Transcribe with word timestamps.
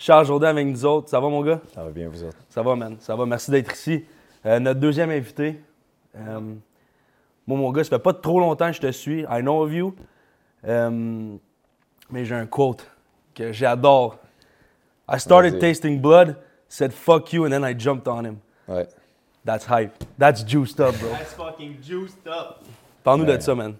Charles 0.00 0.24
Jourdain 0.24 0.48
avec 0.48 0.66
nous 0.66 0.84
autres. 0.86 1.10
Ça 1.10 1.20
va, 1.20 1.28
mon 1.28 1.42
gars? 1.42 1.60
Ça 1.74 1.84
va 1.84 1.90
bien, 1.90 2.08
vous 2.08 2.24
autres? 2.24 2.38
Ça 2.48 2.62
va, 2.62 2.74
man. 2.74 2.96
Ça 3.00 3.14
va. 3.14 3.26
Merci 3.26 3.50
d'être 3.50 3.70
ici. 3.74 4.02
Euh, 4.46 4.58
notre 4.58 4.80
deuxième 4.80 5.10
invité. 5.10 5.60
Euh, 6.16 6.40
moi, 7.46 7.58
mon 7.58 7.70
gars, 7.70 7.84
ça 7.84 7.90
fait 7.90 7.98
pas 8.02 8.14
trop 8.14 8.40
longtemps 8.40 8.68
que 8.68 8.76
je 8.76 8.80
te 8.80 8.90
suis. 8.92 9.20
I 9.30 9.42
know 9.42 9.62
of 9.62 9.70
you. 9.74 9.94
Euh, 10.66 11.36
mais 12.10 12.24
j'ai 12.24 12.34
un 12.34 12.46
quote 12.46 12.86
que 13.34 13.52
j'adore. 13.52 14.16
I 15.06 15.20
started 15.20 15.58
tasting 15.58 16.00
blood, 16.00 16.36
said 16.66 16.92
fuck 16.92 17.30
you, 17.34 17.44
and 17.44 17.50
then 17.50 17.62
I 17.62 17.74
jumped 17.78 18.08
on 18.08 18.24
him. 18.24 18.36
Ouais. 18.68 18.86
That's 19.44 19.66
hype. 19.68 19.92
That's 20.18 20.42
juiced 20.46 20.80
up, 20.80 20.98
bro. 20.98 21.10
That's 21.10 21.34
fucking 21.34 21.76
juiced 21.82 22.26
up. 22.26 22.60
Parle-nous 23.04 23.26
de 23.26 23.32
Ouais. 23.32 23.40
ça, 23.40 23.54
man. 23.54 23.74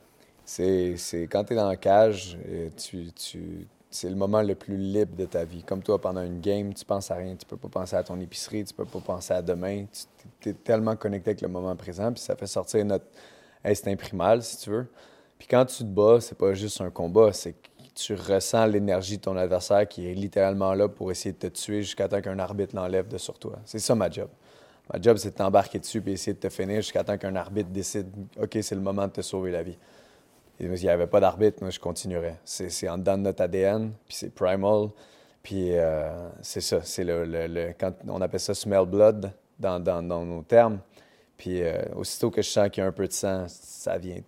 C'est, 0.44 0.98
c'est 0.98 1.26
quand 1.28 1.44
tu 1.44 1.54
es 1.54 1.56
dans 1.56 1.68
la 1.68 1.76
cage, 1.76 2.36
euh, 2.46 2.68
tu, 2.76 3.10
tu, 3.12 3.66
c'est 3.90 4.08
le 4.08 4.14
moment 4.14 4.40
le 4.40 4.54
plus 4.54 4.76
libre 4.76 5.16
de 5.16 5.24
ta 5.24 5.44
vie. 5.44 5.64
Comme 5.64 5.82
toi, 5.82 6.00
pendant 6.00 6.22
une 6.22 6.40
game, 6.40 6.72
tu 6.72 6.84
penses 6.84 7.10
à 7.10 7.16
rien. 7.16 7.34
Tu 7.34 7.44
peux 7.44 7.56
pas 7.56 7.68
penser 7.68 7.96
à 7.96 8.04
ton 8.04 8.18
épicerie, 8.20 8.64
tu 8.64 8.72
peux 8.72 8.84
pas 8.84 9.00
penser 9.00 9.34
à 9.34 9.42
demain. 9.42 9.86
Tu 10.40 10.50
es 10.50 10.52
tellement 10.54 10.94
connecté 10.94 11.30
avec 11.30 11.40
le 11.40 11.48
moment 11.48 11.74
présent, 11.74 12.12
puis 12.12 12.22
ça 12.22 12.36
fait 12.36 12.46
sortir 12.46 12.84
notre 12.84 13.06
instinct 13.64 13.96
primal, 13.96 14.42
si 14.42 14.58
tu 14.58 14.70
veux. 14.70 14.86
Puis 15.38 15.48
quand 15.48 15.64
tu 15.64 15.78
te 15.78 15.88
bats, 15.88 16.20
c'est 16.20 16.38
pas 16.38 16.54
juste 16.54 16.80
un 16.80 16.90
combat, 16.90 17.32
c'est 17.32 17.52
que 17.52 17.68
tu 17.94 18.14
ressens 18.14 18.66
l'énergie 18.66 19.16
de 19.16 19.22
ton 19.22 19.36
adversaire 19.36 19.86
qui 19.88 20.08
est 20.08 20.14
littéralement 20.14 20.72
là 20.74 20.88
pour 20.88 21.10
essayer 21.10 21.32
de 21.32 21.38
te 21.38 21.46
tuer 21.48 21.82
jusqu'à 21.82 22.08
temps 22.08 22.20
qu'un 22.20 22.38
arbitre 22.38 22.76
l'enlève 22.76 23.08
de 23.08 23.18
sur 23.18 23.38
toi. 23.38 23.58
C'est 23.64 23.78
ça 23.80 23.94
ma 23.94 24.08
job. 24.08 24.28
Ma 24.92 25.00
job, 25.00 25.16
c'est 25.16 25.30
de 25.30 25.36
t'embarquer 25.36 25.78
dessus 25.78 26.02
et 26.06 26.12
essayer 26.12 26.34
de 26.34 26.38
te 26.38 26.48
finir 26.48 26.76
jusqu'à 26.76 27.04
temps 27.04 27.18
qu'un 27.18 27.34
arbitre 27.36 27.70
décide 27.70 28.06
OK, 28.40 28.58
c'est 28.62 28.74
le 28.74 28.80
moment 28.80 29.06
de 29.06 29.12
te 29.12 29.20
sauver 29.20 29.50
la 29.50 29.62
vie. 29.62 29.76
S'il 30.60 30.70
n'y 30.72 30.88
avait 30.90 31.06
pas 31.06 31.20
d'arbitre, 31.20 31.58
moi, 31.62 31.70
je 31.70 31.80
continuerais. 31.80 32.38
C'est 32.44 32.68
c'est 32.70 32.88
en 32.88 32.98
dedans 32.98 33.16
de 33.16 33.22
notre 33.22 33.42
ADN, 33.42 33.92
puis 34.06 34.14
c'est 34.16 34.34
primal. 34.34 34.88
Puis 35.42 35.72
euh, 35.76 36.28
c'est 36.42 36.60
ça, 36.60 36.82
c'est 36.82 37.02
le, 37.04 37.24
le- 37.24 37.46
le- 37.46 37.72
Quand 37.78 37.94
on 38.08 38.20
appelle 38.20 38.40
ça 38.40 38.52
smell 38.54 38.84
blood 38.84 39.32
dans, 39.58 39.80
dans- 39.80 40.02
dans 40.02 40.24
nos 40.24 40.42
termes. 40.42 40.80
Puis 41.38 41.62
euh, 41.62 41.80
aussitôt 41.96 42.30
que 42.30 42.42
je 42.42 42.48
sens 42.50 42.68
qu'il 42.68 42.82
y 42.82 42.84
a 42.84 42.88
un 42.88 42.92
peu 42.92 43.06
de 43.06 43.12
sang, 43.12 43.46
ça 43.48 43.96
vient 43.96 44.20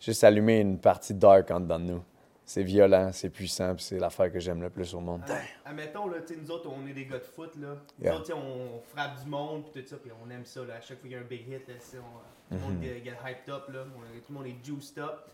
juste 0.00 0.24
allumer 0.24 0.58
une 0.60 0.78
partie 0.80 1.14
dark 1.14 1.48
en 1.52 1.60
dedans 1.60 1.78
de 1.78 1.84
nous. 1.84 2.02
C'est 2.44 2.62
violent, 2.64 3.10
c'est 3.12 3.28
puissant, 3.28 3.74
puis 3.74 3.84
c'est 3.84 3.98
l'affaire 3.98 4.32
que 4.32 4.40
j'aime 4.40 4.62
le 4.62 4.70
plus 4.70 4.94
au 4.94 5.00
monde. 5.00 5.20
Admettons, 5.66 6.08
là, 6.08 6.16
nous 6.42 6.50
autres, 6.50 6.68
on 6.74 6.86
est 6.88 6.94
des 6.94 7.04
gars 7.04 7.18
de 7.18 7.22
foot, 7.24 7.50
là. 7.60 7.76
Nous 8.00 8.10
autres, 8.16 8.32
on 8.34 8.80
frappe 8.88 9.22
du 9.22 9.28
monde, 9.28 9.64
pis 9.70 9.82
tout 9.82 9.88
ça, 9.90 9.96
puis 9.98 10.10
on 10.24 10.30
aime 10.30 10.46
ça, 10.46 10.64
là. 10.64 10.76
À 10.76 10.80
chaque 10.80 10.98
fois 10.98 11.08
qu'il 11.08 11.12
y 11.12 11.14
a 11.14 11.18
un 11.18 11.24
big 11.28 11.46
hit, 11.46 11.68
là, 11.68 11.74
on- 12.00 12.54
tout 12.54 12.54
le 12.54 12.58
monde 12.58 12.76
Mhm. 12.78 12.82
get, 12.82 13.02
get 13.04 13.16
hyped 13.24 13.52
up, 13.54 13.68
là. 13.72 13.84
On- 13.94 14.00
tout 14.18 14.24
le 14.30 14.34
monde 14.34 14.46
est 14.46 14.64
juiced 14.64 14.98
up. 14.98 15.28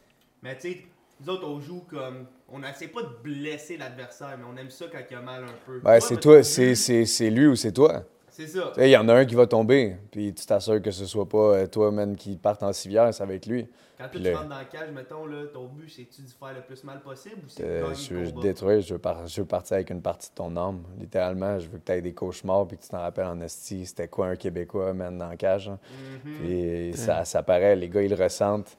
Mais 0.45 0.55
tu 0.57 0.61
sais, 0.73 0.79
nous 1.21 1.31
autres, 1.33 1.47
on 1.49 1.59
joue 1.61 1.83
comme. 1.89 2.27
On 2.53 2.63
essaie 2.63 2.89
pas 2.89 3.03
de 3.03 3.09
blesser 3.23 3.77
l'adversaire, 3.79 4.37
mais 4.39 4.45
on 4.45 4.57
aime 4.57 4.71
ça 4.71 4.85
quand 4.93 4.99
il 5.11 5.13
y 5.15 5.17
a 5.17 5.21
mal 5.23 5.43
un 5.43 5.47
peu. 5.67 5.81
Ben, 5.83 5.99
c'est 5.99 6.21
toi, 6.21 6.37
lui, 6.37 6.45
c'est- 6.45 6.75
c'est 6.75 7.07
c'est 7.07 7.31
lui 7.31 7.47
ou 7.47 7.57
c'est 7.57 7.73
toi. 7.73 8.05
C'est 8.31 8.47
ça. 8.49 8.73
Il 8.79 8.89
y 8.89 8.97
en 8.97 9.09
a 9.09 9.15
un 9.15 9.25
qui 9.25 9.35
va 9.37 9.47
tomber, 9.47 9.97
puis 10.11 10.35
tu 10.35 10.45
t'assures 10.45 10.83
que 10.83 10.91
ce 10.91 11.07
soit 11.07 11.29
pas 11.29 11.55
euh, 11.55 11.67
toi, 11.67 11.91
man, 11.93 12.15
qui 12.17 12.37
parte 12.37 12.63
en 12.63 12.73
civière, 12.73 13.09
va 13.11 13.35
être 13.35 13.47
lui. 13.47 13.69
Quand 13.97 14.09
toi, 14.09 14.21
tu 14.21 14.27
le- 14.29 14.35
rentres 14.37 14.49
dans 14.49 14.59
la 14.59 14.65
cage, 14.65 14.91
mettons, 14.93 15.25
là, 15.25 15.47
ton 15.53 15.67
but, 15.69 15.89
c'est-tu 15.89 16.23
de 16.23 16.27
faire 16.29 16.53
le 16.53 16.63
plus 16.63 16.83
mal 16.83 17.01
possible 17.01 17.37
ou 17.45 17.49
c'est 17.49 17.63
Euh, 17.65 17.95
je 17.95 18.13
le 18.15 18.21
veux 18.25 18.33
détruire, 18.33 18.81
je 18.81 18.95
veux, 18.95 18.99
par- 18.99 19.25
je 19.29 19.41
veux 19.41 19.47
partir 19.47 19.77
avec 19.77 19.91
une 19.91 20.03
partie 20.03 20.31
de 20.31 20.35
ton 20.35 20.57
âme. 20.57 20.83
Littéralement, 20.99 21.61
je 21.61 21.69
veux 21.69 21.79
que 21.79 21.85
tu 21.87 21.93
aies 21.93 22.03
des 22.03 22.13
cauchemars 22.13 22.67
puis 22.67 22.77
que 22.77 22.83
tu 22.83 22.89
t'en 22.89 22.99
rappelles 23.01 23.27
en 23.27 23.41
esti. 23.41 23.87
C'était 23.87 24.09
quoi 24.09 24.27
un 24.27 24.37
Québécois, 24.37 24.93
man, 24.93 25.17
dans 25.17 25.29
la 25.29 25.37
cage? 25.37 25.69
hein? 25.69 25.79
Mhm. 26.25 26.33
Puis 26.35 26.93
ça, 26.97 27.25
ça 27.25 27.43
paraît, 27.45 27.77
les 27.77 27.89
gars, 27.89 28.03
ils 28.03 28.11
le 28.11 28.17
ressentent. 28.21 28.77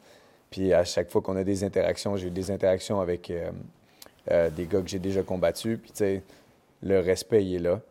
Puis 0.50 0.74
à 0.74 0.84
chaque 0.84 1.10
fois 1.10 1.22
qu'on 1.22 1.36
a 1.36 1.44
des 1.44 1.64
interactions, 1.64 2.16
j'ai 2.16 2.28
eu 2.28 2.32
des 2.32 2.52
interactions 2.52 3.00
avec 3.00 3.30
euh, 3.30 3.52
euh, 4.32 4.50
des 4.50 4.66
gars 4.66 4.82
que 4.82 4.88
j'ai 4.88 5.00
déjà 5.00 5.24
combattus. 5.24 5.78
Puis 5.82 5.92
tu 5.92 5.98
sais, 5.98 6.24
le 6.82 7.00
respect, 7.00 7.46
il 7.46 7.56
est 7.56 7.60
là. 7.60 7.82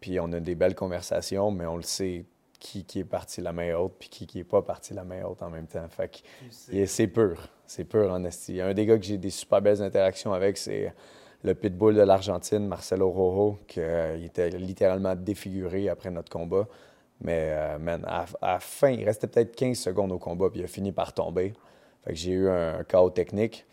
Puis 0.00 0.18
on 0.20 0.32
a 0.32 0.40
des 0.40 0.54
belles 0.54 0.74
conversations, 0.74 1.50
mais 1.50 1.66
on 1.66 1.76
le 1.76 1.82
sait 1.82 2.24
qui, 2.58 2.84
qui 2.84 3.00
est 3.00 3.04
parti 3.04 3.40
la 3.40 3.52
main 3.52 3.74
haute 3.74 3.94
puis 3.98 4.08
qui, 4.08 4.26
qui 4.26 4.38
est 4.38 4.44
pas 4.44 4.62
parti 4.62 4.94
la 4.94 5.02
main 5.02 5.24
haute 5.24 5.42
en 5.42 5.50
même 5.50 5.66
temps. 5.66 5.86
Fait 5.88 6.08
que 6.08 6.86
c'est 6.86 7.08
pur. 7.08 7.48
C'est 7.66 7.84
pur 7.84 8.12
en 8.12 8.24
esti. 8.24 8.60
Un 8.60 8.72
des 8.72 8.86
gars 8.86 8.98
que 8.98 9.04
j'ai 9.04 9.18
des 9.18 9.30
super 9.30 9.60
belles 9.60 9.82
interactions 9.82 10.32
avec, 10.32 10.56
c'est 10.58 10.92
le 11.42 11.54
pitbull 11.54 11.94
de 11.94 12.02
l'Argentine, 12.02 12.66
Marcelo 12.66 13.10
Rojo, 13.10 13.58
qui 13.66 13.80
euh, 13.80 14.16
était 14.24 14.50
littéralement 14.50 15.16
défiguré 15.16 15.88
après 15.88 16.10
notre 16.10 16.30
combat. 16.30 16.68
Mais, 17.20 17.48
euh, 17.50 17.78
man, 17.78 18.04
à, 18.06 18.26
à 18.40 18.52
la 18.54 18.60
fin, 18.60 18.90
il 18.90 19.04
restait 19.04 19.26
peut-être 19.26 19.56
15 19.56 19.76
secondes 19.76 20.12
au 20.12 20.18
combat, 20.18 20.50
puis 20.50 20.60
il 20.60 20.64
a 20.64 20.68
fini 20.68 20.92
par 20.92 21.12
tomber. 21.12 21.54
Fait 22.04 22.12
que 22.12 22.18
j'ai 22.18 22.32
eu 22.32 22.48
un, 22.48 22.82
chaos 22.84 23.10
technique, 23.10 23.64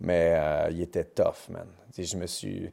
mais 0.00 0.34
euh, 0.36 0.68
il 0.70 0.80
était 0.82 1.04
tough, 1.04 1.48
man. 1.50 1.66
Tu 1.94 2.04
sais, 2.04 2.10
je 2.12 2.16
me 2.16 2.26
suis... 2.26 2.70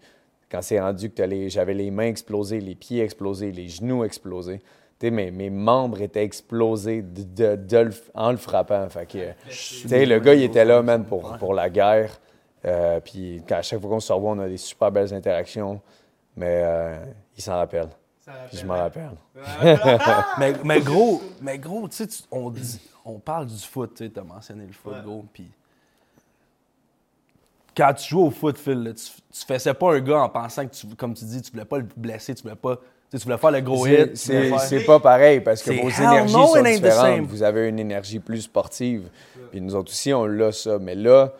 Quand 0.49 0.61
c'est 0.61 0.79
rendu 0.79 1.09
que 1.09 1.23
les- 1.23 1.49
j'avais 1.49 1.73
les 1.73 1.89
mains 1.91 2.07
explosées, 2.07 2.59
les 2.59 2.75
pieds 2.75 3.03
explosés, 3.03 3.51
les 3.51 3.67
genoux 3.69 4.03
explosés, 4.03 4.61
mes, 5.11 5.31
mes 5.31 5.49
membres 5.49 6.01
étaient 6.01 6.23
explosés 6.23 7.01
de, 7.01 7.23
de- 7.23 7.55
de 7.55 7.77
le- 7.77 7.93
en 8.13 8.31
le 8.31 8.37
frappant. 8.37 8.87
Fait 8.89 9.05
que, 9.05 9.17
le 10.05 10.19
gars, 10.19 10.33
il 10.33 10.43
était 10.43 10.63
là, 10.65 10.81
man, 10.81 11.03
pour, 11.05 11.37
pour 11.37 11.53
la 11.53 11.69
guerre. 11.69 12.19
Euh, 12.65 12.99
puis 13.01 13.41
à 13.49 13.61
chaque 13.61 13.81
fois 13.81 13.89
qu'on 13.89 13.99
se 13.99 14.13
revoit, 14.13 14.31
on 14.31 14.39
a 14.39 14.47
des 14.47 14.57
super 14.57 14.91
belles 14.91 15.13
interactions. 15.13 15.81
Mais 16.37 16.61
euh, 16.63 17.03
il 17.37 17.43
s'en 17.43 17.55
rappelle. 17.55 17.89
Puis 18.49 18.57
je 18.59 18.65
m'en 18.65 18.75
rappelle. 18.77 19.11
mais, 20.39 20.53
mais 20.63 20.79
gros, 20.81 21.21
mais 21.41 21.57
gros, 21.59 21.87
tu 21.89 21.95
sais, 21.95 22.07
on, 22.31 22.49
dit- 22.49 22.79
on 23.03 23.19
parle 23.19 23.47
du 23.47 23.57
foot, 23.57 23.93
tu 23.95 24.05
sais, 24.05 24.09
t'as 24.09 24.23
mentionné 24.23 24.65
le 24.65 24.73
foot, 24.73 24.93
Ouais. 24.93 25.01
gros, 25.03 25.25
puis 25.33 25.49
quand 27.75 27.93
tu 27.95 28.09
joues 28.09 28.21
au 28.25 28.31
foot, 28.31 28.57
Phil, 28.57 28.83
là, 28.83 28.93
tu, 28.93 29.03
tu 29.31 29.45
faisais 29.45 29.73
pas 29.73 29.93
un 29.95 29.99
gars 29.99 30.19
en 30.21 30.29
pensant 30.29 30.65
que, 30.67 30.73
tu, 30.75 30.87
comme 30.95 31.13
tu 31.15 31.25
dis, 31.25 31.41
tu 31.41 31.51
voulais 31.51 31.65
pas 31.65 31.79
le 31.79 31.87
blesser, 31.97 32.35
tu 32.35 32.43
voulais 32.43 32.55
pas, 32.55 32.77
tu 33.09 33.17
voulais 33.17 33.37
faire 33.37 33.51
le 33.51 33.61
gros 33.61 33.85
hit. 33.87 34.15
C'est 34.15 34.49
faire- 34.49 34.85
pas 34.85 34.99
pareil 34.99 35.41
parce 35.41 35.61
que 35.63 35.71
vos 35.71 35.89
énergies 35.89 36.33
no, 36.35 36.47
sont 36.47 36.61
différentes. 36.63 37.21
Vous 37.27 37.43
avez 37.43 37.67
une 37.69 37.79
énergie 37.79 38.19
plus 38.19 38.41
sportive. 38.41 39.09
Puis 39.51 39.59
nous 39.61 39.75
autres 39.75 39.91
aussi, 39.91 40.13
on 40.13 40.25
l'a 40.25 40.51
ça. 40.51 40.77
Mais 40.79 40.95
là, 40.95 41.33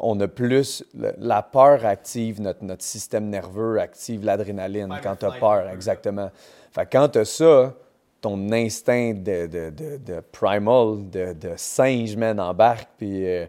on 0.00 0.18
a 0.20 0.28
plus. 0.28 0.84
La 1.18 1.42
peur 1.42 1.84
active 1.84 2.40
notre, 2.40 2.62
notre 2.64 2.84
système 2.84 3.28
nerveux, 3.28 3.78
active 3.80 4.24
l'adrénaline 4.24 4.88
quand 5.02 5.16
tu 5.16 5.24
as 5.26 5.30
peur. 5.40 5.68
Exactement. 5.74 6.30
Fait 6.72 6.84
que 6.86 6.90
quand 6.92 7.08
tu 7.08 7.18
as 7.18 7.24
ça, 7.24 7.74
ton 8.20 8.50
instinct 8.52 9.14
de, 9.14 9.46
de, 9.46 9.70
de, 9.70 9.96
de 9.96 10.20
primal, 10.32 11.08
de, 11.10 11.32
de 11.32 11.50
singe, 11.56 12.16
man, 12.16 12.38
embarque. 12.40 12.88
Puis 12.98 13.26
euh, 13.26 13.46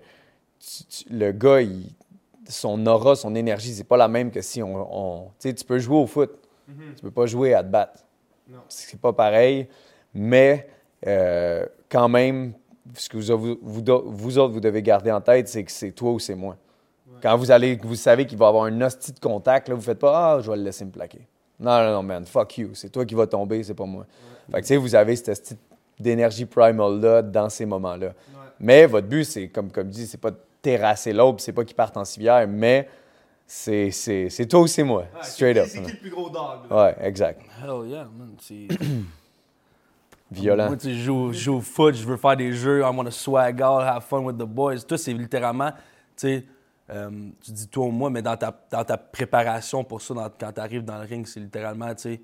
tu- 0.60 0.84
tu- 0.86 1.14
le 1.14 1.32
gars, 1.32 1.62
il- 1.62 1.92
son 2.48 2.84
aura, 2.88 3.16
son 3.16 3.36
énergie, 3.36 3.74
c'est 3.74 3.84
pas 3.84 3.98
la 3.98 4.08
même 4.08 4.32
que 4.32 4.42
si 4.42 4.62
on. 4.64 4.76
on- 4.92 5.24
tu 5.40 5.50
sais, 5.50 5.54
tu 5.54 5.64
peux 5.64 5.78
jouer 5.80 5.98
au 5.98 6.08
foot. 6.08 6.32
Mhm. 6.68 6.96
Tu 6.96 7.02
peux 7.04 7.12
pas 7.12 7.26
jouer 7.28 7.54
à 7.54 7.64
te 7.64 7.70
battre. 7.70 8.04
C'est 8.68 9.00
pas 9.00 9.14
pareil, 9.14 9.68
mais 10.14 10.68
euh, 11.06 11.66
quand 11.88 12.10
même, 12.10 12.54
ce 12.96 13.10
que 13.10 13.18
vous, 13.18 13.38
vous, 13.38 13.58
vous 13.62 13.82
do- 13.82 14.04
vous 14.08 14.38
autres, 14.38 14.54
vous 14.54 14.60
devez 14.60 14.82
garder 14.82 15.12
en 15.12 15.22
tête, 15.22 15.48
c'est 15.48 15.64
que 15.64 15.72
c'est 15.72 15.92
toi 15.92 16.12
ou 16.12 16.20
c'est 16.20 16.36
moi. 16.36 16.56
Quand 17.22 17.36
vous 17.38 17.52
allez, 17.52 17.78
vous 17.84 17.96
savez 17.96 18.26
qu'il 18.26 18.38
va 18.38 18.46
y 18.46 18.48
avoir 18.50 18.64
un 18.66 18.82
hostie 18.82 19.12
de 19.12 19.20
contact, 19.20 19.68
là, 19.68 19.76
vous 19.76 19.82
faites 19.82 20.00
pas 20.00 20.36
Ah, 20.36 20.42
je 20.42 20.50
vais 20.50 20.56
le 20.58 20.64
laisser 20.64 20.86
me 20.86 20.92
plaquer. 20.92 21.20
Non, 21.60 21.84
non, 21.84 21.92
non, 21.96 22.04
man, 22.04 22.26
fuck 22.26 22.58
you. 22.58 22.70
C'est 22.74 22.90
toi 22.90 23.06
qui 23.06 23.14
vas 23.16 23.28
tomber, 23.28 23.62
c'est 23.64 23.74
pas 23.74 23.86
moi. 23.86 24.06
Fait 24.50 24.58
que, 24.58 24.62
tu 24.62 24.68
sais, 24.68 24.78
vous 24.78 24.96
avez 24.96 25.16
cette 25.18 25.30
hostie 25.30 25.58
d'énergie 26.00 26.46
primal-là 26.46 27.22
dans 27.22 27.50
ces 27.50 27.66
moments-là. 27.66 28.08
Ouais. 28.08 28.14
Mais 28.62 28.86
votre 28.86 29.08
but, 29.08 29.26
c'est, 29.26 29.50
comme, 29.50 29.70
comme 29.70 29.90
dit, 29.90 30.08
c'est 30.08 30.18
pas 30.18 30.32
de 30.32 30.38
terrasser 30.62 31.12
l'autre, 31.12 31.42
c'est 31.42 31.52
pas 31.52 31.66
qu'il 31.66 31.76
parte 31.76 31.98
en 31.98 32.06
civière, 32.06 32.48
mais 32.48 32.88
c'est, 33.46 33.92
c'est, 33.92 34.30
c'est 34.30 34.46
toi 34.46 34.62
ou 34.62 34.68
c'est 34.68 34.84
moi. 34.84 35.02
Ouais, 35.02 35.24
straight 35.24 35.58
c'est- 35.58 35.62
up. 35.62 35.68
C'est 35.70 35.82
qui 35.84 35.92
le 35.92 35.98
plus 35.98 36.10
gros 36.10 36.30
dog? 36.30 36.70
là? 36.70 36.84
Ouais, 36.86 36.96
exact. 37.02 37.42
Hell 37.62 37.90
yeah, 37.90 38.08
man. 38.18 38.36
Violent. 40.32 40.68
Moi, 40.68 40.78
tu 40.78 40.88
sais, 40.90 40.94
je 40.94 41.32
joue, 41.34 41.54
au 41.56 41.62
foot, 41.62 41.96
je 41.96 42.06
veux 42.06 42.18
faire 42.18 42.38
des 42.38 42.52
jeux, 42.54 42.80
I 42.82 42.84
want 42.84 43.06
to 43.06 43.12
swag 43.12 43.62
out, 43.62 43.82
have 43.82 44.04
fun 44.04 44.20
with 44.24 44.38
the 44.38 44.44
boys. 44.46 44.80
Toi, 44.88 44.98
c'est 44.98 45.14
littéralement, 45.14 45.72
tu 45.72 45.78
sais, 46.18 46.46
euh, 46.92 47.10
tu 47.44 47.52
dis 47.52 47.68
toi 47.68 47.86
ou 47.86 47.92
moi, 47.92 48.10
mais 48.10 48.22
dans 48.22 48.38
ta, 48.38 48.54
dans 48.72 48.84
ta 48.84 48.98
préparation 48.98 49.84
pour 49.84 50.02
ça, 50.02 50.14
dans- 50.14 50.30
quand 50.40 50.52
tu 50.52 50.60
arrives 50.62 50.84
dans 50.86 50.98
le 51.00 51.06
ring, 51.08 51.26
c'est 51.26 51.40
littéralement, 51.40 51.94
tu 51.96 52.02
sais, 52.02 52.22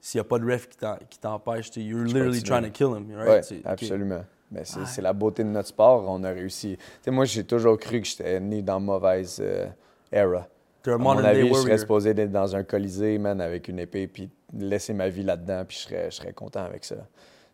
s'il 0.00 0.18
n'y 0.18 0.20
a 0.20 0.24
pas 0.28 0.38
de 0.38 0.44
ref 0.50 0.68
qui 1.08 1.18
t'empêche, 1.18 1.70
tu 1.70 1.80
you're 1.80 2.04
literally 2.04 2.42
trying 2.42 2.62
to 2.64 2.70
kill 2.70 2.88
him, 2.96 3.06
right? 3.16 3.44
Oui, 3.50 3.62
absolument. 3.64 4.24
Mais 4.52 4.64
c'est 4.64 4.78
Ouais. 4.78 5.02
la 5.02 5.12
beauté 5.12 5.42
de 5.42 5.48
notre 5.48 5.68
sport. 5.68 6.04
On 6.08 6.22
a 6.22 6.30
réussi. 6.30 6.76
Tu 6.76 6.84
sais, 7.02 7.10
moi, 7.10 7.24
j'ai 7.24 7.42
toujours 7.42 7.76
cru 7.78 8.00
que 8.00 8.06
j'étais 8.06 8.38
né 8.38 8.62
dans 8.62 8.78
mauvaise 8.78 9.38
euh, 9.42 9.66
era. 10.12 10.46
À 10.86 10.98
mon 10.98 11.16
avis, 11.18 11.48
je 11.48 11.54
serais 11.54 11.78
supposé 11.78 12.10
être 12.10 12.30
dans 12.30 12.54
un 12.54 12.62
colisée, 12.62 13.18
man, 13.18 13.40
avec 13.40 13.66
une 13.66 13.80
épée, 13.80 14.06
puis 14.06 14.30
laisser 14.52 14.92
ma 14.92 15.08
vie 15.08 15.24
là-dedans, 15.24 15.64
puis 15.66 15.76
je 15.78 15.82
serais, 15.82 16.10
je 16.12 16.16
serais 16.16 16.32
content 16.32 16.62
avec 16.64 16.84
ça. 16.84 16.94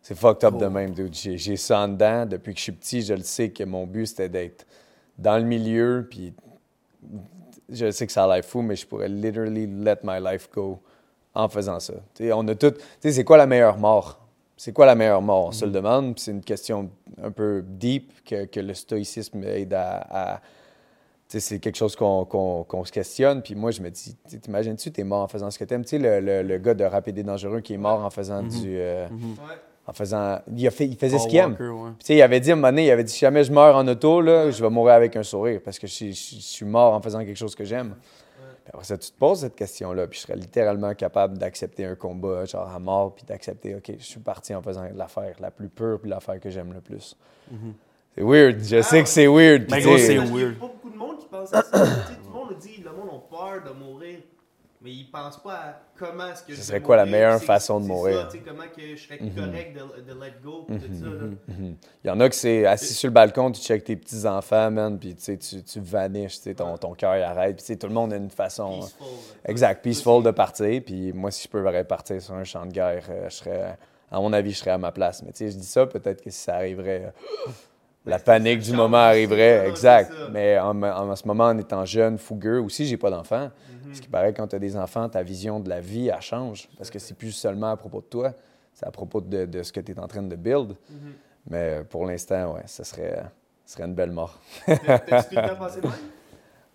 C'est 0.03 0.15
fucked 0.15 0.43
up 0.43 0.57
de 0.59 0.65
même, 0.67 0.91
dude. 0.91 1.13
J'ai 1.15 1.55
ça 1.57 1.79
en 1.79 1.87
dedans. 1.87 2.25
Depuis 2.25 2.51
que 2.53 2.57
je 2.59 2.63
suis 2.63 2.71
petit, 2.73 3.01
je 3.01 3.13
le 3.13 3.23
sais 3.23 3.49
que 3.51 3.63
mon 3.63 3.87
but, 3.87 4.05
c'était 4.05 4.27
d'être 4.29 4.65
dans 5.17 5.37
le 5.37 5.43
milieu, 5.45 6.05
puis 6.09 6.33
je 7.69 7.89
sais 7.91 8.05
que 8.05 8.11
ça 8.11 8.25
a 8.25 8.35
l'air 8.35 8.43
fou, 8.45 8.61
mais 8.61 8.75
je 8.75 8.85
pourrais 8.85 9.07
literally 9.09 9.65
let 9.65 9.97
my 10.03 10.19
life 10.21 10.49
go 10.53 10.79
en 11.33 11.47
faisant 11.49 11.79
ça. 11.79 11.93
Tu 12.13 12.25
sais, 12.25 12.33
on 12.33 12.45
a 12.47 12.55
tout. 12.55 12.71
Tu 12.71 12.77
sais, 12.99 13.11
c'est 13.13 13.23
quoi 13.23 13.37
la 13.37 13.47
meilleure 13.47 13.77
mort? 13.77 14.19
C'est 14.57 14.73
quoi 14.73 14.85
la 14.85 14.95
meilleure 14.95 15.21
mort? 15.21 15.47
On 15.47 15.51
se 15.51 15.65
le 15.65 15.71
demande, 15.71 16.15
puis 16.15 16.23
c'est 16.23 16.31
une 16.31 16.43
question 16.43 16.89
un 17.21 17.31
peu 17.31 17.63
deep 17.65 18.11
que, 18.23 18.45
que 18.45 18.59
le 18.59 18.73
stoïcisme 18.73 19.43
aide 19.45 19.73
à. 19.73 20.33
à- 20.35 20.41
tu 21.29 21.39
sais, 21.39 21.47
c'est 21.55 21.59
quelque 21.59 21.77
chose 21.77 21.95
qu'on 21.95 22.83
se 22.85 22.91
questionne. 22.91 23.41
Puis 23.41 23.55
moi, 23.55 23.71
je 23.71 23.81
me 23.81 23.89
dis, 23.89 24.15
t'imagines-tu, 24.41 24.91
t'es 24.91 25.03
mort 25.05 25.23
en 25.23 25.27
faisant 25.27 25.49
ce 25.49 25.57
que 25.57 25.63
t'aimes? 25.63 25.83
Tu 25.83 25.91
sais, 25.91 25.97
le, 25.97 26.19
le, 26.19 26.43
le 26.43 26.57
gars 26.59 26.73
de 26.75 26.83
Rapide 26.83 27.17
et 27.17 27.23
Dangereux 27.23 27.61
qui 27.61 27.73
est 27.73 27.77
mort 27.77 28.03
en 28.03 28.09
faisant 28.09 28.43
Mhm. 28.43 28.49
du. 28.49 28.75
euh, 28.77 29.07
Mhm. 29.09 29.31
Ouais. 29.31 29.55
En 29.87 29.93
faisant. 29.93 30.39
Il, 30.55 30.65
a 30.67 30.71
fait, 30.71 30.85
il 30.85 30.95
faisait 30.97 31.17
ce 31.19 31.27
qu'il 31.27 31.37
aime. 31.37 31.51
Walker, 31.51 31.67
ouais. 31.69 31.89
Puis, 31.91 31.99
tu 31.99 32.05
sais, 32.07 32.15
il 32.15 32.21
avait 32.21 32.39
dit 32.39 32.49
à 32.51 32.53
un 32.53 32.55
moment 32.55 32.69
donné, 32.69 32.85
il 32.87 32.91
avait 32.91 33.03
dit 33.03 33.11
si 33.11 33.19
jamais 33.19 33.43
je 33.43 33.51
meurs 33.51 33.75
en 33.75 33.87
auto, 33.87 34.21
là, 34.21 34.49
je 34.51 34.61
vais 34.63 34.69
mourir 34.69 34.93
avec 34.95 35.15
un 35.15 35.23
sourire 35.23 35.59
parce 35.63 35.77
que 35.79 35.87
je, 35.87 35.93
suis- 35.93 36.13
je- 36.13 36.35
je 36.35 36.41
suis 36.41 36.65
mort 36.65 36.93
en 36.93 37.01
faisant 37.01 37.19
quelque 37.19 37.37
chose 37.37 37.55
que 37.55 37.63
j'aime. 37.65 37.95
Puis 38.65 38.71
après 38.73 38.85
ça, 38.85 38.97
tu 38.97 39.11
te 39.11 39.17
poses 39.17 39.41
cette 39.41 39.55
question-là, 39.55 40.07
puis 40.07 40.19
je 40.19 40.23
serais 40.25 40.37
littéralement 40.37 40.93
capable 40.93 41.37
d'accepter 41.37 41.83
un 41.85 41.95
combat, 41.95 42.45
genre 42.45 42.71
à 42.73 42.79
mort, 42.79 43.13
puis 43.13 43.25
d'accepter, 43.27 43.75
OK, 43.75 43.91
je 43.99 44.03
suis 44.05 44.21
parti 44.21 44.55
en 44.55 44.61
faisant 44.61 44.85
l'affaire 44.95 45.35
la 45.41 45.51
plus 45.51 45.67
pure, 45.67 45.99
puis 45.99 46.09
l'affaire 46.09 46.39
que 46.39 46.49
j'aime 46.49 46.71
le 46.71 46.79
plus. 46.79 47.17
Mhm. 47.51 47.73
C'est 48.15 48.23
weird, 48.23 48.63
je 48.63 48.77
Ah, 48.77 48.83
sais 48.83 49.03
que 49.03 49.09
c'est 49.09 49.27
weird. 49.27 49.65
Mais 49.69 49.81
gros, 49.81 49.97
c'est 49.97 50.15
Parce 50.15 50.29
qu'il 50.29 50.37
y 50.39 50.43
a 50.43 50.45
weird. 50.45 50.59
pas 50.59 50.67
beaucoup 50.67 50.89
de 50.91 50.95
monde 50.97 51.17
qui 51.19 51.25
pense 51.25 51.53
à 51.53 51.61
ça. 51.61 51.85
Tout 51.85 52.27
le 52.27 52.33
monde 52.33 52.55
dit, 52.61 52.81
le 52.85 52.91
monde 52.91 53.09
a 53.09 53.35
peur 53.35 53.63
de 53.73 53.77
mourir. 53.77 54.19
Mais 54.83 54.91
ils 54.91 55.09
pensent 55.09 55.41
pas 55.41 55.53
à 55.53 55.81
comment 55.97 56.27
est-ce 56.27 56.43
que 56.43 56.53
Ce 56.55 56.61
serait 56.61 56.81
quoi 56.81 56.97
la 56.97 57.05
meilleure 57.05 57.41
façon 57.41 57.79
de 57.79 57.85
mourir? 57.85 58.29
ça, 58.29 58.37
comment 58.45 58.63
que 58.75 58.95
je 58.97 59.01
serais 59.01 59.17
Mhm. 59.21 59.33
correct 59.33 59.73
de, 59.77 60.01
de 60.13 60.19
let 60.19 60.33
go, 60.43 60.65
tout 60.67 60.73
ça. 60.77 61.05
Là. 61.05 61.11
Mhm. 61.47 61.75
Il 62.03 62.07
y 62.07 62.09
en 62.09 62.19
a 62.19 62.27
que 62.27 62.35
c'est 62.35 62.65
assis 62.65 62.93
sur 62.93 63.07
le 63.07 63.13
balcon, 63.13 63.49
tu 63.51 63.61
checkes 63.61 63.85
tes 63.85 63.95
petits-enfants, 63.95 64.71
man, 64.71 64.99
puis 64.99 65.15
tu 65.15 65.37
tu, 65.37 65.63
tu 65.63 65.79
vanishes, 65.79 66.37
tu 66.37 66.41
sais, 66.43 66.55
ton, 66.55 66.77
ton 66.77 66.93
cœur 66.95 67.11
arrête, 67.13 67.63
puis 67.63 67.77
tout 67.77 67.87
le 67.87 67.93
monde 67.93 68.11
a 68.11 68.17
une 68.17 68.29
façon... 68.29 68.81
Peaceful. 68.81 69.07
là. 69.07 69.49
Exact, 69.49 69.83
peaceful 69.83 70.21
de 70.23 70.31
partir. 70.31 70.81
Puis 70.85 71.13
moi, 71.13 71.31
si 71.31 71.43
je 71.43 71.47
peux 71.47 71.83
partir 71.85 72.21
sur 72.21 72.33
un 72.33 72.43
champ 72.43 72.65
de 72.65 72.71
guerre, 72.73 73.05
euh, 73.09 73.29
je 73.29 73.35
serais, 73.35 73.77
à 74.11 74.19
mon 74.19 74.33
avis, 74.33 74.51
je 74.51 74.57
serais 74.57 74.71
à 74.71 74.77
ma 74.77 74.91
place. 74.91 75.23
Mais 75.23 75.31
tu 75.31 75.37
sais, 75.37 75.51
je 75.51 75.57
dis 75.57 75.65
ça, 75.65 75.85
peut-être 75.87 76.21
que 76.21 76.29
si 76.29 76.39
ça 76.39 76.55
arriverait, 76.55 77.05
euh, 77.47 77.51
la 78.05 78.19
panique 78.19 78.59
du 78.59 78.73
moment 78.73 78.97
arriverait. 78.97 79.67
Exact. 79.67 80.11
Mais 80.31 80.59
en, 80.59 80.81
en- 80.83 81.09
en 81.11 81.15
ce 81.15 81.27
moment, 81.27 81.45
en 81.45 81.57
étant 81.57 81.85
jeune, 81.85 82.17
fougueux, 82.17 82.59
aussi, 82.59 82.85
j'ai 82.85 82.97
pas 82.97 83.09
d'enfant. 83.09 83.49
Mhm. 83.85 83.93
Ce 83.95 84.01
qui 84.01 84.07
paraît, 84.09 84.33
quand 84.33 84.47
tu 84.47 84.55
as 84.55 84.59
des 84.59 84.75
enfants, 84.75 85.07
ta 85.09 85.23
vision 85.23 85.59
de 85.59 85.69
la 85.69 85.79
vie, 85.79 86.07
elle 86.09 86.21
change. 86.21 86.67
Parce 86.77 86.89
que 86.89 86.99
c'est 86.99 87.13
plus 87.15 87.31
seulement 87.31 87.71
à 87.71 87.77
propos 87.77 88.01
de 88.01 88.05
toi, 88.05 88.33
c'est 88.73 88.85
à 88.85 88.91
propos 88.91 89.21
de, 89.21 89.45
de 89.45 89.63
ce 89.63 89.71
que 89.71 89.79
tu 89.79 89.91
es 89.91 89.99
en 89.99 90.07
train 90.07 90.23
de 90.23 90.35
build. 90.35 90.75
Mhm. 90.89 90.97
Mais 91.49 91.81
pour 91.89 92.05
l'instant, 92.05 92.53
ouais, 92.55 92.63
ce 92.65 92.83
serait, 92.83 93.23
ce 93.65 93.73
serait 93.75 93.85
une 93.85 93.95
belle 93.95 94.11
mort. 94.11 94.39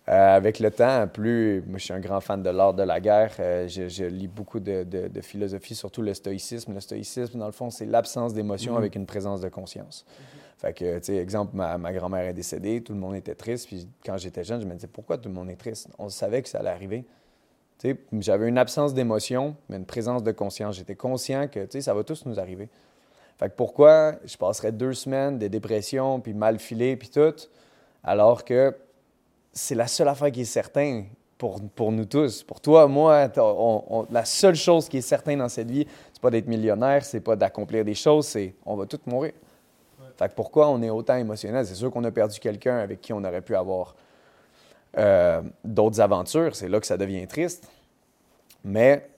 Euh, 0.07 0.35
avec 0.37 0.57
le 0.59 0.71
temps, 0.71 1.07
plus. 1.07 1.61
Moi, 1.67 1.77
je 1.77 1.83
suis 1.83 1.93
un 1.93 1.99
grand 1.99 2.19
fan 2.19 2.41
de 2.41 2.49
l'art 2.49 2.73
de 2.73 2.81
la 2.81 2.99
guerre. 2.99 3.31
Euh, 3.39 3.67
je, 3.67 3.87
je 3.87 4.05
lis 4.05 4.27
beaucoup 4.27 4.59
de, 4.59 4.83
de- 4.83 5.07
de 5.07 5.21
philosophie, 5.21 5.75
surtout 5.75 6.01
le 6.01 6.15
stoïcisme. 6.15 6.73
Le 6.73 6.79
stoïcisme, 6.79 7.37
dans 7.37 7.45
le 7.45 7.51
fond, 7.51 7.69
c'est 7.69 7.85
l'absence 7.85 8.33
d'émotion 8.33 8.71
Mhm. 8.71 8.77
avec 8.79 8.95
une 8.95 9.05
présence 9.05 9.39
de 9.39 9.49
conscience. 9.49 10.07
Fait 10.59 10.73
que, 10.73 10.99
tu 10.99 11.05
sais, 11.05 11.15
exemple, 11.15 11.55
ma, 11.55 11.93
grand-mère 11.93 12.27
est 12.27 12.33
décédée, 12.33 12.81
tout 12.81 12.91
le 12.91 12.99
monde 12.99 13.15
était 13.15 13.33
triste. 13.33 13.67
Puis 13.67 13.87
quand 14.05 14.17
j'étais 14.17 14.43
jeune, 14.43 14.59
je 14.59 14.65
me 14.65 14.73
disais, 14.73 14.89
pourquoi 14.91 15.17
tout 15.17 15.29
le 15.29 15.35
monde 15.35 15.49
est 15.49 15.55
triste? 15.55 15.87
On 15.97 16.09
savait 16.09 16.41
que 16.41 16.49
ça 16.49 16.59
allait 16.59 16.69
arriver. 16.69 17.05
Tu 17.77 17.91
sais, 17.91 17.97
j'avais 18.19 18.49
une 18.49 18.57
absence 18.57 18.93
d'émotion, 18.93 19.55
mais 19.69 19.77
une 19.77 19.85
présence 19.85 20.21
de 20.21 20.33
conscience. 20.33 20.75
J'étais 20.75 20.95
conscient 20.95 21.47
que, 21.47 21.61
tu 21.61 21.71
sais, 21.71 21.81
ça 21.81 21.93
va 21.93 22.03
tous 22.03 22.25
nous 22.25 22.41
arriver. 22.41 22.67
Fait 23.37 23.47
que 23.47 23.55
pourquoi 23.55 24.15
je 24.25 24.35
passerais 24.35 24.73
deux 24.73 24.91
semaines 24.91 25.39
de 25.39 25.47
dépression, 25.47 26.19
puis 26.19 26.33
mal 26.33 26.59
filé, 26.59 26.97
puis 26.97 27.07
tout, 27.07 27.35
alors 28.03 28.43
que 28.43 28.75
c'est 29.53 29.75
la 29.75 29.87
seule 29.87 30.09
affaire 30.09 30.29
qui 30.29 30.41
est 30.41 30.45
certaine 30.45 31.05
pour, 31.37 31.61
pour 31.69 31.93
nous 31.93 32.03
tous. 32.03 32.43
Pour 32.43 32.59
toi, 32.59 32.85
moi, 32.89 33.29
la 34.11 34.25
seule 34.25 34.55
chose 34.55 34.89
qui 34.89 34.97
est 34.97 35.01
certaine 35.01 35.39
dans 35.39 35.47
cette 35.47 35.71
vie, 35.71 35.87
c'est 36.11 36.21
pas 36.21 36.31
d'être 36.31 36.47
millionnaire, 36.47 37.05
c'est 37.05 37.21
pas 37.21 37.37
d'accomplir 37.37 37.85
des 37.85 37.95
choses, 37.95 38.27
c'est 38.27 38.55
on 38.65 38.75
va 38.75 38.85
tous 38.85 38.99
mourir. 39.05 39.31
Fait 40.19 40.27
que 40.27 40.33
pourquoi 40.33 40.67
on 40.67 40.81
est 40.81 40.89
autant 40.89 41.15
émotionnel? 41.15 41.65
C'est 41.65 41.75
sûr 41.75 41.89
qu'on 41.91 42.03
a 42.03 42.11
perdu 42.11 42.41
quelqu'un 42.41 42.79
avec 42.79 42.99
qui 42.99 43.13
on 43.13 43.23
aurait 43.23 43.41
pu 43.41 43.55
avoir 43.55 43.95
euh, 44.97 45.41
d'autres 45.63 46.01
aventures. 46.01 46.57
C'est 46.57 46.67
là 46.67 46.81
que 46.81 46.85
ça 46.85 46.97
devient 46.97 47.25
triste. 47.25 47.71
Mais 48.65 49.09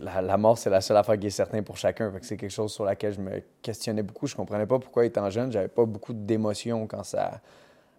la, 0.00 0.38
mort, 0.38 0.56
c'est 0.56 0.70
la 0.70 0.80
seule 0.80 0.96
affaire 0.96 1.18
qui 1.18 1.26
est 1.26 1.30
certaine 1.30 1.62
pour 1.62 1.76
chacun. 1.76 2.10
Fait 2.10 2.20
que 2.20 2.24
c'est 2.24 2.38
quelque 2.38 2.50
chose 2.50 2.72
sur 2.72 2.86
laquelle 2.86 3.12
je 3.12 3.20
me 3.20 3.42
questionnais 3.60 4.02
beaucoup. 4.02 4.26
Je 4.26 4.34
comprenais 4.34 4.64
pas 4.64 4.78
pourquoi, 4.78 5.04
étant 5.04 5.28
jeune, 5.28 5.52
j'avais 5.52 5.68
pas 5.68 5.84
beaucoup 5.84 6.14
d'émotions 6.14 6.86
quand 6.86 7.04
ça. 7.04 7.42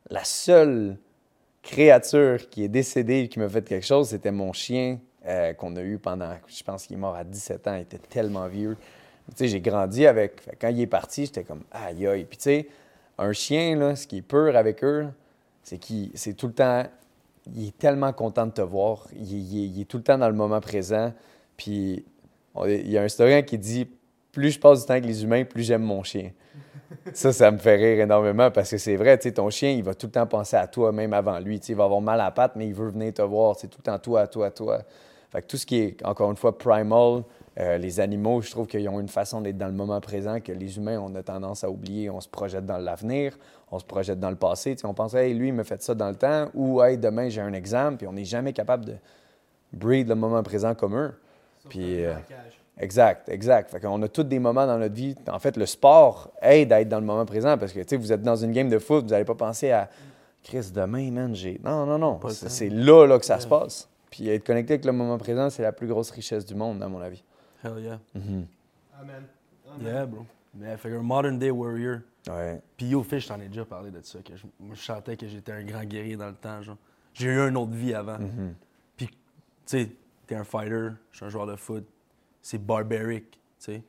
La 0.09 0.23
seule 0.23 0.97
créature 1.61 2.49
qui 2.49 2.63
est 2.63 2.67
décédée 2.67 3.19
et 3.19 3.29
qui 3.29 3.37
m'a 3.37 3.47
fait 3.47 3.63
quelque 3.63 3.85
chose, 3.85 4.09
c'était 4.09 4.31
mon 4.31 4.53
chien 4.53 4.97
euh, 5.27 5.53
qu'on 5.53 5.75
a 5.75 5.83
eu 5.83 5.99
pendant, 5.99 6.33
je 6.47 6.63
pense 6.63 6.87
qu'il 6.87 6.95
est 6.95 6.99
mort 6.99 7.15
à 7.15 7.23
17 7.23 7.67
ans, 7.67 7.75
il 7.75 7.81
était 7.81 7.99
tellement 7.99 8.47
vieux. 8.47 8.75
Sais, 9.35 9.47
j'ai 9.47 9.61
grandi 9.61 10.05
avec. 10.05 10.41
Fait 10.41 10.55
quand 10.59 10.67
il 10.69 10.81
est 10.81 10.87
parti, 10.87 11.25
j'étais 11.25 11.43
comme 11.43 11.63
aïe 11.71 12.05
aïe. 12.07 12.25
Puis 12.25 12.37
tu 12.37 12.43
sais, 12.43 12.67
un 13.17 13.31
chien, 13.33 13.75
là, 13.77 13.95
ce 13.95 14.05
qui 14.07 14.17
est 14.17 14.21
pur 14.21 14.55
avec 14.55 14.83
eux, 14.83 15.07
c'est 15.63 15.77
qu'il 15.77 16.11
c'est 16.13 16.33
tout 16.33 16.47
le 16.47 16.53
temps. 16.53 16.83
Il 17.55 17.67
est 17.67 17.77
tellement 17.77 18.13
content 18.13 18.45
de 18.45 18.51
te 18.51 18.61
voir. 18.61 19.07
Il, 19.15 19.31
il 19.33 19.63
est- 19.63 19.67
il 19.67 19.81
est 19.81 19.85
tout 19.85 19.97
le 19.97 20.03
temps 20.03 20.17
dans 20.17 20.27
le 20.29 20.35
moment 20.35 20.59
présent. 20.61 21.13
Puis 21.57 22.05
on- 22.55 22.65
il 22.65 22.89
y 22.89 22.97
a 22.97 23.01
un 23.01 23.05
historien 23.05 23.41
qui 23.41 23.57
dit 23.57 23.87
plus 24.31 24.51
je 24.51 24.59
passe 24.59 24.81
du 24.81 24.85
temps 24.87 24.93
avec 24.93 25.05
les 25.05 25.23
humains, 25.23 25.43
plus 25.45 25.63
j'aime 25.63 25.83
mon 25.83 26.03
chien. 26.03 26.31
Ça, 27.13 27.33
ça 27.33 27.51
me 27.51 27.57
fait 27.57 27.75
rire 27.75 28.01
énormément 28.03 28.51
parce 28.51 28.69
que 28.71 28.77
c'est 28.77 28.95
vrai, 28.95 29.17
tu 29.17 29.23
sais, 29.23 29.33
ton 29.33 29.49
chien, 29.49 29.71
il 29.71 29.83
va 29.83 29.93
tout 29.95 30.07
le 30.07 30.11
temps 30.11 30.27
penser 30.27 30.55
à 30.55 30.67
toi, 30.67 30.91
même 30.91 31.13
avant 31.13 31.39
lui. 31.39 31.59
Tu 31.59 31.67
sais, 31.67 31.73
il 31.73 31.75
va 31.75 31.85
avoir 31.85 32.01
mal 32.01 32.19
à 32.21 32.25
la 32.25 32.31
patte, 32.31 32.55
mais 32.55 32.67
il 32.67 32.73
veut 32.73 32.89
venir 32.89 33.13
te 33.13 33.21
voir. 33.21 33.55
C'est 33.57 33.67
tout 33.67 33.79
le 33.79 33.83
temps 33.83 33.99
toi, 33.99 34.27
toi, 34.27 34.51
toi. 34.51 34.79
Fait 35.31 35.41
que 35.41 35.47
tout 35.47 35.57
ce 35.57 35.65
qui 35.65 35.77
est, 35.79 36.05
encore 36.05 36.29
une 36.29 36.37
fois, 36.37 36.55
primal, 36.57 37.23
euh, 37.59 37.77
les 37.77 37.99
animaux, 37.99 38.41
je 38.41 38.49
trouve 38.49 38.65
qu'ils 38.65 38.87
ont 38.89 38.99
une 38.99 39.07
façon 39.07 39.41
d'être 39.41 39.57
dans 39.57 39.67
le 39.67 39.73
moment 39.73 40.01
présent 40.01 40.39
que 40.39 40.51
les 40.51 40.77
humains, 40.77 40.99
on 40.99 41.13
a 41.15 41.21
tendance 41.21 41.63
à 41.63 41.69
oublier. 41.69 42.09
On 42.09 42.19
se 42.19 42.27
projette 42.27 42.65
dans 42.65 42.77
l'avenir, 42.77 43.37
on 43.71 43.77
se 43.77 43.85
projette 43.85 44.19
dans 44.19 44.31
le 44.31 44.35
passé. 44.35 44.75
On 44.83 44.93
pense, 44.93 45.13
hey, 45.13 45.33
lui, 45.33 45.49
il 45.49 45.53
m'a 45.53 45.63
fait 45.63 45.81
ça 45.81 45.93
dans 45.93 46.09
le 46.09 46.15
temps, 46.15 46.49
ou 46.55 46.81
hey, 46.81 46.97
demain, 46.97 47.29
j'ai 47.29 47.41
un 47.41 47.53
examen, 47.53 47.95
puis 47.95 48.07
on 48.07 48.13
n'est 48.13 48.25
jamais 48.25 48.53
capable 48.53 48.85
de 48.85 48.95
breathe 49.71 50.07
le 50.07 50.15
moment 50.15 50.41
présent 50.41 50.73
comme 50.73 50.95
eux. 50.97 51.13
Puis, 51.69 52.03
euh. 52.03 52.13
Exact, 52.79 53.29
exact. 53.29 53.69
Fait 53.69 53.79
qu'on 53.79 54.01
a 54.01 54.07
tous 54.07 54.23
des 54.23 54.39
moments 54.39 54.65
dans 54.65 54.79
notre 54.79 54.95
vie. 54.95 55.15
En 55.31 55.37
fait, 55.37 55.55
le 55.57 55.67
sport 55.67 56.31
aide 56.41 56.73
à 56.73 56.81
être 56.81 56.89
dans 56.89 56.99
le 56.99 57.05
moment 57.05 57.25
présent 57.25 57.55
parce 57.57 57.71
que, 57.71 57.95
vous 57.95 58.11
êtes 58.11 58.23
dans 58.23 58.35
une 58.35 58.51
game 58.51 58.67
de 58.67 58.79
foot, 58.79 59.03
vous 59.05 59.11
n'allez 59.11 59.25
pas 59.25 59.35
penser 59.35 59.69
à 59.69 59.89
Chris, 60.43 60.71
demain, 60.73 61.11
man, 61.11 61.35
j'ai. 61.35 61.61
Non, 61.63 61.85
non, 61.85 61.99
non. 61.99 62.19
C'est 62.29 62.69
là, 62.69 63.05
là 63.05 63.19
que 63.19 63.25
ça 63.25 63.35
Ouais. 63.35 63.41
se 63.41 63.47
passe. 63.47 63.89
Puis 64.09 64.27
être 64.27 64.43
connecté 64.43 64.73
avec 64.73 64.85
le 64.85 64.91
moment 64.91 65.17
présent, 65.19 65.49
c'est 65.51 65.61
la 65.61 65.71
plus 65.71 65.87
grosse 65.87 66.09
richesse 66.09 66.45
du 66.45 66.55
monde, 66.55 66.81
à 66.81 66.87
mon 66.87 66.99
avis. 66.99 67.23
Hell 67.63 67.79
yeah. 67.79 67.99
Mhm. 68.15 68.45
Amen. 68.99 69.23
Amen. 69.69 69.85
Yeah, 69.85 70.05
bro. 70.05 70.25
Mais 70.53 70.77
fait 70.77 70.93
un 70.95 71.01
modern 71.01 71.39
day 71.39 71.49
warrior. 71.49 72.01
Ouais. 72.27 72.61
Puis 72.77 72.87
yo, 72.87 73.01
Fish, 73.03 73.23
je 73.23 73.27
t'en 73.29 73.39
ai 73.39 73.47
déjà 73.47 73.65
parlé 73.65 73.89
de 73.89 74.01
ça. 74.01 74.19
Que 74.21 74.35
je, 74.35 74.45
moi, 74.59 74.75
je 74.75 74.81
sentais 74.81 75.17
que 75.17 75.27
j'étais 75.27 75.51
un 75.51 75.63
grand 75.63 75.83
guerrier 75.83 76.15
dans 76.15 76.27
le 76.27 76.35
temps. 76.35 76.61
genre. 76.61 76.77
J'ai 77.13 77.27
eu 77.27 77.39
une 77.39 77.57
autre 77.57 77.71
vie 77.71 77.93
avant. 77.93 78.19
Mhm. 78.19 78.53
Puis, 78.97 79.07
tu 79.07 79.15
sais, 79.65 79.91
t'es 80.27 80.35
un 80.35 80.43
fighter, 80.43 80.89
je 81.11 81.17
suis 81.17 81.25
un 81.25 81.29
joueur 81.29 81.47
de 81.47 81.55
foot. 81.55 81.85
C'est 82.41 82.63
barbaric, 82.63 83.31
tu 83.31 83.37
sais. 83.59 83.83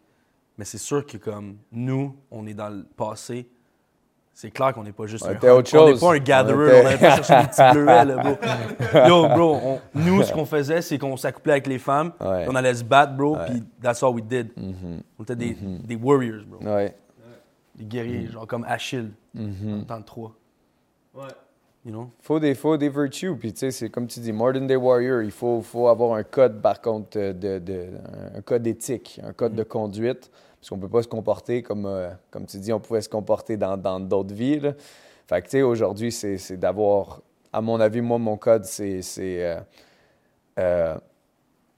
Mais 0.56 0.64
c'est 0.64 0.78
sûr 0.78 1.04
que 1.04 1.16
comme 1.16 1.58
nous, 1.72 2.16
on 2.30 2.46
est 2.46 2.54
dans 2.54 2.68
le 2.68 2.84
passé. 2.84 3.48
C'est 4.36 4.50
clair 4.50 4.72
qu'on 4.74 4.82
n'est 4.82 4.90
pas 4.92 5.06
juste 5.06 5.24
On 5.24 5.28
un 5.28 5.34
était 5.34 5.48
autre 5.48 5.78
On 5.78 5.92
n'est 5.92 5.98
pas 5.98 6.12
un 6.14 6.18
gatherer, 6.18 6.80
on 6.80 6.82
n'allait 6.84 6.98
pas 6.98 7.14
chercher 7.22 7.40
des 7.42 7.46
petits 7.48 7.72
bleuets, 7.72 8.04
là, 8.04 8.16
bro. 8.16 8.36
Yo, 9.08 9.28
bro, 9.28 9.60
on- 9.62 9.80
nous, 9.94 10.22
ce 10.24 10.32
qu'on 10.32 10.44
faisait, 10.44 10.82
c'est 10.82 10.98
qu'on 10.98 11.16
s'accouplait 11.16 11.52
avec 11.52 11.66
les 11.68 11.78
femmes, 11.78 12.12
Ouais. 12.20 12.44
on 12.48 12.54
allait 12.56 12.74
se 12.74 12.82
battre, 12.82 13.14
bro, 13.14 13.36
puis 13.46 13.62
that's 13.80 14.02
all 14.02 14.10
we 14.12 14.24
did. 14.24 14.48
Mhm. 14.56 15.02
On 15.18 15.22
était 15.22 15.36
des, 15.36 15.56
des 15.84 15.94
warriors, 15.94 16.42
bro. 16.48 16.68
Ouais. 16.68 16.96
Des 17.76 17.84
guerriers, 17.84 18.26
genre 18.28 18.46
comme 18.48 18.64
Achille, 18.68 19.10
le 19.34 19.82
temps 19.84 20.00
de 20.00 20.04
3. 20.04 20.32
Ouais. 21.14 21.22
You 21.86 21.92
know? 21.92 22.10
faut 22.20 22.40
des, 22.40 22.54
faut 22.54 22.76
des 22.76 22.88
virtues. 22.88 23.36
Puis, 23.36 23.52
tu 23.52 23.58
sais, 23.60 23.70
c'est 23.70 23.88
comme 23.90 24.06
tu 24.06 24.18
dis, 24.18 24.32
Modern 24.32 24.66
Day 24.66 24.74
Warrior, 24.74 25.22
il 25.22 25.30
faut, 25.30 25.60
faut 25.60 25.86
avoir 25.86 26.14
un 26.16 26.22
code, 26.24 26.60
par 26.62 26.80
contre, 26.80 27.18
euh, 27.18 27.32
de, 27.34 27.58
de- 27.58 27.88
un 28.36 28.40
code 28.40 28.66
éthique, 28.66 29.20
un 29.22 29.32
code 29.34 29.54
de 29.54 29.62
conduite, 29.64 30.30
parce 30.64 30.70
qu'on 30.70 30.78
peut 30.78 30.88
pas 30.88 31.02
se 31.02 31.08
comporter 31.08 31.62
comme, 31.62 31.84
euh, 31.84 32.08
comme 32.30 32.46
tu 32.46 32.56
dis, 32.56 32.72
on 32.72 32.80
pouvait 32.80 33.02
se 33.02 33.08
comporter 33.10 33.58
dans 33.58 34.00
d'autres 34.00 34.32
vies. 34.34 34.60
là. 34.60 34.72
Fait 35.26 35.42
que, 35.42 35.44
tu 35.44 35.50
sais, 35.50 35.62
aujourd'hui, 35.62 36.10
c'est 36.10 36.56
d'avoir, 36.56 37.20
à 37.52 37.60
mon 37.60 37.78
avis, 37.80 38.00
moi, 38.00 38.16
mon 38.16 38.38
code, 38.38 38.64
c'est 38.64 39.02
euh, 39.18 39.60
euh, 40.58 40.96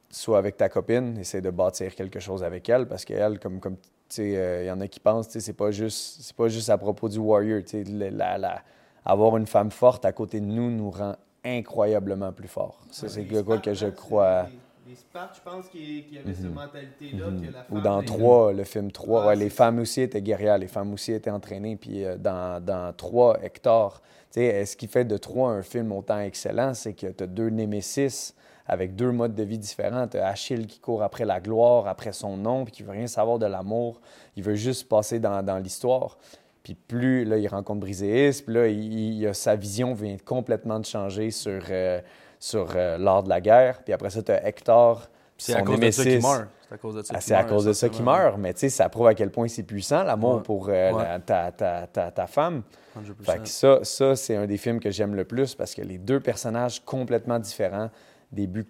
soit 0.09 0.39
avec 0.39 0.57
ta 0.57 0.69
copine, 0.69 1.19
essayer 1.19 1.41
de 1.41 1.51
bâtir 1.51 1.97
quelque 1.97 2.21
chose 2.21 2.45
avec 2.45 2.69
elle, 2.69 2.87
parce 2.87 3.05
qu'elle, 3.05 3.41
comme, 3.41 3.59
comme 3.59 3.75
tu 3.77 3.83
sais, 4.09 4.37
euh, 4.37 4.63
il 4.63 4.67
y 4.69 4.71
en 4.71 4.81
a 4.81 4.87
qui 4.87 5.01
pensent, 5.01 5.27
tu 5.27 5.33
sais, 5.33 5.41
c'est 5.41 5.53
pas 5.53 5.73
juste, 5.73 6.33
pas 6.35 6.47
juste 6.47 6.71
à 6.71 6.79
propos 6.79 7.09
du 7.09 7.19
warrior, 7.19 7.63
tu 7.65 7.83
sais, 7.85 7.91
la, 7.91 8.39
la- 8.39 8.63
avoir 9.05 9.37
une 9.37 9.49
femme 9.49 9.73
forte 9.73 10.05
à 10.05 10.13
côté 10.13 10.39
de 10.41 10.47
nous 10.47 10.71
nous 10.71 10.93
rend 10.93 11.17
incroyablement 11.45 12.33
plus 12.33 12.47
forts. 12.49 12.79
Ça, 12.93 13.09
c'est 13.09 13.23
quelque 13.25 13.35
chose 13.57 13.63
que 13.63 13.75
je 13.75 13.87
crois. 13.97 14.47
Les 14.89 14.95
Spartes, 14.95 15.37
je 15.37 15.51
pense, 15.51 15.69
qui, 15.69 16.05
qui 16.09 16.19
avaient 16.19 16.33
cette 16.35 16.45
Mhm. 16.45 16.53
mentalité-là. 16.55 17.25
Que 17.27 17.53
la 17.53 17.61
Ou 17.71 17.75
femme 17.75 17.83
dans 17.83 18.01
était- 18.03 18.13
3, 18.13 18.53
le 18.53 18.65
film 18.65 18.93
3, 18.93 19.23
Ah, 19.23 19.27
ouais, 19.29 19.37
les 19.37 19.51
femmes 19.51 19.79
aussi 19.81 20.01
étaient 20.03 20.23
guerrières, 20.23 20.59
les 20.59 20.69
femmes 20.69 20.93
aussi 20.93 21.13
étaient 21.13 21.31
entraînées. 21.31 21.77
Puis 21.77 22.05
euh, 22.05 22.17
dans, 22.17 22.63
dans 22.65 22.93
3, 22.93 23.39
Hector, 23.43 24.01
tu 24.33 24.41
sais, 24.41 24.65
ce 24.65 24.77
qui 24.77 24.87
fait 24.87 25.05
de 25.05 25.17
3 25.17 25.51
un 25.51 25.63
film 25.63 25.93
autant 25.93 26.21
excellent, 26.21 26.75
c'est 26.75 26.93
que 26.95 27.07
tu 27.09 27.25
as 27.25 27.27
deux 27.27 27.49
Némésis 27.51 28.35
avec 28.67 28.95
deux 28.97 29.11
modes 29.13 29.35
de 29.35 29.43
vie 29.43 29.59
différents. 29.59 30.07
Tu 30.09 30.19
as 30.19 30.29
Achille 30.29 30.67
qui 30.67 30.79
court 30.81 31.03
après 31.03 31.25
la 31.25 31.41
gloire, 31.41 31.87
après 31.89 32.13
son 32.13 32.37
nom, 32.37 32.65
puis 32.65 32.73
qui 32.75 32.83
veut 32.83 32.93
rien 32.93 33.07
savoir 33.07 33.39
de 33.39 33.47
l'amour. 33.47 34.01
Il 34.37 34.43
veut 34.43 34.55
juste 34.57 34.89
passer 34.89 35.19
dans, 35.21 35.43
dans 35.43 35.59
l'histoire. 35.59 36.17
Puis 36.63 36.75
plus, 36.75 37.25
là, 37.25 37.39
il 37.39 37.47
rencontre 37.47 37.79
Briséis, 37.81 38.43
puis 38.45 38.53
là, 38.55 38.67
il, 38.67 38.93
il 39.21 39.27
a- 39.29 39.35
sa 39.35 39.55
vision 39.55 39.95
vient 39.95 40.17
complètement 40.25 40.81
de 40.81 40.85
changer 40.85 41.31
sur, 41.31 41.63
euh, 41.71 42.01
sur 42.39 42.69
euh, 42.77 42.99
l'art 42.99 43.23
de 43.23 43.29
la 43.29 43.41
guerre. 43.41 43.83
Puis 43.85 43.93
après 43.93 44.11
ça, 44.11 44.23
tu 44.23 44.33
as 44.33 44.47
Hector, 44.47 45.09
C'est 45.39 45.55
à 45.55 45.63
cause 45.63 45.81
de 45.81 45.91
ça 45.91 46.03
qu'il 46.05 46.21
meurt. 46.23 46.49
C'est 46.69 46.75
à 46.75 46.79
cause 46.79 46.95
de 46.97 47.03
ça 47.03 47.15
Ah, 47.17 47.21
qu'il 47.21 47.35
à 47.35 47.37
meurt, 47.39 47.49
cause 47.49 47.65
de 47.67 47.73
ça 47.73 47.89
qu'il 47.89 47.95
essentiellement. 48.01 48.19
meurt, 48.25 48.39
mais 48.39 48.53
tu 48.55 48.61
sais, 48.61 48.69
ça 48.71 48.89
prouve 48.89 49.07
à 49.07 49.15
quel 49.15 49.31
point 49.31 49.47
c'est 49.49 49.63
puissant, 49.63 50.03
l'amour 50.03 50.37
Ouais. 50.37 50.43
pour 50.43 50.69
euh, 50.69 50.93
Ouais. 50.93 51.03
la- 51.03 51.19
ta, 51.21 51.53
ta, 51.53 51.87
ta, 51.87 52.11
ta 52.11 52.27
femme. 52.27 52.63
100%. 52.97 53.25
Fait 53.33 53.39
que 53.43 53.49
ça, 53.49 53.79
ça 53.83 54.17
c'est 54.17 54.35
un 54.37 54.47
des 54.47 54.57
films 54.57 54.81
que 54.81 54.91
j'aime 54.91 55.15
le 55.15 55.25
plus 55.25 55.55
parce 55.55 55.75
que 55.75 55.83
les 55.83 55.99
deux 55.99 56.19
personnages 56.21 56.81
complètement 56.85 57.39
différents, 57.39 57.91
des 58.33 58.47
buts 58.47 58.67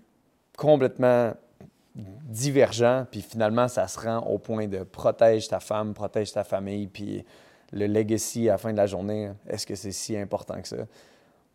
complètement 0.58 1.32
divergents, 1.94 3.06
puis 3.10 3.22
finalement, 3.22 3.68
ça 3.68 3.88
se 3.88 3.98
rend 3.98 4.18
au 4.26 4.38
point 4.38 4.66
de 4.66 4.82
protège 4.82 5.48
ta 5.48 5.60
femme, 5.60 5.94
protège 5.94 6.32
ta 6.32 6.44
famille, 6.44 6.86
puis 6.88 7.24
le 7.72 7.86
legacy 7.86 8.48
à 8.48 8.52
la 8.52 8.58
fin 8.58 8.72
de 8.72 8.76
la 8.76 8.86
journée, 8.86 9.30
est-ce 9.48 9.66
que 9.66 9.74
c'est 9.74 9.92
si 9.92 10.16
important 10.16 10.60
que 10.60 10.68
ça? 10.68 10.76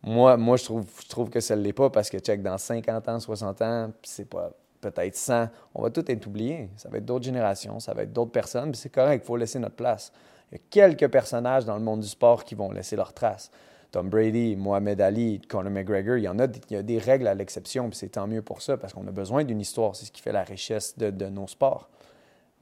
Moi, 0.02 0.36
moi 0.36 0.56
je, 0.56 0.64
trouve, 0.64 0.84
je 1.02 1.08
trouve 1.08 1.30
que 1.30 1.40
ça 1.40 1.54
ne 1.54 1.62
l'est 1.62 1.72
pas 1.72 1.90
parce 1.90 2.10
que, 2.10 2.18
check, 2.18 2.42
dans 2.42 2.58
50 2.58 3.08
ans, 3.08 3.20
60 3.20 3.62
ans, 3.62 3.90
c'est 4.02 4.28
pas 4.28 4.50
peut-être 4.80 5.14
100, 5.14 5.48
on 5.74 5.82
va 5.82 5.90
tout 5.90 6.04
être 6.10 6.26
oublié. 6.26 6.68
Ça 6.76 6.88
va 6.88 6.98
être 6.98 7.04
d'autres 7.04 7.24
générations, 7.24 7.78
ça 7.78 7.94
va 7.94 8.02
être 8.02 8.12
d'autres 8.12 8.32
personnes, 8.32 8.72
puis 8.72 8.80
c'est 8.80 8.90
correct, 8.90 9.22
il 9.24 9.26
faut 9.26 9.36
laisser 9.36 9.58
notre 9.60 9.76
place. 9.76 10.12
Il 10.50 10.56
y 10.56 10.60
a 10.60 10.64
quelques 10.70 11.08
personnages 11.08 11.64
dans 11.64 11.76
le 11.76 11.82
monde 11.82 12.00
du 12.00 12.08
sport 12.08 12.44
qui 12.44 12.54
vont 12.54 12.70
laisser 12.72 12.96
leur 12.96 13.12
trace. 13.12 13.50
Tom 13.92 14.08
Brady, 14.08 14.56
Mohamed 14.56 15.00
Ali, 15.00 15.40
Conor 15.40 15.70
McGregor, 15.70 16.16
il 16.16 16.24
y 16.24 16.28
en 16.28 16.38
a, 16.38 16.46
il 16.46 16.72
y 16.72 16.76
a 16.76 16.82
des 16.82 16.98
règles 16.98 17.26
à 17.28 17.34
l'exception, 17.34 17.88
puis 17.88 17.96
c'est 17.98 18.08
tant 18.08 18.26
mieux 18.26 18.42
pour 18.42 18.60
ça, 18.60 18.76
parce 18.76 18.92
qu'on 18.92 19.06
a 19.06 19.10
besoin 19.12 19.44
d'une 19.44 19.60
histoire. 19.60 19.94
C'est 19.94 20.06
ce 20.06 20.12
qui 20.12 20.22
fait 20.22 20.32
la 20.32 20.42
richesse 20.42 20.98
de, 20.98 21.10
de 21.10 21.26
nos 21.26 21.46
sports. 21.46 21.88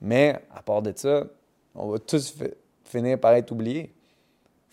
Mais, 0.01 0.41
à 0.55 0.63
part 0.63 0.83
de 0.83 0.93
ça, 0.95 1.25
on 1.75 1.89
va 1.89 1.99
tous 1.99 2.31
fi- 2.33 2.53
finir 2.85 3.19
par 3.19 3.33
être 3.35 3.51
oubliés. 3.53 3.95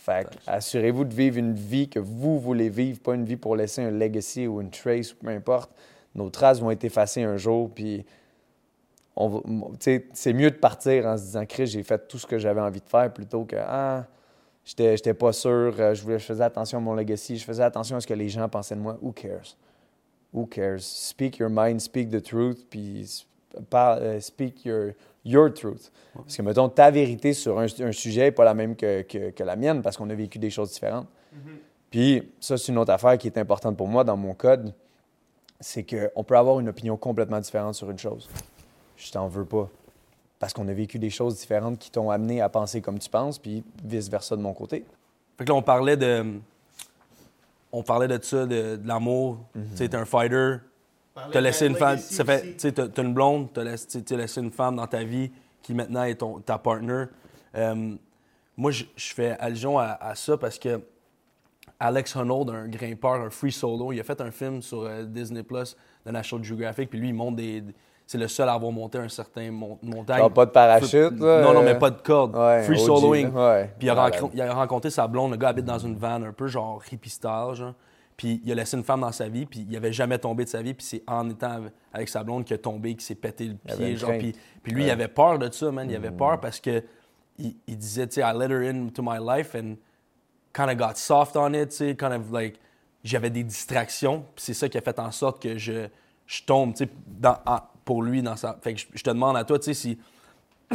Fait 0.08 0.26
assurez-vous 0.48 1.04
de 1.04 1.14
vivre 1.14 1.38
une 1.38 1.54
vie 1.54 1.90
que 1.90 2.00
vous 2.00 2.40
voulez 2.40 2.70
vivre, 2.70 2.98
pas 2.98 3.14
une 3.14 3.26
vie 3.26 3.36
pour 3.36 3.58
laisser 3.58 3.82
un 3.82 3.92
legacy 3.92 4.48
ou 4.48 4.62
une 4.62 4.70
trace, 4.70 5.12
ou 5.12 5.18
peu 5.18 5.28
importe. 5.28 5.70
Nos 6.16 6.30
traces 6.30 6.62
vont 6.62 6.72
être 6.72 6.86
effacées 6.86 7.24
un 7.24 7.36
jour, 7.36 7.70
puis 7.70 8.06
c'est 9.74 10.34
mieux 10.34 10.50
de 10.50 10.56
partir 10.56 11.08
en 11.08 11.18
se 11.18 11.24
disant, 11.24 11.46
Chris, 11.46 11.68
j'ai 11.68 11.84
fait 11.84 12.08
tout 12.08 12.18
ce 12.18 12.26
que 12.26 12.38
j'avais 12.38 12.62
envie 12.62 12.80
de 12.80 12.88
faire 12.88 13.12
plutôt 13.12 13.44
que, 13.44 13.58
ah, 13.60 14.06
j'étais 14.64 14.96
j'étais 14.96 15.14
pas 15.14 15.34
sûr, 15.34 15.76
euh, 15.78 15.94
je, 15.94 16.02
voulais, 16.04 16.20
je 16.20 16.26
faisais 16.26 16.44
attention 16.44 16.78
à 16.78 16.82
mon 16.82 16.94
legacy, 16.94 17.36
je 17.36 17.44
faisais 17.44 17.64
attention 17.64 17.98
à 17.98 18.00
ce 18.00 18.08
que 18.08 18.14
les 18.14 18.30
gens 18.30 18.48
pensaient 18.48 18.76
de 18.76 18.80
moi. 18.80 18.98
Who 19.02 19.12
cares? 19.12 19.58
Who 20.34 20.46
cares? 20.46 20.86
Speak 20.86 21.38
your 21.38 21.50
mind, 21.50 21.82
speak 21.82 22.12
the 22.12 22.24
truth, 22.24 22.66
puis 22.70 23.26
s- 23.56 23.62
par- 23.70 23.98
euh, 24.02 24.20
speak 24.20 24.66
your, 24.66 24.92
your 25.26 25.54
truth. 25.54 25.92
Parce 26.14 26.36
que, 26.38 26.42
mettons, 26.42 26.70
ta 26.70 26.90
vérité 26.92 27.34
sur 27.34 27.60
un, 27.60 27.66
un 27.80 27.92
sujet 27.92 28.22
n'est 28.22 28.32
pas 28.32 28.46
la 28.46 28.54
même 28.54 28.76
que, 28.76 29.02
que- 29.04 29.30
que 29.32 29.44
la 29.44 29.56
mienne 29.56 29.82
parce 29.82 29.98
qu'on 29.98 30.10
a 30.10 30.16
vécu 30.16 30.40
des 30.40 30.50
choses 30.50 30.72
différentes. 30.72 31.08
Puis, 31.90 32.32
ça, 32.40 32.58
c'est 32.58 32.72
une 32.72 32.78
autre 32.78 32.92
affaire 32.92 33.18
qui 33.18 33.28
est 33.28 33.38
importante 33.38 33.78
pour 33.78 33.88
moi 33.88 34.04
dans 34.04 34.18
mon 34.18 34.34
code, 34.34 34.74
c'est 35.60 35.84
qu'on 35.84 36.24
peut 36.24 36.38
avoir 36.38 36.60
une 36.60 36.70
opinion 36.70 36.98
complètement 36.98 37.40
différente 37.40 37.76
sur 37.76 37.90
une 37.90 37.98
chose. 37.98 38.30
Je 38.98 39.12
t'en 39.12 39.28
veux 39.28 39.46
pas. 39.46 39.70
Parce 40.40 40.54
qu'on 40.54 40.68
a 40.68 40.74
vécu 40.74 41.00
des 41.00 41.10
choses 41.10 41.36
différentes 41.38 41.80
qui 41.80 41.90
t'ont 41.90 42.10
amené 42.12 42.42
à 42.42 42.50
penser 42.50 42.82
comme 42.82 43.00
tu 43.00 43.10
penses, 43.10 43.40
puis 43.40 43.64
vice-versa 43.84 44.36
de 44.36 44.42
mon 44.42 44.54
côté. 44.54 44.86
Fait 45.38 45.46
que 45.46 45.50
là, 45.50 45.56
on 45.56 45.62
parlait 45.64 45.98
de. 45.98 46.26
On 47.72 47.84
parlait 47.84 48.08
de 48.08 48.20
ça, 48.24 48.46
de, 48.46 48.76
de 48.76 48.88
l'amour. 48.88 49.40
Mhm. 49.56 49.66
Tu 49.72 49.78
sais, 49.78 49.90
t'es 49.90 49.98
un 49.98 50.06
fighter. 50.06 50.58
T'as 51.32 51.42
laissé 51.42 51.68
une 51.68 51.76
femme. 51.76 51.98
Ça 51.98 52.24
fait, 52.26 52.42
aussi. 52.42 52.54
tu 52.54 52.60
sais, 52.60 52.72
t'as 52.72 53.02
une 53.04 53.14
blonde, 53.14 53.48
t'as 53.54 53.64
laissé, 53.64 54.04
laissé 54.12 54.42
une 54.42 54.52
femme 54.52 54.76
dans 54.76 54.88
ta 54.88 55.04
vie 55.04 55.32
qui 55.62 55.74
maintenant 55.74 56.04
est 56.04 56.16
ton, 56.16 56.40
ta 56.40 56.58
partner. 56.58 57.06
Euh, 57.56 57.96
moi, 58.56 58.72
je 58.72 58.84
fais 58.96 59.32
allusion 59.40 59.78
à, 59.80 59.98
à 60.02 60.16
ça 60.16 60.38
parce 60.38 60.58
que 60.60 60.80
Alex 61.80 62.16
Honnold, 62.16 62.50
un 62.50 62.68
grimpeur, 62.68 63.14
un 63.14 63.30
free 63.30 63.52
solo, 63.52 63.92
il 63.92 64.00
a 64.00 64.04
fait 64.04 64.20
un 64.22 64.32
film 64.32 64.62
sur 64.62 64.84
euh, 64.84 65.04
Disney 65.04 65.44
Plus 65.44 65.76
de 66.06 66.12
National 66.12 66.44
Geographic, 66.44 66.90
puis 66.90 67.00
lui, 67.00 67.10
il 67.10 67.14
monte 67.14 67.36
des. 67.36 67.64
C'est 68.10 68.18
le 68.18 68.30
seul 68.30 68.48
à 68.48 68.54
avoir 68.54 68.72
monté 68.72 68.98
un 68.98 69.10
certain 69.10 69.52
mon- 69.52 69.78
montagne. 69.84 70.20
Genre 70.20 70.32
pas 70.32 70.46
de 70.46 70.52
parachute, 70.52 71.20
là, 71.20 71.42
Non, 71.42 71.54
non, 71.54 71.60
euh, 71.60 71.66
mais 71.66 71.76
pas 71.78 71.90
de 71.90 72.02
corde. 72.02 72.38
ouais, 72.38 72.64
free 72.64 72.80
OG, 72.80 72.86
soloing. 72.86 73.30
ouais. 73.32 73.70
Puis 73.78 73.88
il 73.88 73.90
a, 73.90 73.96
rencontré, 73.96 74.30
il 74.34 74.42
a 74.42 74.54
rencontré 74.54 74.90
sa 74.90 75.08
blonde, 75.08 75.32
le 75.32 75.38
gars 75.38 75.50
habite 75.50 75.66
dans 75.66 75.78
une 75.78 75.98
van 75.98 76.24
un 76.24 76.32
peu 76.32 76.48
genre 76.48 76.82
hippie 76.90 77.10
style, 77.10 77.54
genre. 77.54 77.74
Puis 78.18 78.42
il 78.44 78.52
a 78.52 78.56
laissé 78.56 78.76
une 78.76 78.84
femme 78.84 79.02
dans 79.02 79.12
sa 79.12 79.30
vie, 79.30 79.46
puis 79.46 79.64
il 79.70 79.78
avait 79.78 79.94
jamais 79.94 80.18
tombé 80.18 80.44
de 80.44 80.50
sa 80.50 80.62
vie, 80.64 80.74
puis 80.74 80.84
c'est 80.86 81.04
en 81.06 81.30
étant 81.30 81.62
avec- 81.94 82.10
sa 82.10 82.24
blonde 82.24 82.46
qu'il 82.46 82.56
a 82.56 82.58
tombé, 82.58 82.92
qu'il 82.96 83.02
s'est 83.02 83.14
pété 83.16 83.46
le 83.46 83.54
pied, 83.56 83.96
genre. 83.96 84.10
Puis, 84.18 84.36
puis 84.64 84.72
lui, 84.72 84.86
il 84.86 84.90
avait 84.90 85.08
peur 85.08 85.38
de 85.38 85.52
ça, 85.52 85.72
man. 85.72 85.88
Il 85.90 85.96
avait 85.96 86.10
Mm. 86.12 86.18
peur 86.18 86.40
parce 86.40 86.60
que 86.60 86.84
il, 87.38 87.56
il 87.68 87.78
disait, 87.78 88.08
tu 88.08 88.16
sais, 88.16 88.22
I 88.22 88.34
let 88.36 88.48
her 88.52 88.68
into 88.68 89.04
my 89.04 89.20
life 89.22 89.54
and 89.54 89.76
kind 90.52 90.70
of 90.72 90.78
got 90.78 90.96
soft 90.96 91.36
on 91.38 91.54
it, 91.54 91.70
tu 91.70 91.76
sais, 91.76 91.96
kind 91.96 92.12
of 92.14 92.32
like, 92.32 92.60
j'avais 93.04 93.30
des 93.30 93.44
distractions, 93.44 94.22
puis 94.36 94.44
c'est 94.46 94.56
ça 94.56 94.68
qui 94.68 94.78
a 94.80 94.82
fait 94.82 94.98
en 94.98 95.12
sorte 95.12 95.40
que 95.40 95.56
je, 95.60 95.88
je 96.26 96.42
tombe, 96.44 96.74
tu 96.74 96.86
sais, 96.86 96.90
dans- 97.06 97.38
pour 97.86 98.02
lui 98.02 98.24
dans 98.24 98.36
sa... 98.36 98.58
Fait 98.62 98.74
que 98.74 98.80
je, 98.82 98.88
je 98.96 99.04
te 99.04 99.12
demande 99.12 99.38
à 99.38 99.44
toi, 99.44 99.60
tu 99.60 99.66
sais, 99.66 99.74
si 99.76 100.00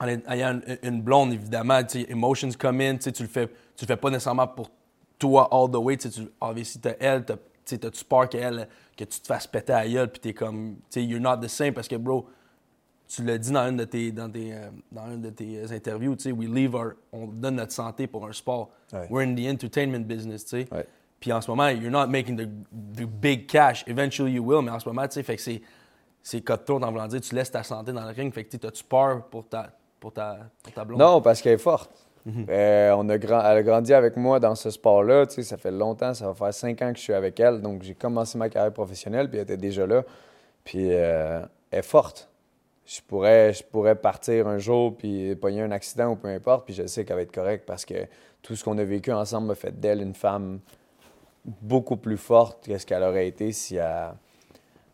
en 0.00 0.06
ayant 0.32 0.60
une, 0.66 0.78
une 0.82 1.02
blonde, 1.02 1.32
évidemment, 1.32 1.82
tu 1.82 2.00
sais, 2.02 2.10
emotions 2.10 2.50
come 2.58 2.80
in, 2.80 2.96
tu 2.96 3.02
sais, 3.02 3.12
tu 3.12 3.22
le 3.24 3.28
fais, 3.28 3.48
tu 3.76 3.84
le 3.84 3.86
fais 3.86 3.96
pas 3.96 4.08
nécessairement 4.10 4.46
pour 4.46 4.70
toi 5.18 5.48
all 5.50 5.70
the 5.70 5.76
way, 5.76 5.96
tu 5.96 6.10
sais, 6.10 6.20
tu, 6.22 6.28
obviously, 6.40 6.80
t'as 6.80 6.94
elle, 7.00 7.24
t'as, 7.24 7.36
t'as-tu 7.64 8.04
peur 8.04 8.28
qu'elle, 8.28 8.68
que 8.96 9.04
tu 9.04 9.20
te 9.20 9.26
fasses 9.26 9.46
péter 9.46 9.72
à 9.72 9.88
gueule, 9.88 10.10
puis 10.10 10.20
t'es 10.20 10.34
comme, 10.34 10.76
tu 10.90 11.00
sais, 11.00 11.04
you're 11.04 11.20
not 11.20 11.38
the 11.38 11.48
same, 11.48 11.72
parce 11.72 11.88
que, 11.88 11.96
bro, 11.96 12.26
tu 13.08 13.22
l'as 13.22 13.38
dit 13.38 13.52
dans 13.52 13.68
une 13.68 13.76
de 13.76 13.84
tes, 13.84 14.10
dans 14.10 14.30
tes, 14.30 14.52
euh, 14.52 14.68
dans 14.90 15.06
une 15.06 15.22
de 15.22 15.30
tes 15.30 15.58
euh, 15.58 15.76
interviews, 15.76 16.16
tu 16.16 16.24
sais, 16.24 16.32
we 16.32 16.48
leave 16.48 16.74
our, 16.74 16.94
on 17.12 17.26
donne 17.26 17.56
notre 17.56 17.72
santé 17.72 18.06
pour 18.06 18.26
un 18.26 18.32
sport. 18.32 18.70
Ouais. 18.92 19.06
We're 19.10 19.28
in 19.28 19.34
the 19.34 19.48
entertainment 19.48 20.06
business, 20.06 20.44
tu 20.44 20.62
sais. 20.62 20.68
Ouais. 20.72 20.86
Puis 21.20 21.32
en 21.32 21.40
ce 21.40 21.50
moment, 21.50 21.68
you're 21.68 21.90
not 21.90 22.08
making 22.08 22.36
the, 22.36 22.48
the 22.94 23.06
big 23.06 23.46
cash. 23.46 23.84
Eventually 23.86 24.32
you 24.32 24.42
will, 24.44 24.62
mais 24.62 24.72
en 24.72 24.80
ce 24.80 24.88
moment, 24.88 25.06
tu 25.06 25.14
sais, 25.14 25.22
fait 25.22 25.36
que 25.36 25.42
c'est, 25.42 25.62
c'est 26.22 26.40
cutthroat 26.40 26.84
en 26.84 26.90
voulant 26.90 27.06
dire, 27.06 27.20
tu 27.20 27.34
laisses 27.34 27.50
ta 27.50 27.62
santé 27.62 27.92
dans 27.92 28.04
le 28.04 28.12
ring. 28.12 28.32
Fait 28.34 28.44
que 28.44 28.56
t'as-tu 28.56 28.84
peur 28.84 29.24
pour 29.26 29.48
ta, 29.48 29.70
pour 29.98 30.12
ta, 30.12 30.38
pour 30.62 30.72
ta 30.72 30.84
blonde? 30.84 31.00
Non, 31.00 31.22
parce 31.22 31.40
qu'elle 31.40 31.54
est 31.54 31.58
forte. 31.58 31.90
Mhm. 32.26 32.46
Euh, 32.50 32.92
on 32.98 33.08
a 33.08 33.18
grand- 33.18 33.40
elle 33.40 33.58
a 33.58 33.62
grandi 33.62 33.94
avec 33.94 34.16
moi 34.16 34.40
dans 34.40 34.56
ce 34.56 34.70
sport-là. 34.70 35.26
Ça 35.28 35.56
fait 35.56 35.70
longtemps, 35.70 36.12
ça 36.12 36.26
va 36.26 36.34
faire 36.34 36.52
cinq 36.52 36.82
ans 36.82 36.92
que 36.92 36.98
je 36.98 37.04
suis 37.04 37.12
avec 37.14 37.38
elle. 37.38 37.62
Donc, 37.62 37.82
j'ai 37.82 37.94
commencé 37.94 38.36
ma 38.36 38.48
carrière 38.48 38.72
professionnelle, 38.72 39.28
puis 39.28 39.38
elle 39.38 39.44
était 39.44 39.56
déjà 39.56 39.86
là. 39.86 40.02
Puis, 40.64 40.88
euh, 40.90 41.40
elle 41.70 41.78
est 41.78 41.82
forte. 41.82 42.28
Je 42.84 43.00
pourrais, 43.00 43.52
je 43.52 43.62
pourrais 43.64 43.94
partir 43.94 44.48
un 44.48 44.58
jour, 44.58 44.96
puis 44.96 45.34
pogner 45.36 45.62
un 45.62 45.70
accident 45.70 46.10
ou 46.10 46.16
peu 46.16 46.28
importe, 46.28 46.64
puis 46.66 46.74
je 46.74 46.86
sais 46.86 47.04
qu'elle 47.04 47.16
va 47.16 47.22
être 47.22 47.32
correcte 47.32 47.64
parce 47.64 47.84
que 47.84 47.94
tout 48.42 48.54
ce 48.56 48.62
qu'on 48.64 48.78
a 48.78 48.84
vécu 48.84 49.12
ensemble 49.12 49.48
m'a 49.48 49.54
fait 49.54 49.78
d'elle 49.78 50.02
une 50.02 50.14
femme 50.14 50.60
beaucoup 51.62 51.96
plus 51.96 52.16
forte 52.16 52.66
que 52.66 52.76
ce 52.76 52.84
qu'elle 52.86 53.02
aurait 53.02 53.28
été 53.28 53.52
si 53.52 53.76
elle, 53.76 54.10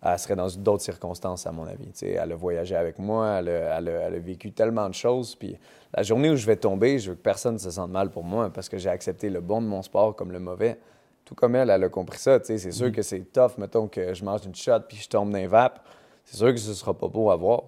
elle 0.03 0.19
serait 0.19 0.37
dans 0.37 0.49
d'autres 0.49 0.83
circonstances, 0.83 1.47
à 1.47 1.53
mon 1.53 1.65
avis. 1.65 1.87
Tu 1.93 1.99
sais, 2.01 2.11
elle 2.13 2.33
a 2.33 2.35
voyagé 2.35 2.75
avec 2.75 2.99
moi, 2.99 3.39
elle 3.39 3.49
a, 3.49 3.79
elle 3.79 3.89
a- 3.89 3.93
elle 4.09 4.15
a 4.15 4.19
vécu 4.19 4.53
tellement 4.53 4.89
de 4.89 4.95
choses. 4.95 5.37
Puis 5.37 5.57
la 5.95 6.03
journée 6.03 6.29
où 6.31 6.37
je 6.37 6.45
vais 6.47 6.57
tomber, 6.57 6.99
je 6.99 7.11
veux 7.11 7.17
que 7.17 7.23
personne 7.23 7.55
ne 7.55 7.59
se 7.59 7.71
sente 7.71 7.91
mal 7.91 8.11
pour 8.11 8.25
moi 8.25 8.51
parce 8.51 8.69
que 8.69 8.79
j'ai 8.79 8.89
accepté 8.91 9.31
le 9.31 9.41
bon 9.41 9.63
de 9.63 9.67
mon 9.67 9.83
sport 9.83 10.17
comme 10.17 10.33
le 10.33 10.41
mauvais. 10.41 10.79
Tout 11.25 11.37
comme 11.37 11.55
elle, 11.55 11.71
elle 11.71 11.85
a 11.85 11.89
compris 11.89 12.19
ça. 12.19 12.41
C'est 12.43 12.59
sûr 12.73 12.91
que 12.91 13.03
c'est 13.03 13.21
tough, 13.33 13.53
mettons 13.59 13.87
que 13.87 14.13
je 14.13 14.25
mange 14.25 14.45
une 14.45 14.55
shot 14.57 14.81
puis 14.89 14.97
je 14.97 15.09
tombe 15.09 15.31
dans 15.31 15.39
les 15.39 15.47
vapes. 15.47 15.81
C'est 16.25 16.37
sûr 16.37 16.49
que 16.53 16.59
ce 16.59 16.75
sera 16.75 16.95
pas 16.95 17.09
beau 17.09 17.31
à 17.31 17.37
voir. 17.37 17.63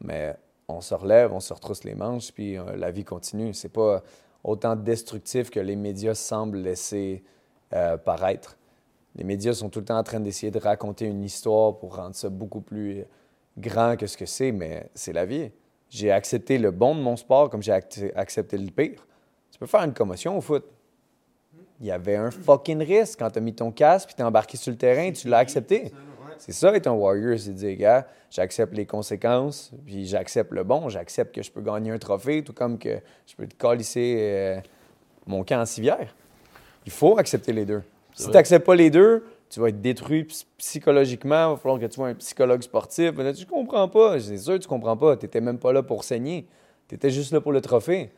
Mais 0.00 0.36
on 0.68 0.80
se 0.82 0.94
relève, 0.94 1.32
on 1.32 1.40
se 1.40 1.52
retrousse 1.54 1.84
les 1.84 1.94
manches, 1.94 2.30
puis 2.32 2.58
euh, 2.58 2.76
la 2.76 2.90
vie 2.90 3.04
continue. 3.04 3.54
C'est 3.54 3.68
pas 3.72 4.02
autant 4.42 4.76
destructif 4.76 5.50
que 5.50 5.60
les 5.60 5.76
médias 5.76 6.14
semblent 6.14 6.58
laisser 6.58 7.22
euh, 7.72 7.96
paraître. 7.96 8.56
Les 9.16 9.24
médias 9.24 9.52
sont 9.52 9.68
tout 9.68 9.78
le 9.78 9.84
temps 9.84 9.98
en 9.98 10.02
train 10.02 10.20
d'essayer 10.20 10.50
de 10.50 10.58
raconter 10.58 11.06
une 11.06 11.22
histoire 11.22 11.78
pour 11.78 11.96
rendre 11.96 12.14
ça 12.14 12.28
beaucoup 12.28 12.60
plus 12.60 13.00
euh, 13.00 13.04
grand 13.58 13.96
que 13.96 14.06
ce 14.06 14.16
que 14.16 14.26
c'est, 14.26 14.52
mais 14.52 14.88
c'est 14.94 15.12
la 15.12 15.24
vie. 15.24 15.50
J'ai 15.88 16.10
accepté 16.10 16.58
le 16.58 16.70
bon 16.70 16.94
de 16.96 17.00
mon 17.00 17.16
sport 17.16 17.50
comme 17.50 17.62
j'ai 17.62 17.72
accepté 17.72 18.58
le 18.58 18.70
pire. 18.70 19.06
Tu 19.52 19.58
peux 19.58 19.66
faire 19.66 19.82
une 19.82 19.94
commotion 19.94 20.36
au 20.36 20.40
foot. 20.40 20.64
Il 21.80 21.86
y 21.86 21.92
avait 21.92 22.16
un 22.16 22.30
fucking 22.30 22.82
risque 22.82 23.20
quand 23.20 23.30
tu 23.30 23.38
as 23.38 23.42
mis 23.42 23.54
ton 23.54 23.70
casque 23.70 24.08
puis 24.08 24.16
tu 24.16 24.22
es 24.22 24.24
embarqué 24.24 24.56
sur 24.56 24.72
le 24.72 24.78
terrain, 24.78 25.12
tu 25.12 25.28
l'as 25.28 25.38
accepté. 25.38 25.92
C'est 26.38 26.52
ça 26.52 26.74
être 26.74 26.88
un 26.88 26.92
warrior, 26.92 27.38
c'est 27.38 27.50
de 27.50 27.54
dire, 27.54 27.76
gars, 27.76 28.08
j'accepte 28.28 28.74
les 28.74 28.86
conséquences, 28.86 29.70
puis 29.86 30.04
j'accepte 30.04 30.52
le 30.52 30.64
bon, 30.64 30.88
j'accepte 30.88 31.32
que 31.32 31.42
je 31.42 31.50
peux 31.50 31.60
gagner 31.60 31.92
un 31.92 31.98
trophée, 31.98 32.42
tout 32.42 32.52
comme 32.52 32.76
que 32.76 33.00
je 33.24 33.36
peux 33.36 33.46
te 33.46 33.54
calisser 33.54 34.16
euh, 34.18 34.60
mon 35.26 35.44
camp 35.44 35.60
en 35.60 35.64
civière. 35.64 36.14
Il 36.84 36.92
faut 36.92 37.16
accepter 37.18 37.52
les 37.52 37.64
deux. 37.64 37.82
Si 38.14 38.26
tu 38.26 38.30
n'acceptes 38.32 38.64
pas 38.66 38.74
les 38.76 38.90
deux, 38.90 39.24
tu 39.50 39.60
vas 39.60 39.68
être 39.68 39.80
détruit 39.80 40.24
ps- 40.24 40.46
psychologiquement, 40.58 41.48
il 41.48 41.54
va 41.54 41.56
falloir 41.56 41.80
que 41.80 41.86
tu 41.86 41.94
sois 41.94 42.08
un 42.08 42.14
psychologue 42.14 42.62
sportif. 42.62 43.12
Mais 43.16 43.24
là, 43.24 43.32
tu 43.32 43.44
comprends 43.46 43.88
pas, 43.88 44.18
c'est 44.20 44.38
sûr 44.38 44.54
que 44.54 44.58
tu 44.58 44.68
comprends 44.68 44.96
pas, 44.96 45.16
tu 45.16 45.24
n'étais 45.26 45.40
même 45.40 45.58
pas 45.58 45.72
là 45.72 45.82
pour 45.82 46.04
saigner, 46.04 46.46
tu 46.88 46.94
étais 46.94 47.10
juste 47.10 47.32
là 47.32 47.40
pour 47.40 47.52
le 47.52 47.60
trophée. 47.60 48.10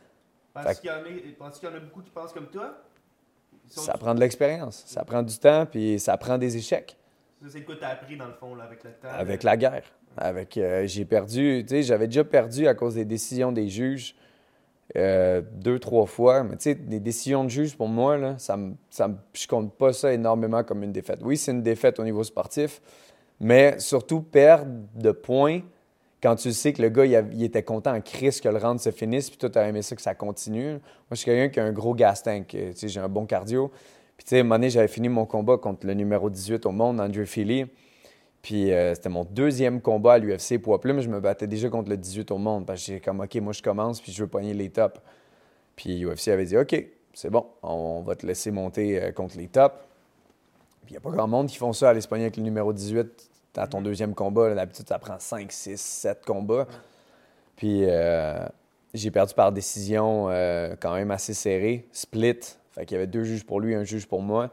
Fait 0.55 0.63
Penses 0.65 0.75
que- 0.77 0.81
qu'il 0.83 0.91
y, 0.91 0.93
en 0.93 0.97
a- 0.97 1.35
penses 1.39 1.59
qu'il 1.59 1.69
y 1.69 1.73
en 1.73 1.75
a 1.77 1.81
beaucoup 1.81 2.01
qui 2.03 2.11
pensent 2.11 2.33
comme 2.33 2.47
toi? 2.49 2.75
Ils 3.67 3.73
sont- 3.73 3.83
Ça 3.83 3.95
prend 3.95 4.15
de 4.15 4.21
l'expérience, 4.21 4.85
ça 4.87 5.05
prend 5.05 5.23
du 5.23 5.37
temps, 5.39 5.67
puis 5.67 5.99
ça 5.99 6.17
prend 6.17 6.39
des 6.39 6.57
échecs. 6.57 6.97
Ça, 7.43 7.49
C'est 7.51 7.63
quoi 7.63 7.75
t'as 7.79 7.89
appris 7.89 8.17
dans 8.17 8.27
le 8.27 8.33
fond 8.33 8.55
là, 8.55 8.65
avec 8.65 8.83
le 8.85 8.91
temps? 8.93 9.09
Avec 9.13 9.43
la 9.43 9.57
guerre. 9.57 9.85
Avec, 10.17 10.57
euh, 10.57 10.87
j'ai 10.87 11.05
perdu, 11.05 11.63
tu 11.69 11.75
sais, 11.75 11.83
j'avais 11.83 12.07
déjà 12.07 12.25
perdu 12.25 12.67
à 12.67 12.75
cause 12.75 12.95
des 12.95 13.05
décisions 13.05 13.53
des 13.53 13.69
juges 13.69 14.15
euh, 14.97 15.43
deux, 15.55 15.79
trois 15.79 16.07
fois. 16.07 16.45
Mais 16.45 16.57
tu 16.57 16.65
sais, 16.65 16.75
des 16.75 17.01
décisions 17.01 17.45
de 17.45 17.49
juge, 17.49 17.77
pour 17.77 17.89
moi, 17.89 18.17
là, 18.17 18.39
ça 18.39 18.59
ça 18.91 19.11
je 19.33 19.47
compte 19.47 19.75
pas 19.75 19.93
ça 19.93 20.13
énormément 20.13 20.63
comme 20.63 20.83
une 20.83 20.93
défaite. 20.93 21.21
Oui, 21.23 21.37
c'est 21.37 21.53
une 21.53 21.63
défaite 21.63 21.99
au 21.99 22.05
niveau 22.05 22.23
sportif, 22.23 22.81
mais 23.41 23.79
surtout 23.79 24.21
perdre 24.21 24.71
de 24.95 25.11
points 25.11 25.61
quand 26.23 26.35
tu 26.37 26.53
sais 26.53 26.73
que 26.73 26.83
le 26.83 26.89
gars, 26.89 27.05
il, 27.05 27.45
était 27.45 27.63
content 27.63 27.95
en 27.95 28.01
crise 28.01 28.41
que 28.41 28.49
le 28.49 28.59
round 28.59 28.81
se 28.81 28.91
finisse, 28.91 29.29
puis 29.31 29.39
toi, 29.39 29.51
tu 29.51 29.59
aimé 29.59 29.83
ça 29.83 29.95
que 29.95 30.03
ça 30.03 30.15
continue. 30.15 30.73
Moi, 30.73 30.81
je 31.13 31.17
suis 31.17 31.25
quelqu'un 31.27 31.49
qui 31.49 31.61
a 31.61 31.65
un 31.65 31.73
gros 31.73 31.95
gas 31.95 32.23
Tu 32.25 32.57
sais, 32.75 32.89
j'ai 32.89 33.01
un 33.01 33.09
bon 33.09 33.27
cardio. 33.27 33.71
Puis, 34.17 34.25
tu 34.25 34.31
sais, 34.31 34.39
à 34.39 34.41
un 34.41 34.43
moment 34.43 34.57
donné, 34.57 34.71
j'avais 34.71 34.89
fini 34.89 35.09
mon 35.09 35.27
combat 35.27 35.59
contre 35.59 35.87
le 35.87 35.95
numéro 35.95 36.31
18 36.31 36.65
au 36.67 36.73
monde, 36.73 37.01
Andrew 37.01 37.25
Feely. 37.25 37.67
Puis, 38.47 38.73
euh, 38.73 38.95
c'était 38.95 39.09
mon 39.09 39.25
deuxième 39.25 39.81
combat 39.81 40.13
à 40.13 40.19
l'UFC 40.19 40.63
poids 40.63 40.81
plume. 40.81 41.01
Je 41.01 41.09
me 41.09 41.19
battais 41.19 41.49
déjà 41.49 41.69
contre 41.69 41.91
le 41.91 41.97
18 41.97 42.31
au 42.31 42.39
monde. 42.39 42.65
Parce 42.65 42.79
que 42.79 42.93
j'ai 42.93 43.01
comme, 43.01 43.19
OK, 43.19 43.35
moi, 43.41 43.53
je 43.53 43.61
commence, 43.61 44.01
puis 44.01 44.13
je 44.13 44.23
veux 44.23 44.29
pogner 44.29 44.55
les 44.55 44.71
tops. 44.71 45.01
Puis, 45.75 45.99
l'UFC 45.99 46.29
avait 46.29 46.45
dit, 46.45 46.57
OK, 46.57 46.81
c'est 47.13 47.29
bon, 47.29 47.45
on 47.65 48.03
va 48.03 48.15
te 48.15 48.25
laisser 48.25 48.53
monter 48.53 49.03
euh, 49.03 49.11
contre 49.11 49.37
les 49.37 49.49
tops. 49.49 49.75
Puis, 50.85 50.91
il 50.91 50.93
n'y 50.93 50.97
a 50.97 51.01
pas 51.01 51.11
grand 51.11 51.27
monde 51.27 51.49
qui 51.49 51.57
font 51.57 51.73
ça, 51.73 51.91
aller 51.91 52.01
se 52.01 52.07
pogner 52.07 52.23
avec 52.23 52.37
le 52.37 52.45
numéro 52.45 52.73
18 52.73 53.31
à 53.57 53.67
ton 53.67 53.83
deuxième 53.83 54.15
combat. 54.15 54.55
D'habitude, 54.55 54.87
ça 54.87 55.01
prend 55.01 55.19
5, 55.19 55.51
6, 55.51 55.81
7 55.81 56.25
combats. 56.25 56.69
Puis, 57.57 57.81
euh, 57.83 58.47
j'ai 58.95 59.11
perdu 59.11 59.35
par 59.35 59.51
décision 59.51 60.27
quand 60.81 60.95
même 60.95 61.11
assez 61.11 61.35
serrée, 61.35 61.89
split. 61.91 62.39
Fait 62.71 62.87
qu'il 62.87 62.95
y 62.95 62.99
avait 62.99 63.09
deux 63.09 63.25
juges 63.25 63.45
pour 63.45 63.59
lui, 63.59 63.75
un 63.75 63.83
juge 63.83 64.07
pour 64.07 64.23
moi. 64.23 64.53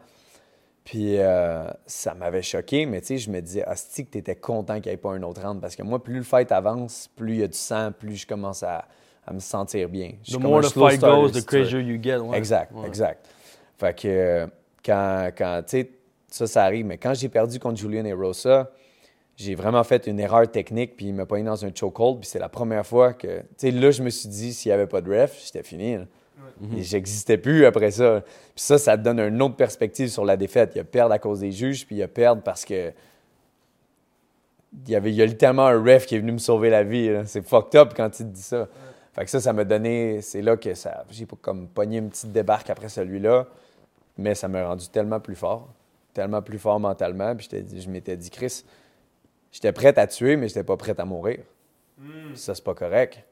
Puis 0.84 1.18
euh, 1.18 1.64
ça 1.86 2.14
m'avait 2.14 2.42
choqué, 2.42 2.86
mais 2.86 3.00
tu 3.00 3.08
sais, 3.08 3.18
je 3.18 3.32
me 3.32 3.40
disais, 3.42 3.64
hostie, 3.68 4.06
que 4.06 4.12
tu 4.12 4.18
étais 4.18 4.36
content 4.36 4.76
qu'il 4.82 4.90
n'y 4.92 4.96
ait 4.96 4.98
pas 4.98 5.12
un 5.12 5.24
autre 5.24 5.42
round. 5.42 5.62
Parce 5.62 5.76
que 5.78 5.84
moi, 5.84 6.04
plus 6.04 6.16
le 6.18 6.24
fight 6.24 6.52
avance, 6.52 7.10
plus 7.16 7.36
il 7.36 7.40
y 7.40 7.44
a 7.44 7.48
du 7.48 7.58
sang, 7.58 7.92
plus 7.98 8.16
je 8.18 8.28
commence 8.28 8.64
à, 8.64 8.86
à 9.26 9.32
me 9.34 9.40
sentir 9.40 9.88
bien. 9.88 10.12
The 10.30 10.38
more 10.38 10.62
the 10.62 10.74
fight 10.74 11.00
goes, 11.00 11.32
the 11.32 11.46
crazier 11.46 11.80
you 11.82 11.98
get. 12.02 12.18
ouais. 12.18 12.38
Exact, 12.38 12.74
Ouais. 12.74 12.88
exact. 12.88 13.26
Fait 13.78 13.98
que 13.98 14.08
euh, 14.08 14.48
quand, 14.86 15.30
quand 15.38 15.62
tu 15.66 15.70
sais, 15.84 15.92
ça, 16.28 16.48
ça 16.48 16.64
arrive. 16.66 16.86
Mais 16.86 16.98
quand 16.98 17.14
j'ai 17.14 17.30
perdu 17.30 17.60
contre 17.60 17.78
Julian 17.80 18.04
et 18.04 18.14
Rosa, 18.14 18.70
j'ai 19.38 19.56
vraiment 19.56 19.84
fait 19.86 20.06
une 20.08 20.20
erreur 20.20 20.52
technique, 20.52 20.98
puis 20.98 21.08
il 21.08 21.14
m'a 21.14 21.26
pogné 21.26 21.44
dans 21.46 21.64
un 21.66 21.72
chokehold, 21.74 22.20
puis 22.20 22.30
c'est 22.30 22.40
la 22.40 22.50
première 22.50 22.86
fois 22.86 23.14
que, 23.14 23.40
tu 23.40 23.46
sais, 23.58 23.72
là, 23.72 23.90
je 23.90 24.04
me 24.04 24.10
suis 24.10 24.28
dit, 24.30 24.54
s'il 24.54 24.70
n'y 24.70 24.74
avait 24.74 24.86
pas 24.88 25.00
de 25.02 25.10
ref, 25.22 25.42
j'étais 25.46 25.64
fini. 25.64 25.96
là. 25.96 26.04
Et 26.78 26.84
j'existais 26.84 27.38
plus 27.38 27.66
après 27.66 27.92
ça. 27.92 28.22
Puis 28.22 28.64
ça, 28.64 28.78
ça 28.78 28.98
te 28.98 29.04
donne 29.04 29.20
une 29.20 29.42
autre 29.42 29.56
perspective 29.56 30.10
sur 30.10 30.26
la 30.26 30.38
défaite. 30.38 30.72
Il 30.76 30.78
y 30.78 30.82
a 30.82 30.84
perdre 30.84 31.14
à 31.14 31.20
cause 31.20 31.40
des 31.42 31.52
juges, 31.52 31.86
puis 31.86 31.96
il 31.96 32.00
y 32.00 32.04
a 32.04 32.08
perdre 32.08 32.42
parce 32.42 32.66
que 32.66 32.92
il 34.86 34.92
y 34.92 34.96
avait 34.96 35.12
il 35.12 35.16
y 35.16 35.22
a 35.22 35.26
littéralement 35.26 35.68
un 35.68 35.80
ref 35.84 36.06
qui 36.08 36.16
est 36.16 36.20
venu 36.20 36.32
me 36.32 36.38
sauver 36.40 36.70
la 36.70 36.84
vie. 36.84 37.12
C'est 37.26 37.46
fucked 37.46 37.76
up 37.80 37.94
quand 37.96 38.10
tu 38.10 38.24
te 38.24 38.30
dis 38.30 38.42
ça. 38.42 38.68
Fait 39.14 39.24
que 39.26 39.30
ça, 39.30 39.40
ça 39.40 39.54
m'a 39.54 39.64
donné. 39.64 40.22
C'est 40.22 40.42
là 40.42 40.58
que 40.58 40.74
ça. 40.74 41.06
J'ai 41.12 41.26
pas 41.28 41.38
comme 41.40 41.68
pogné 41.68 41.98
une 42.00 42.10
petite 42.10 42.32
débarque 42.32 42.70
après 42.72 42.90
celui-là. 42.90 43.46
Mais 44.18 44.34
ça 44.36 44.48
m'a 44.48 44.66
rendu 44.66 44.88
tellement 44.90 45.20
plus 45.20 45.36
fort. 45.36 45.70
Tellement 46.14 46.42
plus 46.42 46.58
fort 46.58 46.80
mentalement. 46.80 47.36
Puis 47.36 47.48
dit- 47.62 47.82
je 47.82 47.90
m'étais 47.90 48.18
dit, 48.18 48.30
Chris, 48.32 48.64
j'étais 49.52 49.72
prêt 49.72 49.98
à 50.00 50.08
tuer, 50.08 50.36
mais 50.36 50.48
j'étais 50.48 50.64
pas 50.64 50.78
prêt 50.78 51.00
à 51.00 51.06
mourir. 51.06 51.40
Puis 52.30 52.38
ça, 52.38 52.56
c'est 52.56 52.64
pas 52.64 52.74
correct. 52.74 53.24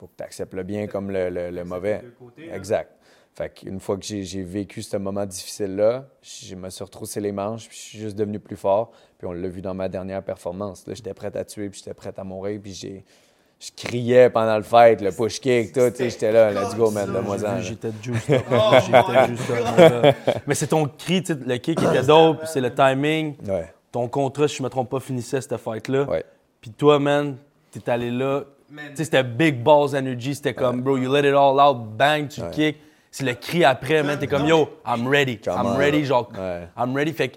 Faut 0.00 0.06
que 0.06 0.16
tu 0.16 0.24
acceptes 0.24 0.54
le 0.54 0.62
bien 0.62 0.86
comme 0.86 1.10
le, 1.10 1.28
le- 1.30 1.50
le 1.50 1.64
mauvais. 1.64 2.00
Deux 2.02 2.14
côtés, 2.18 2.46
là. 2.46 2.56
Exact. 2.56 2.90
Fait 3.36 3.48
qu'une 3.50 3.78
fois 3.78 3.96
que 3.96 4.04
j'ai 4.04 4.22
j'ai 4.24 4.42
vécu 4.42 4.82
ce 4.82 4.96
moment 4.96 5.24
difficile-là, 5.26 6.06
je 6.22 6.54
me 6.56 6.68
suis 6.70 6.82
retroussé 6.82 7.20
les 7.20 7.30
manches, 7.32 7.68
puis 7.68 7.76
je 7.76 7.82
suis 7.82 7.98
juste 7.98 8.16
devenu 8.16 8.40
plus 8.40 8.56
fort. 8.56 8.90
Puis 9.18 9.26
on 9.28 9.32
l'a 9.32 9.48
vu 9.48 9.60
dans 9.60 9.74
ma 9.74 9.88
dernière 9.88 10.22
performance. 10.22 10.86
Là, 10.86 10.94
j'étais 10.94 11.14
prêt 11.14 11.30
à 11.36 11.44
tuer, 11.44 11.68
puis 11.70 11.78
j'étais 11.78 11.94
prêt 11.94 12.12
à 12.16 12.24
mourir, 12.24 12.58
puis 12.62 12.72
j'ai... 12.72 13.04
Je 13.62 13.68
criais 13.76 14.30
pendant 14.30 14.56
le 14.56 14.62
fight, 14.62 15.02
le 15.02 15.12
push 15.12 15.38
kick, 15.38 15.74
tout. 15.74 15.80
J'étais 15.98 16.32
là, 16.32 16.50
let's 16.50 16.74
go, 16.74 16.90
man, 16.90 17.12
là. 17.12 17.60
J'étais 17.60 17.88
up. 17.88 17.94
mon 18.50 19.12
gars. 19.12 20.14
Mais 20.46 20.54
c'est 20.54 20.68
ton 20.68 20.86
cri, 20.88 21.22
le 21.28 21.56
kick 21.58 21.78
était 21.82 22.02
dope, 22.02 22.46
c'est 22.46 22.62
le 22.62 22.74
timing. 22.74 23.34
Ouais, 23.46 23.72
Ton 23.92 24.08
contrat, 24.08 24.48
si 24.48 24.56
je 24.56 24.62
me 24.62 24.70
trompe 24.70 24.88
pas, 24.88 24.98
finissait 25.00 25.42
cette 25.42 25.56
fight-là. 25.58 26.04
ouais. 26.04 26.24
Puis 26.60 26.70
toi, 26.70 26.98
man, 26.98 27.36
t'es 27.70 27.88
allé 27.90 28.10
là. 28.10 28.44
C'était 28.94 29.22
big 29.24 29.62
balls 29.62 29.94
energy. 29.96 30.34
C'était 30.34 30.54
comme, 30.54 30.82
bro, 30.82 30.96
you 30.96 31.12
let 31.12 31.28
it 31.28 31.34
all 31.34 31.58
out, 31.60 31.96
bang, 31.96 32.28
tu 32.28 32.40
Ouais. 32.40 32.50
kick. 32.50 32.76
C'est 33.10 33.24
le 33.24 33.34
cri 33.34 33.64
après, 33.64 34.02
man. 34.02 34.18
T'es 34.18 34.26
comme, 34.28 34.46
yo, 34.46 34.68
I'm 34.86 35.08
ready. 35.08 35.38
Come 35.38 35.54
I'm 35.58 35.66
on. 35.66 35.76
ready, 35.76 36.04
genre, 36.04 36.28
Ouais. 36.38 36.68
I'm 36.76 36.94
ready. 36.94 37.12
Fait 37.12 37.28
que, 37.30 37.36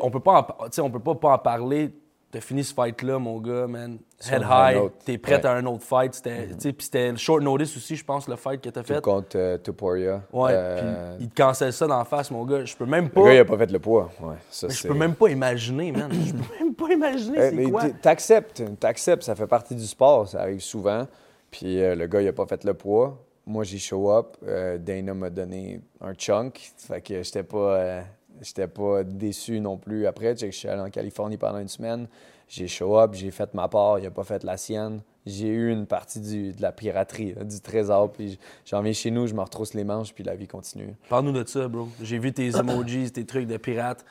on 0.00 0.10
peut 0.10 0.20
pas, 0.20 0.46
en 0.58 0.82
on 0.82 0.90
peut 0.90 1.00
pas, 1.00 1.14
pas 1.16 1.32
en 1.34 1.38
parler. 1.38 1.90
T'as 2.30 2.40
fini 2.42 2.62
ce 2.62 2.74
fight-là, 2.74 3.18
mon 3.18 3.38
gars, 3.40 3.66
man. 3.66 3.98
Head 4.30 4.42
high. 4.46 4.90
T'es 5.02 5.16
prêt 5.16 5.36
Ouais. 5.36 5.46
À 5.46 5.52
un 5.54 5.64
autre 5.64 5.82
fight. 5.84 6.12
C'était, 6.12 6.48
puis 6.72 6.74
c'était 6.84 7.10
le 7.10 7.16
short 7.16 7.42
notice 7.42 7.74
aussi, 7.74 7.96
je 7.96 8.04
pense, 8.04 8.28
le 8.28 8.36
fight 8.36 8.60
que 8.60 8.68
t'as 8.68 8.82
fait. 8.82 9.00
contre 9.00 9.36
euh, 9.36 9.56
Tuporia. 9.56 10.22
Ouais, 10.30 10.50
Euh, 10.52 11.16
puis 11.16 11.24
il 11.24 11.30
te 11.30 11.34
cancelle 11.42 11.72
ça 11.72 11.86
d'en 11.86 12.04
face, 12.04 12.30
mon 12.30 12.44
gars. 12.44 12.66
Je 12.66 12.76
peux 12.76 12.84
même 12.84 13.04
le 13.04 13.10
pas. 13.10 13.22
gars, 13.24 13.32
il 13.34 13.38
a 13.38 13.44
pas 13.46 13.56
fait 13.56 13.70
le 13.72 13.78
poids. 13.78 14.10
Ouais, 14.20 14.34
ça, 14.50 14.68
je 14.68 14.86
peux 14.86 14.92
même 14.92 15.14
pas 15.14 15.28
imaginer, 15.30 15.90
man. 15.90 16.10
Je 16.12 16.32
peux 16.32 16.64
même 16.64 16.74
pas 16.74 16.88
imaginer 16.92 17.38
Euh, 17.38 17.50
c'est 17.56 17.70
quoi. 17.70 17.88
T'acceptes, 18.02 18.62
t'acceptes, 18.78 19.22
ça 19.22 19.34
fait 19.34 19.46
partie 19.46 19.74
du 19.74 19.86
sport, 19.86 20.28
ça 20.28 20.42
arrive 20.42 20.60
souvent. 20.60 21.06
Puis 21.50 21.80
euh, 21.80 21.94
le 21.94 22.06
gars, 22.08 22.20
il 22.20 22.28
a 22.28 22.34
pas 22.34 22.44
fait 22.46 22.62
le 22.64 22.74
poids. 22.74 23.24
Moi, 23.46 23.64
j'ai 23.64 23.78
show 23.78 24.12
up. 24.12 24.36
Dana 24.80 25.14
m'a 25.14 25.30
donné 25.30 25.80
un 26.02 26.12
chunk. 26.12 26.60
Fait 26.76 27.00
que 27.00 27.22
j'étais 27.22 27.42
pas, 27.42 28.02
j'étais 28.42 28.66
pas 28.68 29.04
déçu 29.04 29.60
non 29.60 29.76
plus. 29.76 30.06
Après, 30.06 30.36
je 30.36 30.50
suis 30.50 30.68
allé 30.68 30.80
en 30.80 30.90
Californie 30.90 31.36
pendant 31.36 31.58
une 31.58 31.68
semaine. 31.68 32.06
J'ai 32.48 32.66
show 32.66 32.98
up, 32.98 33.10
j'ai 33.14 33.30
fait 33.30 33.52
ma 33.54 33.68
part, 33.68 33.98
il 33.98 34.06
a 34.06 34.10
pas 34.10 34.24
fait 34.24 34.42
la 34.44 34.56
sienne. 34.56 35.00
J'ai 35.26 35.48
eu 35.48 35.70
une 35.70 35.84
partie 35.86 36.20
du- 36.20 36.52
de 36.54 36.62
la 36.62 36.72
piraterie, 36.72 37.34
là, 37.34 37.44
du 37.44 37.60
trésor. 37.60 38.10
Puis 38.12 38.38
j'en 38.64 38.80
viens 38.80 38.94
chez 38.94 39.10
nous, 39.10 39.26
je 39.26 39.34
me 39.34 39.42
retrousse 39.42 39.74
les 39.74 39.84
manches, 39.84 40.14
puis 40.14 40.24
la 40.24 40.34
vie 40.34 40.46
continue. 40.46 40.94
Parle-nous 41.10 41.32
de 41.32 41.46
ça, 41.46 41.68
bro. 41.68 41.88
J'ai 42.02 42.18
vu 42.18 42.32
tes 42.32 42.48
emojis, 42.56 43.10
tes 43.12 43.26
trucs 43.26 43.46
de 43.46 43.58
pirate. 43.58 44.04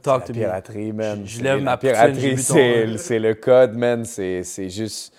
Talk 0.00 0.20
La 0.20 0.26
to 0.26 0.32
me. 0.32 0.38
piraterie, 0.38 0.92
man. 0.92 1.22
Je- 1.26 1.42
lève 1.42 1.62
ma 1.62 1.76
piraterie, 1.76 2.38
c'est 2.38 3.18
le 3.18 3.34
code, 3.34 3.74
man. 3.76 4.04
C'est 4.04 4.42
c'est 4.42 4.70
juste. 4.70 5.14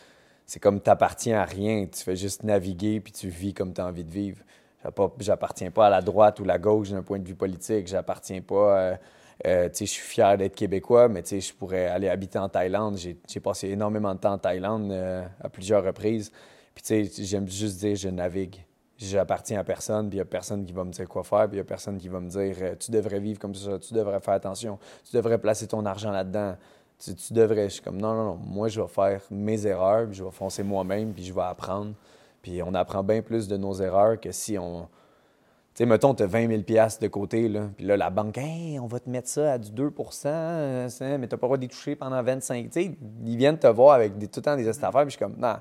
C'est 0.47 0.59
comme 0.59 0.79
t'appartiens 0.79 1.39
à 1.39 1.43
rien. 1.45 1.85
Tu 1.87 2.03
fais 2.03 2.15
juste 2.15 2.43
naviguer 2.43 2.99
puis 2.99 3.11
tu 3.11 3.29
vis 3.29 3.53
comme 3.53 3.73
tu 3.73 3.81
as 3.81 3.85
envie 3.87 4.03
de 4.03 4.11
vivre. 4.11 4.37
J'appa- 4.85 5.11
J'appartiens 5.19 5.71
pas 5.71 5.87
à 5.87 5.89
la 5.89 6.01
droite 6.01 6.39
ou 6.39 6.43
la 6.45 6.57
gauche 6.59 6.91
d'un 6.91 7.01
point 7.01 7.19
de 7.19 7.27
vue 7.27 7.35
politique. 7.35 7.87
J'appartiens 7.87 8.41
pas. 8.41 8.79
euh, 8.79 8.95
euh, 9.45 9.69
je 9.77 9.85
suis 9.85 10.01
fier 10.01 10.37
d'être 10.37 10.55
québécois, 10.55 11.09
mais 11.09 11.21
je 11.25 11.53
pourrais 11.53 11.87
aller 11.87 12.07
habiter 12.07 12.39
en 12.39 12.47
Thaïlande. 12.47 12.97
J'ai 12.97 13.39
passé 13.41 13.67
énormément 13.69 14.13
de 14.13 14.19
temps 14.19 14.33
en 14.33 14.37
Thaïlande 14.37 14.91
euh, 14.91 15.25
à 15.41 15.49
plusieurs 15.49 15.83
reprises. 15.83 16.31
Puis 16.73 17.11
j'aime 17.17 17.47
juste 17.47 17.79
dire 17.79 17.95
je 17.95 18.09
navigue. 18.09 18.63
J'appartiens 18.97 19.59
à 19.59 19.63
personne, 19.65 20.07
puis 20.07 20.17
il 20.17 20.19
n'y 20.19 20.21
a 20.21 20.25
personne 20.25 20.65
qui 20.65 20.71
va 20.71 20.85
me 20.85 20.91
dire 20.91 21.07
quoi 21.09 21.23
faire, 21.25 21.47
puis 21.49 21.57
il 21.57 21.61
n'y 21.61 21.61
a 21.61 21.65
personne 21.65 21.97
qui 21.97 22.07
va 22.07 22.21
me 22.21 22.29
dire 22.29 22.55
euh, 22.61 22.75
tu 22.79 22.91
devrais 22.91 23.19
vivre 23.19 23.39
comme 23.39 23.53
ça, 23.53 23.77
tu 23.77 23.93
devrais 23.93 24.21
faire 24.21 24.35
attention, 24.35 24.79
tu 25.03 25.13
devrais 25.17 25.37
placer 25.37 25.67
ton 25.67 25.85
argent 25.85 26.11
là-dedans. 26.11 26.55
Tu, 26.97 27.13
tu 27.13 27.33
devrais. 27.33 27.65
Je 27.67 27.73
suis 27.73 27.81
comme 27.81 27.97
non, 27.97 28.13
non, 28.13 28.23
non, 28.23 28.35
moi 28.41 28.69
je 28.69 28.79
vais 28.79 28.87
faire 28.87 29.21
mes 29.29 29.67
erreurs, 29.67 30.05
puis 30.07 30.15
je 30.15 30.23
vais 30.23 30.31
foncer 30.31 30.63
moi-même, 30.63 31.11
puis 31.13 31.25
je 31.25 31.33
vais 31.33 31.41
apprendre. 31.41 31.93
Puis 32.45 32.61
on 32.61 32.75
apprend 32.75 33.03
bien 33.03 33.23
plus 33.23 33.47
de 33.47 33.57
nos 33.57 33.73
erreurs 33.73 34.19
que 34.19 34.31
si 34.31 34.55
on. 34.59 34.81
Tu 35.73 35.79
sais, 35.79 35.85
mettons, 35.87 36.13
tu 36.13 36.21
as 36.21 36.27
20 36.27 36.47
000 36.47 36.61
piastres 36.61 37.01
de 37.01 37.07
côté, 37.07 37.49
là, 37.49 37.69
puis 37.75 37.87
là, 37.87 37.97
la 37.97 38.11
banque, 38.11 38.37
hey, 38.37 38.79
on 38.79 38.85
va 38.85 38.99
te 38.99 39.09
mettre 39.09 39.27
ça 39.27 39.53
à 39.53 39.57
du 39.57 39.71
2 39.71 39.91
euh, 40.25 40.87
c'est- 40.87 41.17
mais 41.17 41.27
tu 41.27 41.33
n'as 41.33 41.39
pas 41.39 41.47
le 41.47 41.47
droit 41.47 41.57
d'y 41.57 41.67
toucher 41.67 41.95
pendant 41.95 42.21
25. 42.21 42.65
Tu 42.65 42.71
sais, 42.71 42.91
ils 43.25 43.35
viennent 43.35 43.57
te 43.57 43.65
voir 43.65 43.95
avec 43.95 44.13
tout 44.19 44.29
le 44.35 44.41
temps 44.43 44.55
des 44.55 44.69
affaires, 44.69 44.91
puis 44.91 45.05
je 45.05 45.09
suis 45.09 45.17
comme, 45.17 45.35
non. 45.39 45.55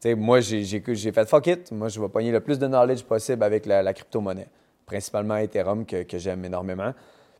Tu 0.00 0.08
sais, 0.08 0.14
moi, 0.14 0.40
j'ai 0.40 1.12
fait 1.12 1.28
fuck 1.28 1.46
it. 1.48 1.70
Moi, 1.70 1.88
je 1.88 2.00
vais 2.00 2.08
pogner 2.08 2.32
le 2.32 2.40
plus 2.40 2.58
de 2.58 2.66
knowledge 2.66 3.02
possible 3.04 3.42
avec 3.44 3.66
la, 3.66 3.92
crypto-monnaie, 3.92 4.48
principalement 4.86 5.36
Ethereum, 5.36 5.84
que 5.84 6.16
j'aime 6.16 6.46
énormément. 6.46 6.94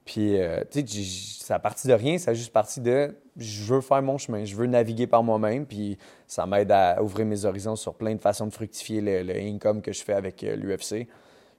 Puis, 0.05 0.41
euh, 0.41 0.65
tu 0.71 0.87
sais, 0.87 1.45
ça 1.45 1.55
a 1.57 1.59
parti 1.59 1.87
de 1.87 1.93
rien, 1.93 2.19
ça 2.19 2.33
a 2.33 2.35
juste 2.35 2.53
parti 2.53 2.81
de 2.81 3.15
je 3.37 3.65
veux 3.73 3.81
faire 3.81 4.03
mon 4.03 4.19
chemin, 4.19 4.45
je 4.45 4.55
veux 4.57 4.67
naviguer 4.67 5.07
par 5.07 5.23
moi-même, 5.23 5.65
puis 5.65 5.97
ça 6.27 6.45
m'aide 6.45 6.73
à 6.73 7.03
ouvrir 7.03 7.25
mes 7.25 7.45
horizons 7.45 7.77
sur 7.77 7.95
plein 7.95 8.15
de 8.15 8.21
façons 8.21 8.47
de 8.47 8.53
fructifier 8.53 9.01
le, 9.01 9.37
income 9.37 9.81
que 9.81 9.93
je 9.93 10.03
fais 10.03 10.13
avec 10.13 10.43
l'UFC. 10.43 11.07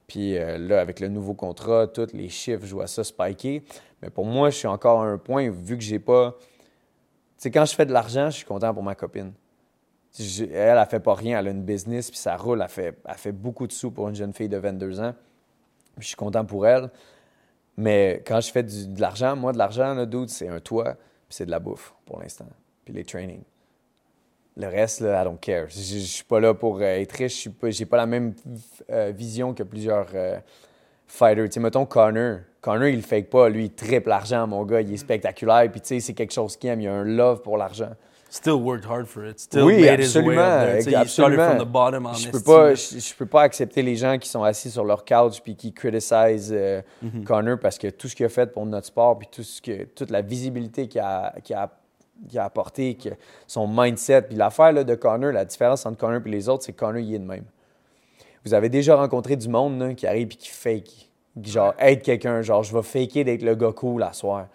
Puis 0.06 0.36
euh, 0.36 0.58
là, 0.58 0.80
avec 0.80 1.00
le 1.00 1.08
nouveau 1.08 1.34
contrat, 1.34 1.86
tous 1.86 2.12
les 2.12 2.28
chiffres, 2.28 2.66
je 2.66 2.74
vois 2.74 2.86
ça 2.86 3.02
spiker. 3.02 3.62
Mais 4.02 4.10
pour 4.10 4.26
moi, 4.26 4.50
je 4.50 4.56
suis 4.56 4.68
encore 4.68 5.00
à 5.00 5.06
un 5.06 5.16
point, 5.16 5.50
vu 5.50 5.78
que 5.78 5.82
j'ai 5.82 5.98
pas. 5.98 6.36
Tu 6.38 6.44
sais, 7.38 7.50
quand 7.50 7.64
je 7.64 7.74
fais 7.74 7.86
de 7.86 7.92
l'argent, 7.92 8.28
je 8.28 8.36
suis 8.36 8.44
content 8.44 8.74
pour 8.74 8.82
ma 8.82 8.94
copine. 8.94 9.32
Elle, 10.18 10.78
elle 10.78 10.86
fait 10.86 11.00
pas 11.00 11.14
rien, 11.14 11.40
elle 11.40 11.48
a 11.48 11.50
une 11.50 11.64
business, 11.64 12.10
puis 12.10 12.18
ça 12.18 12.36
roule, 12.36 12.62
elle 12.62 12.68
fait, 12.68 12.96
fait 13.16 13.32
beaucoup 13.32 13.66
de 13.66 13.72
sous 13.72 13.90
pour 13.90 14.08
une 14.08 14.14
jeune 14.14 14.32
fille 14.32 14.48
de 14.48 14.58
22 14.58 15.00
ans. 15.00 15.14
Je 15.98 16.06
suis 16.06 16.16
content 16.16 16.44
pour 16.44 16.66
elle. 16.66 16.90
Mais 17.76 18.22
quand 18.26 18.40
je 18.40 18.50
fais 18.50 18.62
de 18.62 19.00
l'argent, 19.00 19.34
moi, 19.36 19.52
de 19.52 19.58
l'argent, 19.58 19.94
là, 19.94 20.06
dude, 20.06 20.28
c'est 20.28 20.48
un 20.48 20.60
toit, 20.60 20.94
puis 20.94 21.30
c'est 21.30 21.46
de 21.46 21.50
la 21.50 21.58
bouffe 21.58 21.94
pour 22.06 22.20
l'instant. 22.20 22.46
Puis 22.84 22.94
les 22.94 23.04
trainings. 23.04 23.42
Le 24.56 24.68
reste, 24.68 25.00
là, 25.00 25.20
I 25.20 25.24
don't 25.24 25.38
care. 25.40 25.68
Je 25.68 25.80
je- 25.80 25.98
suis 25.98 26.22
pas 26.24 26.38
là 26.38 26.54
pour 26.54 26.76
euh, 26.76 26.82
être 26.82 27.12
riche. 27.12 27.34
Je 27.34 27.38
suis 27.70 27.84
pas- 27.86 27.90
pas 27.90 27.96
la 27.96 28.06
même 28.06 28.34
euh, 28.90 29.12
vision 29.12 29.52
que 29.52 29.64
plusieurs 29.64 30.06
euh, 30.14 30.38
fighters. 31.08 31.46
Tu 31.46 31.52
sais, 31.54 31.60
mettons 31.60 31.86
Connor. 31.86 32.38
Connor, 32.60 32.86
il 32.86 32.96
le 32.96 33.02
fake 33.02 33.30
pas. 33.30 33.48
Lui, 33.48 33.64
il 33.64 33.70
triple 33.72 34.08
l'argent, 34.10 34.46
mon 34.46 34.64
gars. 34.64 34.80
Il 34.80 34.92
est 34.92 34.96
spectaculaire. 34.96 35.68
Puis, 35.72 35.80
tu 35.80 35.88
sais, 35.88 36.00
c'est 36.00 36.14
quelque 36.14 36.32
chose 36.32 36.56
qu'il 36.56 36.70
aime. 36.70 36.80
Il 36.80 36.86
a 36.86 36.92
un 36.94 37.02
love 37.04 37.42
pour 37.42 37.56
l'argent. 37.56 37.90
Still 38.34 38.60
worked 38.60 38.84
hard 38.84 39.06
for 39.06 39.24
it. 39.24 39.38
Still 39.38 39.64
Oui, 39.66 39.80
made 39.82 40.00
his 40.00 40.14
way 40.16 40.20
absolument, 40.20 40.40
up 40.40 40.82
there. 40.84 40.90
He 40.90 40.94
absolument. 40.94 41.48
from 41.50 41.58
the 41.58 41.70
bottom 41.70 42.08
Je 42.14 42.30
peux 42.30 42.40
pas, 42.40 42.74
je, 42.74 42.98
je 42.98 43.14
peux 43.14 43.26
pas 43.26 43.42
accepter 43.42 43.82
les 43.82 43.96
gens 43.96 44.18
qui 44.18 44.28
sont 44.28 44.42
assis 44.42 44.70
sur 44.70 44.84
leur 44.84 45.04
couch 45.04 45.40
puis 45.42 45.54
qui 45.56 45.72
criticise 45.72 46.50
euh, 46.52 46.82
Mhm. 47.02 47.24
Connor 47.24 47.58
parce 47.58 47.78
que 47.78 47.88
tout 47.88 48.08
ce 48.08 48.16
qu'il 48.16 48.26
a 48.26 48.28
fait 48.28 48.52
pour 48.52 48.66
notre 48.66 48.86
sport 48.86 49.18
puis 49.18 49.28
tout 49.30 49.42
ce 49.42 49.60
que, 49.62 49.84
toute 49.84 50.10
la 50.10 50.22
visibilité 50.22 50.88
qu'il 50.88 51.00
a, 51.00 51.34
qu'il 51.42 51.54
a, 51.54 51.70
qu'il 52.28 52.38
a 52.38 52.44
apporté, 52.44 52.94
que 52.94 53.10
son 53.46 53.66
mindset. 53.68 54.22
Puis 54.22 54.36
l'affaire 54.36 54.84
de 54.84 54.94
Connor, 54.94 55.32
la 55.32 55.44
différence 55.44 55.84
entre 55.86 55.98
Connor 55.98 56.20
et 56.26 56.30
les 56.30 56.48
autres, 56.48 56.64
c'est 56.64 56.72
que 56.72 56.78
Connor, 56.78 56.98
il 57.00 57.14
est 57.14 57.18
de 57.18 57.24
même. 57.24 57.44
Vous 58.44 58.52
avez 58.54 58.68
déjà 58.68 58.96
rencontré 58.96 59.36
du 59.36 59.48
monde 59.48 59.78
là, 59.80 59.94
qui 59.94 60.06
arrive 60.06 60.26
et 60.32 60.36
qui 60.36 60.48
fake. 60.50 61.08
Qui, 61.42 61.50
genre, 61.50 61.74
aide 61.78 62.02
quelqu'un. 62.02 62.42
Genre, 62.42 62.62
je 62.62 62.76
vais 62.76 62.82
faker 62.82 63.24
d'être 63.24 63.42
le 63.42 63.54
gars 63.54 63.72
cool 63.72 64.02
à 64.02 64.12
soir. 64.12 64.46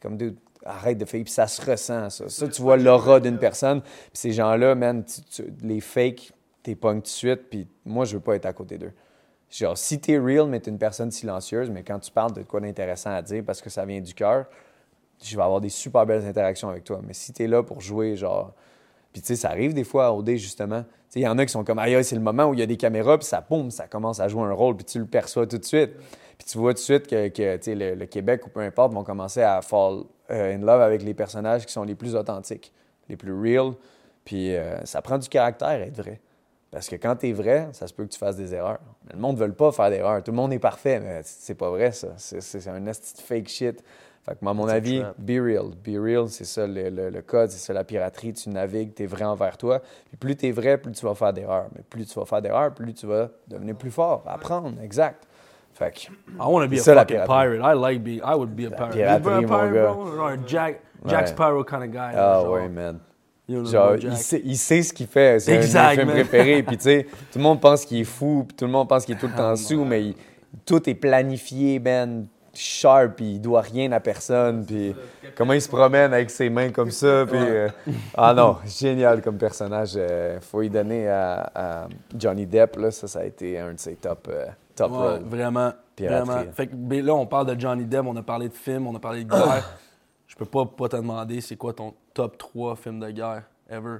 Comme, 0.00 0.16
dude, 0.16 0.36
arrête 0.64 0.98
de 0.98 1.04
faker. 1.04 1.24
Puis 1.24 1.32
ça 1.32 1.46
se 1.46 1.60
ressent, 1.70 2.10
ça. 2.10 2.28
Ça, 2.28 2.48
tu 2.48 2.62
vois 2.62 2.76
l'aura 2.76 3.20
d'une 3.20 3.38
personne. 3.38 3.80
Puis 3.82 3.90
ces 4.14 4.32
gens-là, 4.32 4.74
man, 4.74 5.04
tu- 5.04 5.20
tu- 5.22 5.52
les 5.62 5.80
fakes, 5.80 6.32
t'es 6.62 6.74
pognes 6.74 6.98
tout 6.98 7.02
de 7.02 7.08
suite. 7.08 7.50
Puis 7.50 7.66
moi, 7.84 8.04
je 8.04 8.14
veux 8.14 8.20
pas 8.22 8.36
être 8.36 8.46
à 8.46 8.52
côté 8.52 8.78
d'eux. 8.78 8.92
Genre, 9.50 9.76
si 9.76 10.00
t'es 10.00 10.18
real, 10.18 10.46
mais 10.46 10.60
t'es 10.60 10.70
une 10.70 10.78
personne 10.78 11.10
silencieuse, 11.10 11.68
mais 11.70 11.82
quand 11.82 11.98
tu 11.98 12.10
parles 12.10 12.32
de 12.32 12.42
quoi 12.42 12.60
d'intéressant 12.60 13.10
à 13.14 13.20
dire 13.20 13.42
parce 13.46 13.60
que 13.60 13.68
ça 13.68 13.84
vient 13.84 14.00
du 14.00 14.14
cœur, 14.14 14.46
je 15.22 15.36
vais 15.36 15.42
avoir 15.42 15.60
des 15.60 15.68
super 15.68 16.06
belles 16.06 16.26
interactions 16.26 16.68
avec 16.70 16.84
toi. 16.84 17.00
Mais 17.06 17.12
si 17.12 17.32
t'es 17.32 17.46
là 17.46 17.62
pour 17.62 17.80
jouer, 17.80 18.16
genre. 18.16 18.52
Puis, 19.12 19.20
tu 19.20 19.26
sais, 19.28 19.36
ça 19.36 19.50
arrive 19.50 19.74
des 19.74 19.84
fois 19.84 20.06
à 20.06 20.12
OD, 20.12 20.36
justement. 20.36 20.82
Tu 20.82 20.88
sais, 21.10 21.20
il 21.20 21.24
y 21.24 21.28
en 21.28 21.36
a 21.36 21.44
qui 21.44 21.52
sont 21.52 21.64
comme, 21.64 21.78
aïe, 21.78 22.02
c'est 22.02 22.16
le 22.16 22.22
moment 22.22 22.46
où 22.46 22.54
il 22.54 22.60
y 22.60 22.62
a 22.62 22.66
des 22.66 22.78
caméras, 22.78 23.18
puis 23.18 23.26
ça, 23.26 23.44
boum, 23.46 23.70
ça 23.70 23.86
commence 23.86 24.20
à 24.20 24.28
jouer 24.28 24.44
un 24.44 24.52
rôle, 24.54 24.74
puis 24.74 24.86
tu 24.86 24.98
le 24.98 25.04
perçois 25.04 25.46
tout 25.46 25.58
de 25.58 25.64
suite. 25.66 25.90
Puis 26.38 26.46
tu 26.50 26.56
vois 26.56 26.72
tout 26.72 26.78
de 26.78 26.84
suite 26.84 27.06
que, 27.06 27.28
que, 27.28 27.56
tu 27.58 27.62
sais, 27.62 27.74
le, 27.74 27.94
le 27.94 28.06
Québec 28.06 28.46
ou 28.46 28.48
peu 28.48 28.60
importe 28.60 28.94
vont 28.94 29.04
commencer 29.04 29.42
à 29.42 29.60
fall 29.60 30.04
in 30.32 30.58
love 30.58 30.80
avec 30.80 31.02
les 31.02 31.14
personnages 31.14 31.66
qui 31.66 31.72
sont 31.72 31.84
les 31.84 31.94
plus 31.94 32.14
authentiques, 32.16 32.72
les 33.08 33.16
plus 33.16 33.32
real. 33.34 33.72
Puis 34.24 34.54
euh, 34.54 34.84
ça 34.84 35.02
prend 35.02 35.18
du 35.18 35.28
caractère 35.28 35.70
être 35.70 35.96
vrai. 35.96 36.20
Parce 36.70 36.88
que 36.88 36.96
quand 36.96 37.16
tu 37.16 37.28
es 37.28 37.32
vrai, 37.32 37.68
ça 37.72 37.86
se 37.86 37.92
peut 37.92 38.04
que 38.04 38.10
tu 38.10 38.18
fasses 38.18 38.36
des 38.36 38.54
erreurs. 38.54 38.80
Mais 39.06 39.12
le 39.14 39.20
monde 39.20 39.38
ne 39.38 39.44
veut 39.44 39.52
pas 39.52 39.72
faire 39.72 39.90
d'erreurs. 39.90 40.22
Tout 40.22 40.30
le 40.30 40.36
monde 40.38 40.52
est 40.54 40.58
parfait, 40.58 41.00
mais 41.00 41.20
c'est 41.22 41.54
pas 41.54 41.68
vrai, 41.68 41.92
ça. 41.92 42.08
C'est- 42.16 42.66
un 42.68 42.80
de 42.80 42.92
fake 43.22 43.48
shit. 43.48 43.84
Fait 44.24 44.32
que, 44.32 44.38
moi, 44.40 44.52
à 44.52 44.54
mon 44.54 44.68
avis, 44.68 45.00
trap. 45.00 45.16
be 45.18 45.32
real. 45.40 45.72
Be 45.84 45.98
real, 46.00 46.28
c'est 46.28 46.44
ça 46.44 46.66
le, 46.66 46.88
le- 46.88 47.10
le 47.10 47.22
code, 47.22 47.50
c'est 47.50 47.58
ça 47.58 47.72
la 47.72 47.82
piraterie. 47.84 48.32
Tu 48.32 48.48
navigues, 48.50 48.94
tu 48.94 49.02
es 49.02 49.06
vrai 49.06 49.24
envers 49.24 49.58
toi. 49.58 49.80
Puis 50.08 50.16
plus 50.16 50.36
tu 50.36 50.46
es 50.46 50.52
vrai, 50.52 50.78
plus 50.78 50.92
tu 50.92 51.04
vas 51.04 51.14
faire 51.14 51.32
d'erreurs. 51.32 51.66
Mais 51.74 51.82
plus 51.82 52.06
tu 52.06 52.18
vas 52.18 52.24
faire 52.24 52.40
d'erreurs, 52.40 52.72
plus 52.72 52.94
tu 52.94 53.04
vas 53.06 53.28
devenir 53.48 53.76
plus 53.76 53.90
fort, 53.90 54.22
apprendre, 54.26 54.80
exact. 54.80 55.26
Fait 55.74 55.90
que, 55.90 56.00
I 56.10 56.46
want 56.46 56.62
to 56.64 56.68
be 56.68 56.74
a 56.74 56.82
ça, 56.82 56.94
fucking 56.94 57.24
pirate. 57.26 57.60
I 57.62 57.74
like 57.74 58.02
being. 58.02 58.20
I 58.24 58.34
would 58.34 58.54
be 58.54 58.66
a 58.66 58.70
pirate. 58.70 58.92
piraterie, 58.94 59.32
a 59.34 59.40
mon 59.40 59.48
pirate, 59.48 59.72
gars. 59.74 59.92
bro? 59.94 60.20
Or 60.20 60.30
a 60.32 60.36
Jack, 60.46 60.80
Jack 61.06 61.20
Ouais. 61.22 61.26
Sparrow 61.28 61.64
kind 61.64 61.82
of 61.84 61.90
guy. 61.90 62.12
ah 62.16 62.42
ouais, 62.48 62.68
man. 62.68 62.98
You 63.48 63.62
know, 63.62 63.70
Genre, 63.70 63.96
il 63.96 64.16
sait, 64.16 64.40
il 64.44 64.56
sait 64.56 64.82
ce 64.82 64.92
qu'il 64.92 65.06
fait. 65.08 65.40
C'est 65.40 65.56
un 65.56 65.60
de 65.60 65.64
mes 65.64 65.94
films 65.96 66.10
préférés. 66.10 66.62
Puis, 66.66 66.76
tu 66.76 66.82
sais, 66.84 67.06
tout 67.32 67.38
le 67.38 67.42
monde 67.42 67.60
pense 67.60 67.84
qu'il 67.84 67.98
est 68.00 68.04
fou, 68.04 68.44
puis 68.46 68.56
tout 68.56 68.64
le 68.66 68.70
monde 68.70 68.88
pense 68.88 69.04
qu'il 69.04 69.16
est 69.16 69.18
tout 69.18 69.26
le 69.26 69.34
temps 69.34 69.50
Ah, 69.50 69.56
sous, 69.56 69.84
mais 69.84 70.02
il- 70.04 70.14
tout 70.64 70.88
est 70.88 70.94
planifié, 70.94 71.78
man, 71.80 72.26
sharp, 72.54 73.16
puis 73.16 73.32
il 73.32 73.40
doit 73.40 73.62
rien 73.62 73.90
à 73.92 73.98
personne. 74.00 74.64
Puis, 74.64 74.94
comment 75.34 75.54
il 75.54 75.60
se 75.60 75.68
promène 75.68 76.14
avec 76.14 76.30
ses 76.30 76.50
mains 76.50 76.70
comme 76.70 76.90
ça. 76.92 77.26
Puis, 77.26 77.36
euh, 77.40 77.68
ah 78.16 78.32
non, 78.32 78.58
génial 78.66 79.20
comme 79.22 79.38
personnage. 79.38 79.94
Il 79.94 80.40
faut 80.40 80.62
y 80.62 80.70
donner 80.70 81.08
à, 81.08 81.50
à 81.54 81.88
Johnny 82.16 82.46
Depp. 82.46 82.76
Là, 82.76 82.90
ça, 82.92 83.08
ça 83.08 83.18
a 83.20 83.24
été 83.24 83.58
un 83.58 83.72
de 83.72 83.78
ses 83.80 83.96
top, 83.96 84.28
euh, 84.30 84.46
top 84.74 84.92
Ouais. 84.92 85.18
Vraiment. 85.24 85.72
Piraterie. 85.96 86.26
Vraiment. 86.26 86.52
Fait 86.52 86.66
que 86.66 86.74
ben, 86.74 87.04
là, 87.04 87.14
on 87.14 87.26
parle 87.26 87.54
de 87.54 87.60
Johnny 87.60 87.84
Depp, 87.84 88.04
on 88.06 88.16
a 88.16 88.22
parlé 88.22 88.48
de 88.48 88.54
films, 88.54 88.86
on 88.86 88.94
a 88.94 88.98
parlé 89.00 89.24
de 89.24 89.30
guerre. 89.30 89.78
Je 90.26 90.34
peux 90.36 90.46
pas, 90.46 90.64
pas 90.64 90.88
te 90.88 90.96
demander 90.96 91.40
c'est 91.42 91.56
quoi 91.56 91.74
ton 91.74 91.92
top 92.14 92.38
3 92.38 92.76
films 92.76 93.00
de 93.00 93.10
guerre 93.10 93.42
ever. 93.68 93.98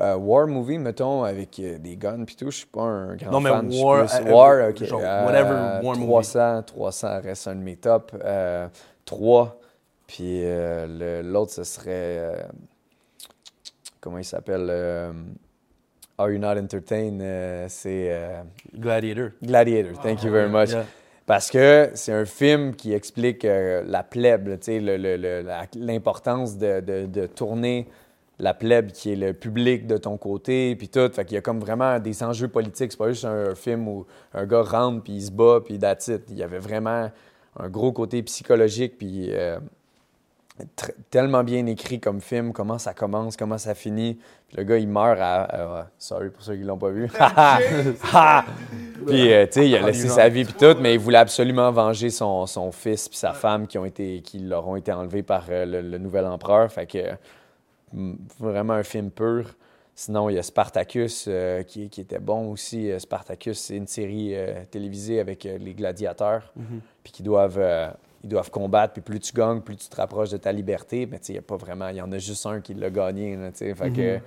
Euh, 0.00 0.14
war 0.16 0.46
movie, 0.46 0.78
mettons, 0.78 1.24
avec 1.24 1.58
euh, 1.58 1.78
des 1.78 1.96
guns 1.96 2.24
puis 2.24 2.36
tout, 2.36 2.50
je 2.50 2.58
suis 2.58 2.66
pas 2.66 2.82
un 2.82 3.16
grand 3.16 3.30
Non, 3.32 3.40
mais 3.40 3.50
fan. 3.50 3.68
War, 3.82 4.04
plus- 4.06 4.14
euh, 4.14 4.32
war, 4.32 4.68
ok. 4.68 4.84
genre, 4.84 5.00
Euh, 5.02 5.24
whatever 5.26 5.54
war 5.84 5.96
movie. 5.96 6.06
300, 6.06 6.62
300 6.64 7.20
reste 7.22 7.48
un 7.48 7.54
de 7.56 7.60
mes 7.62 7.76
tops. 7.76 8.14
Euh, 8.22 8.68
3, 9.04 9.58
puis 10.06 10.42
l'autre, 11.24 11.52
ce 11.52 11.64
serait... 11.64 12.46
comment 14.00 14.18
il 14.18 14.24
s'appelle? 14.24 14.70
Are 16.18 16.30
You 16.30 16.38
Not 16.38 16.58
Entertained? 16.58 17.20
Euh, 17.20 17.66
c'est 17.68 18.08
euh, 18.10 18.42
Gladiator. 18.74 19.30
Gladiator. 19.42 20.00
Thank 20.02 20.22
you 20.22 20.30
very 20.30 20.50
much. 20.50 20.70
Yeah. 20.70 20.84
Parce 21.26 21.50
que 21.50 21.90
c'est 21.94 22.12
un 22.12 22.24
film 22.24 22.74
qui 22.74 22.92
explique 22.92 23.44
euh, 23.44 23.82
la 23.86 24.02
plèbe, 24.04 24.48
l'importance 25.74 26.56
de, 26.56 26.80
de- 26.80 27.06
de 27.06 27.26
tourner 27.26 27.88
la 28.38 28.54
plèbe 28.54 28.92
qui 28.92 29.12
est 29.12 29.16
le 29.16 29.32
public 29.32 29.86
de 29.86 29.96
ton 29.96 30.16
côté, 30.18 30.76
puis 30.76 30.88
tout. 30.88 31.08
Fait 31.12 31.24
qu'il 31.24 31.34
y 31.34 31.38
a 31.38 31.40
comme 31.40 31.58
vraiment 31.60 31.98
des 31.98 32.22
enjeux 32.22 32.48
politiques. 32.48 32.92
C'est 32.92 32.98
pas 32.98 33.08
juste 33.08 33.24
un, 33.24 33.54
film 33.54 33.88
où 33.88 34.06
un 34.34 34.46
gars 34.46 34.62
rentre, 34.62 35.02
puis 35.02 35.14
il 35.14 35.22
se 35.22 35.30
bat, 35.32 35.60
puis 35.64 35.78
that's 35.78 36.08
it. 36.08 36.22
Il 36.30 36.36
y 36.36 36.42
avait 36.42 36.58
vraiment 36.58 37.10
un 37.58 37.68
gros 37.68 37.92
côté 37.92 38.22
psychologique, 38.22 38.98
puis 38.98 39.30
euh, 39.32 39.58
tellement 41.10 41.44
bien 41.44 41.66
écrit 41.66 42.00
comme 42.00 42.20
film, 42.20 42.52
comment 42.52 42.78
ça 42.78 42.94
commence, 42.94 43.36
comment 43.36 43.58
ça 43.58 43.74
finit. 43.74 44.14
Puis 44.48 44.56
le 44.56 44.64
gars, 44.64 44.78
il 44.78 44.88
meurt 44.88 45.18
à... 45.20 45.42
à- 45.80 45.86
sorry 45.98 46.30
pour 46.30 46.42
ceux 46.42 46.56
qui 46.56 46.62
l'ont 46.62 46.78
pas 46.78 46.90
vu. 46.90 47.08
Puis, 49.06 49.32
euh, 49.32 49.46
tu 49.46 49.52
sais, 49.52 49.68
il 49.68 49.76
a 49.76 49.80
Ah, 49.82 49.86
laissé 49.86 50.08
sa 50.08 50.28
vie 50.28 50.44
puis 50.44 50.54
tout, 50.54 50.76
mais 50.80 50.94
il 50.94 50.98
voulait 51.00 51.18
absolument 51.18 51.70
venger 51.70 52.10
son, 52.10 52.46
son 52.46 52.72
fils 52.72 53.08
puis 53.08 53.18
sa 53.18 53.32
femme 53.32 53.66
qui 53.66 53.78
ont 53.78 53.84
été, 53.84 54.20
qui 54.22 54.38
leur 54.40 54.66
ont 54.68 54.76
été 54.76 54.92
enlevés 54.92 55.22
par 55.22 55.44
euh, 55.50 55.64
le, 55.64 55.82
le 55.82 55.98
nouvel 55.98 56.26
empereur. 56.26 56.70
Fait 56.72 56.86
que 56.86 56.98
mm, 57.92 58.14
vraiment 58.40 58.74
un 58.74 58.82
film 58.82 59.10
pur. 59.10 59.54
Sinon, 59.94 60.28
il 60.28 60.34
y 60.36 60.38
a 60.38 60.42
Spartacus 60.42 61.24
euh, 61.28 61.62
qui, 61.62 61.88
qui 61.88 62.00
était 62.02 62.18
bon 62.18 62.50
aussi. 62.52 62.90
Euh, 62.90 62.98
Spartacus, 62.98 63.58
c'est 63.58 63.76
une 63.76 63.86
série 63.86 64.32
euh, 64.34 64.54
télévisée 64.70 65.20
avec 65.20 65.46
euh, 65.46 65.56
les 65.58 65.72
gladiateurs, 65.74 66.52
Mhm. 66.56 66.80
puis 67.02 67.12
qui 67.12 67.22
doivent, 67.22 67.58
euh, 67.58 67.88
ils 68.26 68.28
doivent 68.28 68.50
combattre. 68.50 68.92
Puis 68.92 69.02
plus 69.02 69.20
tu 69.20 69.32
gagnes, 69.32 69.60
plus 69.60 69.76
tu 69.76 69.88
te 69.88 69.96
rapproches 69.96 70.30
de 70.30 70.36
ta 70.36 70.52
liberté. 70.52 71.06
Mais 71.06 71.18
tu 71.18 71.26
sais, 71.26 71.32
il 71.32 71.36
y 71.36 71.38
a 71.38 71.42
pas 71.42 71.56
vraiment, 71.56 71.88
il 71.88 71.96
y 71.96 72.00
en 72.02 72.10
a 72.12 72.18
juste 72.18 72.44
un 72.46 72.60
qui 72.60 72.74
l'a 72.74 72.90
gagné. 72.90 73.36
là, 73.36 73.50
que 73.52 74.16
Mhm. 74.16 74.20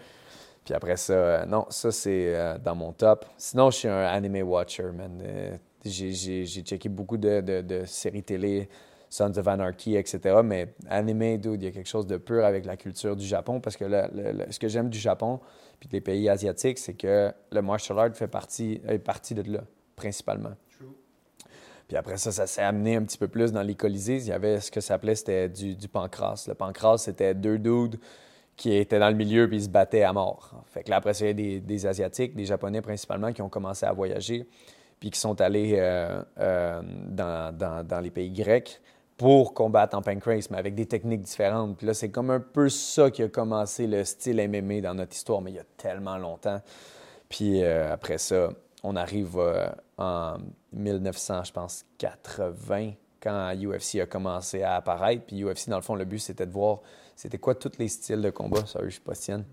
puis 0.66 0.74
après 0.74 0.98
ça, 0.98 1.14
euh, 1.14 1.46
non, 1.46 1.66
ça 1.70 1.92
c'est 1.92 2.34
euh, 2.36 2.58
dans 2.58 2.76
mon 2.76 2.94
top. 2.94 3.26
Sinon, 3.38 3.70
je 3.72 3.78
suis 3.78 3.88
un 3.88 4.06
anime 4.06 4.42
watcher, 4.48 4.92
man. 4.96 5.22
Euh, 5.22 5.58
j'ai, 5.86 6.46
checké 6.46 6.90
beaucoup 6.90 7.18
de, 7.18 7.42
de- 7.42 7.62
de 7.62 7.86
séries 7.86 8.24
télé, 8.24 8.68
Sons 9.10 9.32
of 9.38 9.48
Anarchy, 9.48 9.96
etc. 9.96 10.42
Mais 10.44 10.74
anime, 10.90 11.38
dude, 11.38 11.62
il 11.62 11.66
y 11.66 11.68
a 11.68 11.72
quelque 11.72 11.88
chose 11.90 12.06
de 12.06 12.18
pur 12.18 12.46
avec 12.46 12.66
la 12.66 12.78
culture 12.78 13.16
du 13.16 13.26
Japon 13.26 13.60
parce 13.60 13.76
que 13.78 13.86
le- 13.86 14.04
le- 14.14 14.32
le- 14.46 14.52
ce 14.52 14.60
que 14.60 14.68
j'aime 14.68 14.90
du 14.90 15.00
Japon 15.00 15.40
puis 15.80 15.88
des 15.90 16.02
pays 16.02 16.28
asiatiques, 16.30 16.78
c'est 16.78 16.94
que 16.94 17.32
le 17.52 17.62
martial 17.62 17.98
art 17.98 18.14
fait 18.14 18.28
partie, 18.28 18.82
est 18.88 19.00
partie 19.00 19.34
de 19.34 19.50
là, 19.52 19.62
principalement. 19.96 20.52
Puis 21.90 21.98
après 21.98 22.16
ça, 22.18 22.32
ça 22.32 22.48
s'est 22.48 22.62
amené 22.62 22.96
un 22.96 23.04
petit 23.04 23.18
peu 23.18 23.28
plus 23.28 23.52
dans 23.52 23.64
les 23.64 23.76
colisées. 23.76 24.18
Il 24.18 24.28
y 24.28 24.32
avait 24.32 24.62
ce 24.62 24.72
que 24.72 24.80
ça 24.80 24.90
s'appelait, 24.90 25.16
c'était 25.16 25.50
du, 25.50 25.76
du 25.76 25.90
pancras. 25.90 26.46
Le 26.48 26.54
pancras, 26.54 27.00
c'était 27.00 27.34
deux 27.34 27.58
dudes 27.60 28.00
qui 28.56 28.74
étaient 28.76 29.00
dans 29.00 29.10
le 29.10 29.16
milieu 29.16 29.48
puis 29.50 29.58
ils 29.58 29.64
se 29.64 29.70
battaient 29.70 30.04
à 30.04 30.14
mort. 30.14 30.64
Fait 30.68 30.84
que 30.84 30.92
là, 30.92 30.98
après 30.98 31.14
ça, 31.16 31.26
il 31.26 31.28
y 31.28 31.32
a 31.32 31.34
des, 31.34 31.60
des 31.60 31.86
Asiatiques, 31.88 32.36
des 32.36 32.46
Japonais 32.46 32.82
principalement, 32.82 33.34
qui 33.34 33.42
ont 33.42 33.50
commencé 33.50 33.86
à 33.86 33.92
voyager 33.92 34.48
puis 35.00 35.10
qui 35.10 35.20
sont 35.20 35.42
allés 35.42 35.74
euh, 35.80 36.22
euh, 36.40 36.82
dans, 37.08 37.58
dans- 37.58 37.84
dans 37.86 38.00
les 38.02 38.12
pays 38.12 38.32
grecs 38.32 38.80
pour 39.18 39.54
combattre 39.54 39.98
en 39.98 40.02
pancrase, 40.02 40.50
mais 40.52 40.58
avec 40.60 40.76
des 40.76 40.86
techniques 40.86 41.22
différentes. 41.22 41.76
Puis 41.78 41.88
là, 41.88 41.94
c'est 41.94 42.10
comme 42.10 42.30
un 42.30 42.40
peu 42.40 42.70
ça 42.70 43.10
qui 43.12 43.24
a 43.24 43.28
commencé 43.30 43.88
le 43.88 44.04
style 44.06 44.38
MMA 44.48 44.82
dans 44.82 44.94
notre 44.94 45.14
histoire, 45.16 45.42
mais 45.42 45.52
il 45.52 45.56
y 45.56 45.60
a 45.60 45.66
tellement 45.76 46.18
longtemps. 46.18 46.62
Puis 47.30 47.64
euh, 47.64 47.92
après 47.92 48.18
ça, 48.18 48.50
on 48.84 48.96
arrive 48.96 49.38
en 50.00 50.38
1900, 50.72 51.44
je 51.44 51.52
pense, 51.52 51.86
80, 51.98 52.94
quand 53.22 53.54
UFC 53.54 54.00
a 54.00 54.06
commencé 54.06 54.64
à 54.64 54.76
apparaître. 54.76 55.26
Puis 55.28 55.44
UFC, 55.44 55.70
dans 55.70 55.76
le 55.76 55.84
fond, 55.84 55.96
le 55.96 56.06
but, 56.06 56.20
c'était 56.20 56.46
de 56.46 56.52
voir 56.52 56.80
c'était 57.16 57.38
quoi 57.38 57.54
tous 57.54 57.74
les 57.78 57.90
styles 57.90 58.22
de 58.22 58.30
combat. 58.30 58.66
Sorry, 58.66 58.86
je 58.86 58.92
suis 58.92 59.02
pas 59.02 59.14
tienne. 59.14 59.44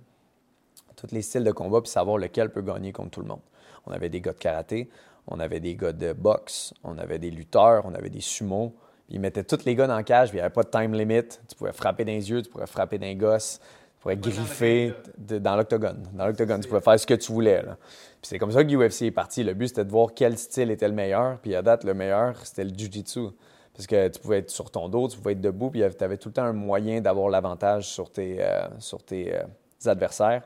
Tous 0.94 1.08
les 1.10 1.20
styles 1.20 1.42
de 1.42 1.50
combat, 1.50 1.80
puis 1.80 1.90
savoir 1.90 2.16
lequel 2.16 2.50
peut 2.50 2.62
gagner 2.62 2.92
contre 2.92 3.10
tout 3.10 3.22
le 3.22 3.26
monde. 3.26 3.40
On 3.86 3.90
avait 3.90 4.08
des 4.08 4.20
gars 4.20 4.32
de 4.32 4.38
karaté, 4.38 4.88
on 5.26 5.40
avait 5.40 5.58
des 5.58 5.74
gars 5.74 5.92
de 5.92 6.12
boxe, 6.12 6.72
on 6.84 6.96
avait 6.96 7.18
des 7.18 7.32
lutteurs, 7.32 7.84
on 7.84 7.92
avait 7.92 8.08
des 8.08 8.20
sumos. 8.20 8.72
Ils 9.08 9.18
mettaient 9.18 9.42
tous 9.42 9.64
les 9.64 9.74
gars 9.74 9.88
dans 9.88 9.96
le 9.96 10.04
cage, 10.04 10.28
puis 10.28 10.38
il 10.38 10.42
n'y 10.42 10.44
avait 10.44 10.54
pas 10.54 10.62
de 10.62 10.70
time 10.70 10.94
limit. 10.94 11.26
Tu 11.48 11.56
pouvais 11.56 11.72
frapper 11.72 12.04
dans 12.04 12.12
les 12.12 12.30
yeux, 12.30 12.40
tu 12.40 12.50
pouvais 12.50 12.68
frapper 12.68 12.98
dans 12.98 13.06
les 13.06 13.16
gosses, 13.16 13.60
tu 14.14 14.20
pouvais 14.20 14.30
Pas 14.32 14.36
dans 14.40 14.42
griffer 14.44 14.94
de- 15.18 15.38
dans 15.38 15.56
l'octogone. 15.56 16.02
Dans 16.14 16.26
l'octogone, 16.26 16.60
tu 16.60 16.68
pouvais 16.68 16.80
faire 16.80 16.98
ce 17.00 17.06
que 17.06 17.14
tu 17.14 17.32
voulais. 17.32 17.62
là. 17.62 17.76
Puis 18.20 18.28
c'est 18.30 18.38
comme 18.38 18.52
ça 18.52 18.64
que 18.64 18.70
UFC 18.74 19.02
est 19.06 19.10
parti. 19.10 19.42
Le 19.44 19.54
but, 19.54 19.68
c'était 19.68 19.84
de 19.84 19.90
voir 19.90 20.08
quel 20.14 20.36
style 20.38 20.70
était 20.70 20.88
le 20.88 20.94
meilleur. 20.94 21.38
Puis 21.38 21.54
à 21.54 21.62
date, 21.62 21.84
le 21.84 21.94
meilleur, 21.94 22.36
c'était 22.44 22.64
le 22.64 22.70
jiu-jitsu. 22.76 23.28
Parce 23.74 23.86
que 23.86 24.08
tu 24.08 24.20
pouvais 24.20 24.38
être 24.38 24.50
sur 24.50 24.70
ton 24.70 24.88
dos, 24.88 25.06
tu 25.08 25.18
pouvais 25.18 25.32
être 25.32 25.40
debout, 25.42 25.70
puis 25.70 25.82
tu 25.98 26.04
avais 26.04 26.16
tout 26.16 26.30
le 26.30 26.32
temps 26.32 26.44
un 26.44 26.54
moyen 26.54 27.00
d'avoir 27.02 27.28
l'avantage 27.28 27.88
sur 27.88 28.10
tes, 28.10 28.36
euh, 28.40 28.68
sur 28.78 29.02
tes 29.02 29.34
euh, 29.34 29.42
adversaires. 29.90 30.42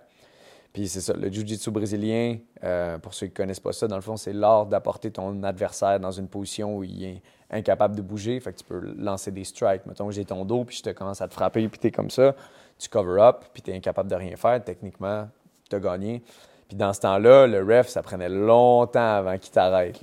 Puis 0.73 0.89
c'est 0.89 1.01
ça, 1.01 1.13
le 1.15 1.31
jiu-jitsu 1.31 1.71
brésilien, 1.71 2.39
euh, 2.65 2.99
pour 2.99 3.15
ceux 3.15 3.27
qui 3.27 3.33
ne 3.33 3.37
connaissent 3.37 3.61
pas 3.61 3.73
ça, 3.73 3.87
dans 3.89 3.97
le 3.97 4.03
fond, 4.03 4.17
c'est 4.17 4.33
l'art 4.33 4.67
d'apporter 4.67 5.11
ton 5.13 5.43
adversaire 5.45 5.99
dans 6.01 6.11
une 6.13 6.29
position 6.29 6.77
où 6.77 6.85
il 6.85 7.05
est 7.05 7.23
incapable 7.51 7.97
de 7.97 8.03
bouger. 8.03 8.39
Fait 8.41 8.53
que 8.53 8.59
tu 8.59 8.65
peux 8.65 8.81
lancer 8.97 9.31
des 9.33 9.45
strikes. 9.45 9.85
Mettons 9.87 10.07
que 10.07 10.13
j'ai 10.13 10.25
ton 10.25 10.45
dos, 10.45 10.65
puis 10.65 10.77
je 10.77 10.83
te 10.83 10.91
commence 10.91 11.21
à 11.21 11.29
te 11.29 11.35
frapper, 11.35 11.69
puis 11.69 11.79
tu 11.79 11.87
es 11.89 11.91
comme 11.91 12.11
ça. 12.11 12.35
Tu 12.81 12.89
cover 12.89 13.21
up, 13.21 13.45
puis 13.53 13.63
tu 13.63 13.71
es 13.71 13.75
incapable 13.77 14.11
de 14.11 14.15
rien 14.17 14.37
faire. 14.37 14.63
Techniquement, 14.65 15.29
tu 15.69 15.77
as 15.77 15.81
gagné. 15.81 16.23
Puis 16.67 16.77
dans 16.77 16.93
ce 16.93 17.01
temps-là, 17.01 17.47
le 17.47 17.63
ref, 17.63 17.89
ça 17.89 18.03
prenait 18.03 18.29
longtemps 18.29 19.17
avant 19.17 19.37
qu'il 19.39 19.51
t'arrête. 19.53 19.99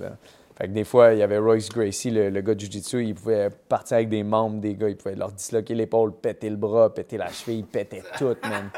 Fait 0.58 0.68
que 0.68 0.74
des 0.74 0.84
fois, 0.84 1.14
il 1.14 1.20
y 1.20 1.24
avait 1.24 1.38
Royce 1.38 1.70
Gracie, 1.70 2.12
le, 2.12 2.30
le 2.30 2.42
gars 2.42 2.56
de 2.56 2.60
Jiu-Jitsu, 2.60 3.04
il 3.04 3.16
pouvait 3.16 3.50
partir 3.70 3.98
avec 3.98 4.10
des 4.10 4.24
membres 4.24 4.60
des 4.60 4.76
gars, 4.76 4.90
il 4.90 4.98
pouvait 4.98 5.16
leur 5.16 5.32
disloquer 5.32 5.76
l'épaule, 5.76 6.14
péter 6.14 6.50
le 6.50 6.56
bras, 6.56 6.94
péter 6.94 7.18
la 7.18 7.30
cheville, 7.30 7.60
il 7.60 7.66
pétait 7.66 8.04
tout, 8.18 8.36
man. 8.44 8.70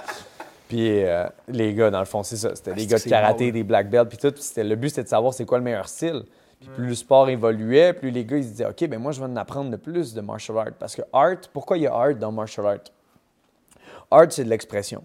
Puis 0.68 1.04
euh, 1.04 1.26
les 1.48 1.74
gars, 1.74 1.90
dans 1.90 2.00
le 2.00 2.06
fond, 2.06 2.22
c'est 2.22 2.36
ça. 2.38 2.56
C'était 2.56 2.74
des 2.74 2.84
Ah, 2.84 2.86
gars 2.86 2.98
de 3.00 3.10
karaté, 3.10 3.52
des 3.52 3.64
black 3.64 3.90
belts, 3.90 4.08
puis 4.10 4.18
tout. 4.18 4.32
Puis 4.32 4.44
le 4.64 4.76
but, 4.76 4.90
c'était 4.90 5.04
de 5.04 5.08
savoir 5.10 5.34
c'est 5.34 5.46
quoi 5.46 5.58
le 5.58 5.64
meilleur 5.64 5.88
style. 5.88 6.24
Puis 6.60 6.70
plus 6.76 6.88
le 6.88 6.96
sport 6.96 7.30
évoluait, 7.30 7.94
plus 7.94 8.12
les 8.12 8.26
gars, 8.26 8.38
ils 8.38 8.44
se 8.44 8.50
disaient, 8.50 8.68
OK, 8.68 8.86
ben 8.88 9.00
moi, 9.00 9.14
je 9.14 9.20
vais 9.22 9.28
en 9.28 9.36
apprendre 9.38 9.72
de 9.72 9.78
plus 9.78 10.14
de 10.14 10.22
martial 10.22 10.58
art. 10.58 10.74
Parce 10.78 10.96
que 10.96 11.02
art, 11.14 11.38
pourquoi 11.54 11.78
il 11.78 11.84
y 11.84 11.88
a 11.88 11.94
art 11.96 12.16
dans 12.16 12.32
martial 12.32 12.68
art? 12.68 12.80
Art, 14.12 14.32
c'est 14.32 14.44
de 14.44 14.50
l'expression. 14.50 15.04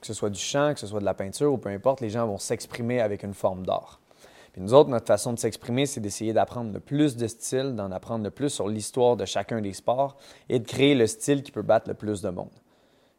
Que 0.00 0.06
ce 0.06 0.14
soit 0.14 0.30
du 0.30 0.38
chant, 0.40 0.72
que 0.74 0.80
ce 0.80 0.86
soit 0.86 1.00
de 1.00 1.04
la 1.04 1.14
peinture 1.14 1.52
ou 1.52 1.58
peu 1.58 1.68
importe, 1.68 2.00
les 2.00 2.10
gens 2.10 2.26
vont 2.26 2.38
s'exprimer 2.38 3.00
avec 3.00 3.22
une 3.22 3.34
forme 3.34 3.64
d'art. 3.66 4.00
Puis 4.52 4.62
nous 4.62 4.72
autres, 4.72 4.88
notre 4.88 5.06
façon 5.06 5.32
de 5.32 5.38
s'exprimer, 5.38 5.84
c'est 5.86 6.00
d'essayer 6.00 6.32
d'apprendre 6.32 6.72
le 6.72 6.80
plus 6.80 7.16
de 7.16 7.26
styles, 7.26 7.74
d'en 7.74 7.90
apprendre 7.92 8.24
le 8.24 8.30
plus 8.30 8.48
sur 8.50 8.68
l'histoire 8.68 9.16
de 9.16 9.24
chacun 9.24 9.60
des 9.60 9.72
sports 9.74 10.16
et 10.48 10.58
de 10.58 10.66
créer 10.66 10.94
le 10.94 11.06
style 11.06 11.42
qui 11.42 11.52
peut 11.52 11.62
battre 11.62 11.88
le 11.88 11.94
plus 11.94 12.22
de 12.22 12.30
monde. 12.30 12.50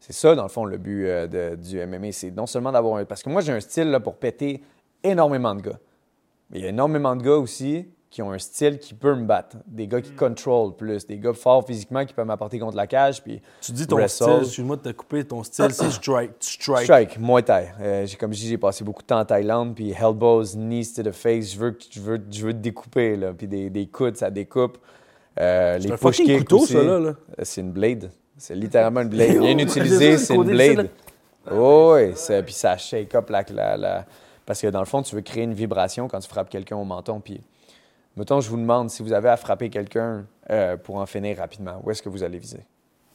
C'est 0.00 0.12
ça, 0.12 0.34
dans 0.34 0.44
le 0.44 0.48
fond, 0.48 0.64
le 0.64 0.78
but 0.78 1.06
euh, 1.06 1.26
de- 1.26 1.56
du 1.56 1.78
MMA. 1.84 2.12
C'est 2.12 2.30
non 2.30 2.46
seulement 2.46 2.70
d'avoir 2.72 2.96
un. 2.96 3.04
Parce 3.04 3.22
que 3.22 3.30
moi, 3.30 3.40
j'ai 3.40 3.52
un 3.52 3.60
style 3.60 3.90
là, 3.90 3.98
pour 4.00 4.16
péter 4.16 4.62
énormément 5.02 5.54
de 5.54 5.62
gars. 5.62 5.78
Mais 6.50 6.58
il 6.58 6.62
y 6.62 6.66
a 6.66 6.70
énormément 6.70 7.14
de 7.16 7.22
gars 7.22 7.36
aussi 7.36 7.88
qui 8.10 8.22
ont 8.22 8.32
un 8.32 8.38
style 8.38 8.78
qui 8.78 8.94
peut 8.94 9.14
me 9.14 9.24
battre. 9.26 9.56
Des 9.66 9.86
gars 9.86 10.00
qui 10.00 10.12
contrôlent 10.12 10.74
plus, 10.76 11.06
des 11.06 11.18
gars 11.18 11.34
forts 11.34 11.66
physiquement 11.66 12.04
qui 12.06 12.14
peuvent 12.14 12.26
m'apporter 12.26 12.58
contre 12.58 12.76
la 12.76 12.86
cage. 12.86 13.22
Puis 13.22 13.40
Tu 13.60 13.72
dis 13.72 13.86
ton 13.86 13.96
Wrestle. 13.96 14.24
style, 14.24 14.38
excuse-moi 14.42 14.76
de 14.76 14.82
te 14.82 14.88
couper, 14.96 15.24
ton 15.24 15.42
style, 15.42 15.68
c'est 15.72 15.90
strike. 15.90 16.30
Strike. 16.40 16.84
Strike, 16.84 17.18
Muay 17.18 17.42
Thai. 17.42 17.64
Euh, 17.80 18.06
j'ai- 18.06 18.16
comme 18.16 18.32
je 18.32 18.38
dis, 18.40 18.48
j'ai 18.48 18.56
passé 18.58 18.82
beaucoup 18.82 19.02
de 19.02 19.06
temps 19.08 19.20
en 19.20 19.24
Thaïlande, 19.26 19.74
puis 19.74 19.92
elbows, 19.92 20.44
knees 20.54 20.86
to 20.96 21.02
the 21.02 21.12
face, 21.12 21.52
je 21.52 21.58
veux, 21.58 21.70
que- 21.72 21.84
je 21.90 22.00
veux, 22.00 22.20
je 22.30 22.46
veux 22.46 22.52
te 22.54 22.58
découper, 22.58 23.16
là. 23.16 23.32
Puis 23.36 23.46
des, 23.46 23.68
des 23.68 23.86
coudes, 23.86 24.16
ça 24.16 24.30
découpe. 24.30 24.78
Euh, 25.38 25.78
C'est 25.80 25.88
les 25.88 25.96
push 25.96 26.16
kicks 26.16 26.38
couteau, 26.38 26.58
aussi. 26.60 26.72
ça, 26.72 26.82
là. 26.82 26.98
là. 26.98 27.08
Euh, 27.10 27.42
C'est 27.42 27.60
une 27.60 27.72
blade. 27.72 28.10
C'est 28.38 28.54
littéralement 28.54 29.02
une 29.02 29.08
blade. 29.08 29.38
Bien 29.40 29.58
utilisé, 29.58 30.16
c'est 30.16 30.34
une 30.34 30.44
blade. 30.44 30.88
Oh, 31.52 31.92
oui, 31.94 32.12
c'est- 32.14 32.42
puis 32.42 32.54
ça 32.54 32.76
shake 32.76 33.14
up 33.14 33.28
la, 33.30 33.44
la, 33.50 33.76
la- 33.76 34.06
Parce 34.46 34.60
que 34.62 34.66
dans 34.68 34.80
le 34.80 34.86
fond, 34.86 35.02
tu 35.02 35.14
veux 35.14 35.20
créer 35.20 35.44
une 35.44 35.52
vibration 35.54 36.08
quand 36.08 36.18
tu 36.20 36.28
frappes 36.28 36.48
quelqu'un 36.48 36.76
au 36.76 36.84
menton. 36.84 37.20
Puis, 37.20 37.40
mettons, 38.16 38.40
je 38.40 38.48
vous 38.50 38.56
demande 38.56 38.90
si 38.90 39.02
vous 39.02 39.12
avez 39.12 39.28
à 39.28 39.36
frapper 39.36 39.70
quelqu'un 39.70 40.26
euh, 40.50 40.76
pour 40.76 40.96
en 40.96 41.06
finir 41.06 41.38
rapidement, 41.38 41.80
où 41.84 41.90
est-ce 41.90 42.02
que 42.02 42.08
vous 42.08 42.22
allez 42.22 42.38
viser? 42.38 42.64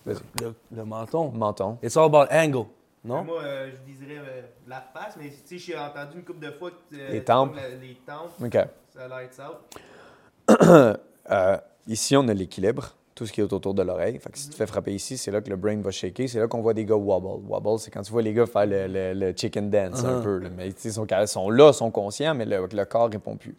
Vas-y. 0.05 0.17
Le, 0.41 0.53
le 0.75 0.85
menton. 0.85 1.31
Menton. 1.31 1.77
It's 1.81 1.95
all 1.97 2.05
about 2.05 2.27
angle, 2.31 2.65
non? 3.05 3.23
Moi, 3.23 3.41
euh, 3.41 3.71
je 3.71 3.91
viserais 3.91 4.17
euh, 4.19 4.41
la 4.67 4.81
face, 4.93 5.15
mais 5.17 5.29
tu 5.29 5.35
sais, 5.45 5.57
j'ai 5.57 5.77
entendu 5.77 6.17
une 6.17 6.23
couple 6.25 6.45
de 6.45 6.51
fois 6.51 6.71
que 6.71 6.95
euh, 6.95 7.09
Les 7.11 7.23
tempes. 7.23 7.55
la- 7.55 7.69
les 7.69 7.97
tempes, 8.05 8.31
OK. 8.43 8.57
ça 8.93 9.07
lights 9.07 9.39
out. 9.39 10.97
Euh, 11.31 11.57
ici, 11.87 12.15
on 12.17 12.27
a 12.27 12.33
l'équilibre, 12.33 12.93
tout 13.15 13.25
ce 13.25 13.31
qui 13.31 13.39
est 13.41 13.53
autour 13.53 13.73
de 13.73 13.81
l'oreille. 13.81 14.19
Fait 14.19 14.29
que 14.29 14.37
si 14.37 14.45
tu 14.47 14.51
te 14.51 14.55
fais 14.57 14.67
frapper 14.67 14.93
ici, 14.93 15.17
c'est 15.17 15.31
là 15.31 15.39
que 15.39 15.49
le 15.49 15.55
brain 15.55 15.79
va 15.81 15.91
shaker. 15.91 16.27
C'est 16.27 16.39
là 16.39 16.47
qu'on 16.47 16.61
voit 16.61 16.73
des 16.73 16.83
gars 16.85 16.95
wobble. 16.95 17.47
Wobble, 17.47 17.79
c'est 17.79 17.91
quand 17.91 18.01
tu 18.01 18.11
vois 18.11 18.21
les 18.21 18.33
gars 18.33 18.45
faire 18.45 18.65
le, 18.65 18.87
le- 18.87 19.13
le 19.13 19.33
chicken 19.35 19.69
dance 19.69 20.03
un 20.03 20.19
Uh-huh. 20.19 20.23
peu. 20.23 20.37
là. 20.39 20.49
Mais 20.57 20.71
tu 20.73 20.81
sais, 20.81 20.89
ils 20.89 20.93
sont, 20.93 21.07
sont 21.27 21.49
là, 21.49 21.69
ils 21.69 21.73
sont 21.73 21.91
conscients, 21.91 22.35
mais 22.35 22.45
le, 22.45 22.67
le 22.69 22.85
corps 22.85 23.09
répond 23.09 23.37
plus. 23.37 23.55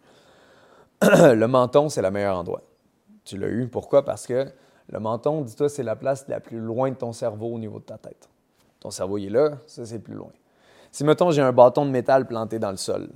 le 1.33 1.47
menton, 1.47 1.89
c'est 1.89 2.01
le 2.01 2.11
meilleur 2.11 2.37
endroit. 2.37 2.61
Tu 3.23 3.37
l'as 3.37 3.47
eu. 3.47 3.67
Pourquoi? 3.67 4.05
Parce 4.05 4.27
que 4.27 4.47
le 4.89 4.99
menton, 4.99 5.41
dis-toi, 5.41 5.69
c'est 5.69 5.83
la 5.83 5.95
place 5.95 6.27
la 6.27 6.39
plus 6.39 6.59
loin 6.59 6.89
de 6.91 6.95
ton 6.95 7.11
cerveau 7.11 7.47
au 7.47 7.59
niveau 7.59 7.79
de 7.79 7.85
ta 7.85 7.97
tête. 7.97 8.29
Ton 8.79 8.91
cerveau, 8.91 9.17
il 9.17 9.27
est 9.27 9.29
là, 9.29 9.57
ça, 9.65 9.85
c'est 9.85 9.99
plus 9.99 10.13
loin. 10.13 10.31
Si, 10.91 11.03
mettons, 11.03 11.31
j'ai 11.31 11.41
un 11.41 11.51
bâton 11.51 11.85
de 11.85 11.91
métal 11.91 12.27
planté 12.27 12.59
dans 12.59 12.71
le 12.71 12.77
sol, 12.77 13.09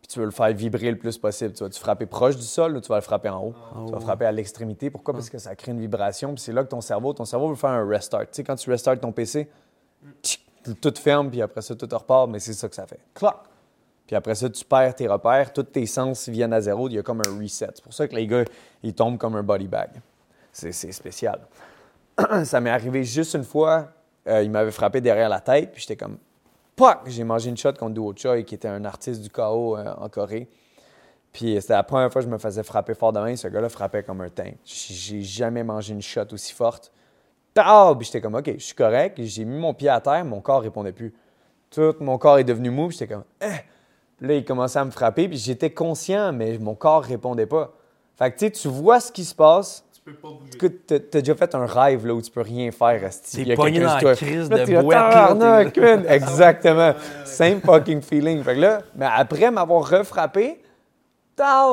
puis 0.00 0.08
tu 0.08 0.18
veux 0.18 0.26
le 0.26 0.30
faire 0.30 0.52
vibrer 0.52 0.90
le 0.90 0.98
plus 0.98 1.16
possible, 1.16 1.54
tu 1.54 1.64
vas-tu 1.64 1.80
frapper 1.80 2.06
proche 2.06 2.36
du 2.36 2.42
sol 2.42 2.76
ou 2.76 2.80
tu 2.80 2.88
vas 2.88 2.96
le 2.96 3.00
frapper 3.00 3.30
en 3.30 3.46
haut? 3.46 3.54
Tu 3.86 3.92
vas 3.92 4.00
frapper 4.00 4.26
à 4.26 4.32
l'extrémité. 4.32 4.90
Pourquoi? 4.90 5.14
Parce 5.14 5.30
que 5.30 5.38
ça 5.38 5.56
crée 5.56 5.72
une 5.72 5.80
vibration, 5.80 6.34
puis 6.34 6.42
c'est 6.42 6.52
là 6.52 6.62
que 6.62 6.68
ton 6.68 6.82
cerveau, 6.82 7.14
ton 7.14 7.24
cerveau 7.24 7.48
veut 7.48 7.54
faire 7.54 7.70
un 7.70 7.88
restart. 7.88 8.22
Tu 8.22 8.28
sais, 8.32 8.44
quand 8.44 8.54
tu 8.56 8.70
restarts 8.70 9.00
ton 9.00 9.12
PC, 9.12 9.48
tout 10.80 10.94
ferme, 10.96 11.30
puis 11.30 11.40
après 11.40 11.62
ça, 11.62 11.74
tout 11.74 11.88
repart, 11.90 12.28
mais 12.28 12.38
c'est 12.38 12.52
ça 12.52 12.68
que 12.68 12.74
ça 12.74 12.86
fait. 12.86 13.00
Clac! 13.14 13.36
Puis 14.06 14.16
après 14.16 14.34
ça, 14.34 14.50
tu 14.50 14.64
perds 14.64 14.94
tes 14.94 15.08
repères, 15.08 15.52
tous 15.52 15.62
tes 15.62 15.86
sens 15.86 16.28
viennent 16.28 16.52
à 16.52 16.60
zéro, 16.60 16.88
il 16.88 16.94
y 16.94 16.98
a 16.98 17.02
comme 17.02 17.22
un 17.26 17.40
reset. 17.40 17.68
C'est 17.74 17.82
pour 17.82 17.94
ça 17.94 18.06
que 18.06 18.14
les 18.14 18.26
gars, 18.26 18.44
ils 18.82 18.94
tombent 18.94 19.16
comme 19.18 19.34
un 19.36 19.42
body 19.42 19.66
bag. 19.66 19.90
C'est 20.52 20.72
spécial. 20.92 21.40
ça 22.44 22.60
m'est 22.60 22.70
arrivé 22.70 23.02
juste 23.02 23.34
une 23.34 23.44
fois, 23.44 23.88
euh, 24.28 24.42
il 24.42 24.50
m'avait 24.50 24.70
frappé 24.70 25.00
derrière 25.00 25.28
la 25.28 25.40
tête, 25.40 25.72
puis 25.72 25.80
j'étais 25.80 25.96
comme, 25.96 26.18
Pouac! 26.76 27.00
J'ai 27.06 27.24
mangé 27.24 27.50
une 27.50 27.56
shot 27.56 27.72
contre 27.74 27.94
Duo 27.94 28.12
Choi, 28.16 28.42
qui 28.42 28.54
était 28.56 28.68
un 28.68 28.84
artiste 28.84 29.22
du 29.22 29.30
chaos 29.30 29.76
euh, 29.76 29.94
en 29.96 30.08
Corée. 30.08 30.48
Puis 31.32 31.56
c'était 31.60 31.72
la 31.74 31.82
première 31.82 32.12
fois 32.12 32.20
que 32.20 32.26
je 32.28 32.32
me 32.32 32.38
faisais 32.38 32.62
frapper 32.62 32.94
fort 32.94 33.12
de 33.12 33.20
main. 33.20 33.34
Ce 33.36 33.48
gars-là 33.48 33.68
frappait 33.68 34.02
comme 34.02 34.20
un. 34.20 34.28
J- 34.64 34.94
J'ai 34.94 35.22
jamais 35.22 35.62
mangé 35.64 35.92
une 35.94 36.02
shot 36.02 36.26
aussi 36.32 36.52
forte. 36.52 36.92
Pow! 37.54 37.94
Puis 37.96 38.06
j'étais 38.06 38.20
comme, 38.20 38.34
OK, 38.34 38.52
je 38.58 38.62
suis 38.64 38.74
correct. 38.74 39.20
J'ai 39.22 39.44
mis 39.44 39.56
mon 39.58 39.72
pied 39.72 39.88
à 39.88 40.00
terre, 40.00 40.24
mon 40.24 40.40
corps 40.40 40.62
répondait 40.62 40.92
plus. 40.92 41.14
Tout 41.70 41.94
mon 42.00 42.18
corps 42.18 42.38
est 42.38 42.44
devenu 42.44 42.70
mou, 42.70 42.90
j'étais 42.90 43.06
comme, 43.08 43.24
eh! 43.40 43.46
Là, 44.20 44.34
il 44.34 44.44
commençait 44.44 44.78
à 44.78 44.84
me 44.84 44.90
frapper, 44.90 45.28
puis 45.28 45.36
j'étais 45.36 45.70
conscient, 45.70 46.32
mais 46.32 46.56
mon 46.58 46.74
corps 46.74 47.02
répondait 47.02 47.46
pas. 47.46 47.72
Fait 48.16 48.30
que 48.30 48.38
tu 48.38 48.46
sais, 48.46 48.50
tu 48.52 48.68
vois 48.68 49.00
ce 49.00 49.10
qui 49.10 49.24
se 49.24 49.34
passe. 49.34 49.84
Tu 49.92 50.00
peux 50.00 50.14
pas 50.14 50.28
bouger. 50.28 50.78
T'as 50.86 50.98
t'as 51.00 51.20
déjà 51.20 51.34
fait 51.34 51.54
un 51.54 51.66
rêve 51.66 52.06
là, 52.06 52.14
où 52.14 52.22
tu 52.22 52.30
peux 52.30 52.42
rien 52.42 52.70
faire. 52.70 53.04
asti. 53.04 53.36
T'es 53.36 53.42
Il 53.42 53.48
y 53.48 53.52
a 53.52 53.56
pogné 53.56 53.80
dans 53.80 53.96
la 53.98 54.14
crise 54.14 54.50
Là, 54.50 54.64
de 54.64 54.80
boîte. 54.82 56.06
Exactement. 56.08 56.92
Same 57.24 57.60
fucking 57.60 58.02
feeling. 58.02 58.42
Fait 58.42 58.54
que 58.54 58.60
là, 58.60 58.82
mais 58.94 59.06
après 59.10 59.50
m'avoir 59.50 59.88
refrappé, 59.88 60.60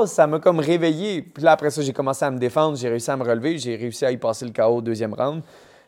ça 0.06 0.28
m'a 0.28 0.40
comme 0.40 0.60
réveillé. 0.60 1.22
Puis 1.22 1.44
là, 1.44 1.52
après 1.52 1.70
ça, 1.70 1.82
j'ai 1.82 1.94
commencé 1.94 2.26
à 2.26 2.32
me 2.32 2.40
défendre, 2.40 2.78
j'ai 2.78 2.90
réussi 2.90 3.12
à 3.12 3.18
me 3.18 3.24
relever, 3.24 3.58
j'ai 3.58 3.76
réussi 3.76 4.06
à 4.06 4.12
y 4.12 4.18
passer 4.18 4.46
le 4.46 4.52
KO 4.52 4.78
au 4.78 4.82
deuxième 4.82 5.14
round. 5.14 5.44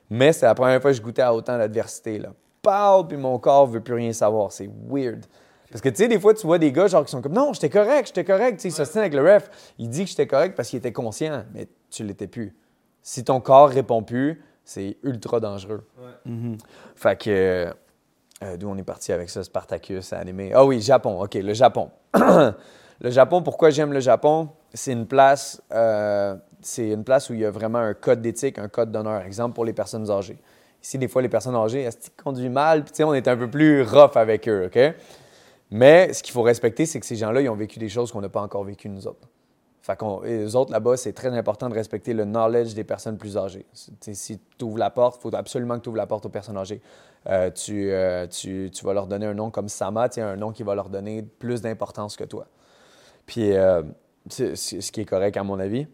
Mais 0.09 0.33
c'est 0.33 0.45
la 0.45 0.53
première 0.53 0.81
fois 0.81 0.91
que 0.91 0.97
je 0.97 1.01
goûtais 1.01 1.21
à 1.23 1.33
autant 1.33 1.57
d'adversité. 1.57 2.19
Là. 2.19 2.29
Pow! 2.61 3.05
Puis 3.05 3.17
mon 3.17 3.39
corps 3.39 3.65
veut 3.67 3.81
plus 3.81 3.95
rien 3.95 4.13
savoir. 4.13 4.51
C'est 4.51 4.69
weird. 4.87 5.25
Parce 5.73 5.81
que, 5.81 5.89
tu 5.89 5.95
sais, 5.95 6.07
des 6.07 6.19
fois, 6.19 6.35
tu 6.35 6.45
vois 6.45 6.59
des 6.59 6.71
gars 6.71 6.85
genre 6.85 7.03
qui 7.03 7.09
sont 7.09 7.19
comme 7.23 7.33
Non, 7.33 7.51
j'étais 7.51 7.67
correct, 7.71 8.05
j'étais 8.09 8.23
correct. 8.23 8.57
Tu 8.57 8.61
sais, 8.61 8.67
ils 8.67 8.71
s'ostinent 8.71 9.01
avec 9.01 9.15
le 9.15 9.23
ref. 9.23 9.49
Il 9.79 9.89
dit 9.89 10.03
que 10.03 10.09
j'étais 10.11 10.27
correct 10.27 10.55
parce 10.55 10.69
qu'il 10.69 10.77
était 10.77 10.91
conscient, 10.93 11.45
mais 11.51 11.67
tu 11.89 12.03
l'étais 12.03 12.27
plus. 12.27 12.55
Si 13.01 13.23
ton 13.23 13.39
corps 13.41 13.69
répond 13.69 14.03
plus, 14.03 14.43
c'est 14.63 14.97
ultra 15.01 15.39
dangereux. 15.39 15.83
Mhm. 16.25 16.57
Fait 16.95 17.19
que. 17.19 17.29
euh, 17.31 17.73
euh, 18.43 18.55
D'où 18.57 18.69
on 18.69 18.77
est 18.77 18.83
parti 18.83 19.11
avec 19.11 19.31
ça, 19.31 19.43
Spartacus, 19.43 20.13
animé. 20.13 20.51
Ah 20.53 20.63
oui, 20.63 20.79
Japon. 20.79 21.19
OK, 21.23 21.33
le 21.33 21.53
Japon. 21.55 21.89
le 22.13 23.09
Japon, 23.09 23.41
pourquoi 23.41 23.71
j'aime 23.71 23.93
le 23.93 23.99
Japon? 23.99 24.49
C'est 24.75 24.91
une 24.91 25.07
place. 25.07 25.59
euh, 25.71 26.35
c'est 26.61 26.89
une 26.91 27.03
place 27.03 27.31
où 27.31 27.33
il 27.33 27.39
y 27.39 27.45
a 27.45 27.51
vraiment 27.51 27.79
un 27.79 27.95
code 27.95 28.21
d'éthique, 28.21 28.59
un 28.59 28.67
code 28.69 28.91
d'honneur. 28.91 29.23
Exemple 29.23 29.55
pour 29.55 29.65
les 29.65 29.73
personnes 29.73 30.09
âgées. 30.11 30.37
Ici, 30.83 30.99
des 30.99 31.07
fois, 31.07 31.23
les 31.23 31.29
personnes 31.29 31.55
âgées, 31.55 31.81
elles 31.81 31.93
conduisent 32.23 32.51
mal, 32.51 32.83
puis 32.83 32.91
tu 32.91 32.97
sais, 32.97 33.03
on 33.03 33.13
est 33.15 33.27
un 33.27 33.37
peu 33.37 33.49
plus 33.49 33.81
rough 33.81 34.15
avec 34.17 34.47
eux, 34.47 34.65
OK? 34.67 34.79
Mais 35.73 36.13
ce 36.13 36.21
qu'il 36.21 36.33
faut 36.33 36.43
respecter, 36.43 36.85
c'est 36.85 36.99
que 36.99 37.05
ces 37.05 37.15
gens-là, 37.15 37.41
ils 37.41 37.49
ont 37.49 37.55
vécu 37.55 37.79
des 37.79 37.89
choses 37.89 38.11
qu'on 38.11 38.21
n'a 38.21 38.29
pas 38.29 38.43
encore 38.43 38.63
vécues, 38.63 38.89
nous 38.89 39.07
autres. 39.07 39.27
Fait 39.81 39.97
les 40.23 40.55
autres, 40.55 40.71
là-bas, 40.71 40.95
c'est 40.97 41.13
très 41.13 41.35
important 41.35 41.67
de 41.67 41.73
respecter 41.73 42.13
le 42.13 42.25
knowledge 42.25 42.75
des 42.75 42.83
personnes 42.83 43.17
plus 43.17 43.37
âgées. 43.37 43.65
Si 43.73 44.39
tu 44.57 44.63
ouvres 44.63 44.77
la 44.77 44.91
porte, 44.91 45.17
il 45.19 45.21
faut 45.23 45.35
absolument 45.35 45.79
que 45.79 45.81
tu 45.81 45.89
ouvres 45.89 45.97
la 45.97 46.05
porte 46.05 46.27
aux 46.27 46.29
personnes 46.29 46.57
âgées. 46.57 46.79
Euh, 47.27 47.49
tu, 47.49 47.91
euh, 47.91 48.27
tu, 48.27 48.69
vas 48.83 48.93
leur 48.93 49.07
donner 49.07 49.25
un 49.25 49.33
nom 49.33 49.49
comme 49.49 49.67
Sama, 49.67 50.09
un 50.15 50.35
nom 50.35 50.51
qui 50.51 50.61
va 50.61 50.75
leur 50.75 50.89
donner 50.89 51.23
plus 51.23 51.61
d'importance 51.61 52.15
que 52.15 52.23
toi. 52.23 52.45
Puis, 53.25 53.53
euh, 53.53 53.81
ce 54.29 54.91
qui 54.91 55.01
est 55.01 55.05
correct, 55.05 55.35
à 55.37 55.43
mon 55.43 55.59
avis. 55.59 55.87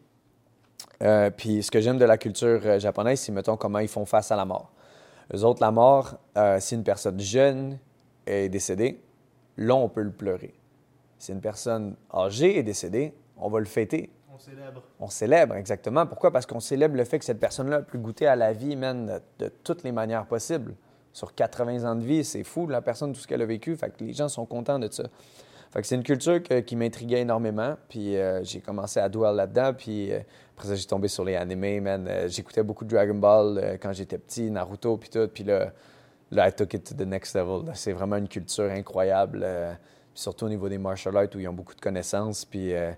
Puis, 1.38 1.64
ce 1.64 1.72
que 1.72 1.80
j'aime 1.80 1.98
de 1.98 2.06
la 2.06 2.18
culture 2.18 2.80
japonaise, 2.80 3.22
c'est, 3.22 3.32
mettons, 3.32 3.56
comment 3.56 3.80
ils 3.80 3.88
font 3.88 4.06
face 4.06 4.30
à 4.30 4.36
la 4.36 4.44
mort. 4.44 4.74
Eux 5.34 5.46
autres, 5.46 5.62
la 5.62 5.72
mort, 5.72 6.18
si 6.60 6.76
une 6.76 6.84
personne 6.84 7.20
jeune 7.22 7.80
est 8.28 8.50
décédée, 8.50 9.00
là, 9.60 9.76
on 9.76 9.90
peut 9.90 10.02
le 10.02 10.12
pleurer. 10.12 10.54
Si 11.18 11.32
une 11.32 11.42
personne 11.42 11.96
âgée 12.14 12.58
est 12.60 12.64
décédée, 12.64 13.14
on 13.38 13.50
va 13.50 13.60
le 13.60 13.66
fêter. 13.66 14.10
On 14.34 14.38
célèbre. 14.38 14.84
On 15.00 15.08
célèbre, 15.10 15.56
exactement. 15.56 16.06
Pourquoi? 16.08 16.32
Parce 16.32 16.46
qu'on 16.46 16.60
célèbre 16.62 16.96
le 16.96 17.04
fait 17.04 17.20
que 17.20 17.26
cette 17.26 17.40
personne-là 17.40 17.78
a 17.78 17.82
pu 17.82 17.98
goûter 17.98 18.26
à 18.26 18.36
la 18.36 18.54
vie, 18.54 18.76
man, 18.76 19.06
de, 19.38 19.46
de 19.46 19.52
toutes 19.64 19.84
les 19.84 19.92
manières 19.92 20.26
possibles. 20.26 20.76
Sur 21.12 21.34
80 21.36 21.84
ans 21.90 21.96
de 21.96 22.04
vie, 22.04 22.24
c'est 22.24 22.44
fou, 22.44 22.68
la 22.68 22.82
personne, 22.82 23.12
tout 23.14 23.20
ce 23.20 23.28
qu'elle 23.28 23.42
a 23.42 23.46
vécu. 23.46 23.76
Fait 23.76 23.90
que 23.90 24.04
les 24.04 24.14
gens 24.14 24.30
sont 24.30 24.46
contents 24.46 24.80
de 24.80 24.88
ça. 24.92 25.04
Fait 25.72 25.82
que 25.82 25.88
c'est 25.88 25.96
une 25.96 26.04
culture 26.04 26.42
que- 26.42 26.62
qui 26.62 26.76
m'intriguait 26.76 27.22
énormément. 27.22 27.76
Puis 27.90 28.16
euh, 28.16 28.42
j'ai 28.44 28.62
commencé 28.62 29.00
à 29.00 29.10
dwell 29.10 29.36
là-dedans. 29.36 29.74
Puis 29.78 30.12
euh, 30.14 30.20
après 30.56 30.70
ça, 30.70 30.76
j'ai 30.76 30.86
tombé 30.86 31.08
sur 31.10 31.26
les 31.26 31.36
animés, 31.36 31.80
man. 31.82 32.08
Euh, 32.08 32.28
J'écoutais 32.30 32.64
beaucoup 32.64 32.86
de 32.86 32.92
Dragon 32.92 33.16
Ball 33.16 33.78
quand 33.82 33.92
j'étais 33.92 34.18
petit, 34.18 34.50
Naruto, 34.50 34.96
puis 34.98 35.10
tout. 35.10 35.28
Puis 35.28 35.44
là, 35.44 35.74
là, 36.32 36.48
I 36.50 36.54
took 36.54 36.74
it 36.74 36.84
to 36.86 36.96
the 36.96 37.08
next 37.08 37.36
level. 37.36 37.72
C'est 37.74 37.94
vraiment 37.94 38.18
une 38.18 38.28
culture 38.28 38.70
incroyable, 38.72 39.42
euh, 39.44 39.74
surtout 40.14 40.46
au 40.46 40.50
niveau 40.50 40.70
des 40.70 40.78
martial 40.78 41.16
arts 41.18 41.28
où 41.36 41.40
ils 41.40 41.48
ont 41.48 41.54
beaucoup 41.54 41.76
de 41.76 41.82
connaissances. 41.82 42.46
Puis 42.46 42.74
euh, 42.74 42.92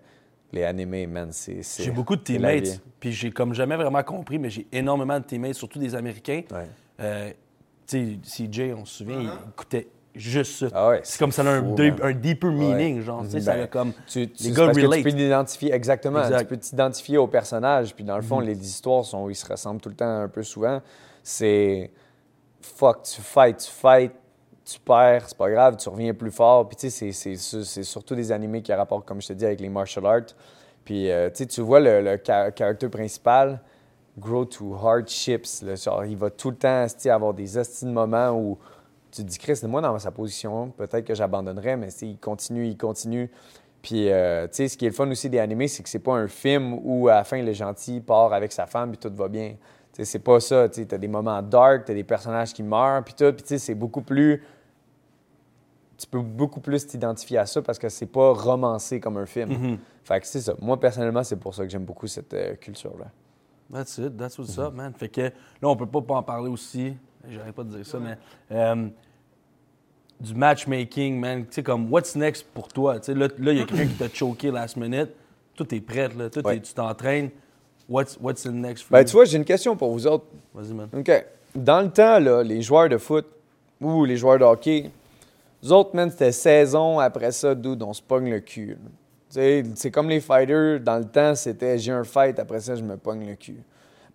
les 0.52 0.64
animés, 0.64 1.08
man, 1.08 1.30
c'est. 1.32 1.62
J'ai 1.80 1.92
beaucoup 1.92 2.16
de 2.16 2.22
teammates, 2.22 2.82
puis 3.00 3.12
j'ai 3.12 3.32
comme 3.32 3.54
jamais 3.54 3.76
vraiment 3.76 4.04
compris, 4.04 4.38
mais 4.40 4.50
j'ai 4.50 4.68
énormément 4.72 5.20
de 5.20 5.24
teammates, 5.26 5.54
surtout 5.56 5.80
des 5.80 5.96
Américains. 5.96 6.42
Ouais. 6.52 6.68
Euh, 7.00 7.32
tu 7.88 8.20
sais, 8.24 8.48
CJ, 8.48 8.74
on 8.78 8.86
se 8.86 8.98
souvient, 9.00 9.20
il 9.20 9.28
Uh-huh. 9.28 9.50
écoutait 9.50 9.88
juste 10.14 10.60
ça. 10.60 10.68
Ah 10.74 10.90
ouais, 10.90 11.00
c'est 11.04 11.18
comme 11.18 11.32
ça 11.32 11.42
a 11.42 11.46
un, 11.50 11.62
deep- 11.62 12.20
deeper 12.22 12.52
meaning, 12.52 13.02
genre, 13.02 13.24
tu 13.24 13.32
sais, 13.32 13.42
ça 13.42 13.54
Ben, 13.56 13.64
a 13.64 13.68
comme... 13.68 13.94
Tu, 14.08 14.30
tu, 14.30 14.44
Les 14.44 14.52
gars 14.52 14.66
parce 14.66 14.78
que 14.78 14.82
relate. 14.86 14.98
tu 15.00 15.04
peux 15.04 15.12
t'identifier 15.12 15.74
exactement. 15.74 16.22
Exact. 16.22 16.40
Tu 16.42 16.46
peux 16.48 16.58
t'identifier 16.58 17.18
au 17.18 17.28
personnage. 17.28 17.96
Puis 17.96 18.04
dans 18.04 18.18
le 18.18 18.22
fond, 18.22 18.40
Mhm. 18.42 18.48
les 18.48 18.60
histoires 18.60 19.06
sont, 19.06 19.30
ils 19.30 19.36
se 19.36 19.46
ressemblent 19.46 19.80
tout 19.82 19.90
le 19.90 19.96
temps 19.96 20.22
un 20.24 20.28
peu 20.28 20.44
souvent. 20.44 20.82
C'est 21.24 21.92
fuck, 22.66 23.04
tu 23.04 23.22
fights, 23.22 23.58
tu 23.58 23.72
fights, 23.72 24.14
tu 24.66 24.80
perds, 24.80 25.30
c'est 25.30 25.38
pas 25.38 25.50
grave, 25.50 25.78
tu 25.78 25.90
reviens 25.90 26.14
plus 26.14 26.32
fort. 26.32 26.68
Puis 26.68 26.78
tu 26.78 26.90
sais, 26.90 27.12
c'est- 27.12 27.84
surtout 27.84 28.16
des 28.16 28.32
animés 28.32 28.62
qui 28.62 28.74
rapportent, 28.74 29.06
comme 29.06 29.22
je 29.22 29.28
te 29.28 29.34
dis, 29.34 29.46
avec 29.46 29.60
les 29.60 29.70
martial 29.70 30.06
arts. 30.06 30.34
Puis 30.86 31.12
euh, 31.12 31.30
tu 31.30 31.62
vois 31.62 31.80
le, 31.80 32.02
le 32.02 32.88
principal, 32.90 33.62
grow 34.18 34.46
to 34.46 34.76
hardships. 34.76 35.64
Genre, 35.84 36.06
il 36.06 36.18
va 36.18 36.30
tout 36.30 36.52
le 36.52 36.58
temps 36.58 36.86
avoir 37.10 37.34
des 37.34 37.58
hosties 37.58 37.86
de 37.86 37.92
moments 37.92 38.32
où 38.32 38.58
tu 39.12 39.24
te 39.24 39.28
dis, 39.28 39.38
Chris, 39.38 39.60
moi, 39.64 39.82
dans 39.82 39.98
sa 40.00 40.12
position, 40.12 40.70
peut-être 40.72 41.06
que 41.06 41.14
j'abandonnerais, 41.14 41.76
mais 41.76 41.90
il 42.02 42.18
continue, 42.18 42.68
il 42.68 42.78
continue. 42.78 43.30
Puis, 43.82 44.10
euh, 44.12 44.48
tu 44.48 44.56
sais, 44.56 44.68
ce 44.68 44.78
qui 44.78 44.86
est 44.86 44.90
le 44.90 44.96
fun 44.96 45.10
aussi 45.10 45.30
des 45.30 45.40
animés, 45.40 45.68
c'est 45.68 45.84
que 45.84 45.90
c'est 45.90 46.00
pas 46.00 46.14
un 46.14 46.28
film 46.28 46.80
où, 46.84 47.10
à 47.10 47.16
la 47.16 47.24
fin, 47.24 47.42
le 47.42 47.52
gentil 47.52 48.00
part 48.00 48.32
avec 48.32 48.52
sa 48.52 48.68
femme 48.68 48.92
puis 48.92 48.98
tout 49.00 49.14
va 49.16 49.28
bien. 49.28 49.56
C'est 49.94 50.20
pas 50.20 50.40
ça. 50.40 50.68
Tu 50.70 50.88
as 50.90 50.98
des 50.98 51.08
moments 51.08 51.42
dark, 51.42 51.86
tu 51.86 51.92
as 51.92 51.96
des 51.96 52.04
personnages 52.04 52.54
qui 52.54 52.64
meurent 52.64 53.04
puis 53.04 53.14
tout. 53.14 53.32
Puis, 53.34 53.44
tu 53.44 53.48
sais, 53.50 53.58
c'est 53.60 53.76
beaucoup 53.76 54.02
plus... 54.02 54.44
Tu 55.98 56.08
peux 56.08 56.22
beaucoup 56.22 56.60
plus 56.62 56.88
t'identifier 56.88 57.38
à 57.38 57.46
ça 57.46 57.62
parce 57.62 57.78
que 57.78 57.88
c'est 57.88 58.08
pas 58.08 58.34
romancé 58.34 59.00
comme 59.00 59.18
un 59.18 59.28
film. 59.28 59.50
Mhm. 59.52 59.78
Fait 60.04 60.20
que 60.20 60.26
c'est 60.26 60.42
ça. 60.42 60.56
Moi, 60.60 60.80
personnellement, 60.80 61.24
c'est 61.24 61.36
pour 61.36 61.54
ça 61.54 61.64
que 61.64 61.70
j'aime 61.70 61.86
beaucoup 61.86 62.08
cette 62.08 62.34
euh, 62.34 62.56
culture-là. 62.56 63.06
That's 63.72 63.98
it, 64.00 64.18
that's 64.18 64.38
what's 64.40 64.58
up, 64.58 64.74
man. 64.74 64.94
Fait 64.96 65.10
que 65.10 65.22
là, 65.22 65.30
on 65.62 65.76
peut 65.76 65.86
pas 65.86 66.02
pas 66.02 66.16
en 66.16 66.24
parler 66.24 66.50
aussi, 66.50 66.96
j'arrête 67.30 67.54
pas 67.54 67.64
de 67.64 67.70
dire 67.70 67.86
ça, 67.86 68.00
mais 68.00 68.18
euh, 68.52 68.88
du 70.20 70.34
matchmaking, 70.34 71.20
man. 71.20 71.44
Tu 71.46 71.48
sais, 71.52 71.64
comme, 71.64 71.92
what's 71.92 72.16
next 72.16 72.48
pour 72.54 72.68
toi? 72.68 73.00
Tu 73.00 73.06
sais, 73.06 73.14
là, 73.14 73.28
là, 73.38 73.52
il 73.52 73.60
y 73.60 73.62
a 73.62 73.66
quelqu'un 73.66 73.86
qui 73.88 73.94
t'a 73.96 74.10
choqué 74.10 74.50
last 74.52 74.76
minute. 74.78 75.12
Tout 75.56 75.74
est 75.76 75.82
prêt, 75.82 76.10
là. 76.10 76.30
Tout 76.32 76.46
Ouais. 76.46 76.58
est- 76.58 76.62
tu 76.62 76.74
t'entraînes. 76.74 77.30
What's, 77.92 78.18
what's 78.22 78.44
the 78.44 78.48
next 78.52 78.84
for 78.84 78.92
Ben, 78.94 79.00
you? 79.00 79.06
tu 79.06 79.12
vois, 79.12 79.26
j'ai 79.26 79.38
une 79.38 79.44
question 79.46 79.76
pour 79.76 79.92
vous 79.92 80.08
autres. 80.08 80.26
Vas-y, 80.54 80.74
man. 80.74 80.88
OK. 80.98 81.26
Dans 81.54 81.82
le 81.82 81.90
temps, 81.92 82.20
là, 82.20 82.42
les 82.42 82.62
joueurs 82.62 82.88
de 82.88 82.98
foot 82.98 83.26
ou 83.82 84.06
les 84.06 84.16
joueurs 84.16 84.40
de 84.40 84.46
hockey, 84.46 84.90
nous 85.62 85.74
autres, 85.74 85.94
man, 85.96 86.10
c'était 86.10 86.32
saison 86.32 87.00
après 87.00 87.32
ça, 87.34 87.54
d'où 87.54 87.76
on 87.82 87.92
se 87.94 88.02
pogne 88.02 88.30
le 88.30 88.40
cul. 88.40 88.70
là. 88.70 88.76
Tu 89.30 89.36
sais, 89.40 89.64
C'est 89.76 89.92
comme 89.92 90.08
les 90.10 90.22
fighters, 90.22 90.80
dans 90.80 90.98
le 91.00 91.06
temps, 91.06 91.36
c'était 91.36 91.78
j'ai 91.78 91.92
un 91.92 92.04
fight, 92.06 92.40
après 92.40 92.62
ça, 92.62 92.76
je 92.76 92.84
me 92.84 92.96
pogne 92.96 93.28
le 93.28 93.36
cul. 93.36 93.62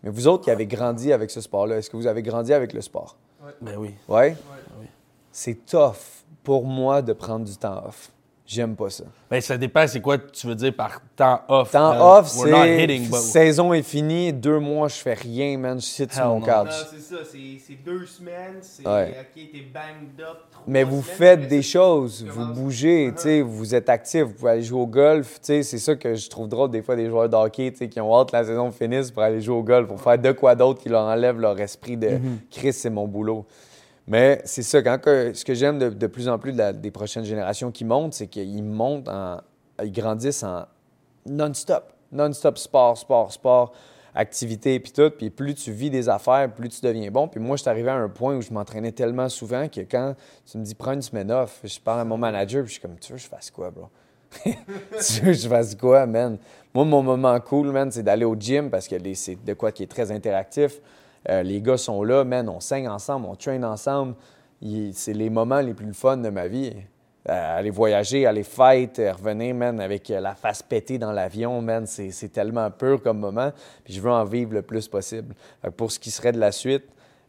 Mais 0.02 0.08
vous 0.10 0.26
autres 0.26 0.44
qui 0.44 0.50
avez 0.50 0.66
grandi 0.66 1.12
avec 1.12 1.30
ce 1.30 1.40
sport-là, 1.42 1.76
est-ce 1.76 1.90
que 1.90 1.96
vous 1.98 2.06
avez 2.06 2.22
grandi 2.22 2.52
avec 2.54 2.72
le 2.72 2.80
sport? 2.80 3.16
Ben 3.60 3.74
oui. 3.78 3.90
Ouais? 4.08 4.36
Oui. 4.80 4.86
C'est 5.30 5.66
tough 5.66 6.24
pour 6.42 6.64
moi 6.64 7.02
de 7.02 7.12
prendre 7.12 7.44
du 7.44 7.56
temps 7.56 7.82
off. 7.86 8.10
J'aime 8.48 8.76
pas 8.76 8.90
ça. 8.90 9.02
Ben, 9.28 9.40
ça 9.40 9.58
dépend, 9.58 9.84
c'est 9.88 10.00
quoi 10.00 10.18
tu 10.18 10.46
veux 10.46 10.54
dire 10.54 10.72
par 10.72 11.00
temps 11.16 11.40
off. 11.48 11.72
Temps 11.72 11.92
Euh, 11.94 12.18
off, 12.20 12.32
we're 12.36 12.48
not 12.50 12.62
c'est 12.62 12.86
but- 12.86 13.14
saison 13.16 13.72
est 13.72 13.82
finie, 13.82 14.32
deux 14.32 14.60
mois, 14.60 14.86
je 14.86 14.94
fais 14.94 15.14
rien, 15.14 15.58
man, 15.58 15.80
je 15.80 15.84
sur 15.84 16.06
mon 16.26 16.38
couch. 16.40 16.48
Non, 16.48 16.64
c'est 16.92 17.00
ça, 17.00 17.16
c'est 17.24 17.74
deux 17.84 18.06
semaines, 18.06 18.58
c'est 18.60 18.86
Ouais. 18.86 19.16
ok, 19.20 19.34
t'es 19.34 19.66
banged 19.74 20.20
up. 20.20 20.36
trois 20.52 20.62
Mais 20.68 20.84
vous 20.84 21.02
semaines, 21.02 21.16
faites 21.16 21.48
des 21.48 21.62
choses, 21.62 22.24
vous 22.24 22.46
bougez, 22.54 23.10
tu 23.16 23.22
sais, 23.22 23.40
vous 23.42 23.74
êtes 23.74 23.88
actif, 23.88 24.22
vous 24.22 24.32
pouvez 24.34 24.52
aller 24.52 24.62
jouer 24.62 24.80
au 24.80 24.86
golf, 24.86 25.40
tu 25.40 25.46
sais, 25.46 25.62
c'est 25.64 25.78
ça 25.78 25.96
que 25.96 26.14
je 26.14 26.30
trouve 26.30 26.46
drôle 26.48 26.70
des 26.70 26.82
fois 26.82 26.94
des 26.94 27.08
joueurs 27.08 27.28
de 27.28 27.34
hockey, 27.34 27.72
tu 27.72 27.78
sais, 27.78 27.88
qui 27.88 28.00
ont 28.00 28.16
hâte 28.16 28.30
que 28.30 28.36
la 28.36 28.44
saison 28.44 28.70
finisse 28.70 29.10
pour 29.10 29.24
aller 29.24 29.40
jouer 29.40 29.56
au 29.56 29.64
golf, 29.64 29.88
pour 29.88 30.00
faire 30.00 30.18
de 30.20 30.30
quoi 30.30 30.54
d'autre 30.54 30.80
qui 30.80 30.88
leur 30.88 31.02
enlève 31.02 31.40
leur 31.40 31.58
esprit 31.58 31.96
de 31.96 32.20
Chris, 32.52 32.72
c'est 32.72 32.90
mon 32.90 33.08
boulot. 33.08 33.44
Mais 34.08 34.40
c'est 34.44 34.62
ça, 34.62 34.82
quand 34.82 34.98
que- 34.98 35.32
ce 35.34 35.44
que 35.44 35.54
j'aime 35.54 35.78
de, 35.78 36.06
plus 36.06 36.28
en 36.28 36.38
plus 36.38 36.52
de 36.52 36.58
la- 36.58 36.72
des 36.72 36.90
prochaines 36.90 37.24
générations 37.24 37.72
qui 37.72 37.84
montent, 37.84 38.14
c'est 38.14 38.28
qu'ils 38.28 38.62
montent 38.62 39.08
en. 39.08 39.40
Ils 39.82 39.92
grandissent 39.92 40.42
en 40.44 40.64
non-stop. 41.26 41.92
Non-stop 42.12 42.56
sport, 42.56 42.96
sport, 42.96 43.32
sport, 43.32 43.72
activité, 44.14 44.78
puis 44.80 44.92
tout. 44.92 45.10
Puis 45.10 45.28
plus 45.30 45.54
tu 45.54 45.72
vis 45.72 45.90
des 45.90 46.08
affaires, 46.08 46.50
plus 46.54 46.68
tu 46.68 46.80
deviens 46.82 47.10
bon. 47.10 47.26
Puis 47.28 47.40
moi, 47.40 47.56
je 47.56 47.62
suis 47.62 47.70
arrivé 47.70 47.90
à 47.90 47.96
un 47.96 48.08
point 48.08 48.36
où 48.36 48.40
je 48.40 48.52
m'entraînais 48.52 48.92
tellement 48.92 49.28
souvent 49.28 49.68
que 49.68 49.80
quand 49.80 50.14
tu 50.50 50.56
me 50.58 50.62
dis 50.64 50.74
prends 50.74 50.92
une 50.92 51.02
semaine 51.02 51.30
off, 51.32 51.60
je 51.64 51.78
parle 51.80 52.00
à 52.00 52.04
mon 52.04 52.16
manager, 52.16 52.62
puis 52.62 52.68
je 52.68 52.72
suis 52.74 52.80
comme, 52.82 52.98
tu 52.98 53.12
veux 53.12 53.18
je 53.18 53.26
fasse 53.26 53.50
quoi, 53.50 53.70
bro? 53.70 53.88
tu 54.44 55.20
veux 55.22 55.32
je 55.32 55.48
fasse 55.48 55.74
quoi, 55.74 56.06
man? 56.06 56.38
Moi, 56.72 56.84
mon 56.84 57.02
moment 57.02 57.38
cool, 57.40 57.70
man, 57.72 57.90
c'est 57.90 58.02
d'aller 58.02 58.24
au 58.24 58.36
gym 58.38 58.70
parce 58.70 58.86
que 58.88 58.96
c'est 59.14 59.44
de 59.44 59.54
quoi 59.54 59.72
qui 59.72 59.82
est 59.82 59.90
très 59.90 60.10
interactif. 60.12 60.80
Euh, 61.28 61.42
les 61.42 61.60
gars 61.60 61.76
sont 61.76 62.02
là, 62.02 62.24
man, 62.24 62.48
on 62.48 62.60
saigne 62.60 62.88
ensemble, 62.88 63.26
on 63.26 63.34
traîne 63.34 63.64
ensemble. 63.64 64.14
C'est 64.92 65.12
les 65.12 65.30
moments 65.30 65.60
les 65.60 65.74
plus 65.74 65.92
fun 65.92 66.16
de 66.16 66.28
ma 66.28 66.46
vie. 66.46 66.72
Euh, 67.28 67.58
aller 67.58 67.70
voyager, 67.70 68.24
aller 68.24 68.44
fight, 68.44 68.98
euh, 69.00 69.12
revenir, 69.12 69.54
man, 69.54 69.80
avec 69.80 70.08
la 70.08 70.34
face 70.36 70.62
pétée 70.62 70.96
dans 70.96 71.10
l'avion, 71.10 71.60
man, 71.60 71.84
c'est 71.86 72.32
tellement 72.32 72.70
pur 72.70 73.02
comme 73.02 73.18
moment. 73.18 73.50
Puis 73.84 73.94
je 73.94 74.00
veux 74.00 74.10
en 74.10 74.24
vivre 74.24 74.54
le 74.54 74.62
plus 74.62 74.86
possible. 74.86 75.34
Pour 75.76 75.90
ce 75.90 75.98
qui 75.98 76.10
serait 76.10 76.32
de 76.32 76.38
la 76.38 76.52
suite, 76.52 76.84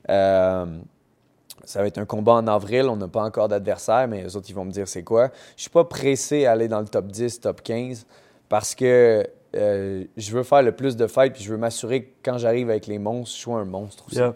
ça 0.08 1.82
va 1.82 1.88
être 1.88 1.98
un 1.98 2.06
combat 2.06 2.34
en 2.34 2.48
avril. 2.48 2.88
On 2.90 2.96
n'a 2.96 3.08
pas 3.08 3.24
encore 3.24 3.48
d'adversaire, 3.48 4.08
mais 4.08 4.24
les 4.24 4.36
autres, 4.36 4.48
ils 4.50 4.56
vont 4.56 4.66
me 4.66 4.72
dire 4.72 4.88
c'est 4.88 5.04
quoi. 5.04 5.32
Je 5.56 5.64
suis 5.64 5.72
pas 5.72 5.84
pressé 5.84 6.46
à 6.46 6.52
aller 6.52 6.68
dans 6.68 6.80
le 6.80 6.88
top 6.88 7.08
10, 7.08 7.40
top 7.42 7.64
15, 7.64 8.06
parce 8.48 8.76
que 8.76 9.28
euh, 9.56 10.04
je 10.18 10.32
veux 10.32 10.44
faire 10.44 10.62
le 10.62 10.72
plus 10.72 10.96
de 10.96 11.08
fights, 11.08 11.34
puis 11.34 11.44
je 11.44 11.52
veux 11.52 11.58
m'assurer 11.58 12.04
que 12.04 12.10
quand 12.24 12.38
j'arrive 12.38 12.70
avec 12.70 12.88
les 12.88 13.00
monstres, 13.00 13.36
je 13.36 13.42
sois 13.42 13.60
un 13.60 13.66
monstre 13.66 14.06
aussi. 14.08 14.18
Yeah. 14.18 14.36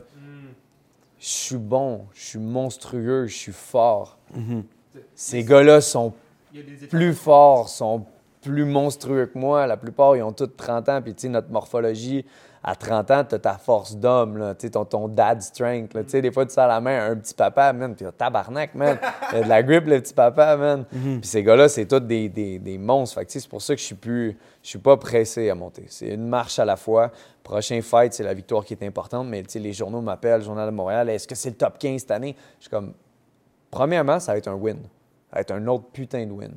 Je 1.19 1.27
suis 1.27 1.57
bon, 1.57 2.07
je 2.13 2.23
suis 2.23 2.39
monstrueux, 2.39 3.27
je 3.27 3.35
suis 3.35 3.51
fort. 3.51 4.17
Mhm. 4.33 4.63
Ces 5.13 5.43
gars-là 5.43 5.79
sont 5.79 6.13
plus 6.89 7.13
forts, 7.13 7.69
sont 7.69 8.05
plus 8.41 8.65
monstrueux 8.65 9.27
que 9.27 9.37
moi. 9.37 9.67
La 9.67 9.77
plupart, 9.77 10.15
ils 10.15 10.23
ont 10.23 10.31
tous 10.31 10.47
30 10.47 10.89
ans. 10.89 11.01
Puis, 11.01 11.13
tu 11.13 11.21
sais, 11.21 11.29
notre 11.29 11.49
morphologie, 11.49 12.25
à 12.63 12.75
30 12.75 13.11
ans, 13.11 13.23
tu 13.23 13.35
as 13.35 13.39
ta 13.39 13.53
force 13.53 13.95
d'homme. 13.95 14.55
Tu 14.59 14.67
sais, 14.67 14.71
ton, 14.71 14.85
ton 14.85 15.07
dad 15.07 15.41
strength, 15.41 15.93
là. 15.93 16.03
Tu 16.03 16.09
sais, 16.09 16.21
des 16.21 16.31
fois, 16.31 16.45
tu 16.45 16.53
sers 16.53 16.67
la 16.67 16.79
main 16.79 16.99
à 16.99 17.03
un 17.05 17.15
petit 17.15 17.33
papa, 17.33 17.73
man. 17.73 17.95
Puis, 17.95 18.05
tabarnak, 18.17 18.75
man. 18.75 18.97
Il 19.31 19.37
a 19.37 19.43
de 19.43 19.49
la 19.49 19.63
grip, 19.63 19.85
le 19.87 20.01
petit 20.01 20.13
papa, 20.13 20.57
man. 20.57 20.85
Puis, 20.89 21.19
ces 21.23 21.43
gars-là, 21.43 21.69
c'est 21.69 21.85
tous 21.85 21.99
des, 21.99 22.29
des, 22.29 22.59
des 22.59 22.77
monstres. 22.77 23.19
Fait 23.19 23.29
c'est 23.29 23.47
pour 23.47 23.61
ça 23.61 23.75
que 23.75 23.81
je 23.81 23.85
suis 23.85 23.95
plus... 23.95 24.37
Je 24.61 24.69
suis 24.69 24.79
pas 24.79 24.97
pressé 24.97 25.49
à 25.49 25.55
monter. 25.55 25.85
C'est 25.87 26.09
une 26.09 26.27
marche 26.27 26.59
à 26.59 26.65
la 26.65 26.75
fois. 26.75 27.11
Prochain 27.43 27.81
fight, 27.81 28.13
c'est 28.13 28.23
la 28.23 28.33
victoire 28.33 28.63
qui 28.63 28.73
est 28.73 28.83
importante. 28.83 29.27
Mais, 29.27 29.41
tu 29.43 29.51
sais, 29.51 29.59
les 29.59 29.73
journaux 29.73 30.01
m'appellent, 30.01 30.43
Journal 30.43 30.67
de 30.69 30.75
Montréal. 30.75 31.09
Est-ce 31.09 31.27
que 31.27 31.35
c'est 31.35 31.49
le 31.49 31.55
top 31.55 31.79
15 31.79 32.01
cette 32.01 32.11
année? 32.11 32.35
Je 32.59 32.63
suis 32.63 32.69
comme... 32.69 32.93
Premièrement, 33.71 34.19
ça 34.19 34.33
va 34.33 34.37
être 34.37 34.49
un 34.49 34.55
win. 34.55 34.77
Ça 35.29 35.35
va 35.35 35.41
être 35.41 35.51
un 35.51 35.65
autre 35.67 35.85
putain 35.93 36.25
de 36.25 36.31
win. 36.31 36.51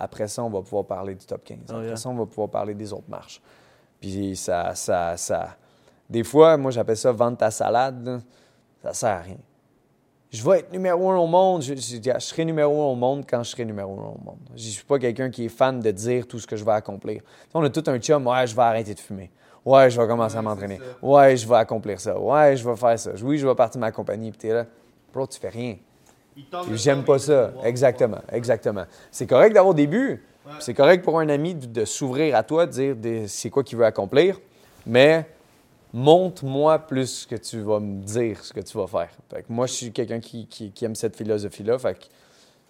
Après 0.00 0.26
ça, 0.28 0.42
on 0.42 0.50
va 0.50 0.62
pouvoir 0.62 0.84
parler 0.86 1.14
du 1.14 1.24
top 1.26 1.44
15. 1.44 1.58
Oh, 1.68 1.72
Après 1.74 1.86
yeah. 1.86 1.96
ça, 1.96 2.08
on 2.08 2.14
va 2.14 2.26
pouvoir 2.26 2.48
parler 2.48 2.74
des 2.74 2.92
autres 2.92 3.08
marches. 3.08 3.40
Puis 4.00 4.34
ça, 4.36 4.74
ça, 4.74 5.16
ça... 5.16 5.56
Des 6.08 6.24
fois, 6.24 6.56
moi, 6.56 6.70
j'appelle 6.70 6.96
ça 6.96 7.12
vendre 7.12 7.36
ta 7.36 7.50
salade. 7.50 8.04
là. 8.04 8.18
Ça 8.82 8.92
sert 8.94 9.10
à 9.10 9.18
rien. 9.20 9.36
Je 10.30 10.42
vais 10.48 10.60
être 10.60 10.72
numéro 10.72 11.10
un 11.10 11.16
au 11.18 11.26
monde. 11.26 11.60
Je, 11.62 11.74
je- 11.74 11.98
je 12.02 12.18
serai 12.20 12.44
numéro 12.44 12.82
un 12.82 12.92
au 12.92 12.94
monde 12.94 13.24
quand 13.28 13.42
je 13.42 13.50
serai 13.50 13.64
numéro 13.64 13.92
un 14.00 14.14
au 14.14 14.18
monde. 14.24 14.38
Je 14.56 14.68
suis 14.70 14.84
pas 14.84 14.98
quelqu'un 14.98 15.28
qui 15.30 15.44
est 15.44 15.48
fan 15.48 15.80
de 15.80 15.90
dire 15.90 16.26
tout 16.26 16.38
ce 16.38 16.46
que 16.46 16.56
je 16.56 16.64
vais 16.64 16.72
accomplir. 16.72 17.20
On 17.52 17.62
a 17.64 17.68
tout 17.70 17.82
un 17.88 17.98
chum. 17.98 18.26
Ouais, 18.26 18.46
je 18.46 18.54
vais 18.56 18.62
arrêter 18.62 18.94
de 18.94 19.00
fumer. 19.00 19.30
Ouais, 19.64 19.90
je 19.90 20.00
vais 20.00 20.06
commencer 20.06 20.36
à 20.36 20.42
m'entraîner. 20.42 20.80
Ouais, 21.02 21.36
je 21.36 21.46
vais 21.46 21.56
accomplir 21.56 22.00
ça. 22.00 22.18
Ouais, 22.18 22.56
je 22.56 22.66
vais 22.66 22.76
faire 22.76 22.98
ça. 22.98 23.10
Oui, 23.22 23.36
je 23.38 23.46
vais 23.46 23.54
partir 23.54 23.78
de 23.78 23.84
ma 23.84 23.92
compagnie. 23.92 24.30
Puis 24.30 24.38
t'es 24.38 24.52
là. 24.54 24.64
Bro, 25.12 25.26
tu 25.26 25.38
fais 25.38 25.48
rien. 25.50 25.76
J'aime 26.72 27.04
pas 27.04 27.18
ça. 27.18 27.52
Exactement, 27.64 28.20
exactement. 28.32 28.84
C'est 29.10 29.26
correct 29.26 29.52
d'avoir 29.54 29.74
des 29.74 29.86
buts. 29.86 30.22
Ouais. 30.46 30.52
C'est 30.60 30.74
correct 30.74 31.04
pour 31.04 31.18
un 31.20 31.28
ami 31.28 31.54
de, 31.54 31.66
de 31.66 31.84
s'ouvrir 31.84 32.34
à 32.36 32.42
toi, 32.42 32.66
de 32.66 32.72
dire 32.72 32.96
des- 32.96 33.28
c'est 33.28 33.50
quoi 33.50 33.62
qu'il 33.62 33.76
veut 33.78 33.84
accomplir. 33.84 34.38
Mais 34.86 35.26
montre-moi 35.92 36.78
plus 36.78 37.06
ce 37.22 37.26
que 37.26 37.34
tu 37.36 37.60
vas 37.60 37.80
me 37.80 38.00
dire, 38.02 38.42
ce 38.44 38.52
que 38.52 38.60
tu 38.60 38.76
vas 38.78 38.86
faire. 38.86 39.10
Fait 39.32 39.42
que 39.42 39.52
moi, 39.52 39.66
je 39.66 39.72
suis 39.72 39.92
quelqu'un 39.92 40.20
qui, 40.20 40.46
qui- 40.46 40.70
qui 40.72 40.84
aime 40.84 40.94
cette 40.94 41.16
philosophie-là. 41.16 41.78
Fait 41.78 41.94
que 41.98 42.04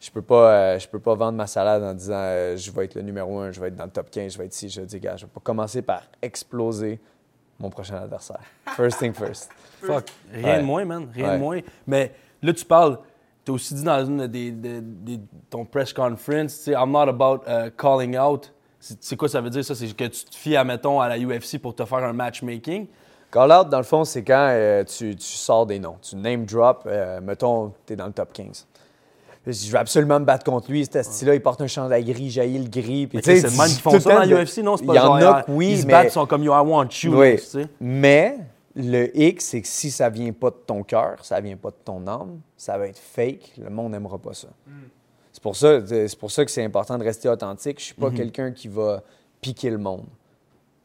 je 0.00 0.11
peux 0.11 0.22
pas, 0.22 0.52
euh, 0.52 0.78
je 0.78 0.88
peux 0.88 0.98
pas 0.98 1.14
vendre 1.14 1.37
ma 1.37 1.46
salade 1.46 1.83
en 1.83 1.94
disant 1.94 2.14
euh, 2.16 2.56
je 2.56 2.70
vais 2.70 2.87
être 2.87 2.94
le 2.94 3.02
numéro 3.02 3.38
un, 3.40 3.52
je 3.52 3.61
vais 3.61 3.68
être 3.68 3.76
dans 3.76 3.85
le 3.85 3.90
top 3.90 4.11
15, 4.11 4.33
je 4.33 4.38
vais 4.38 4.46
être 4.46 4.54
ici. 4.54 4.68
Je 4.68 4.80
dis, 4.83 4.98
gars, 4.98 5.16
je 5.16 5.26
vais 5.26 5.30
pas 5.33 5.40
commencer 5.42 5.83
par 5.83 6.02
exploser 6.22 6.98
mon 7.58 7.68
prochain 7.68 7.96
adversaire. 7.96 8.40
First 8.75 8.98
thing 8.98 9.12
first. 9.12 9.50
Fuck. 9.83 10.06
Rien 10.33 10.44
Ouais. 10.44 10.58
de 10.58 10.64
moins, 10.64 10.85
man. 10.85 11.08
Rien 11.14 11.29
Ouais. 11.29 11.35
de 11.35 11.40
moins. 11.40 11.60
Mais 11.87 12.12
là, 12.42 12.52
tu 12.54 12.64
parles. 12.64 12.98
As 13.51 13.55
aussi 13.55 13.75
dit 13.75 13.83
dans 13.85 14.05
une 14.05 14.27
des, 14.27 14.51
des- 14.53 14.81
des- 14.81 15.21
ton 15.51 15.65
press 15.65 15.92
conference, 15.92 16.67
I'm 16.67 16.90
not 16.92 17.09
about 17.09 17.42
uh, 17.48 17.71
calling 17.77 18.17
out. 18.19 18.53
C'est 18.79 19.17
quoi 19.17 19.29
ça 19.29 19.40
veut 19.42 19.51
dire, 19.51 19.65
ça? 19.65 19.75
C'est 19.75 19.88
que 19.94 20.05
tu 20.05 20.25
te 20.25 20.35
fies, 20.35 20.57
admettons, 20.57 21.01
à 21.01 21.09
la 21.09 21.19
UFC 21.19 21.59
pour 21.61 21.75
te 21.75 21.85
faire 21.85 21.98
un 21.98 22.13
matchmaking? 22.15 22.87
Call 23.31 23.53
out, 23.53 23.69
dans 23.69 23.77
le 23.79 23.85
fond, 23.85 24.05
c'est 24.05 24.25
quand 24.25 24.48
euh, 24.51 24.83
tu, 24.85 25.15
tu 25.15 25.27
sors 25.27 25.67
des 25.67 25.79
noms. 25.79 25.96
Tu 26.03 26.17
name 26.17 26.44
drop, 26.46 26.83
euh, 26.87 27.21
mettons, 27.21 27.73
tu 27.87 27.92
es 27.92 27.96
dans 27.96 28.07
le 28.07 28.13
top 28.13 28.33
15. 28.33 28.67
Je 29.46 29.71
veux 29.71 29.79
absolument 29.79 30.19
me 30.21 30.25
battre 30.25 30.44
contre 30.44 30.71
lui. 30.71 30.85
Cet 30.85 31.05
style-là, 31.05 31.35
il 31.35 31.40
porte 31.42 31.61
un 31.61 31.67
chandail 31.67 32.05
gris, 32.05 32.29
jaillit 32.31 32.59
le 32.59 32.69
gris. 32.69 33.07
Puis, 33.07 33.21
c'est 33.23 33.37
le 33.42 33.51
même 33.57 33.69
qui 33.69 33.81
font 33.81 33.98
ça 34.01 34.21
dans 34.21 34.27
de- 34.27 34.35
l'UFC, 34.35 34.59
non? 34.63 34.77
C'est 34.77 34.85
pas 34.85 34.92
Il 34.94 34.96
y 34.96 35.01
en 35.01 35.15
a 35.15 35.42
que 35.42 35.51
oui, 35.51 35.71
ils 35.73 35.81
se 35.81 35.87
mais- 35.87 35.92
battent, 35.92 36.09
ils 36.09 36.13
sont 36.13 36.27
comme 36.27 36.42
you, 36.42 36.53
I 36.53 36.61
want 36.61 36.88
you. 37.03 37.15
Oui. 37.19 37.37
tu 37.37 37.42
sais. 37.44 37.67
Mais 37.81 38.37
le 38.77 39.16
X, 39.18 39.46
c'est 39.46 39.62
que 39.62 39.68
si 39.68 39.90
ça 39.90 40.08
vient 40.10 40.33
pas 40.33 40.50
de 40.50 40.56
ton 40.66 40.83
cœur, 40.83 41.25
ça 41.25 41.40
vient 41.40 41.56
pas 41.56 41.71
de 41.71 41.77
ton 41.85 42.06
âme, 42.06 42.40
ça 42.56 42.79
va 42.79 42.87
être 42.88 42.98
fake, 42.98 43.54
le 43.58 43.71
monde 43.71 43.92
n'aimera 43.92 44.18
pas 44.18 44.33
ça. 44.35 44.48
C'est 45.33 45.42
pour 45.42 45.56
ça, 45.56 45.81
c'est 45.87 46.18
pour 46.18 46.31
ça 46.31 46.44
que 46.44 46.50
c'est 46.50 46.62
important 46.64 46.98
de 46.98 47.04
rester 47.04 47.29
authentique. 47.29 47.79
Je 47.81 47.85
suis 47.87 47.94
pas 47.94 48.10
quelqu'un 48.16 48.52
qui 48.52 48.68
va 48.68 49.02
piquer 49.40 49.71
le 49.71 49.79
monde. 49.79 50.06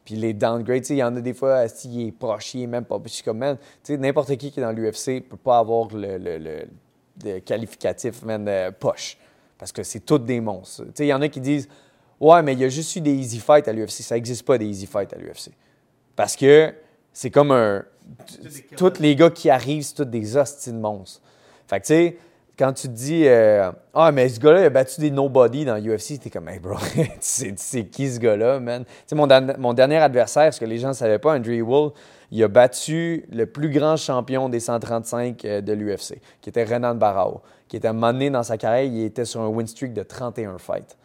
Puis 0.04 0.14
les 0.14 0.32
downgrades, 0.34 0.88
il 0.90 0.96
y 0.96 1.02
en 1.02 1.14
a 1.16 1.20
des 1.20 1.34
fois, 1.34 1.66
s'il 1.68 2.08
est 2.08 2.12
proche, 2.12 2.54
il 2.54 2.62
est 2.62 2.66
même 2.68 2.84
pas. 2.84 3.00
Je 3.04 3.08
suis 3.08 3.24
comme, 3.24 3.38
man, 3.38 3.58
n'importe 3.88 4.36
qui 4.36 4.52
qui 4.52 4.60
est 4.60 4.62
dans 4.62 4.70
l'UFC 4.72 5.20
peut 5.28 5.36
pas 5.36 5.58
avoir 5.58 5.88
le, 5.92 6.16
le, 6.18 6.38
le- 6.38 6.68
le 7.24 7.40
qualificatif, 7.40 8.22
man, 8.22 8.46
euh, 8.46 8.70
poche. 8.70 9.16
Parce 9.58 9.72
que 9.72 9.82
c'est 9.82 10.00
toutes 10.00 10.24
des 10.26 10.40
monstres. 10.40 10.84
Il 10.98 11.06
y 11.06 11.14
en 11.14 11.22
a 11.22 11.28
qui 11.28 11.40
disent, 11.40 11.66
ouais, 12.20 12.42
mais 12.42 12.52
il 12.52 12.60
y 12.60 12.64
a 12.64 12.68
juste 12.68 12.94
eu 12.94 13.00
des 13.00 13.14
easy 13.14 13.40
fights 13.40 13.66
à 13.68 13.72
l'UFC. 13.72 14.02
Ça 14.02 14.14
n'existe 14.16 14.44
pas 14.46 14.58
des 14.58 14.66
easy 14.66 14.86
fights 14.86 15.12
à 15.14 15.16
l'UFC. 15.18 15.50
Parce 16.14 16.36
que 16.36 16.72
c'est 17.16 17.30
comme 17.30 17.50
un. 17.50 17.82
Tous 18.76 19.00
les 19.00 19.16
gars 19.16 19.30
qui 19.30 19.48
arrivent, 19.48 19.82
c'est 19.82 19.94
tous 19.94 20.04
des 20.04 20.36
hosties 20.36 20.70
de 20.70 20.76
monstres. 20.76 21.22
Fait 21.66 21.80
que, 21.80 21.86
tu 21.86 21.94
sais, 21.94 22.18
quand 22.58 22.74
tu 22.74 22.88
te 22.88 22.92
dis, 22.92 23.26
euh, 23.26 23.72
ah, 23.94 24.12
mais 24.12 24.28
ce 24.28 24.38
gars-là, 24.38 24.60
il 24.60 24.64
a 24.66 24.70
battu 24.70 25.00
des 25.00 25.10
nobody 25.10 25.64
dans 25.64 25.76
l'UFC, 25.76 26.20
t'es 26.20 26.28
comme, 26.28 26.50
hey, 26.50 26.58
bro, 26.58 26.76
sais 27.20 27.54
qui 27.86 28.12
ce 28.12 28.20
gars-là, 28.20 28.60
man? 28.60 28.84
Tu 28.84 28.92
sais, 29.06 29.14
mon, 29.16 29.72
dernier 29.72 29.96
adversaire, 29.96 30.52
ce 30.52 30.60
que 30.60 30.66
les 30.66 30.76
gens 30.76 30.88
ne 30.88 30.92
savaient 30.92 31.18
pas, 31.18 31.34
Andrew 31.34 31.58
Wool, 31.62 31.92
il 32.30 32.44
a 32.44 32.48
battu 32.48 33.24
le 33.32 33.46
plus 33.46 33.70
grand 33.70 33.96
champion 33.96 34.50
des 34.50 34.60
135 34.60 35.42
euh, 35.46 35.60
de 35.62 35.72
l'UFC, 35.72 36.20
qui 36.42 36.50
était 36.50 36.64
Renan 36.64 36.96
Barao, 36.96 37.40
qui 37.66 37.78
était 37.78 37.94
donné 37.94 38.28
dans 38.28 38.42
sa 38.42 38.58
carrière, 38.58 38.84
il 38.84 39.04
était 39.04 39.24
sur 39.24 39.40
un 39.40 39.48
win 39.48 39.66
streak 39.66 39.94
de 39.94 40.02
31 40.02 40.58
fights. 40.58 40.98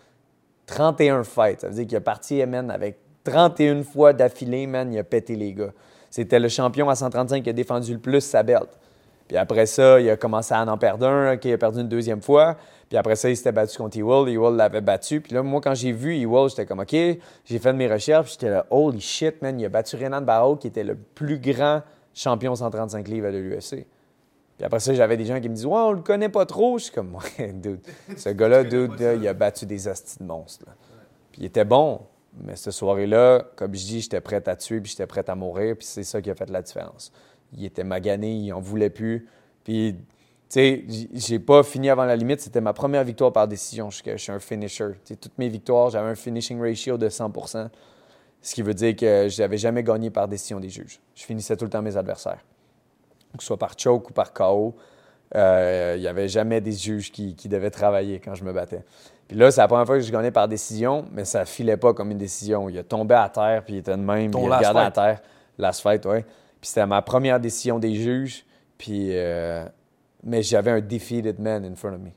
31 0.66 1.24
fights. 1.24 1.62
Ça 1.62 1.68
veut 1.70 1.74
dire 1.74 1.88
qu'il 1.88 1.98
a 1.98 2.02
parti, 2.02 2.46
man, 2.46 2.70
avec 2.70 2.98
31 3.24 3.84
fois 3.84 4.12
d'affilée, 4.12 4.68
man, 4.68 4.92
il 4.92 5.00
a 5.00 5.06
pété 5.06 5.38
les 5.38 5.54
gars. 5.54 5.72
C'était 6.12 6.40
le 6.40 6.50
champion 6.50 6.90
à 6.90 6.96
135 6.96 7.42
qui 7.42 7.50
a 7.50 7.54
défendu 7.54 7.94
le 7.94 8.00
plus 8.00 8.22
sa 8.22 8.44
belt. 8.44 8.70
Puis 9.28 9.38
après 9.38 9.66
ça, 9.66 10.00
il 10.02 10.10
a 10.10 10.18
commencé 10.18 10.54
à 10.54 10.62
en 10.62 10.78
perdre 10.78 11.08
un, 11.08 11.38
qui 11.38 11.54
a 11.54 11.58
perdu 11.58 11.80
une 11.80 11.88
deuxième 11.88 12.22
fois. 12.22 12.58
Puis 12.90 12.98
après 12.98 13.16
ça, 13.16 13.30
il 13.30 13.38
s'était 13.38 13.54
battu 13.54 13.78
contre 13.78 13.98
Ewell. 13.98 14.28
Ewell 14.28 14.58
l'avait 14.58 14.82
battu. 14.82 15.22
Puis 15.22 15.34
là, 15.34 15.42
moi, 15.42 15.62
quand 15.62 15.74
j'ai 15.74 15.94
vu 15.94 16.18
Ewell, 16.18 16.50
j'étais 16.50 16.66
comme, 16.66 16.82
OK, 16.82 16.92
j'ai 16.92 17.60
fait 17.60 17.72
de 17.72 17.78
mes 17.78 17.88
recherches. 17.88 18.34
J'étais 18.34 18.50
là, 18.50 18.66
holy 18.70 19.00
shit, 19.00 19.42
man, 19.42 19.58
il 19.58 19.66
a 19.66 19.70
battu 19.70 19.96
Renan 19.96 20.22
Barrow, 20.22 20.58
qui 20.58 20.68
était 20.68 20.84
le 20.84 20.96
plus 20.96 21.40
grand 21.40 21.82
champion 22.14 22.54
135 22.54 23.08
livres 23.08 23.32
de 23.32 23.38
l'UFC. 23.38 23.88
Puis 24.58 24.66
après 24.66 24.82
ça, 24.82 24.94
j'avais 24.94 25.16
des 25.16 25.24
gens 25.24 25.40
qui 25.40 25.48
me 25.48 25.56
disent, 25.56 25.66
ouais, 25.66 25.80
on 25.80 25.94
le 25.94 26.02
connaît 26.02 26.28
pas 26.28 26.46
trop. 26.46 26.78
Je 26.78 26.84
suis 26.84 26.94
comme, 26.94 27.16
ouais, 27.40 27.54
dude, 27.54 27.80
ce 28.18 28.28
gars-là, 28.28 28.66
dude, 28.66 29.00
il 29.00 29.26
a 29.30 29.34
battu 29.34 29.66
des 29.66 29.88
hosties 29.88 30.20
de 30.20 30.26
monstres. 30.26 30.66
Puis 31.32 31.44
il 31.44 31.46
était 31.46 31.64
bon. 31.64 32.02
Mais 32.40 32.56
cette 32.56 32.74
soirée-là, 32.74 33.46
comme 33.56 33.76
je 33.76 33.86
dis, 33.86 34.02
j'étais 34.02 34.22
prêt 34.22 34.48
à 34.48 34.56
tuer, 34.56 34.80
puis 34.80 34.92
j'étais 34.92 35.08
prêt 35.08 35.24
à 35.28 35.36
mourir, 35.36 35.76
puis 35.78 35.86
c'est 35.86 36.04
ça 36.04 36.22
qui 36.22 36.30
a 36.30 36.36
fait 36.36 36.50
la 36.50 36.62
différence. 36.62 37.12
Il 37.54 37.66
était 37.66 37.84
magané, 37.84 38.34
il 38.34 38.54
en 38.54 38.62
voulait 38.62 38.90
plus. 38.90 39.28
Puis, 39.64 39.96
tu 39.98 40.00
sais, 40.50 40.86
j'ai 41.14 41.40
pas 41.40 41.64
fini 41.64 41.90
avant 41.90 42.06
la 42.06 42.16
limite. 42.16 42.40
C'était 42.40 42.62
ma 42.62 42.74
première 42.74 43.04
victoire 43.04 43.34
par 43.34 43.48
décision. 43.48 43.90
Je, 43.90 44.16
suis 44.18 44.32
un 44.32 44.40
finisher. 44.40 44.92
Toutes 45.06 45.38
mes 45.38 45.50
victoires, 45.50 45.90
j'avais 45.90 46.10
un 46.10 46.16
finishing 46.16 46.60
ratio 46.62 46.98
de 46.98 47.10
100% 47.10 47.70
ce 48.42 48.56
qui 48.56 48.62
veut 48.62 48.74
dire 48.74 48.96
que 48.96 49.28
je 49.30 49.42
n'avais 49.42 49.58
jamais 49.58 49.84
gagné 49.84 50.10
par 50.10 50.28
décision 50.28 50.60
des 50.60 50.70
juges. 50.70 51.00
Je 51.16 51.24
finissais 51.24 51.56
tout 51.56 51.66
le 51.66 51.70
temps 51.70 51.82
mes 51.82 51.96
adversaires. 51.96 52.44
Que 53.38 53.44
ce 53.44 53.48
soit 53.48 53.58
par 53.58 53.78
choke 53.78 54.10
ou 54.10 54.14
par 54.14 54.34
KO, 54.34 54.76
euh, 55.36 55.94
il 55.96 56.02
n'y 56.02 56.08
avait 56.08 56.28
jamais 56.28 56.60
des 56.60 56.72
juges 56.72 57.12
qui 57.12 57.36
devaient 57.48 57.70
travailler 57.70 58.20
quand 58.20 58.36
je 58.36 58.44
me 58.44 58.52
battais. 58.52 58.84
Puis 59.32 59.40
là, 59.40 59.50
c'est 59.50 59.62
la 59.62 59.70
première 59.70 59.86
fois 59.86 59.96
que 59.96 60.04
je 60.04 60.12
gagnais 60.12 60.30
par 60.30 60.50
décision, 60.50 61.06
mais 61.14 61.24
ça 61.24 61.46
filait 61.46 61.78
pas 61.78 61.94
comme 61.94 62.12
une 62.12 62.18
décision. 62.18 62.68
Il 62.68 62.78
a 62.78 62.84
tombé 62.84 63.16
à 63.16 63.30
terre, 63.30 63.64
puis 63.64 63.76
il 63.76 63.78
était 63.78 63.96
de 63.96 64.02
même, 64.02 64.30
puis 64.30 64.42
il 64.44 64.52
regardait 64.52 64.82
à 64.82 64.92
terre. 64.92 65.22
Last 65.58 65.80
fight, 65.80 66.06
oui. 66.06 66.24
Puis 66.60 66.68
c'était 66.68 66.86
ma 66.86 67.02
première 67.02 67.40
décision 67.40 67.80
des 67.80 67.96
juges, 67.96 68.44
puis... 68.78 69.12
euh, 69.12 69.64
mais 70.22 70.44
j'avais 70.44 70.72
un 70.72 70.82
defeated 70.82 71.40
man 71.40 71.64
in 71.64 71.76
front 71.76 71.94
of 71.94 72.02
me. 72.02 72.10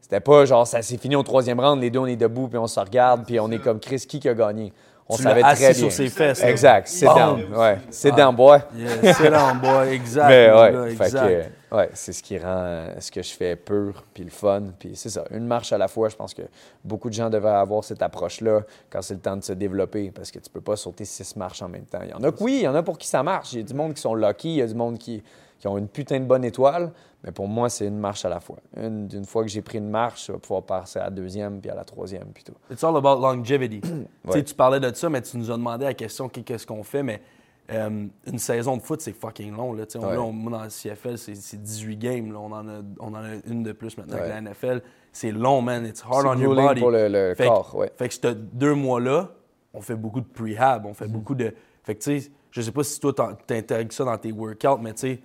C'était 0.00 0.20
pas 0.20 0.46
genre, 0.46 0.66
ça 0.66 0.80
s'est 0.80 0.96
fini 0.96 1.14
au 1.14 1.22
troisième 1.22 1.60
round, 1.60 1.78
les 1.78 1.90
deux, 1.90 1.98
on 1.98 2.06
est 2.06 2.16
debout, 2.16 2.48
puis 2.48 2.56
on 2.56 2.66
se 2.66 2.80
regarde, 2.80 3.26
puis 3.26 3.38
on 3.38 3.50
est 3.50 3.58
comme 3.58 3.78
Chris, 3.78 4.06
qui 4.08 4.18
qui 4.18 4.30
a 4.30 4.32
gagné? 4.32 4.72
On 5.08 5.16
Tu 5.16 5.24
savait 5.24 5.42
assis 5.42 5.62
très 5.62 5.74
sur 5.74 5.88
bien. 5.88 5.96
ses 5.96 6.08
fesses. 6.08 6.42
Exact, 6.42 6.86
sit 6.88 7.06
Boom. 7.06 7.16
down, 7.16 7.54
ouais. 7.54 7.78
Sit 7.90 8.10
Ah. 8.14 8.16
down, 8.16 8.36
boy. 8.36 8.58
Yeah, 8.74 8.88
c'est 9.14 9.92
exact. 9.94 10.28
Mais 10.28 10.52
ouais, 10.52 10.92
exact. 10.92 11.26
que, 11.70 11.76
ouais, 11.76 11.90
c'est 11.92 12.12
ce 12.12 12.22
qui 12.22 12.38
rend 12.38 12.86
ce 12.98 13.10
que 13.10 13.20
je 13.22 13.32
fais 13.32 13.56
pur, 13.56 14.04
puis 14.14 14.24
le 14.24 14.30
fun, 14.30 14.62
puis 14.78 14.92
c'est 14.94 15.10
ça, 15.10 15.24
une 15.32 15.46
marche 15.46 15.72
à 15.72 15.78
la 15.78 15.88
fois. 15.88 16.08
Je 16.08 16.16
pense 16.16 16.32
que 16.32 16.42
beaucoup 16.84 17.08
de 17.08 17.14
gens 17.14 17.28
devraient 17.28 17.50
avoir 17.56 17.82
cette 17.84 18.00
approche-là 18.00 18.60
quand 18.90 19.02
c'est 19.02 19.14
le 19.14 19.20
temps 19.20 19.36
de 19.36 19.42
se 19.44 19.52
développer, 19.52 20.10
parce 20.14 20.30
que 20.30 20.38
tu 20.38 20.48
peux 20.48 20.60
pas 20.60 20.76
sauter 20.76 21.04
six 21.04 21.34
marches 21.36 21.62
en 21.62 21.68
même 21.68 21.84
temps. 21.84 22.00
Il 22.02 22.10
y 22.10 22.14
en 22.14 22.22
a 22.22 22.30
que 22.32 22.42
oui, 22.42 22.58
il 22.60 22.64
y 22.64 22.68
en 22.68 22.74
a 22.74 22.82
pour 22.82 22.96
qui 22.96 23.08
ça 23.08 23.22
marche. 23.22 23.52
Il 23.52 23.58
y 23.58 23.62
a 23.62 23.64
du 23.66 23.74
monde 23.74 23.94
qui 23.94 24.00
sont 24.00 24.14
lucky, 24.14 24.50
il 24.54 24.56
y 24.58 24.62
a 24.62 24.66
du 24.66 24.74
monde 24.74 24.98
qui, 24.98 25.22
qui 25.62 25.68
ont 25.68 25.78
une 25.78 25.86
putain 25.86 26.18
de 26.18 26.24
bonne 26.24 26.44
étoile, 26.44 26.90
mais 27.22 27.30
pour 27.30 27.46
moi, 27.46 27.70
c'est 27.70 27.86
une 27.86 27.96
marche 27.98 28.24
à 28.24 28.28
la 28.28 28.40
fois. 28.40 28.56
Une, 28.76 29.08
une 29.14 29.24
fois 29.24 29.42
que 29.44 29.48
j'ai 29.48 29.62
pris 29.62 29.78
une 29.78 29.88
marche, 29.88 30.26
je 30.26 30.32
vais 30.32 30.38
pouvoir 30.38 30.64
passer 30.64 30.98
à 30.98 31.04
la 31.04 31.10
deuxième, 31.10 31.60
puis 31.60 31.70
à 31.70 31.76
la 31.76 31.84
troisième, 31.84 32.26
puis 32.34 32.42
tout. 32.42 32.54
It's 32.68 32.82
all 32.82 32.96
about 32.96 33.20
longevity. 33.20 33.80
Tu 33.80 33.88
sais, 33.88 33.98
Ouais. 34.38 34.42
Tu 34.42 34.54
parlais 34.56 34.80
de 34.80 34.92
ça, 34.92 35.08
mais 35.08 35.22
tu 35.22 35.36
nous 35.38 35.48
as 35.52 35.56
demandé 35.56 35.84
la 35.84 35.94
question 35.94 36.28
qu'est- 36.28 36.42
qu'est-ce 36.42 36.66
qu'on 36.66 36.82
fait, 36.82 37.04
mais 37.04 37.22
euh, 37.70 38.06
une 38.26 38.38
saison 38.40 38.76
de 38.76 38.82
foot, 38.82 39.00
c'est 39.02 39.12
fucking 39.12 39.54
long. 39.56 39.72
Là, 39.72 39.84
on- 39.94 39.98
Ouais. 40.00 40.14
là, 40.14 40.20
on- 40.22 40.32
moi, 40.32 40.50
dans 40.58 40.64
le 40.64 40.68
CFL, 40.70 41.16
c'est 41.16 41.36
c'est 41.36 41.62
18 41.62 41.96
games. 41.96 42.32
là. 42.32 42.40
On, 42.40 42.50
en 42.50 42.68
a, 42.68 42.80
on 42.98 43.14
en 43.14 43.22
a 43.22 43.28
une 43.46 43.62
de 43.62 43.70
plus 43.70 43.96
maintenant 43.96 44.16
Ouais. 44.16 44.24
que 44.24 44.28
la 44.28 44.38
NFL. 44.40 44.82
C'est 45.12 45.30
long, 45.30 45.62
man. 45.62 45.86
It's 45.86 46.02
hard 46.02 46.26
on 46.26 46.40
your 46.40 46.56
body. 46.56 46.80
pour 46.80 46.90
le, 46.90 47.06
le 47.06 47.34
Fait 47.36 47.44
que- 47.44 47.48
corps, 47.48 47.76
ouais. 47.76 47.92
Fait 47.96 48.08
que 48.08 48.14
ces 48.14 48.34
deux 48.34 48.74
mois-là, 48.74 49.30
on 49.74 49.80
fait 49.80 49.94
beaucoup 49.94 50.20
de 50.20 50.26
prehab, 50.26 50.86
on 50.86 50.92
fait 50.94 51.06
Mhm. 51.06 51.12
beaucoup 51.12 51.36
de. 51.36 51.54
Fait 51.84 51.94
que 51.94 52.02
tu 52.02 52.18
sais, 52.20 52.32
je 52.50 52.60
sais 52.62 52.72
pas 52.72 52.82
si 52.82 52.98
toi 52.98 53.12
t'intègres 53.46 53.92
ça 53.92 54.04
dans 54.04 54.18
tes 54.18 54.32
workouts, 54.32 54.78
mais 54.80 54.92
tu 54.94 54.98
sais, 55.00 55.20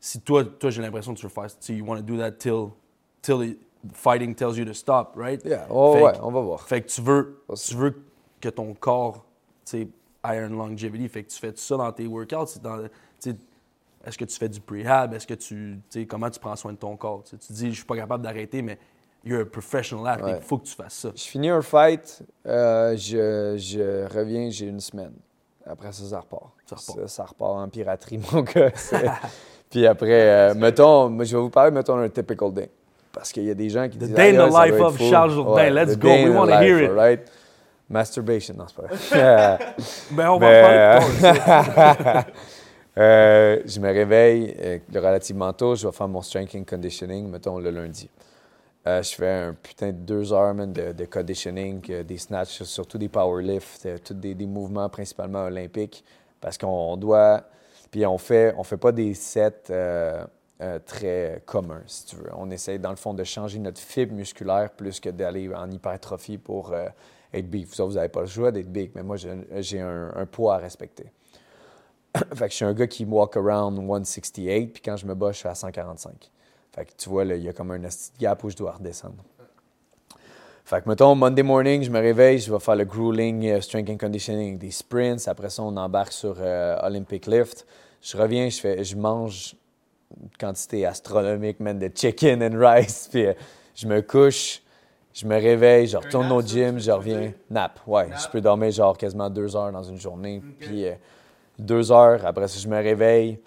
si 0.00 0.20
toi, 0.22 0.44
toi 0.44 0.70
j'ai 0.70 0.82
l'impression 0.82 1.12
que 1.14 1.18
tu 1.20 1.26
veux 1.26 1.32
faire, 1.32 1.46
tu 1.46 1.56
sais, 1.60 1.74
you 1.74 1.84
want 1.84 1.96
to 1.96 2.02
do 2.02 2.16
that 2.18 2.32
till, 2.32 2.70
till 3.22 3.38
the 3.38 3.56
fighting 3.94 4.34
tells 4.34 4.56
you 4.56 4.64
to 4.64 4.72
stop, 4.74 5.12
right? 5.16 5.40
Yeah, 5.44 5.66
oh, 5.70 5.92
Fait 5.94 6.02
ouais, 6.04 6.12
que- 6.12 6.18
on 6.22 6.30
va 6.32 6.40
voir. 6.40 6.60
Fait 6.66 6.82
que 6.82 6.88
tu 6.88 7.00
veux, 7.02 7.42
tu 7.54 7.74
veux 7.74 7.94
que 8.40 8.48
ton 8.48 8.74
corps, 8.74 9.24
tu 9.64 9.70
sais, 9.82 9.88
ait 10.24 10.38
une 10.38 10.56
longevity. 10.56 11.08
Fait 11.08 11.22
que 11.24 11.30
tu 11.30 11.38
fais 11.38 11.52
ça 11.56 11.76
dans 11.76 11.92
tes 11.92 12.06
workouts. 12.06 12.58
Dans, 12.62 12.82
tu 12.82 12.88
sais, 13.18 13.36
est-ce 14.04 14.16
que 14.18 14.24
tu 14.24 14.36
fais 14.38 14.48
du 14.48 14.60
prehab? 14.60 15.12
Est-ce 15.14 15.26
que 15.26 15.34
tu, 15.34 15.80
tu 15.90 16.00
sais, 16.00 16.06
comment 16.06 16.30
tu 16.30 16.40
prends 16.40 16.56
soin 16.56 16.72
de 16.72 16.78
ton 16.78 16.96
corps? 16.96 17.22
Tu 17.24 17.30
sais, 17.30 17.36
tu 17.38 17.52
dis, 17.52 17.70
je 17.70 17.76
suis 17.76 17.84
pas 17.84 17.96
capable 17.96 18.24
d'arrêter, 18.24 18.62
mais 18.62 18.78
you're 19.24 19.42
a 19.42 19.44
professional 19.44 20.06
athlete. 20.06 20.28
Il 20.28 20.34
Ouais. 20.36 20.40
faut 20.40 20.56
que 20.58 20.64
tu 20.64 20.74
fasses 20.74 20.94
ça. 20.94 21.10
Je 21.14 21.22
finis 21.24 21.50
un 21.50 21.60
fight, 21.62 22.22
euh, 22.46 22.96
je, 22.96 23.56
je 23.58 24.06
reviens, 24.14 24.48
j'ai 24.50 24.66
une 24.66 24.80
semaine. 24.80 25.12
Après 25.66 25.92
ça, 25.92 26.04
ça 26.04 26.20
repart. 26.20 26.52
Ça 26.66 26.76
repart. 26.76 26.98
Ça, 27.00 27.08
ça 27.08 27.24
repart 27.26 27.52
en 27.58 27.68
piraterie, 27.68 28.18
mon 28.32 28.40
gars. 28.42 28.70
Puis 29.70 29.86
après, 29.86 30.10
euh, 30.10 30.54
mettons, 30.54 31.08
moi, 31.08 31.24
je 31.24 31.36
vais 31.36 31.42
vous 31.42 31.50
parler, 31.50 31.70
mettons, 31.70 31.96
un 31.96 32.08
typical 32.08 32.52
day. 32.52 32.68
Parce 33.12 33.32
qu'il 33.32 33.44
y 33.44 33.50
a 33.50 33.54
des 33.54 33.68
gens 33.68 33.88
qui 33.88 33.96
The 33.96 34.02
disent... 34.02 34.14
day 34.14 34.36
in 34.36 34.48
the 34.48 34.52
life 34.52 34.80
of. 34.80 34.98
Charles 34.98 35.32
Jourdain. 35.32 35.70
Let's 35.70 35.96
the 35.96 35.98
go. 35.98 36.08
We 36.08 36.24
the 36.24 36.28
wanna 36.36 36.62
hear 36.62 36.78
life, 36.80 36.90
it. 36.90 36.94
right? 36.96 37.20
Masturbation, 37.88 38.54
non, 38.56 38.66
c'est 38.68 38.76
pas 38.76 38.86
vrai. 38.86 39.58
Ben, 40.12 40.28
on 40.30 40.38
va 40.38 40.46
en 40.46 41.00
parler 41.00 41.28
tard. 42.04 42.24
Euh, 42.98 43.60
je 43.64 43.78
me 43.78 43.86
réveille 43.86 44.54
euh, 44.60 44.78
relativement 44.96 45.52
tôt, 45.52 45.76
je 45.76 45.86
vais 45.86 45.92
faire 45.92 46.08
mon 46.08 46.20
strength 46.22 46.56
and 46.56 46.64
conditioning, 46.68 47.30
mettons 47.30 47.58
le 47.58 47.70
lundi. 47.70 48.10
Euh, 48.86 49.00
je 49.00 49.14
fais 49.14 49.28
un 49.30 49.54
putain 49.54 49.88
de 49.88 49.92
deux 49.98 50.32
heures 50.32 50.52
man, 50.52 50.72
de, 50.72 50.92
de 50.92 51.04
conditioning, 51.04 51.80
euh, 51.88 52.02
des 52.02 52.18
snatchs, 52.18 52.62
surtout 52.64 52.98
des 52.98 53.08
powerlifts, 53.08 53.86
euh, 53.86 53.96
tous 54.04 54.14
des, 54.14 54.34
des 54.34 54.44
mouvements 54.46 54.88
principalement 54.88 55.44
olympiques, 55.44 56.04
parce 56.40 56.58
qu'on 56.58 56.96
doit. 56.96 57.42
Puis 57.90 58.06
on 58.06 58.18
fait, 58.18 58.54
on 58.56 58.62
fait 58.62 58.76
pas 58.76 58.92
des 58.92 59.14
sets 59.14 59.70
euh, 59.70 60.24
euh, 60.60 60.78
très 60.78 61.42
communs, 61.44 61.82
si 61.86 62.06
tu 62.06 62.16
veux. 62.16 62.30
On 62.36 62.50
essaie, 62.50 62.78
dans 62.78 62.90
le 62.90 62.96
fond, 62.96 63.14
de 63.14 63.24
changer 63.24 63.58
notre 63.58 63.80
fibre 63.80 64.14
musculaire 64.14 64.70
plus 64.70 65.00
que 65.00 65.10
d'aller 65.10 65.52
en 65.54 65.70
hypertrophie 65.70 66.38
pour 66.38 66.72
euh, 66.72 66.86
être 67.32 67.48
big. 67.48 67.66
Vous 67.66 67.92
n'avez 67.92 68.08
pas 68.08 68.20
le 68.20 68.26
choix 68.26 68.52
d'être 68.52 68.70
big, 68.70 68.92
mais 68.94 69.02
moi, 69.02 69.16
j'ai 69.16 69.80
un, 69.80 70.26
poids 70.30 70.56
à 70.56 70.58
respecter. 70.58 71.10
fait 72.34 72.44
que 72.44 72.50
je 72.50 72.56
suis 72.56 72.64
un 72.64 72.74
gars 72.74 72.86
qui 72.86 73.04
walk 73.04 73.36
around 73.36 73.76
168, 73.76 74.68
puis 74.68 74.82
quand 74.82 74.96
je 74.96 75.06
me 75.06 75.14
bats, 75.14 75.32
je 75.32 75.38
suis 75.38 75.48
à 75.48 75.54
145. 75.54 76.30
Fait 76.72 76.84
que 76.84 76.92
tu 76.96 77.08
vois, 77.08 77.24
il 77.24 77.42
y 77.42 77.48
a 77.48 77.52
comme 77.52 77.72
un 77.72 77.80
gap 78.20 78.44
où 78.44 78.50
je 78.50 78.56
dois 78.56 78.72
redescendre. 78.72 79.24
Fait 80.70 80.80
que, 80.82 80.88
mettons, 80.88 81.16
Monday 81.16 81.42
morning, 81.42 81.82
je 81.82 81.90
me 81.90 81.98
réveille, 81.98 82.38
je 82.38 82.52
vais 82.52 82.60
faire 82.60 82.76
le 82.76 82.84
grueling 82.84 83.44
euh, 83.48 83.60
strength 83.60 83.90
and 83.90 83.96
conditioning, 83.96 84.56
des 84.56 84.70
sprints. 84.70 85.26
Après 85.26 85.50
ça, 85.50 85.64
on 85.64 85.76
embarque 85.76 86.12
sur 86.12 86.36
euh, 86.38 86.76
Olympic 86.84 87.26
lift. 87.26 87.66
Je 88.00 88.16
reviens, 88.16 88.48
je, 88.48 88.60
fais, 88.60 88.84
je 88.84 88.94
mange 88.94 89.56
une 90.16 90.28
quantité 90.38 90.86
astronomique, 90.86 91.58
man, 91.58 91.76
de 91.76 91.90
chicken 91.92 92.40
and 92.40 92.56
rice. 92.56 93.08
Puis 93.12 93.26
euh, 93.26 93.32
je 93.74 93.88
me 93.88 94.00
couche, 94.00 94.62
je 95.12 95.26
me 95.26 95.34
réveille, 95.34 95.88
je 95.88 95.96
retourne 95.96 96.28
nap, 96.28 96.36
au 96.36 96.40
gym, 96.40 96.78
je 96.78 96.92
reviens. 96.92 97.32
Nap, 97.50 97.80
ouais. 97.88 98.06
Nap? 98.06 98.20
Je 98.20 98.28
peux 98.28 98.40
dormir 98.40 98.70
genre 98.70 98.96
quasiment 98.96 99.28
deux 99.28 99.56
heures 99.56 99.72
dans 99.72 99.82
une 99.82 99.98
journée. 99.98 100.40
Puis 100.60 100.86
euh, 100.86 100.92
Deux 101.58 101.90
heures, 101.90 102.24
après 102.24 102.46
ça, 102.46 102.60
je 102.60 102.68
me 102.68 102.76
réveille. 102.76 103.40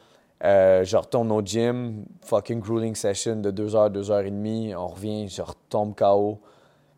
Euh, 0.43 0.83
je 0.83 0.97
retourne 0.97 1.31
au 1.31 1.41
gym, 1.41 2.03
fucking 2.25 2.59
grueling 2.59 2.95
session 2.95 3.37
de 3.37 3.49
deux 3.49 3.77
heures, 3.77 3.89
deux 3.89 4.11
heures 4.11 4.25
et 4.25 4.31
demie. 4.31 4.75
On 4.75 4.87
revient, 4.87 5.29
je 5.29 5.41
retombe 5.41 5.95
KO. 5.95 6.41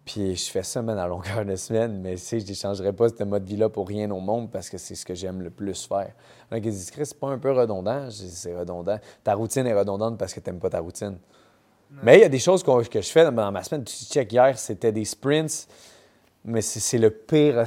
Puis 0.06 0.36
je 0.36 0.51
fais 0.51 0.62
ça, 0.62 0.82
man, 0.84 0.97
à 0.99 1.08
longueur 1.08 1.43
de 1.45 1.56
semaine. 1.56 1.99
Mais 2.01 2.14
tu 2.16 2.22
sais, 2.22 2.39
je 2.39 2.45
n'échangerais 2.47 2.93
pas 2.93 3.08
ce 3.10 3.24
mode 3.24 3.43
de 3.43 3.49
vie-là 3.49 3.70
pour 3.70 3.88
rien 3.88 4.10
au 4.12 4.20
monde 4.20 4.51
parce 4.51 4.70
que 4.70 4.78
c'est 4.78 4.93
ce 4.95 5.03
que 5.06 5.16
j'aime 5.16 5.41
le 5.41 5.49
plus 5.49 5.88
faire. 5.88 6.12
Donc, 6.51 6.62
ils 6.64 6.72
disent, 6.72 6.91
Chris, 6.91 7.08
c'est 7.08 7.20
pas 7.20 7.28
un 7.30 7.39
peu 7.39 7.51
redondant? 7.51 8.03
Je 8.10 8.18
dis, 8.24 8.30
c'est 8.30 8.56
redondant. 8.56 8.99
Ta 9.24 9.34
routine 9.34 9.66
est 9.66 9.74
redondante 9.74 10.18
parce 10.20 10.34
que 10.34 10.39
tu 10.39 10.49
n'aimes 10.49 10.60
pas 10.60 10.70
ta 10.70 10.80
routine. 10.80 11.18
Mais 12.03 12.18
il 12.18 12.22
y 12.22 12.26
a 12.26 12.30
des 12.30 12.39
choses 12.39 12.62
qu'on- 12.64 12.82
que 12.84 13.01
je 13.01 13.10
fais 13.10 13.24
dans 13.30 13.51
ma 13.51 13.64
semaine. 13.64 13.84
Tu 13.84 13.95
check 14.06 14.32
hier, 14.32 14.58
c'était 14.60 14.91
des 14.91 15.06
sprints, 15.06 15.68
mais 16.43 16.62
c'est 16.62 16.80
c'est 16.80 16.97
le 16.97 17.10
pire 17.10 17.64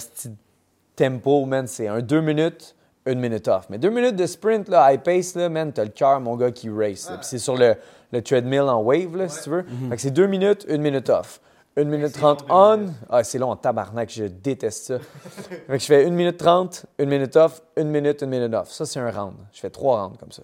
tempo, 0.97 1.45
man. 1.45 1.67
C'est 1.67 1.89
un 1.89 2.01
deux 2.01 2.21
minutes, 2.21 2.75
une 3.07 3.21
minute 3.21 3.49
off. 3.49 3.67
Mais 3.71 3.79
deux 3.79 3.91
minutes 3.91 4.17
de 4.17 4.27
sprint, 4.27 4.69
là, 4.69 4.93
high 4.93 5.01
pace, 5.01 5.35
là, 5.35 5.49
man, 5.49 5.73
t'as 5.73 5.85
le 5.85 5.91
cœur, 5.91 6.21
mon 6.21 6.37
gars, 6.37 6.51
qui 6.51 6.69
race. 6.69 7.07
Puis 7.07 7.19
c'est 7.23 7.39
sur 7.39 7.57
le, 7.57 7.75
le 8.13 8.23
treadmill 8.23 8.61
en 8.63 8.83
wave, 8.83 9.17
là, 9.17 9.29
si 9.29 9.43
tu 9.45 9.51
veux. 9.51 9.65
Fait 9.89 9.97
que 9.97 10.03
c'est 10.03 10.11
deux 10.11 10.27
minutes, 10.27 10.67
une 10.69 10.83
minute 10.83 11.09
off. 11.11 11.41
Une 11.79 11.89
minute 11.91 12.09
c'est 12.09 12.19
trente 12.19 12.49
long, 12.49 12.77
deux 12.77 12.87
on. 12.87 12.95
Ah, 13.09 13.23
c'est 13.23 13.39
long 13.39 13.51
en 13.51 13.57
tabarnak, 13.57 14.11
je 14.11 14.25
déteste 14.25 14.87
ça. 14.87 14.99
fait 15.31 15.65
que 15.67 15.79
je 15.79 15.87
fais 15.87 16.05
une 16.07 16.15
minute 16.15 16.37
trente, 16.37 16.87
une 16.99 17.09
minute 17.09 17.37
off, 17.37 17.63
une 17.77 17.89
minute, 17.89 18.21
une 18.23 18.31
minute 18.31 18.53
off. 18.53 18.71
Ça, 18.71 18.85
c'est 18.85 18.99
un 18.99 19.11
round. 19.11 19.37
Je 19.53 19.61
fais 19.61 19.71
trois 19.71 20.03
rounds 20.03 20.19
comme 20.19 20.33
ça. 20.33 20.43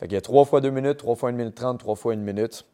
Fait 0.00 0.06
qu'il 0.06 0.14
y 0.14 0.18
a 0.18 0.22
trois 0.22 0.44
fois 0.46 0.60
deux 0.62 0.70
minutes, 0.70 0.96
trois 0.96 1.14
fois 1.14 1.30
une 1.30 1.36
minute 1.36 1.54
trente, 1.54 1.78
trois 1.78 1.94
fois 1.94 2.14
une 2.14 2.22
minute 2.22 2.64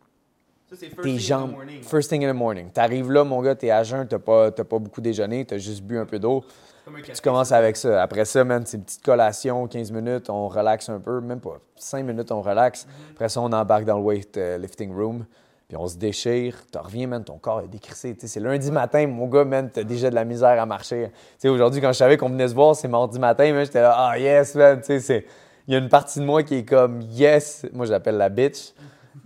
Ça, 0.71 0.77
c'est 0.79 0.87
first 0.91 1.03
tes 1.03 1.03
thing 1.03 1.15
in 1.15 1.17
the 1.17 1.21
jambes. 1.21 1.51
morning. 1.51 1.83
First 1.83 2.11
thing 2.11 2.25
in 2.25 2.33
the 2.33 2.37
morning. 2.37 2.71
T'arrives 2.71 3.11
là, 3.11 3.25
mon 3.25 3.43
gars, 3.43 3.57
t'es 3.57 3.71
à 3.71 3.83
jeun, 3.83 4.07
t'as 4.07 4.19
pas, 4.21 4.53
t'as 4.53 4.65
pas 4.65 4.79
beaucoup 4.79 5.01
déjeuné, 5.01 5.45
t'as 5.45 5.59
juste 5.59 5.83
bu 5.83 5.99
un 5.99 6.07
peu 6.07 6.21
d'eau. 6.21 6.45
C'est 6.47 6.85
comme 6.85 6.97
un 6.97 7.03
Tu 7.03 7.21
commences 7.21 7.53
avec 7.53 7.77
ça. 7.77 8.01
Après 8.01 8.25
ça, 8.25 8.45
man, 8.45 8.63
c'est 8.65 8.77
une 8.77 8.85
petite 8.85 9.05
collation, 9.05 9.67
15 9.67 9.91
minutes, 9.91 10.31
on 10.31 10.49
relaxe 10.49 10.89
un 10.89 11.01
peu, 11.01 11.21
même 11.21 11.41
pas 11.41 11.59
5 11.77 12.05
minutes, 12.05 12.31
on 12.31 12.43
relaxe. 12.43 12.87
Après 13.11 13.29
ça, 13.29 13.41
on 13.41 13.53
embarque 13.53 13.85
dans 13.85 13.99
le 13.99 14.05
weight 14.05 14.37
euh, 14.37 14.57
lifting 14.57 14.95
room, 14.95 15.27
puis 15.69 15.77
on 15.77 15.87
se 15.87 15.99
déchire. 15.99 16.57
Tu 16.73 16.79
reviens, 16.79 17.07
man, 17.07 17.23
ton 17.23 17.37
corps 17.37 17.61
est 17.61 17.69
décrissé. 17.69 18.17
C'est 18.19 18.41
lundi 18.41 18.71
matin, 18.71 19.07
mon 19.07 19.27
gars, 19.27 19.45
man, 19.45 19.71
t'as 19.71 19.85
déjà 19.85 20.09
de 20.09 20.15
la 20.15 20.25
misère 20.25 20.61
à 20.61 20.65
marcher. 20.65 21.11
Aujourd'hui, 21.45 21.83
quand 21.83 21.93
je 21.93 21.99
savais 21.99 22.17
qu'on 22.17 22.31
venait 22.31 22.49
se 22.49 22.55
voir, 22.55 22.75
c'est 22.75 22.89
mardi 22.89 23.19
matin, 23.19 23.53
man, 23.53 23.65
j'étais 23.65 23.83
là, 23.83 23.95
ah 23.97 24.19
yes, 24.19 24.55
man, 24.55 24.81
c'est... 24.83 25.27
Il 25.67 25.73
y 25.73 25.75
a 25.75 25.81
une 25.81 25.91
partie 25.91 26.19
de 26.19 26.25
moi 26.25 26.43
qui 26.43 26.55
est 26.55 26.65
comme 26.65 27.03
yes, 27.03 27.67
moi 27.75 27.85
j'appelle 27.85 28.17
la 28.17 28.31
bitch, 28.31 28.73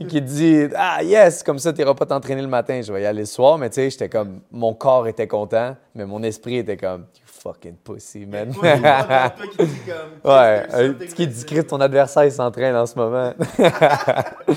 qui 0.09 0.20
dit 0.20 0.64
ah 0.74 1.01
yes, 1.05 1.45
comme 1.45 1.61
ça 1.61 1.72
t'iras 1.72 1.95
pas 1.95 2.05
t'entraîner 2.05 2.43
le 2.43 2.49
matin, 2.49 2.82
je 2.82 2.93
vais 2.93 3.03
y 3.03 3.07
aller 3.07 3.20
le 3.20 3.26
soir, 3.26 3.59
mais 3.59 3.70
tu 3.70 3.76
sais, 3.76 3.90
j'étais 3.90 4.09
comme 4.09 4.40
mon 4.51 4.74
corps 4.74 5.07
était 5.07 5.28
content, 5.28 5.76
mais 5.95 6.05
mon 6.05 6.20
esprit 6.24 6.57
était 6.57 6.76
comme 6.76 7.07
fucking 7.43 7.76
pussy 7.76 8.24
man. 8.26 8.53
Qui 8.53 8.61
comme, 8.61 10.32
ouais, 10.32 10.66
un 10.72 10.93
petit 10.99 11.14
qui 11.14 11.26
dit. 11.26 11.45
Chris, 11.45 11.64
ton 11.64 11.80
adversaire 11.80 12.24
il 12.24 12.32
s'entraîne 12.32 12.76
en 12.76 12.86
ce 12.86 12.97
moment. 12.97 13.32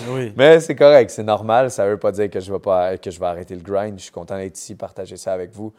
Oui. 0.09 0.33
mais 0.35 0.59
c'est 0.59 0.75
correct, 0.75 1.09
c'est 1.09 1.23
normal, 1.23 1.71
ça 1.71 1.87
veut 1.87 1.97
pas 1.97 2.11
dire 2.11 2.29
que 2.29 2.39
je 2.39 2.51
vais 2.51 2.59
pas 2.59 2.97
que 2.97 3.09
je 3.09 3.19
vais 3.19 3.25
arrêter 3.25 3.55
le 3.55 3.61
grind, 3.61 3.97
je 3.97 4.03
suis 4.03 4.11
content 4.11 4.37
d'être 4.37 4.57
ici, 4.57 4.75
partager 4.75 5.17
ça 5.17 5.33
avec 5.33 5.51
vous. 5.51 5.73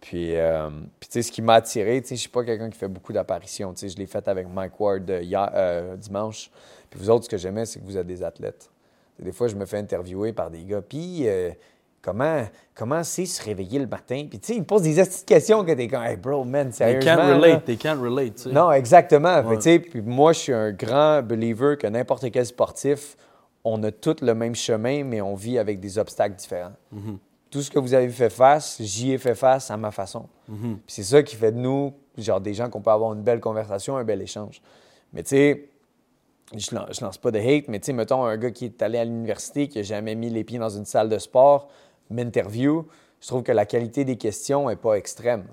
Puis, 0.00 0.36
euh, 0.36 0.70
puis 1.00 1.08
tu 1.08 1.14
sais, 1.14 1.22
ce 1.22 1.32
qui 1.32 1.42
m'a 1.42 1.54
attiré, 1.54 2.00
tu 2.00 2.08
sais, 2.08 2.16
je 2.16 2.20
suis 2.20 2.28
pas 2.30 2.44
quelqu'un 2.44 2.70
qui 2.70 2.78
fait 2.78 2.88
beaucoup 2.88 3.12
d'apparitions. 3.12 3.72
Tu 3.74 3.80
sais, 3.80 3.88
je 3.88 3.96
l'ai 3.96 4.06
fait 4.06 4.26
avec 4.28 4.48
Mike 4.48 4.78
Ward 4.78 5.10
euh, 5.10 5.22
hier, 5.22 5.50
euh, 5.54 5.96
dimanche. 5.96 6.50
Puis 6.88 7.00
vous 7.00 7.10
autres, 7.10 7.24
ce 7.24 7.28
que 7.28 7.36
j'aimais, 7.36 7.66
c'est 7.66 7.80
que 7.80 7.84
vous 7.84 7.96
êtes 7.96 8.06
des 8.06 8.22
athlètes. 8.22 8.70
Des 9.18 9.32
fois, 9.32 9.48
je 9.48 9.56
me 9.56 9.66
fais 9.66 9.78
interviewer 9.78 10.32
par 10.32 10.50
des 10.50 10.64
gars. 10.64 10.80
Puis, 10.80 11.26
euh, 11.26 11.50
comment 12.08 12.42
comment 12.74 13.02
c'est 13.02 13.26
se 13.26 13.42
réveiller 13.42 13.80
le 13.80 13.86
matin? 13.86 14.26
Puis, 14.30 14.38
tu 14.38 14.46
sais, 14.46 14.54
ils 14.54 14.60
me 14.60 14.64
posent 14.64 14.82
des 14.82 14.94
petites 14.94 15.26
questions 15.26 15.64
que 15.64 15.72
t'es 15.72 15.88
comme, 15.88 16.02
hey, 16.04 16.16
bro, 16.16 16.44
man, 16.44 16.68
They 16.68 16.76
sérieusement. 16.76 17.16
can't 17.16 17.28
là? 17.28 17.34
relate, 17.34 17.64
they 17.64 17.76
can't 17.76 18.00
relate, 18.00 18.36
tu 18.36 18.42
sais. 18.44 18.52
Non, 18.52 18.70
exactement. 18.72 19.42
Fait 19.42 19.48
Ouais. 19.48 19.56
tu 19.56 19.62
sais, 19.62 19.78
puis 19.80 20.00
moi, 20.00 20.32
je 20.32 20.38
suis 20.38 20.52
un 20.52 20.70
grand 20.72 21.22
believer 21.22 21.76
que 21.76 21.86
n'importe 21.88 22.30
quel 22.30 22.46
sportif, 22.46 23.16
on 23.64 23.82
a 23.82 23.90
tous 23.90 24.22
le 24.22 24.34
même 24.34 24.54
chemin, 24.54 25.02
mais 25.04 25.20
on 25.20 25.34
vit 25.34 25.58
avec 25.58 25.80
des 25.80 25.98
obstacles 25.98 26.36
différents. 26.36 26.72
Mm-hmm. 26.94 27.16
Tout 27.50 27.62
ce 27.62 27.70
que 27.70 27.78
vous 27.78 27.94
avez 27.94 28.08
fait 28.10 28.30
face, 28.30 28.76
j'y 28.80 29.12
ai 29.12 29.18
fait 29.18 29.34
face 29.34 29.70
à 29.70 29.76
ma 29.76 29.90
façon. 29.90 30.26
Mm-hmm. 30.50 30.60
Puis 30.60 30.80
c'est 30.86 31.02
ça 31.02 31.22
qui 31.22 31.34
fait 31.34 31.50
de 31.52 31.58
nous, 31.58 31.92
genre, 32.16 32.40
des 32.40 32.54
gens 32.54 32.70
qu'on 32.70 32.80
peut 32.80 32.90
avoir 32.90 33.12
une 33.12 33.22
belle 33.22 33.40
conversation, 33.40 33.96
un 33.96 34.04
bel 34.04 34.22
échange. 34.22 34.62
Mais 35.12 35.22
tu 35.24 35.30
sais, 35.30 35.68
je 36.56 36.74
lance, 36.74 36.88
je 36.98 37.04
lance 37.04 37.18
pas 37.18 37.30
de 37.30 37.38
hate, 37.38 37.68
mais 37.68 37.80
tu 37.80 37.86
sais, 37.86 37.92
mettons 37.92 38.24
un 38.24 38.36
gars 38.36 38.50
qui 38.50 38.66
est 38.66 38.80
allé 38.82 38.98
à 38.98 39.04
l'université, 39.04 39.68
qui 39.68 39.80
a 39.80 39.82
jamais 39.82 40.14
mis 40.14 40.30
les 40.30 40.44
pieds 40.44 40.58
dans 40.58 40.70
une 40.70 40.84
salle 40.86 41.08
de 41.08 41.18
sport, 41.18 41.68
m'interview, 42.10 42.86
je 43.20 43.26
trouve 43.26 43.42
que 43.42 43.52
la 43.52 43.66
qualité 43.66 44.04
des 44.04 44.16
questions 44.16 44.68
est 44.70 44.76
pas 44.76 44.94
extrême. 44.94 45.44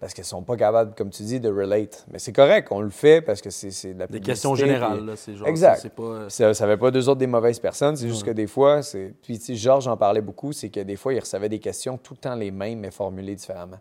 Parce 0.00 0.14
qu'ils 0.14 0.24
sont 0.24 0.42
pas 0.42 0.56
capables, 0.56 0.94
comme 0.96 1.10
tu 1.10 1.22
dis, 1.22 1.40
de 1.40 1.48
relate. 1.48 2.06
Mais 2.10 2.18
c'est 2.18 2.32
correct, 2.32 2.68
on 2.70 2.80
le 2.80 2.90
fait 2.90 3.20
parce 3.20 3.40
que 3.40 3.50
c'est 3.50 3.70
c'est 3.70 3.92
de 3.94 3.98
la 4.00 4.06
Des 4.06 4.20
questions 4.20 4.54
générales, 4.54 4.98
puis- 4.98 5.06
là, 5.06 5.16
c'est 5.16 5.36
genre. 5.36 5.46
Exact. 5.46 5.78
C'est 5.82 5.92
pas. 5.94 6.02
euh, 6.02 6.26
puis 6.26 6.32
Ça 6.34 6.48
ne 6.48 6.70
fait 6.72 6.76
pas 6.76 6.90
deux 6.90 7.08
autres 7.08 7.18
des 7.18 7.26
mauvaises 7.26 7.58
personnes, 7.58 7.96
c'est 7.96 8.08
juste 8.08 8.24
que 8.24 8.30
des 8.30 8.46
fois, 8.46 8.82
c'est. 8.82 9.12
Puis, 9.22 9.38
tu 9.38 9.44
sais, 9.44 9.54
Georges 9.56 9.86
en 9.88 9.96
parlait 9.96 10.22
beaucoup, 10.22 10.52
c'est 10.52 10.70
que 10.70 10.80
des 10.80 10.96
fois, 10.96 11.12
il 11.14 11.20
recevait 11.20 11.48
des 11.50 11.58
questions 11.60 11.98
tout 11.98 12.14
le 12.14 12.18
temps 12.18 12.34
les 12.34 12.50
mêmes, 12.50 12.80
mais 12.80 12.90
formulées 12.90 13.34
différemment. 13.36 13.78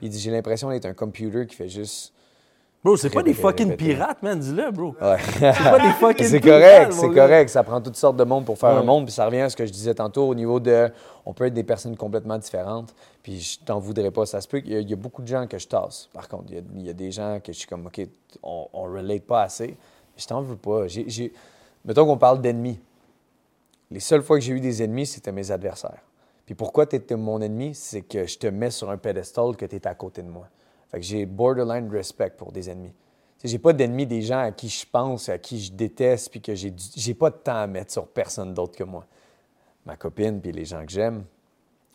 Il 0.00 0.10
dit 0.10 0.18
J'ai 0.20 0.30
l'impression 0.30 0.68
d'être 0.70 0.86
un 0.86 0.94
computer 0.94 1.46
qui 1.46 1.56
fait 1.56 1.68
juste. 1.68 2.11
Bro, 2.84 2.96
c'est 2.96 3.10
pas 3.10 3.22
des 3.22 3.34
fucking 3.34 3.76
pirates, 3.76 4.20
man, 4.24 4.40
dis-le, 4.40 4.72
bro. 4.72 4.96
Ouais. 5.00 5.16
C'est 5.38 5.52
pas 5.52 5.78
des 5.78 5.92
fucking 6.00 6.26
c'est 6.26 6.40
pirates, 6.40 6.62
correct, 6.62 6.94
mon 6.94 7.00
c'est 7.00 7.14
correct. 7.14 7.48
Ça 7.50 7.62
prend 7.62 7.80
toutes 7.80 7.96
sortes 7.96 8.16
de 8.16 8.24
monde 8.24 8.44
pour 8.44 8.58
faire 8.58 8.70
un 8.70 8.82
monde. 8.82 9.04
Puis 9.04 9.14
ça 9.14 9.26
revient 9.26 9.42
à 9.42 9.50
ce 9.50 9.54
que 9.56 9.64
je 9.64 9.70
disais 9.70 9.94
tantôt 9.94 10.26
au 10.26 10.34
niveau 10.34 10.58
de. 10.58 10.90
On 11.24 11.32
peut 11.32 11.46
être 11.46 11.54
des 11.54 11.62
personnes 11.62 11.96
complètement 11.96 12.38
différentes. 12.38 12.92
Puis 13.22 13.38
je 13.40 13.58
t'en 13.64 13.78
voudrais 13.78 14.10
pas. 14.10 14.26
Ça 14.26 14.40
se 14.40 14.48
peut 14.48 14.58
qu'il 14.58 14.80
y, 14.80 14.90
y 14.90 14.92
a 14.92 14.96
beaucoup 14.96 15.22
de 15.22 15.28
gens 15.28 15.46
que 15.46 15.58
je 15.58 15.68
tasse. 15.68 16.08
Par 16.12 16.28
contre, 16.28 16.46
il 16.48 16.54
y 16.56 16.58
a, 16.58 16.62
il 16.74 16.86
y 16.86 16.90
a 16.90 16.92
des 16.92 17.12
gens 17.12 17.38
que 17.38 17.52
je 17.52 17.58
suis 17.58 17.68
comme, 17.68 17.86
OK, 17.86 18.00
on, 18.42 18.66
on 18.72 18.82
relate 18.82 19.22
pas 19.22 19.42
assez. 19.42 19.76
Je 20.16 20.26
t'en 20.26 20.42
veux 20.42 20.56
pas. 20.56 20.86
Mettons 21.84 22.04
qu'on 22.04 22.18
parle 22.18 22.40
d'ennemis. 22.40 22.80
Les 23.92 24.00
seules 24.00 24.22
fois 24.22 24.38
que 24.38 24.44
j'ai 24.44 24.54
eu 24.54 24.60
des 24.60 24.82
ennemis, 24.82 25.06
c'était 25.06 25.32
mes 25.32 25.52
adversaires. 25.52 26.02
Puis 26.46 26.56
pourquoi 26.56 26.86
tu 26.86 26.96
étais 26.96 27.14
mon 27.14 27.40
ennemi? 27.40 27.74
C'est 27.74 28.02
que 28.02 28.26
je 28.26 28.38
te 28.38 28.48
mets 28.48 28.70
sur 28.70 28.90
un 28.90 28.96
pedestal 28.96 29.56
que 29.56 29.66
tu 29.66 29.76
es 29.76 29.86
à 29.86 29.94
côté 29.94 30.22
de 30.22 30.28
moi. 30.28 30.48
Fait 30.92 31.00
que 31.00 31.06
j'ai 31.06 31.26
borderline 31.26 31.90
respect 31.90 32.30
pour 32.36 32.52
des 32.52 32.70
ennemis. 32.70 32.92
J'ai 33.42 33.58
pas 33.58 33.72
d'ennemis 33.72 34.06
des 34.06 34.22
gens 34.22 34.38
à 34.38 34.52
qui 34.52 34.68
je 34.68 34.86
pense, 34.86 35.28
à 35.28 35.38
qui 35.38 35.60
je 35.60 35.72
déteste, 35.72 36.30
puis 36.30 36.40
que 36.40 36.54
j'ai 36.54 37.14
pas 37.14 37.30
de 37.30 37.36
temps 37.36 37.56
à 37.56 37.66
mettre 37.66 37.90
sur 37.90 38.06
personne 38.06 38.54
d'autre 38.54 38.76
que 38.76 38.84
moi. 38.84 39.04
Ma 39.84 39.96
copine, 39.96 40.40
puis 40.40 40.52
les 40.52 40.64
gens 40.64 40.84
que 40.86 40.92
j'aime. 40.92 41.24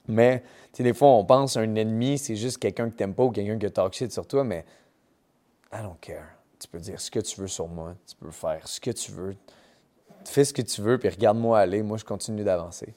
Mais, 0.10 0.44
tu 0.74 0.84
des 0.84 0.94
fois, 0.94 1.10
on 1.10 1.24
pense 1.24 1.56
un 1.56 1.76
ennemi, 1.76 2.18
c'est 2.18 2.36
juste 2.36 2.58
quelqu'un 2.58 2.90
que 2.90 2.96
t'aimes 2.96 3.14
pas 3.14 3.24
ou 3.24 3.32
quelqu'un 3.32 3.58
qui 3.58 3.72
talk 3.72 3.94
shit 3.94 4.12
sur 4.12 4.26
toi, 4.26 4.44
mais 4.44 4.66
I 5.72 5.78
don't 5.82 5.96
care. 6.02 6.28
Tu 6.60 6.68
peux 6.68 6.80
dire 6.80 7.00
ce 7.00 7.12
que 7.12 7.20
tu 7.20 7.40
veux 7.40 7.48
sur 7.48 7.68
moi, 7.68 7.96
tu 8.06 8.16
peux 8.16 8.32
faire 8.32 8.68
ce 8.68 8.82
que 8.82 8.92
tu 8.92 9.12
veux. 9.12 9.36
Fais 10.26 10.44
ce 10.44 10.54
que 10.54 10.62
tu 10.62 10.82
veux, 10.82 10.98
puis 10.98 11.08
regarde-moi 11.08 11.60
aller. 11.60 11.84
Moi, 11.84 11.98
je 11.98 12.04
continue 12.04 12.44
d'avancer. 12.44 12.94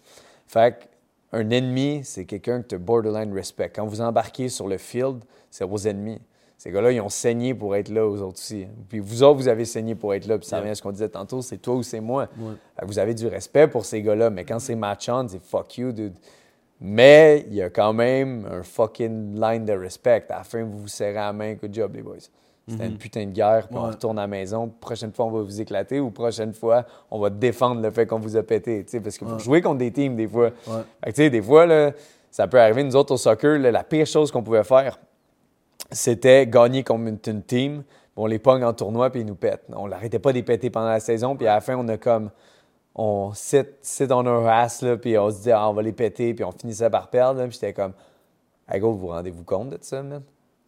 Fait 0.47 0.79
que, 0.79 0.85
un 1.33 1.51
ennemi, 1.51 2.03
c'est 2.03 2.25
quelqu'un 2.25 2.63
que 2.63 2.69
tu 2.69 2.79
borderline 2.79 3.33
respect. 3.33 3.71
Quand 3.71 3.87
vous 3.87 4.01
embarquez 4.01 4.49
sur 4.49 4.67
le 4.67 4.79
field, 4.79 5.23
c'est 5.51 5.65
vos 5.65 5.79
ennemis. 5.79 6.21
Ces 6.57 6.71
gars-là, 6.71 6.93
ils 6.93 7.01
ont 7.01 7.09
saigné 7.09 7.55
pour 7.55 7.75
être 7.75 7.89
là, 7.89 8.07
aux 8.07 8.21
autres 8.21 8.39
aussi. 8.39 8.67
Puis 8.91 8.99
vous 8.99 9.23
autres, 9.23 9.39
vous 9.39 9.49
avez 9.49 9.65
saigné 9.65 9.95
pour 9.95 10.13
être 10.13 10.27
là. 10.27 10.37
Puis 10.37 10.47
ça 10.47 10.57
Yeah. 10.57 10.61
revient 10.61 10.73
à 10.73 10.75
ce 10.75 10.83
qu'on 10.83 10.93
disait 10.93 11.09
tantôt, 11.09 11.41
c'est 11.41 11.57
toi 11.57 11.75
ou 11.75 11.83
c'est 11.83 12.01
moi. 12.01 12.29
Ouais. 12.39 12.53
Vous 12.83 12.99
avez 12.99 13.15
du 13.15 13.27
respect 13.27 13.67
pour 13.67 13.87
ces 13.87 14.03
gars-là, 14.03 14.29
mais 14.29 14.45
quand 14.45 14.59
c'est 14.59 14.75
match 14.75 15.09
on, 15.09 15.27
c'est 15.27 15.43
fuck 15.43 15.79
you, 15.79 15.93
dude. 15.93 16.13
Mais 16.79 17.45
il 17.49 17.55
y 17.55 17.63
a 17.63 17.71
quand 17.71 17.93
même 17.95 18.47
un 18.51 18.63
fucking 18.63 19.41
line 19.41 19.65
de 19.65 19.73
respect. 19.73 20.25
À 20.29 20.39
la 20.39 20.45
fin, 20.45 20.63
vous 20.65 20.81
vous 20.81 20.89
serrez 20.89 21.15
la 21.15 21.33
main. 21.33 21.55
Good 21.55 21.75
job, 21.75 21.95
les 21.95 22.03
boys. 22.03 22.17
C'était 22.69 22.87
une 22.87 22.99
putain 22.99 23.27
de 23.27 23.33
guerre, 23.33 23.67
puis 23.67 23.77
on 23.77 23.87
retourne 23.89 24.19
à 24.19 24.23
la 24.23 24.29
maison. 24.29 24.71
Prochaine 24.81 25.13
fois, 25.13 25.25
on 25.25 25.31
va 25.31 25.43
vous 25.43 25.61
éclater, 25.61 25.99
ou 25.99 26.11
prochaine 26.11 26.53
fois, 26.53 26.85
on 27.11 27.19
va 27.19 27.29
défendre 27.29 27.81
le 27.83 27.91
fait 27.91 28.07
qu'on 28.07 28.21
vous 28.21 28.37
a 28.37 28.43
pété. 28.45 28.85
Parce 29.03 29.19
que 29.19 29.25
vous 29.25 29.39
jouez 29.41 29.61
contre 29.61 29.79
des 29.79 29.91
teams, 29.91 30.15
des 30.15 30.29
fois. 30.29 30.51
Ouais. 30.69 30.83
Fait 31.05 31.11
que, 31.11 31.17
tu 31.17 31.23
sais, 31.23 31.31
des 31.31 31.43
fois, 31.43 31.67
là, 31.67 31.93
ça 32.31 32.47
peut 32.47 32.61
arriver. 32.61 32.85
Nous 32.85 32.95
autres, 32.95 33.15
au 33.15 33.17
soccer, 33.17 33.59
là, 33.59 33.73
la 33.73 33.83
pire 33.83 34.07
chose 34.07 34.31
qu'on 34.31 34.43
pouvait 34.43 34.63
faire, 34.63 35.01
c'était 35.93 36.47
gagner 36.47 36.85
contre 36.85 37.29
une, 37.29 37.43
team. 37.43 37.83
On 38.17 38.27
les 38.27 38.39
pogne 38.39 38.65
en 38.65 38.73
tournoi, 38.73 39.11
puis 39.11 39.21
ils 39.21 39.27
nous 39.27 39.35
pètent. 39.35 39.65
On 39.75 39.87
l'arrêtait 39.87 40.19
pas 40.19 40.33
de 40.33 40.37
les 40.37 40.43
péter 40.43 40.71
pendant 40.71 40.89
la 40.89 41.01
saison, 41.01 41.37
puis 41.37 41.47
à 41.47 41.55
la 41.55 41.61
fin, 41.61 41.77
on 41.77 41.89
a 41.89 41.97
comme. 41.97 42.31
On 42.95 43.33
sit, 43.35 43.69
sit 43.83 44.11
on 44.11 44.27
our 44.27 44.43
là, 44.45 44.97
puis 44.97 45.17
on 45.17 45.31
se 45.31 45.43
dit, 45.43 45.53
ah, 45.53 45.71
on 45.71 45.73
va 45.73 45.83
les 45.83 45.93
péter, 45.93 46.35
puis 46.35 46.45
on 46.45 46.51
finissait 46.51 46.91
par 46.91 47.09
perdre. 47.09 47.41
là, 47.41 47.47
puis 47.47 47.55
j'étais 47.55 47.73
comme, 47.73 47.93
hey, 48.69 48.81
vous 48.81 48.97
vous 48.97 49.07
rendez-vous 49.07 49.45
compte 49.45 49.71
de 49.71 49.79
ça, 49.81 50.03
man? 50.03 50.23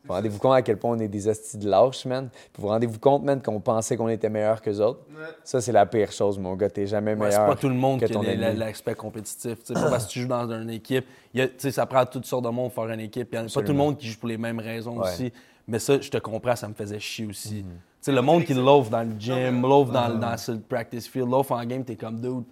Vous 0.04 0.08
vous 0.08 0.14
rendez-vous 0.14 0.38
compte 0.40 0.54
à 0.54 0.62
quel 0.62 0.78
point 0.78 0.96
on 0.96 0.98
est 0.98 1.06
des 1.06 1.28
hosties 1.28 1.58
de 1.58 1.68
lâches, 1.68 2.04
man? 2.06 2.28
Puis 2.32 2.40
vous 2.56 2.62
vous 2.62 2.68
rendez-vous 2.68 2.98
compte, 2.98 3.22
man, 3.22 3.40
qu'on 3.40 3.60
pensait 3.60 3.96
qu'on 3.96 4.08
était 4.08 4.28
meilleur 4.28 4.60
qu'eux 4.60 4.80
autres? 4.80 5.00
Ouais. 5.10 5.26
Ça, 5.44 5.60
c'est 5.60 5.70
la 5.70 5.86
pire 5.86 6.10
chose, 6.10 6.38
mon 6.40 6.54
gars. 6.56 6.68
T'es 6.68 6.88
jamais 6.88 7.14
Ouais, 7.14 7.30
c'est 7.30 7.38
meilleur. 7.38 7.54
pas 7.54 7.60
tout 7.60 7.68
le 7.68 7.74
monde 7.76 8.00
que 8.00 8.06
qui 8.06 8.16
a 8.16 8.20
les- 8.20 8.52
l'aspect 8.54 8.96
compétitif. 8.96 9.58
Pas 9.72 9.90
parce 9.90 10.06
que 10.06 10.10
tu 10.10 10.22
joues 10.22 10.28
dans 10.28 10.50
une 10.50 10.70
équipe. 10.70 11.04
il 11.34 11.40
a- 11.42 11.70
ça 11.70 11.86
prend 11.86 12.04
toutes 12.04 12.26
sortes 12.26 12.44
de 12.44 12.50
monde 12.50 12.72
pour 12.72 12.82
faire 12.84 12.92
une 12.92 13.00
équipe. 13.00 13.28
Il 13.32 13.34
y 13.36 13.38
a 13.38 13.42
pas 13.44 13.48
tout 13.48 13.60
le 13.72 13.74
monde 13.74 13.96
qui 13.96 14.08
joue 14.08 14.18
pour 14.18 14.28
les 14.28 14.36
mêmes 14.38 14.58
raisons 14.58 14.92
Ouais. 14.98 15.06
Mhm. 15.06 15.12
aussi. 15.12 15.32
Mais 15.68 15.78
ça, 15.78 16.00
je 16.00 16.10
te 16.10 16.18
comprends, 16.18 16.56
ça 16.56 16.66
me 16.68 16.74
faisait 16.74 16.98
chier 16.98 17.26
aussi. 17.26 17.62
Tu 17.62 17.66
sais, 18.00 18.10
le 18.12 18.20
monde 18.22 18.44
qui 18.44 18.52
l'offre 18.54 18.90
dans 18.90 19.04
le 19.08 19.14
gym, 19.18 19.62
l'offre 19.62 19.92
dans, 19.92 20.18
dans 20.18 20.36
sur 20.36 20.54
le 20.54 20.58
practice 20.60 21.06
field, 21.06 21.30
l'offre 21.30 21.52
en 21.52 21.64
game, 21.64 21.84
t'es 21.84 21.94
comme 21.94 22.20
dude. 22.20 22.42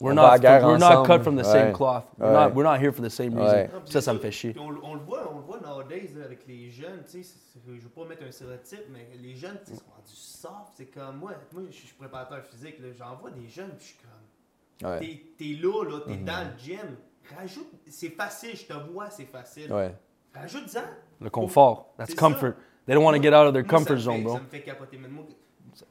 We're 0.00 0.12
On 0.12 0.14
not, 0.14 0.22
va 0.22 0.28
à 0.28 0.32
la 0.32 0.38
guerre 0.38 0.62
we're 0.66 0.78
not 0.78 0.86
ensemble. 0.86 1.06
cut 1.08 1.22
from 1.22 1.36
the 1.38 1.44
same 1.44 1.66
Ouais. 1.66 1.72
cloth. 1.72 2.04
We're, 2.18 2.26
Ouais. 2.26 2.32
not, 2.32 2.54
we're 2.54 2.64
not 2.64 2.78
here 2.82 2.90
for 2.92 3.02
the 3.04 3.10
same 3.10 3.34
reason. 3.38 3.54
Ouais. 3.54 3.70
Ça, 3.84 4.00
ça 4.00 4.14
me 4.14 4.18
fait 4.18 4.30
chier. 4.32 4.52
Puis 4.52 4.60
on, 4.60 4.68
on 4.82 4.94
le 4.94 5.00
voit, 5.00 5.30
on 5.30 5.36
le 5.38 5.44
voit 5.44 5.60
nowadays 5.60 6.08
là, 6.16 6.24
avec 6.24 6.46
les 6.46 6.70
jeunes, 6.70 7.02
tu 7.04 7.22
sais, 7.22 7.22
c'est- 7.22 7.38
c'est- 7.52 7.60
je 7.76 7.82
veux 7.82 7.88
pas 7.90 8.04
mettre 8.06 8.22
un 8.24 8.30
stéréotype, 8.30 8.84
mais 8.90 9.08
les 9.20 9.34
jeunes, 9.34 9.58
tu 9.64 9.72
sais, 9.72 9.76
sont 9.78 9.84
rendus 9.94 10.06
soft. 10.14 10.72
C'est 10.74 10.86
comme 10.86 11.16
moi, 11.18 11.32
moi 11.52 11.62
je 11.70 11.76
suis 11.76 11.94
préparateur 11.94 12.42
physique, 12.44 12.78
là, 12.80 12.88
j'en 12.98 13.16
vois 13.16 13.30
des 13.30 13.46
jeunes, 13.46 13.72
puis 13.76 13.80
je 13.80 13.84
suis 13.88 13.98
comme, 13.98 14.90
Ouais. 14.90 14.98
t'es, 15.00 15.22
t'es 15.38 15.60
là, 15.62 15.84
là, 15.84 16.00
t'es 16.06 16.16
Mhm. 16.16 16.24
dans 16.24 16.50
le 16.50 16.58
gym, 16.58 16.96
rajoute, 17.38 17.70
c'est 17.86 18.08
facile, 18.10 18.56
je 18.56 18.64
te 18.64 18.72
vois, 18.72 19.10
c'est 19.10 19.26
facile. 19.26 19.70
Ouais. 19.70 19.94
Rajoute-en. 20.34 20.80
Le 21.20 21.28
confort. 21.30 21.92
That's 21.98 22.10
C'est 22.10 22.16
comfort. 22.16 22.54
They 22.86 22.94
don't 22.94 23.04
want 23.04 23.12
to 23.14 23.22
get 23.22 23.28
out 23.34 23.46
of 23.48 23.52
their 23.52 23.62
Moi, 23.64 23.70
ça 23.70 23.76
comfort 23.76 23.94
me 23.96 24.00
zone, 24.00 24.16
fait- 24.16 24.22
bro. 24.22 24.34
Ça 24.36 24.40
me 24.40 24.48
fait 24.48 24.62
capoter. 24.62 24.96
Mais 24.96 25.08
moi, 25.08 25.24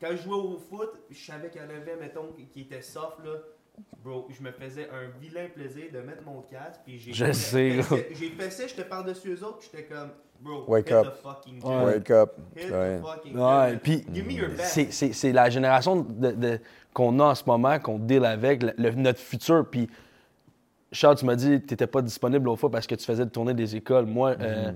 quand 0.02 0.08
je 0.12 0.18
jouais 0.24 0.34
au 0.36 0.58
foot, 0.58 0.90
je 1.12 1.26
savais 1.32 1.50
qu'il 1.50 1.62
y 1.62 1.64
en 1.64 1.70
avait, 1.70 1.96
mettons, 1.96 2.34
qui 2.52 2.62
était 2.62 2.82
soft, 2.82 3.20
là. 3.24 3.34
Bro, 4.04 4.28
je 4.30 4.42
me 4.42 4.52
faisais 4.52 4.88
un 4.90 5.20
vilain 5.20 5.48
plaisir 5.54 5.86
de 5.94 6.00
mettre 6.00 6.24
mon 6.26 6.42
casque, 6.42 6.80
puis 6.86 6.98
j'ai... 7.00 7.12
Je 7.14 7.32
sais, 7.34 7.76
là. 7.78 7.84
J'ai 8.14 8.30
fessé, 8.30 8.68
j'étais 8.68 8.86
par-dessus 8.86 9.30
eux 9.34 9.44
autres, 9.44 9.60
puis 9.60 9.70
j'étais 9.72 9.86
comme, 9.86 10.10
bro, 10.40 10.64
Wake 10.68 10.92
up. 10.92 11.08
the 11.08 11.22
fucking 11.22 11.62
Ouais. 11.64 11.70
gym. 11.70 11.84
Wake 11.86 12.12
up. 12.12 12.32
Hit 12.56 12.72
Ouais. 12.72 12.98
the 13.00 13.02
fucking 13.06 13.38
Ouais, 13.38 13.78
puis 13.78 14.06
c'est- 14.64 14.92
c'est 14.92 15.14
c'est 15.14 15.32
la 15.34 15.50
génération 15.50 15.98
de, 15.98 16.32
de- 16.32 16.60
qu'on 16.94 17.20
a 17.20 17.24
en 17.26 17.36
ce 17.36 17.44
moment, 17.46 17.78
qu'on 17.80 18.00
deal 18.00 18.24
avec, 18.26 18.64
le- 18.64 18.74
le- 18.78 18.92
notre 18.92 19.20
futur. 19.20 19.66
Puis, 19.70 19.90
Charles, 20.92 21.18
tu 21.18 21.26
m'as 21.26 21.36
dit 21.36 21.60
que 21.62 21.66
tu 21.68 21.74
n'étais 21.74 21.88
pas 21.88 22.02
disponible 22.02 22.46
l'autre 22.46 22.62
fois 22.62 22.72
parce 22.72 22.88
que 22.88 22.96
tu 22.96 23.06
faisais 23.06 23.24
le 23.26 23.30
tournée 23.30 23.54
des 23.54 23.76
écoles. 23.76 24.06
Moi, 24.06 24.36
euh, 24.40 24.72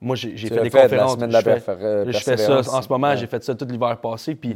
moi 0.00 0.14
j'ai 0.16 0.36
fait 0.36 0.62
des 0.62 0.70
fait, 0.70 0.76
la 0.76 0.82
conférences. 0.84 1.14
semaine 1.14 1.28
de 1.28 1.32
la 1.32 1.40
je 1.40 1.44
fais- 1.44 1.54
persévé- 1.60 1.82
euh, 1.84 2.12
je 2.12 2.18
fais 2.18 2.36
ça 2.36 2.58
en 2.76 2.82
ce 2.82 2.88
moment, 2.88 3.08
Ouais. 3.08 3.16
j'ai 3.16 3.26
fait 3.26 3.42
ça 3.42 3.54
tout 3.54 3.64
l'hiver 3.64 3.98
passé. 4.00 4.34
Puis, 4.36 4.54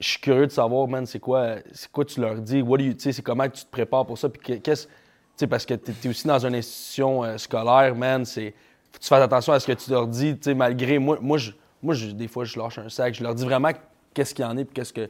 je 0.00 0.08
suis 0.08 0.20
curieux 0.20 0.46
de 0.46 0.52
savoir, 0.52 0.86
man, 0.88 1.06
c'est 1.06 1.18
quoi, 1.20 1.56
c'est 1.72 1.90
quoi 1.90 2.04
tu 2.04 2.20
leur 2.20 2.36
dis, 2.36 2.60
what 2.62 2.78
do 2.78 2.84
you- 2.84 2.94
c'est 2.98 3.22
comment 3.22 3.48
tu 3.48 3.64
te 3.64 3.70
prépares 3.70 4.04
pour 4.06 4.18
ça? 4.18 4.28
Puis, 4.28 4.40
que- 4.40 4.60
qu'est-ce, 4.60 4.86
tu 4.86 4.90
sais, 5.36 5.46
parce 5.46 5.64
que 5.66 5.74
tu 5.74 5.92
es, 6.04 6.08
aussi 6.08 6.26
dans 6.26 6.44
une 6.44 6.54
institution 6.54 7.24
euh, 7.24 7.38
scolaire, 7.38 7.94
man, 7.94 8.24
c'est, 8.24 8.50
faut 8.92 8.98
que 8.98 9.02
tu 9.02 9.08
fasses 9.08 9.22
attention 9.22 9.52
à 9.52 9.60
ce 9.60 9.66
que 9.66 9.72
tu 9.72 9.90
leur 9.90 10.06
dis, 10.06 10.34
tu 10.36 10.44
sais, 10.44 10.54
malgré. 10.54 10.98
Moi, 10.98 11.18
moi, 11.20 11.38
je, 11.38 11.52
moi 11.82 11.94
je- 11.94 12.10
des 12.10 12.28
fois, 12.28 12.44
je 12.44 12.58
lâche 12.58 12.78
un 12.78 12.88
sac, 12.88 13.14
je 13.14 13.22
leur 13.22 13.34
dis 13.34 13.44
vraiment 13.44 13.70
qu'est-ce 14.14 14.34
qu'il 14.34 14.44
y 14.44 14.48
en 14.48 14.56
est, 14.56 14.64
puis 14.64 14.74
qu'est-ce 14.74 14.92
que, 14.92 15.08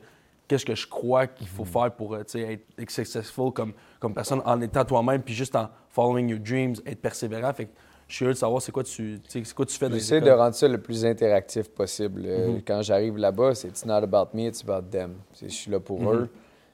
qu'est-ce 0.48 0.64
que 0.66 0.74
je 0.74 0.86
crois 0.86 1.26
qu'il 1.26 1.48
faut 1.48 1.64
faire 1.64 1.90
pour 1.92 2.14
euh, 2.14 2.22
tu 2.24 2.32
sais, 2.40 2.60
être 2.78 2.90
successful 2.90 3.52
comme, 3.52 3.72
comme 4.00 4.14
personne 4.14 4.40
en 4.44 4.60
étant 4.60 4.84
toi-même, 4.84 5.22
puis 5.22 5.34
juste 5.34 5.56
en 5.56 5.68
following 5.90 6.28
your 6.28 6.40
dreams, 6.40 6.74
être 6.86 7.00
persévérant. 7.00 7.52
Fait 7.52 7.66
que 7.66 7.70
je 8.08 8.14
suis 8.14 8.18
curieux 8.18 8.34
de 8.34 8.38
savoir 8.38 8.62
c'est 8.62 8.72
quoi 8.72 8.84
tu, 8.84 9.20
c'est 9.28 9.54
quoi 9.54 9.66
tu 9.66 9.76
fais 9.76 9.88
dans 9.88 9.94
J'essaie 9.94 10.20
de 10.20 10.30
rendre 10.30 10.54
ça 10.54 10.68
le 10.68 10.78
plus 10.78 11.04
interactif 11.04 11.68
possible. 11.68 12.22
Euh, 12.26 12.48
Mhm. 12.52 12.62
Quand 12.62 12.82
j'arrive 12.82 13.16
là-bas, 13.16 13.54
c'est 13.54 13.68
It's 13.68 13.84
not 13.84 13.94
about 14.02 14.28
me, 14.36 14.42
it's 14.48 14.62
about 14.66 14.88
them. 14.90 15.14
Je 15.40 15.48
suis 15.48 15.70
là 15.70 15.80
pour 15.80 16.00
Mhm. 16.00 16.12
eux. 16.14 16.28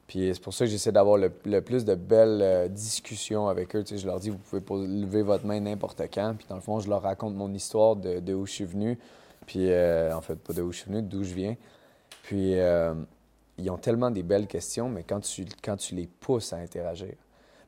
Puis 0.07 0.31
c'est 0.35 0.43
pour 0.43 0.53
ça 0.53 0.67
que 0.67 0.71
j'essaie 0.71 0.93
d'avoir 0.93 1.17
le, 1.17 1.31
le 1.47 1.61
plus 1.63 1.85
de 1.87 1.95
belles 1.95 2.41
euh, 2.43 2.69
discussions 2.69 3.49
avec 3.49 3.75
eux. 3.75 3.83
Tu 3.83 3.95
sais, 3.95 4.03
je 4.03 4.07
leur 4.07 4.21
dis, 4.21 4.29
vous 4.29 4.37
pouvez 4.39 4.61
lever 4.87 5.23
votre 5.23 5.47
main 5.47 5.59
n'importe 5.61 6.03
quand. 6.13 6.35
Puis 6.37 6.47
dans 6.49 6.57
le 6.57 6.61
fond, 6.61 6.81
je 6.81 6.91
leur 6.91 7.01
raconte 7.01 7.35
mon 7.35 7.53
histoire 7.55 7.97
de, 7.97 8.19
de 8.21 8.35
où 8.35 8.45
je 8.45 8.53
suis 8.53 8.65
venu. 8.67 8.99
Puis 9.47 9.71
euh, 9.71 10.15
en 10.15 10.21
fait, 10.21 10.37
pas 10.37 10.53
de 10.53 10.61
où 10.61 10.71
je 10.71 10.79
suis 10.81 10.91
venu, 10.91 11.01
d'où 11.03 11.23
je 11.25 11.33
viens. 11.35 11.57
Puis 12.25 12.59
euh, 12.61 12.93
ils 13.59 13.71
ont 13.71 13.79
tellement 13.79 14.11
des 14.11 14.23
belles 14.23 14.47
questions, 14.47 14.89
mais 14.89 15.03
quand 15.03 15.21
tu, 15.21 15.47
quand 15.65 15.77
tu 15.77 15.95
les 15.95 16.07
pousses 16.21 16.53
à 16.53 16.57
interagir. 16.57 17.15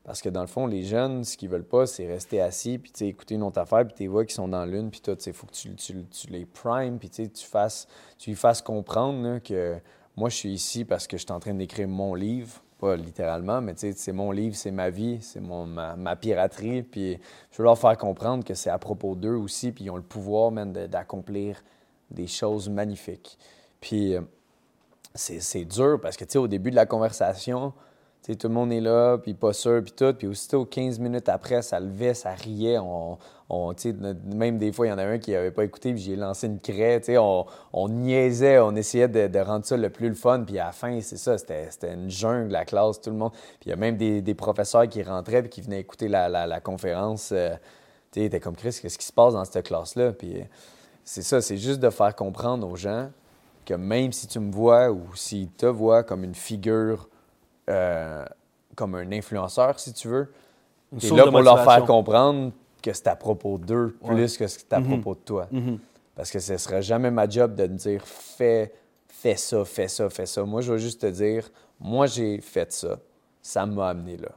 Parce 0.05 0.21
que 0.21 0.29
dans 0.29 0.43
le 0.43 0.47
fond, 0.47 0.67
les 0.67 0.83
jeunes, 0.83 1.25
ce 1.25 1.37
qu'ils 1.37 1.49
veulent 1.49 1.65
pas, 1.65 1.87
c'est 1.87 2.07
rester 2.07 2.41
assis, 2.41 2.79
puis 2.79 2.93
écouter 3.07 3.37
une 3.37 3.43
autre 3.43 3.59
affaire, 3.59 3.87
puis 3.87 3.95
tu 3.97 4.07
vois 4.07 4.25
qu'ils 4.25 4.35
sont 4.35 4.49
dans 4.49 4.67
l'une, 4.67 4.91
puis 4.91 5.01
tout. 5.01 5.17
Il 5.27 5.33
faut 5.33 5.47
que 5.47 5.53
tu, 5.53 6.29
les 6.29 6.45
primes, 6.45 6.99
puis 6.99 7.09
tu 7.09 7.29
fasses, 7.47 7.89
tu 8.19 8.31
lui 8.31 8.37
fasses 8.37 8.61
comprendre 8.61 9.39
que 9.39 9.81
moi, 10.17 10.29
je 10.29 10.37
suis 10.37 10.51
ici 10.51 10.85
parce 10.85 11.07
que 11.07 11.17
je 11.17 11.23
suis 11.23 11.33
en 11.33 11.41
train 11.41 11.55
d'écrire 11.55 11.89
mon 11.89 12.15
livre. 12.15 12.61
Pas 12.79 12.97
littéralement, 12.97 13.63
mais 13.63 13.73
c'est 13.77 14.13
mon 14.13 14.31
livre, 14.31 14.57
c'est 14.57 14.73
ma 14.73 14.91
vie, 14.91 15.19
c'est 15.23 15.41
mon, 15.41 15.65
ma, 15.65 16.17
piraterie. 16.17 16.83
Puis 16.83 17.19
je 17.51 17.59
veux 17.59 17.65
leur 17.65 17.79
faire 17.79 17.97
comprendre 17.97 18.45
que 18.45 18.53
c'est 18.53 18.69
à 18.69 18.79
propos 18.79 19.15
d'eux 19.15 19.37
aussi, 19.37 19.73
puis 19.73 19.85
ils 19.85 19.91
ont 19.91 19.97
le 19.97 20.03
pouvoir, 20.03 20.53
de- 20.53 20.87
d'accomplir 20.87 21.63
des 22.11 22.27
choses 22.27 22.69
magnifiques. 22.69 23.39
Puis 23.81 24.15
euh, 24.15 24.21
c'est 25.15 25.41
c'est 25.41 25.65
dur 25.65 25.99
parce 26.03 26.17
que, 26.17 26.25
tu 26.25 26.33
sais, 26.33 26.39
au 26.39 26.49
début 26.49 26.71
de 26.71 26.77
la 26.77 26.85
conversation, 26.85 27.73
tout 28.33 28.49
le 28.49 28.55
monde 28.55 28.73
est 28.73 28.81
là, 28.81 29.19
puis 29.19 29.35
pas 29.35 29.53
sûr, 29.53 29.83
puis 29.83 29.93
tout. 29.93 30.15
Puis 30.15 30.27
aussitôt, 30.27 30.65
15 30.65 30.99
minutes 30.99 31.29
après, 31.29 31.61
ça 31.61 31.79
levait, 31.79 32.15
ça 32.15 32.31
riait. 32.31 32.79
On, 32.79 33.19
même 34.35 34.57
des 34.57 34.73
fois, 34.73 34.87
il 34.87 34.91
y 34.91 34.93
en 34.93 34.99
a 34.99 35.05
un 35.05 35.19
qui 35.19 35.33
n'avait 35.33 35.51
pas 35.51 35.65
écouté, 35.65 35.93
puis 35.93 36.01
j'ai 36.01 36.17
lancé 36.17 36.47
une 36.47 36.59
craie. 36.59 37.03
On, 37.19 37.45
on 37.75 37.89
niaisait, 37.91 38.59
on 38.61 38.75
essayait 38.75 39.09
de, 39.09 39.39
rendre 39.39 39.67
ça 39.67 39.77
le 39.77 39.91
plus 39.91 40.09
le 40.09 40.15
fun. 40.15 40.43
Puis 40.47 40.59
à 40.59 40.67
la 40.67 40.73
fin, 40.73 40.99
c'est 41.03 41.19
ça, 41.19 41.37
c'était 41.37 41.69
une 41.93 42.09
jungle, 42.09 42.51
la 42.51 42.65
classe, 42.65 43.01
tout 43.01 43.11
le 43.11 43.17
monde. 43.17 43.33
Puis 43.33 43.67
il 43.67 43.71
y 43.71 43.73
a 43.73 43.77
même 43.77 43.99
des, 43.99 44.35
professeurs 44.35 44.89
qui 44.89 45.03
rentraient, 45.03 45.43
puis 45.43 45.51
qui 45.51 45.61
venaient 45.61 45.81
écouter 45.81 46.09
la, 46.09 46.29
la- 46.29 46.61
conférence. 46.61 47.31
euh, 47.33 47.55
tu 48.11 48.31
sais, 48.31 48.41
comme 48.41 48.57
Chris, 48.57 48.79
qu'est-ce 48.81 48.97
qui 48.97 49.07
se 49.07 49.13
passe 49.13 49.35
dans 49.35 49.45
cette 49.45 49.67
classe-là? 49.67 50.13
Puis 50.13 50.43
c'est 51.05 51.23
ça, 51.23 51.43
c'est 51.43 51.59
juste 51.59 51.81
de 51.81 51.91
faire 51.91 52.15
comprendre 52.17 52.67
aux 52.67 52.77
gens 52.77 53.11
que 53.67 53.75
même 53.75 54.13
si 54.13 54.27
tu 54.27 54.39
me 54.41 54.51
vois 54.51 54.91
ou 54.91 55.15
s'ils 55.15 55.51
te 55.51 55.67
voient 55.67 56.03
comme 56.03 56.25
une 56.25 56.35
figure, 56.35 57.09
euh, 57.71 58.25
comme 58.77 58.95
un 58.95 59.11
influenceur, 59.13 59.79
si 59.81 59.93
tu 59.93 60.09
veux, 60.09 60.33
tu 60.99 61.07
es 61.07 61.11
là 61.17 61.27
pour 61.31 61.41
leur 61.43 61.63
faire 61.65 61.85
comprendre 61.85 62.53
que 62.83 62.93
c'est 62.93 63.07
à 63.09 63.17
propos 63.17 63.59
d'eux 63.59 63.97
Ouais. 64.03 64.15
plus 64.15 64.37
que 64.37 64.47
c'est 64.47 64.73
à 64.73 64.81
Mhm. 64.81 64.87
propos 65.01 65.15
de 65.15 65.21
toi. 65.25 65.49
Mhm. 65.51 65.79
Parce 66.15 66.31
que 66.31 66.39
ce 66.39 66.57
serait 66.59 66.83
jamais 66.83 67.11
ma 67.11 67.29
job 67.29 67.55
de 67.55 67.63
me 67.67 67.77
dire 67.77 68.03
fais, 68.07 68.73
fais 69.09 69.37
ça, 69.37 69.65
fais 69.65 69.89
ça, 69.89 70.09
fais 70.11 70.27
ça. 70.27 70.45
Moi, 70.45 70.61
je 70.61 70.73
vais 70.73 70.79
juste 70.79 71.01
te 71.01 71.07
dire 71.07 71.49
moi, 71.81 72.07
j'ai 72.07 72.41
fait 72.41 72.71
ça. 72.73 72.99
Ça 73.43 73.67
m'a 73.67 73.89
amené 73.89 74.17
là. 74.17 74.29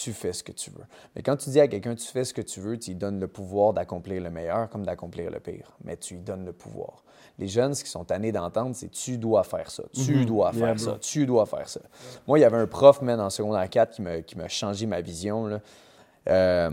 Tu 0.00 0.12
fais 0.12 0.32
ce 0.32 0.44
que 0.44 0.52
tu 0.52 0.70
veux. 0.70 0.84
Mais 1.16 1.22
quand 1.22 1.36
tu 1.36 1.50
dis 1.50 1.58
à 1.60 1.66
quelqu'un 1.66 1.94
tu 1.96 2.06
fais 2.06 2.22
ce 2.24 2.32
que 2.32 2.40
tu 2.42 2.60
veux, 2.60 2.78
tu 2.78 2.90
lui 2.90 2.96
donnes 2.96 3.18
le 3.18 3.26
pouvoir 3.26 3.72
d'accomplir 3.72 4.22
le 4.22 4.30
meilleur 4.30 4.68
comme 4.70 4.84
d'accomplir 4.86 5.30
le 5.30 5.40
pire. 5.40 5.72
Mais 5.82 5.96
tu 5.96 6.14
lui 6.14 6.20
donnes 6.20 6.44
le 6.44 6.52
pouvoir. 6.52 7.02
Les 7.38 7.48
jeunes, 7.48 7.74
ce 7.74 7.82
qu'ils 7.82 7.90
sont 7.90 8.04
tannés 8.04 8.30
d'entendre, 8.30 8.76
c'est 8.76 8.90
tu 8.90 9.18
dois 9.18 9.42
faire 9.42 9.70
ça, 9.70 9.82
tu 9.92 10.14
Mhm. 10.18 10.24
dois 10.26 10.52
Yeah, 10.52 10.66
faire 10.66 10.74
bro. 10.76 10.84
ça, 10.84 10.98
tu 11.00 11.26
dois 11.26 11.46
faire 11.46 11.68
ça. 11.68 11.80
Moi, 12.28 12.38
il 12.38 12.42
y 12.42 12.44
avait 12.44 12.56
un 12.58 12.66
prof, 12.68 13.02
man, 13.02 13.18
en 13.20 13.30
secondaire 13.30 13.68
4 13.68 13.90
qui 13.94 14.02
m'a, 14.02 14.20
qui 14.22 14.36
m'a 14.36 14.46
changé 14.48 14.86
ma 14.86 15.00
vision. 15.00 15.46
Là. 15.46 15.60
Euh, 16.28 16.70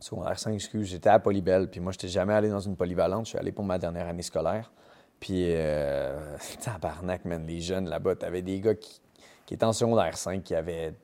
secondaire 0.00 0.38
5, 0.38 0.52
excuse, 0.54 0.86
j'étais 0.88 1.08
à 1.10 1.18
Polybelle, 1.18 1.68
puis 1.68 1.80
moi, 1.80 1.90
je 1.92 1.96
n'étais 1.98 2.08
jamais 2.08 2.34
allé 2.34 2.48
dans 2.50 2.60
une 2.60 2.76
polyvalente. 2.76 3.24
Je 3.26 3.30
suis 3.30 3.38
allé 3.38 3.50
pour 3.52 3.64
ma 3.64 3.78
dernière 3.78 4.06
année 4.06 4.22
scolaire. 4.22 4.70
Puis, 5.18 5.46
euh, 5.56 6.36
tabarnak, 6.62 7.24
man, 7.24 7.44
les 7.46 7.60
jeunes 7.60 7.88
là-bas, 7.88 8.14
t'avais 8.16 8.42
des 8.42 8.60
gars 8.60 8.74
qui, 8.76 9.00
qui 9.46 9.54
étaient 9.54 9.64
en 9.64 9.72
secondaire 9.72 10.16
5 10.16 10.42
qui 10.44 10.54
avaient, 10.54 10.94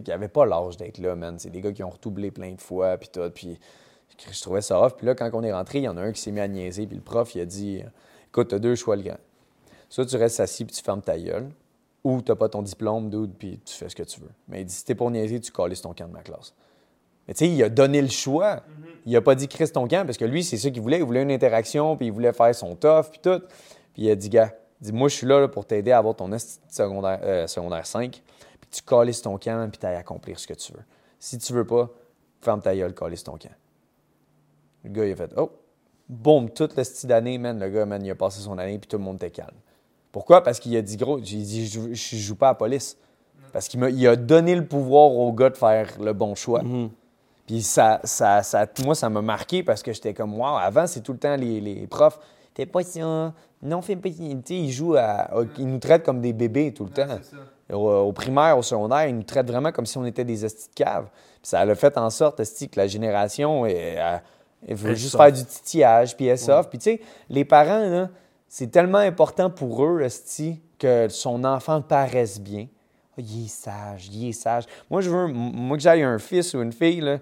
qui 0.00 0.12
avaient 0.12 0.28
pas 0.28 0.46
l'âge 0.46 0.76
d'être 0.76 0.98
là, 0.98 1.14
man. 1.14 1.38
C'est 1.38 1.50
des 1.50 1.60
gars 1.60 1.72
qui 1.72 1.82
ont 1.82 1.90
retoublé 1.90 2.30
plein 2.30 2.52
de 2.52 2.60
fois, 2.60 2.96
puis 2.96 3.08
tout. 3.08 3.28
Puis, 3.34 3.58
je 4.30 4.40
trouvais 4.40 4.62
ça 4.62 4.80
off. 4.80 4.96
Puis 4.96 5.06
là, 5.06 5.14
quand 5.14 5.30
on 5.32 5.42
est 5.42 5.52
rentré, 5.52 5.78
il 5.78 5.84
y 5.84 5.88
en 5.88 5.96
a 5.96 6.02
un 6.02 6.12
qui 6.12 6.20
s'est 6.20 6.30
mis 6.30 6.40
à 6.40 6.48
niaiser, 6.48 6.86
puis 6.86 6.96
le 6.96 7.02
prof, 7.02 7.34
il 7.34 7.40
a 7.40 7.44
dit 7.44 7.82
Écoute, 8.28 8.48
t'as 8.48 8.58
deux 8.58 8.74
choix, 8.74 8.96
le 8.96 9.02
grand. 9.02 9.18
Soit 9.88 10.06
tu 10.06 10.16
restes 10.16 10.40
assis, 10.40 10.64
puis 10.64 10.74
tu 10.74 10.82
fermes 10.82 11.02
ta 11.02 11.18
gueule, 11.18 11.50
ou 12.04 12.22
t'as 12.22 12.34
pas 12.34 12.48
ton 12.48 12.62
diplôme, 12.62 13.10
dude, 13.10 13.32
puis 13.38 13.60
tu 13.64 13.74
fais 13.74 13.88
ce 13.88 13.96
que 13.96 14.02
tu 14.02 14.20
veux. 14.20 14.30
Mais 14.48 14.62
il 14.62 14.64
dit 14.64 14.74
Si 14.74 14.84
t'es 14.84 14.94
pour 14.94 15.10
niaiser, 15.10 15.40
tu 15.40 15.52
calisses 15.52 15.82
ton 15.82 15.92
camp 15.92 16.08
de 16.08 16.12
ma 16.12 16.22
classe. 16.22 16.54
Mais 17.28 17.34
tu 17.34 17.44
sais, 17.44 17.50
il 17.50 17.62
a 17.62 17.68
donné 17.68 18.02
le 18.02 18.08
choix. 18.08 18.62
Il 19.06 19.16
a 19.16 19.20
pas 19.20 19.34
dit 19.34 19.48
Chris 19.48 19.70
ton 19.70 19.86
camp, 19.86 20.04
parce 20.06 20.18
que 20.18 20.24
lui, 20.24 20.42
c'est 20.44 20.56
ça 20.56 20.70
qu'il 20.70 20.82
voulait. 20.82 20.98
Il 20.98 21.04
voulait 21.04 21.22
une 21.22 21.30
interaction, 21.30 21.96
puis 21.96 22.06
il 22.06 22.12
voulait 22.12 22.32
faire 22.32 22.54
son 22.54 22.74
tough, 22.74 23.10
puis 23.10 23.20
tout. 23.22 23.40
Puis 23.94 24.04
il 24.04 24.10
a 24.10 24.16
dit 24.16 24.28
Gars, 24.28 24.52
il 24.82 24.86
dit, 24.86 24.92
moi, 24.92 25.08
je 25.08 25.14
suis 25.14 25.26
là, 25.28 25.38
là, 25.40 25.46
pour 25.46 25.64
t'aider 25.64 25.92
à 25.92 25.98
avoir 25.98 26.16
ton 26.16 26.28
secondaire, 26.68 27.20
euh, 27.22 27.46
secondaire 27.46 27.86
5, 27.86 28.10
puis 28.10 28.22
tu 28.72 28.82
calisses 28.82 29.22
ton 29.22 29.38
camp, 29.38 29.68
puis 29.70 29.78
t'ailles 29.78 29.96
accomplir 29.96 30.38
ce 30.40 30.46
que 30.46 30.54
tu 30.54 30.72
veux. 30.72 30.82
Si 31.20 31.38
tu 31.38 31.52
veux 31.52 31.66
pas, 31.66 31.90
ferme 32.40 32.60
ta 32.60 32.74
gueule, 32.74 32.94
calisse 32.94 33.22
ton 33.24 33.36
camp. 33.36 33.52
Le 34.84 34.90
gars, 34.90 35.06
il 35.06 35.12
a 35.12 35.16
fait 35.16 35.32
Oh, 35.36 35.50
boum, 36.08 36.50
toute 36.50 36.76
le 36.76 36.82
style 36.84 37.08
d'année, 37.08 37.38
man. 37.38 37.58
Le 37.58 37.68
gars, 37.68 37.86
man, 37.86 38.04
il 38.04 38.10
a 38.10 38.14
passé 38.14 38.40
son 38.40 38.58
année, 38.58 38.78
puis 38.78 38.88
tout 38.88 38.98
le 38.98 39.04
monde 39.04 39.16
était 39.16 39.30
calme. 39.30 39.54
Pourquoi? 40.10 40.42
Parce 40.42 40.58
qu'il 40.58 40.76
a 40.76 40.82
dit, 40.82 40.96
gros, 40.96 41.18
j'ai 41.22 41.38
dit, 41.38 41.66
je, 41.66 41.72
joue- 41.80 41.88
je 41.94 42.16
joue 42.16 42.34
pas 42.36 42.48
à 42.48 42.50
la 42.50 42.54
police. 42.56 42.96
Parce 43.52 43.68
qu'il 43.68 43.80
m'a- 43.80 43.90
il 43.90 44.06
a 44.08 44.16
donné 44.16 44.54
le 44.56 44.66
pouvoir 44.66 45.10
au 45.12 45.32
gars 45.32 45.50
de 45.50 45.56
faire 45.56 45.88
le 46.00 46.12
bon 46.12 46.34
choix. 46.34 46.62
Mhm. 46.62 46.90
Puis 47.46 47.62
ça, 47.62 48.00
ça, 48.04 48.42
ça, 48.42 48.66
moi, 48.84 48.94
ça 48.94 49.08
m'a 49.10 49.20
marqué 49.22 49.62
parce 49.62 49.82
que 49.82 49.92
j'étais 49.92 50.14
comme, 50.14 50.34
wow, 50.38 50.56
avant, 50.56 50.86
c'est 50.86 51.00
tout 51.02 51.12
le 51.12 51.18
temps 51.18 51.36
les, 51.36 51.60
les 51.60 51.86
profs. 51.86 52.18
T'es 52.54 52.66
pas 52.66 52.82
ça. 52.82 53.32
Non, 53.62 53.80
fais 53.82 53.96
pas 53.96 54.10
ça. 54.10 54.16
Tu 54.18 54.24
sais, 54.44 54.54
ils 54.56 54.70
jouent 54.72 54.96
à. 54.96 55.30
Ils 55.58 55.66
nous 55.68 55.78
traitent 55.78 56.02
comme 56.04 56.20
des 56.20 56.32
bébés 56.32 56.72
tout 56.74 56.84
le 56.84 56.90
Ouais, 56.90 57.06
temps. 57.06 57.20
Ça. 57.72 57.78
Au, 57.78 58.12
primaire, 58.12 58.56
au 58.58 58.62
secondaire, 58.62 59.06
ils 59.06 59.16
nous 59.16 59.22
traitent 59.22 59.48
vraiment 59.50 59.72
comme 59.72 59.86
si 59.86 59.98
on 59.98 60.04
était 60.04 60.24
des 60.24 60.44
estis 60.44 60.68
de 60.68 60.74
cave. 60.74 61.06
Puis 61.40 61.48
ça 61.48 61.60
a 61.60 61.74
fait 61.74 61.96
en 61.98 62.10
sorte, 62.10 62.40
esti, 62.40 62.68
que 62.68 62.78
la 62.78 62.86
génération 62.86 63.66
elle, 63.66 64.22
elle- 64.66 64.76
veut 64.76 64.94
juste 64.94 65.16
faire 65.16 65.32
du 65.32 65.44
titillage, 65.44 66.16
puis 66.16 66.26
elle 66.26 66.38
soft. 66.38 66.70
Puis 66.70 66.78
tu 66.78 66.84
sais, 66.84 67.00
les 67.28 67.44
parents, 67.44 67.88
là, 67.88 68.08
c'est 68.48 68.70
tellement 68.70 68.98
important 68.98 69.50
pour 69.50 69.84
eux, 69.84 70.02
esti, 70.02 70.60
que 70.78 71.08
son 71.08 71.42
enfant 71.44 71.80
paraisse 71.82 72.40
bien. 72.40 72.68
Ah, 73.16 73.20
il 73.20 73.44
est 73.44 73.48
sage, 73.48 74.08
il 74.12 74.28
est 74.28 74.32
sage. 74.32 74.64
Moi, 74.90 75.00
je 75.00 75.10
veux, 75.10 75.26
moi 75.28 75.76
que 75.76 75.82
j'aille 75.82 76.02
un 76.02 76.18
fils 76.18 76.54
ou 76.54 76.62
une 76.62 76.72
fille, 76.72 77.00
là, 77.00 77.18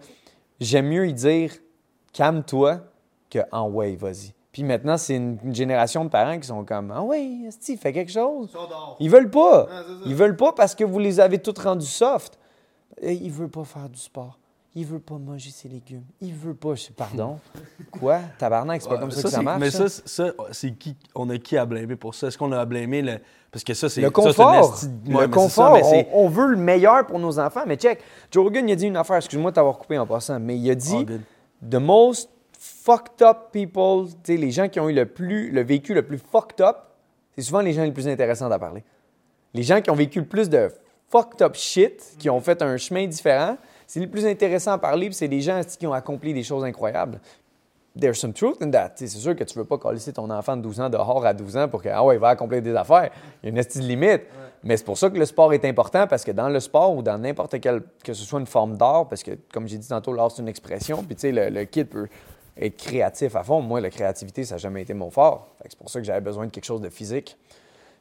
j'aime 0.60 0.86
mieux 0.88 1.06
y 1.08 1.14
dire 1.14 1.52
calme-toi 2.12 2.80
que 3.30 3.38
en 3.52 3.68
ouais, 3.68 3.96
vas-y. 3.96 4.32
Puis 4.52 4.64
maintenant, 4.64 4.96
c'est 4.96 5.14
une, 5.14 5.38
une 5.44 5.54
génération 5.54 6.04
de 6.04 6.10
parents 6.10 6.38
qui 6.38 6.46
sont 6.48 6.64
comme 6.64 6.90
Ah 6.94 7.02
oui, 7.02 7.46
Steve, 7.50 7.78
fais 7.78 7.92
quelque 7.92 8.10
chose. 8.10 8.52
Ils 8.98 9.08
veulent 9.10 9.30
pas. 9.30 9.68
Ah, 9.70 9.82
ça. 9.86 9.94
Ils 10.06 10.14
veulent 10.14 10.36
pas 10.36 10.52
parce 10.52 10.74
que 10.74 10.82
vous 10.84 10.98
les 10.98 11.20
avez 11.20 11.38
tous 11.38 11.60
rendus 11.62 11.86
soft. 11.86 12.36
Et 13.00 13.12
il 13.14 13.30
veut 13.30 13.48
pas 13.48 13.64
faire 13.64 13.88
du 13.88 13.98
sport. 14.00 14.38
Il 14.74 14.86
veut 14.86 14.98
pas 15.00 15.16
manger 15.16 15.50
ses 15.50 15.68
légumes. 15.68 16.04
Il 16.20 16.32
veut 16.34 16.54
pas. 16.54 16.74
Je 16.74 16.82
sais, 16.82 16.92
pardon. 16.92 17.38
Quoi? 17.90 18.20
Tabarnak, 18.38 18.82
c'est 18.82 18.88
pas 18.88 18.94
Ouais, 18.96 19.00
comme 19.00 19.10
ça, 19.10 19.16
ça, 19.16 19.22
que 19.22 19.28
ça 19.30 19.42
marche. 19.42 19.60
Mais 19.60 19.70
ça? 19.70 19.88
ça, 19.88 20.02
c'est- 20.04 20.08
ça, 20.08 20.32
c'est 20.52 20.72
qui 20.72 20.96
on 21.14 21.28
a 21.30 21.38
qui 21.38 21.56
à 21.56 21.64
blâmer 21.64 21.96
pour 21.96 22.14
ça? 22.14 22.26
Est-ce 22.28 22.36
qu'on 22.38 22.52
a 22.52 22.58
à 22.60 22.64
blâmer 22.64 23.02
le 23.02 23.18
parce 23.52 23.64
que 23.64 23.74
ça 23.74 23.88
c'est 23.88 24.00
Le 24.00 24.06
ça, 24.08 24.12
confort. 24.12 24.74
esti- 24.76 24.88
le 25.08 25.14
Ouais, 25.16 25.26
mais 25.26 25.32
c'est 25.34 25.48
ça, 25.48 25.62
confort. 25.64 25.72
mais 25.74 25.82
c'est- 25.84 26.08
on, 26.12 26.24
on 26.24 26.28
veut 26.28 26.46
le 26.48 26.56
meilleur 26.56 27.06
pour 27.06 27.18
nos 27.18 27.38
enfants. 27.38 27.62
Mais 27.66 27.76
check, 27.76 28.00
Joe 28.30 28.44
Rogan, 28.44 28.68
il 28.68 28.72
a 28.72 28.76
dit 28.76 28.86
une 28.86 28.96
affaire. 28.96 29.16
Excuse-moi 29.16 29.50
de 29.52 29.54
t'avoir 29.56 29.76
coupé 29.78 29.98
en 29.98 30.06
passant. 30.06 30.38
Mais 30.38 30.56
il 30.56 30.70
a 30.70 30.74
dit 30.74 31.04
good. 31.04 31.20
The 31.68 31.74
most 31.76 32.30
fucked 32.60 33.22
up 33.22 33.52
people, 33.52 34.06
les 34.28 34.50
gens 34.50 34.68
qui 34.68 34.78
ont 34.80 34.88
eu 34.90 34.92
le, 34.92 35.06
plus, 35.06 35.50
le 35.50 35.62
vécu 35.62 35.94
le 35.94 36.02
plus 36.02 36.18
fucked 36.18 36.60
up, 36.60 36.76
c'est 37.34 37.42
souvent 37.42 37.62
les 37.62 37.72
gens 37.72 37.84
les 37.84 37.90
plus 37.90 38.06
intéressants 38.06 38.50
à 38.50 38.58
parler. 38.58 38.84
Les 39.54 39.62
gens 39.62 39.80
qui 39.80 39.90
ont 39.90 39.94
vécu 39.94 40.20
le 40.20 40.26
plus 40.26 40.50
de 40.50 40.70
fucked 41.08 41.40
up 41.40 41.54
shit, 41.54 42.16
qui 42.18 42.28
ont 42.28 42.40
fait 42.40 42.60
un 42.60 42.76
chemin 42.76 43.06
différent, 43.06 43.56
c'est 43.86 43.98
les 43.98 44.06
plus 44.06 44.26
intéressants 44.26 44.72
à 44.72 44.78
parler, 44.78 45.06
puis 45.06 45.14
c'est 45.14 45.26
des 45.26 45.40
gens 45.40 45.62
qui 45.78 45.86
ont 45.86 45.94
accompli 45.94 46.34
des 46.34 46.42
choses 46.42 46.62
incroyables. 46.62 47.18
There's 47.98 48.18
some 48.18 48.34
truth 48.34 48.60
in 48.60 48.70
that. 48.70 48.92
C'est 48.96 49.08
sûr 49.08 49.34
que 49.34 49.42
tu 49.42 49.58
veux 49.58 49.64
pas 49.64 49.78
coller 49.78 49.98
ton 50.14 50.30
enfant 50.30 50.56
de 50.56 50.62
12 50.62 50.80
ans 50.82 50.90
dehors 50.90 51.24
à 51.24 51.32
12 51.32 51.56
ans 51.56 51.68
pour 51.68 51.82
que, 51.82 51.88
ah 51.88 52.04
ouais, 52.04 52.16
il 52.16 52.20
va 52.20 52.28
accomplir 52.28 52.60
des 52.60 52.74
affaires. 52.76 53.10
Il 53.42 53.46
y 53.46 53.48
a 53.48 53.50
une 53.50 53.58
estime 53.58 53.82
limite. 53.82 54.22
Mais 54.62 54.76
c'est 54.76 54.84
pour 54.84 54.98
ça 54.98 55.08
que 55.08 55.18
le 55.18 55.24
sport 55.24 55.52
est 55.54 55.64
important 55.64 56.06
parce 56.06 56.24
que 56.24 56.30
dans 56.30 56.50
le 56.50 56.60
sport 56.60 56.94
ou 56.94 57.02
dans 57.02 57.18
n'importe 57.18 57.58
quel, 57.58 57.82
que 58.04 58.12
ce 58.12 58.22
soit 58.22 58.38
une 58.38 58.46
forme 58.46 58.76
d'art, 58.76 59.08
parce 59.08 59.22
que 59.22 59.32
comme 59.52 59.66
j'ai 59.66 59.78
dit 59.78 59.88
tantôt, 59.88 60.12
l'art 60.12 60.30
c'est 60.30 60.42
une 60.42 60.48
expression, 60.48 61.02
puis 61.02 61.16
tu 61.16 61.22
sais, 61.22 61.32
le, 61.32 61.48
le 61.48 61.64
kid 61.64 61.88
peut 61.88 62.06
être 62.56 62.76
créatif 62.76 63.36
à 63.36 63.42
fond. 63.42 63.60
Moi, 63.60 63.80
la 63.80 63.90
créativité, 63.90 64.44
ça 64.44 64.54
n'a 64.54 64.58
jamais 64.58 64.82
été 64.82 64.94
mon 64.94 65.10
fort. 65.10 65.48
C'est 65.68 65.78
pour 65.78 65.90
ça 65.90 66.00
que 66.00 66.06
j'avais 66.06 66.20
besoin 66.20 66.46
de 66.46 66.50
quelque 66.50 66.64
chose 66.64 66.80
de 66.80 66.88
physique. 66.88 67.36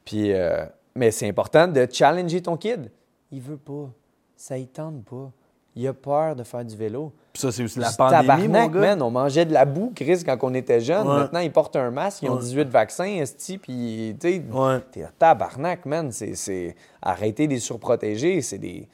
Puis, 0.06 0.34
euh, 0.34 0.66
mais 0.96 1.12
c'est 1.12 1.28
important 1.28 1.68
de 1.68 1.88
challenger 1.92 2.42
ton 2.42 2.58
kid. 2.58 2.92
Il 3.32 3.42
veut 3.42 3.58
pas. 3.58 3.90
Ça 4.36 4.58
y 4.58 4.68
tente 4.68 5.04
pas. 5.06 5.32
Il 5.76 5.88
a 5.88 5.94
peur 5.94 6.36
de 6.36 6.44
faire 6.44 6.66
du 6.66 6.76
vélo. 6.76 7.14
Puis 7.32 7.42
ça 7.44 7.52
c'est 7.52 7.64
aussi 7.64 7.80
la 7.80 7.92
pandémie 7.92 8.48
mon 8.48 8.54
tabarnak, 8.54 8.72
gars. 8.74 8.80
man. 8.80 9.02
On 9.04 9.12
mangeait 9.12 9.46
de 9.46 9.54
la 9.54 9.66
boue, 9.66 9.94
Chris, 9.96 10.24
quand 10.26 10.38
on 10.42 10.54
était 10.56 10.82
jeune. 10.82 11.08
Ouais. 11.08 11.14
Maintenant, 11.20 11.40
ils 11.40 11.52
portent 11.52 11.76
un 11.76 11.92
masque, 11.92 12.24
ils 12.24 12.30
ont 12.30 12.34
Ouais. 12.36 12.42
18 12.42 12.68
vaccins, 12.70 13.06
esti, 13.06 13.60
puis, 13.60 14.16
tu 14.20 14.42
Ouais. 14.52 14.80
t'es 14.92 15.06
tabarnak, 15.20 15.86
man. 15.86 16.12
C'est. 16.12 16.76
Arrêter 17.02 17.48
des 17.48 17.60
surprotégés, 17.60 18.42
c'est 18.42 18.58
des... 18.58 18.88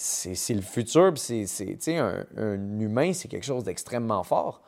C'est, 0.00 0.54
le 0.54 0.62
futur, 0.62 1.12
puis 1.12 1.20
c'est, 1.20 1.46
c'est, 1.46 1.66
tu 1.66 1.76
sais, 1.80 1.96
un, 1.96 2.24
un 2.36 2.78
humain, 2.80 3.12
c'est 3.12 3.26
quelque 3.26 3.44
chose 3.44 3.64
d'extrêmement 3.64 4.22
fort. 4.22 4.62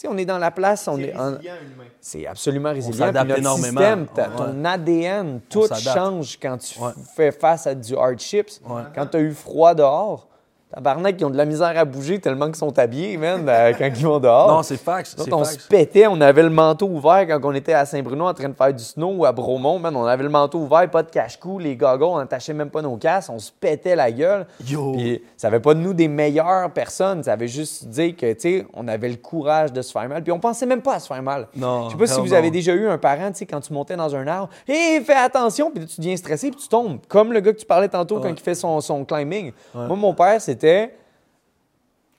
Sais, 0.00 0.08
on 0.08 0.16
est 0.16 0.24
dans 0.24 0.38
la 0.38 0.50
place, 0.50 0.88
on 0.88 0.96
C'est 0.96 1.02
est... 1.08 1.14
en- 1.14 1.32
résilient, 1.32 1.52
humain. 1.74 1.84
c'est 2.00 2.26
absolument 2.26 2.70
résilient. 2.70 2.96
s'adapte 3.06 3.34
Puis 3.34 3.42
notre 3.42 3.58
énormément. 3.58 3.80
système, 3.80 4.06
ta- 4.06 4.28
Ouais. 4.30 4.36
ton 4.52 4.64
ADN, 4.64 5.40
tout 5.50 5.66
s'adapte. 5.66 5.94
change 5.94 6.38
quand 6.40 6.56
tu 6.56 6.78
Ouais. 6.80 6.92
fais 7.14 7.30
face 7.32 7.66
à 7.66 7.74
du 7.74 7.94
hardships. 7.94 8.48
Ouais. 8.66 8.80
Quand 8.94 9.04
tu 9.08 9.18
as 9.18 9.20
eu 9.20 9.34
froid 9.34 9.74
dehors, 9.74 10.26
tabarnak, 10.72 11.16
ils 11.20 11.24
ont 11.24 11.30
de 11.30 11.36
la 11.36 11.44
misère 11.44 11.72
à 11.76 11.84
bouger 11.84 12.18
tellement 12.20 12.46
qu'ils 12.46 12.56
sont 12.56 12.78
habillés, 12.78 13.16
man, 13.16 13.44
euh, 13.48 13.72
quand 13.78 13.86
ils 13.86 14.04
vont 14.06 14.18
dehors. 14.20 14.50
Non, 14.52 14.62
c'est 14.62 14.76
fax, 14.76 15.14
c'est 15.18 15.32
on 15.32 15.44
se 15.44 15.58
pétait, 15.68 16.06
on 16.06 16.20
avait 16.20 16.42
le 16.42 16.50
manteau 16.50 16.86
ouvert 16.86 17.26
quand 17.26 17.40
on 17.44 17.54
était 17.54 17.72
à 17.72 17.84
Saint-Bruno 17.84 18.26
en 18.26 18.34
train 18.34 18.48
de 18.48 18.54
faire 18.54 18.72
du 18.72 18.82
snow 18.84 19.12
ou 19.16 19.24
à 19.24 19.32
Bromont, 19.32 19.78
man, 19.78 19.94
on 19.96 20.04
avait 20.04 20.22
le 20.22 20.28
manteau 20.28 20.58
ouvert, 20.58 20.88
pas 20.90 21.02
de 21.02 21.10
cache-cou, 21.10 21.58
les 21.58 21.76
goggles, 21.76 22.04
on 22.04 22.18
n'attachait 22.18 22.52
même 22.54 22.70
pas 22.70 22.82
nos 22.82 22.96
casques, 22.96 23.30
on 23.32 23.38
se 23.38 23.50
pétait 23.52 23.96
la 23.96 24.10
gueule. 24.12 24.46
Yo. 24.66 24.92
Puis 24.92 25.22
ça 25.36 25.48
avait 25.48 25.60
pas 25.60 25.74
de 25.74 25.80
nous 25.80 25.94
des 25.94 26.08
meilleures 26.08 26.70
personnes, 26.70 27.22
ça 27.24 27.32
avait 27.32 27.48
juste 27.48 27.88
dit 27.88 28.14
que, 28.14 28.32
tu 28.32 28.40
sais, 28.40 28.66
on 28.74 28.86
avait 28.88 29.08
le 29.08 29.16
courage 29.16 29.72
de 29.72 29.82
se 29.82 29.90
faire 29.92 30.08
mal, 30.08 30.22
puis 30.22 30.32
on 30.32 30.38
pensait 30.40 30.66
même 30.66 30.82
pas 30.82 30.94
à 30.94 31.00
se 31.00 31.06
faire 31.08 31.22
mal. 31.22 31.48
Non, 31.56 31.86
Je 31.86 31.92
sais 31.92 31.96
pas 31.98 32.06
si 32.06 32.20
vous 32.20 32.32
avez 32.32 32.50
déjà 32.50 32.72
eu 32.74 32.88
un 32.88 32.98
parent, 32.98 33.30
tu 33.32 33.38
sais, 33.38 33.46
quand 33.46 33.60
tu 33.60 33.72
montais 33.72 33.96
dans 33.96 34.14
un 34.14 34.26
arbre, 34.26 34.50
hé, 34.68 35.00
fais 35.04 35.14
attention, 35.14 35.70
puis 35.70 35.80
là, 35.80 35.86
tu 35.86 36.00
deviens 36.00 36.16
stressé, 36.16 36.50
puis 36.50 36.60
tu 36.60 36.68
tombes. 36.68 36.98
Comme 37.08 37.32
le 37.32 37.40
gars 37.40 37.52
que 37.52 37.58
tu 37.58 37.66
parlais 37.66 37.88
tantôt 37.88 38.16
quand 38.16 38.24
Ouais. 38.24 38.34
il 38.36 38.40
fait 38.40 38.54
son, 38.54 38.80
son 38.80 39.04
climbing. 39.04 39.52
Moi, 39.74 39.96
mon 39.96 40.14
père, 40.14 40.40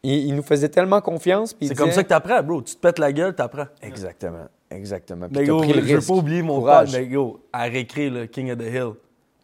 Il, 0.04 0.14
il 0.28 0.36
nous 0.36 0.44
faisait 0.44 0.70
tellement 0.70 1.00
confiance. 1.02 1.56
C'est 1.62 1.76
comme 1.76 1.92
ça 1.92 2.04
que 2.04 2.10
t'apprends, 2.10 2.42
bro. 2.42 2.62
Tu 2.62 2.76
te 2.76 2.80
pètes 2.80 3.00
la 3.00 3.12
gueule, 3.12 3.36
t'apprends. 3.36 3.68
Exactement. 3.82 4.48
Exactement. 4.70 5.28
Puis 5.28 5.40
Mais 5.40 5.46
t'as 5.46 5.52
yo, 5.52 5.58
pris 5.60 5.74
le 5.74 5.86
je 5.86 5.96
veux 5.98 6.08
pas 6.08 6.14
oublier 6.14 6.42
mon 6.42 6.60
Courage. 6.60 6.94
mais 6.94 7.06
yo, 7.06 7.42
à 7.52 7.64
récré, 7.64 8.10
le 8.10 8.26
King 8.26 8.52
of 8.52 8.58
the 8.58 8.62
Hill. 8.74 8.94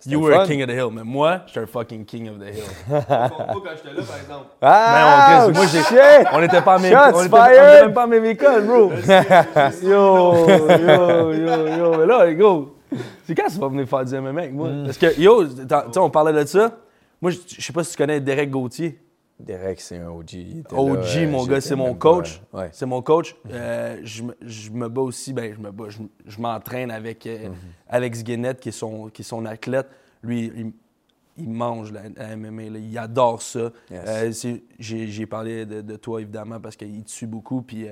You 0.05 0.19
le 0.21 0.25
were 0.25 0.33
a 0.35 0.39
fun. 0.41 0.47
King 0.47 0.61
of 0.63 0.69
the 0.69 0.73
Hill, 0.73 0.89
mais 0.93 1.03
moi, 1.03 1.41
j'étais 1.47 1.59
un 1.59 1.65
fucking 1.65 2.05
King 2.05 2.29
of 2.29 2.37
the 2.39 2.55
Hill. 2.55 2.63
Pas 2.89 3.03
pas 3.29 3.29
quand 3.37 3.59
j'étais 3.75 3.95
là, 3.95 4.03
par 4.07 4.17
exemple? 4.17 4.45
Ah! 4.61 5.39
Ben, 5.41 5.49
on- 5.49 5.53
moi, 5.53 5.67
shit! 5.67 6.27
On 6.31 6.41
n'était 6.41 6.61
pas 6.61 6.75
à 6.75 6.77
on 6.77 6.83
était, 6.83 6.95
on 6.95 7.21
même 7.83 7.93
pas 7.93 8.03
à 8.03 8.07
même 8.07 8.25
école, 8.25 8.65
bro. 8.65 8.91
yo, 9.83 10.47
yo, 10.47 11.33
yo, 11.33 11.67
yo. 11.67 11.97
Mais 11.97 12.05
là, 12.05 12.33
go, 12.33 12.75
c'est 13.25 13.35
quand 13.35 13.49
tu 13.49 13.59
vas 13.59 13.67
venir 13.67 13.87
faire 13.87 14.05
du 14.05 14.17
MMA 14.17 14.41
avec 14.41 14.53
moi? 14.53 14.69
Mm. 14.69 14.85
Parce 14.85 14.97
que, 14.97 15.19
yo, 15.19 15.45
tu 15.45 15.55
sais, 15.67 15.99
on 15.99 16.09
parlait 16.09 16.33
de 16.33 16.47
ça. 16.47 16.71
Moi, 17.21 17.31
je 17.31 17.37
je 17.47 17.61
sais 17.61 17.73
pas 17.73 17.83
si 17.83 17.91
tu 17.91 17.97
connais 17.97 18.19
Derek 18.21 18.49
Gauthier. 18.49 18.99
Derek, 19.39 19.79
c'est 19.81 19.97
un 19.97 20.09
OG. 20.09 20.33
Il 20.33 20.59
était 20.59 20.75
OG, 20.75 21.03
là, 21.03 21.27
mon 21.27 21.45
gars, 21.45 21.61
c'est 21.61 21.75
mon 21.75 21.93
coach. 21.93 22.41
Ouais. 22.51 22.69
C'est 22.71 22.87
mon 22.87 23.03
coach. 23.03 23.35
Euh, 23.51 23.99
je, 24.03 24.23
me- 24.23 24.35
je 24.41 24.71
me 24.71 24.89
bats 24.89 25.01
aussi, 25.03 25.31
ben, 25.31 25.53
je 25.53 25.59
me 25.59 25.69
bats, 25.71 25.89
je, 25.89 25.99
je 26.25 26.41
m'entraîne 26.41 26.89
avec 26.89 27.27
euh, 27.27 27.49
Mhm. 27.49 27.55
Alex 27.87 28.23
Guénette, 28.23 28.59
qui 28.59 28.69
est 28.69 28.71
son, 28.71 29.09
qui 29.09 29.21
est 29.21 29.25
son 29.25 29.45
athlète. 29.45 29.87
Lui, 30.23 30.51
il, 30.55 30.71
il 31.37 31.49
mange 31.51 31.91
la, 31.91 32.03
la 32.15 32.35
MMA, 32.35 32.63
là. 32.63 32.79
il 32.79 32.97
adore 32.97 33.43
ça. 33.43 33.71
Yes. 33.91 34.45
Euh, 34.45 34.57
j'ai, 34.79 35.25
parlé 35.27 35.67
de, 35.67 35.81
de 35.81 35.95
toi, 35.97 36.19
évidemment, 36.21 36.59
parce 36.59 36.75
qu'il 36.75 37.03
te 37.03 37.11
suit 37.11 37.27
beaucoup. 37.27 37.61
Puis, 37.61 37.85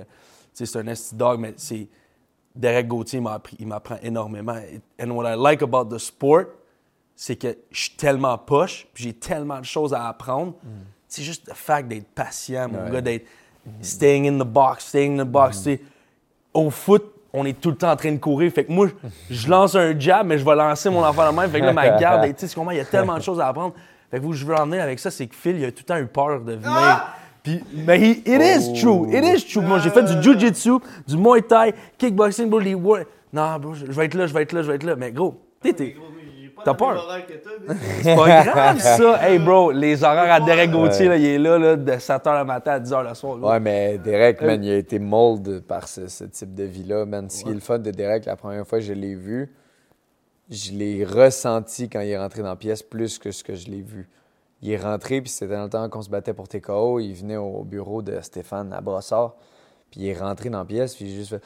c'est 0.51 0.75
un 0.77 0.87
esti 0.87 1.15
dog, 1.15 1.39
mais 1.39 1.53
c'est. 1.57 1.87
Derek 2.55 2.87
Gauthier 2.87 3.21
il 3.59 3.67
m'apprend 3.67 3.97
énormément. 4.01 4.55
And 4.99 5.09
what 5.11 5.29
I 5.29 5.35
like 5.37 5.61
about 5.61 5.93
the 5.93 5.99
sport, 5.99 6.45
c'est 7.15 7.35
que 7.35 7.57
je 7.71 7.81
suis 7.81 7.95
tellement 7.95 8.37
poche, 8.37 8.87
puis 8.93 9.05
j'ai 9.05 9.13
tellement 9.13 9.59
de 9.59 9.65
choses 9.65 9.93
à 9.93 10.07
apprendre. 10.07 10.53
C'est 11.07 11.23
juste 11.23 11.47
le 11.47 11.53
fact 11.53 11.87
d'être 11.87 12.07
patient, 12.13 12.67
mon 12.69 12.83
Ouais. 12.85 12.91
gars, 12.91 13.01
d'être 13.01 13.25
staying 13.81 14.27
in 14.27 14.37
the 14.43 14.47
box, 14.47 14.85
staying 14.87 15.19
in 15.19 15.23
the 15.23 15.27
box. 15.27 15.59
sais. 15.61 15.81
Au 16.53 16.69
foot, 16.69 17.03
on 17.33 17.45
est 17.45 17.59
tout 17.59 17.69
le 17.69 17.75
temps 17.75 17.91
en 17.91 17.95
train 17.95 18.11
de 18.11 18.17
courir. 18.17 18.51
Fait 18.51 18.63
que 18.65 18.71
moi, 18.71 18.87
je 19.29 19.49
lance 19.49 19.75
un 19.75 19.97
jab, 19.99 20.25
mais 20.27 20.37
je 20.37 20.45
vais 20.45 20.55
lancer 20.55 20.89
mon 20.89 21.03
enfant 21.03 21.31
de 21.31 21.35
même. 21.37 21.49
Fait 21.49 21.59
que 21.59 21.65
là, 21.65 21.73
ma 21.73 21.89
garde, 21.99 22.33
tu 22.35 22.47
sais, 22.47 22.55
il 22.71 22.77
y 22.77 22.79
a 22.79 22.85
tellement 22.85 23.17
de 23.17 23.23
choses 23.23 23.39
à 23.39 23.47
apprendre. 23.47 23.73
Fait 24.11 24.19
que 24.19 24.25
où 24.25 24.33
je 24.33 24.45
veux 24.45 24.55
en 24.55 24.65
venir 24.65 24.81
avec 24.83 24.99
ça, 24.99 25.09
c'est 25.11 25.27
que 25.27 25.35
Phil, 25.35 25.57
il 25.57 25.65
a 25.65 25.71
tout 25.71 25.79
le 25.79 25.85
temps 25.85 25.97
eu 25.97 26.07
peur 26.07 26.39
de 26.41 26.53
venir. 26.53 27.07
Puis, 27.43 27.61
mais 27.73 27.99
he- 27.99 28.23
it 28.25 28.41
is 28.41 28.79
true, 28.81 29.07
it 29.13 29.23
is 29.23 29.45
true. 29.51 29.61
Moi, 29.61 29.79
j'ai 29.79 29.89
fait 29.91 30.03
du 30.03 30.21
jujitsu, 30.23 30.71
du 31.07 31.15
muay 31.17 31.41
thai, 31.43 31.73
kickboxing, 31.97 32.49
bro, 32.49 32.59
les 32.59 32.73
Non, 32.75 33.59
bro, 33.59 33.73
je 33.73 33.85
je 33.85 33.91
vais 33.91 34.05
être 34.05 34.13
là, 34.15 34.25
je 34.27 34.33
vais 34.33 34.41
être 34.43 34.53
là, 34.53 34.61
je 34.63 34.67
vais 34.67 34.75
être 34.75 34.83
là. 34.83 34.95
Mais 34.95 35.11
gros, 35.11 35.39
t'es, 35.61 35.95
T'as 36.65 36.73
peur? 36.73 37.07
c'est 38.01 38.15
pas 38.15 38.43
grave, 38.43 38.79
ça. 38.79 39.19
Hey, 39.21 39.37
bro, 39.37 39.71
les 39.71 40.03
horaires 40.03 40.33
à 40.33 40.39
Derek 40.39 40.71
Gauthier, 40.71 41.07
là, 41.07 41.15
il 41.15 41.25
est 41.25 41.37
là, 41.37 41.59
là, 41.59 41.75
de 41.75 41.91
7h 41.91 42.39
le 42.39 42.43
matin 42.43 42.71
à 42.71 42.79
10h 42.79 43.07
le 43.07 43.13
soir. 43.13 43.41
Ouais, 43.41 43.59
mais 43.59 43.99
Derek, 43.99 44.41
man, 44.41 44.63
il 44.63 44.71
a 44.71 44.77
été 44.77 44.97
mold 44.97 45.61
par 45.61 45.87
ce, 45.87 46.07
ce 46.07 46.23
type 46.23 46.55
de 46.55 46.63
vie-là, 46.63 47.05
man. 47.05 47.29
Ce 47.29 47.43
qui 47.43 47.51
est 47.51 47.53
le 47.53 47.59
fun 47.59 47.77
de 47.77 47.91
Derek, 47.91 48.25
la 48.25 48.35
première 48.35 48.65
fois 48.65 48.79
que 48.79 48.85
je 48.85 48.93
l'ai 48.93 49.13
vu, 49.13 49.53
je 50.49 50.71
l'ai 50.71 51.05
ressenti 51.05 51.87
quand 51.87 52.01
il 52.01 52.09
est 52.09 52.17
rentré 52.17 52.41
dans 52.41 52.49
la 52.49 52.55
pièce 52.55 52.81
plus 52.81 53.19
que 53.19 53.31
ce 53.31 53.43
que 53.43 53.53
je 53.53 53.67
l'ai 53.67 53.81
vu. 53.81 54.09
Il 54.61 54.71
est 54.71 54.77
rentré, 54.77 55.21
puis 55.21 55.29
c'était 55.29 55.53
dans 55.53 55.63
le 55.63 55.69
temps 55.69 55.87
qu'on 55.89 56.01
se 56.01 56.09
battait 56.09 56.33
pour 56.33 56.47
TKO. 56.47 56.99
Il 56.99 57.13
venait 57.13 57.37
au 57.37 57.63
bureau 57.63 58.01
de 58.01 58.19
Stéphane 58.21 58.73
à 58.73 58.81
Brossard, 58.81 59.35
puis 59.91 60.01
il 60.01 60.07
est 60.07 60.17
rentré 60.17 60.49
dans 60.49 60.59
la 60.59 60.65
pièce, 60.65 60.95
puis 60.95 61.07
j'ai 61.07 61.15
juste 61.15 61.29
fait... 61.29 61.43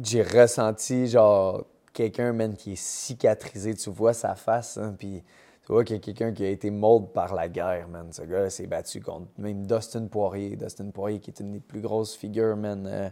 J'ai 0.00 0.22
ressenti, 0.22 1.06
genre, 1.06 1.64
quelqu'un, 1.92 2.32
man, 2.32 2.54
qui 2.54 2.72
est 2.72 2.80
cicatrisé. 2.82 3.74
Tu 3.74 3.90
vois 3.90 4.12
sa 4.12 4.34
face, 4.34 4.78
hein, 4.78 4.94
puis 4.98 5.22
tu 5.66 5.72
vois 5.72 5.84
qu'il 5.84 5.96
y 5.96 5.98
a 5.98 6.02
quelqu'un 6.02 6.32
qui 6.32 6.44
a 6.44 6.48
été 6.48 6.70
mold 6.70 7.08
par 7.12 7.34
la 7.34 7.48
guerre, 7.48 7.88
man. 7.88 8.06
Ce 8.12 8.22
gars 8.22 8.50
s'est 8.50 8.66
battu 8.66 9.00
contre 9.00 9.26
même 9.38 9.66
Dustin 9.66 10.06
Poirier. 10.06 10.56
Dustin 10.56 10.90
Poirier, 10.90 11.18
qui 11.20 11.30
est 11.30 11.40
une 11.40 11.52
des 11.52 11.60
plus 11.60 11.80
grosses 11.80 12.14
figures, 12.16 12.56
man, 12.56 12.86
euh, 12.90 13.08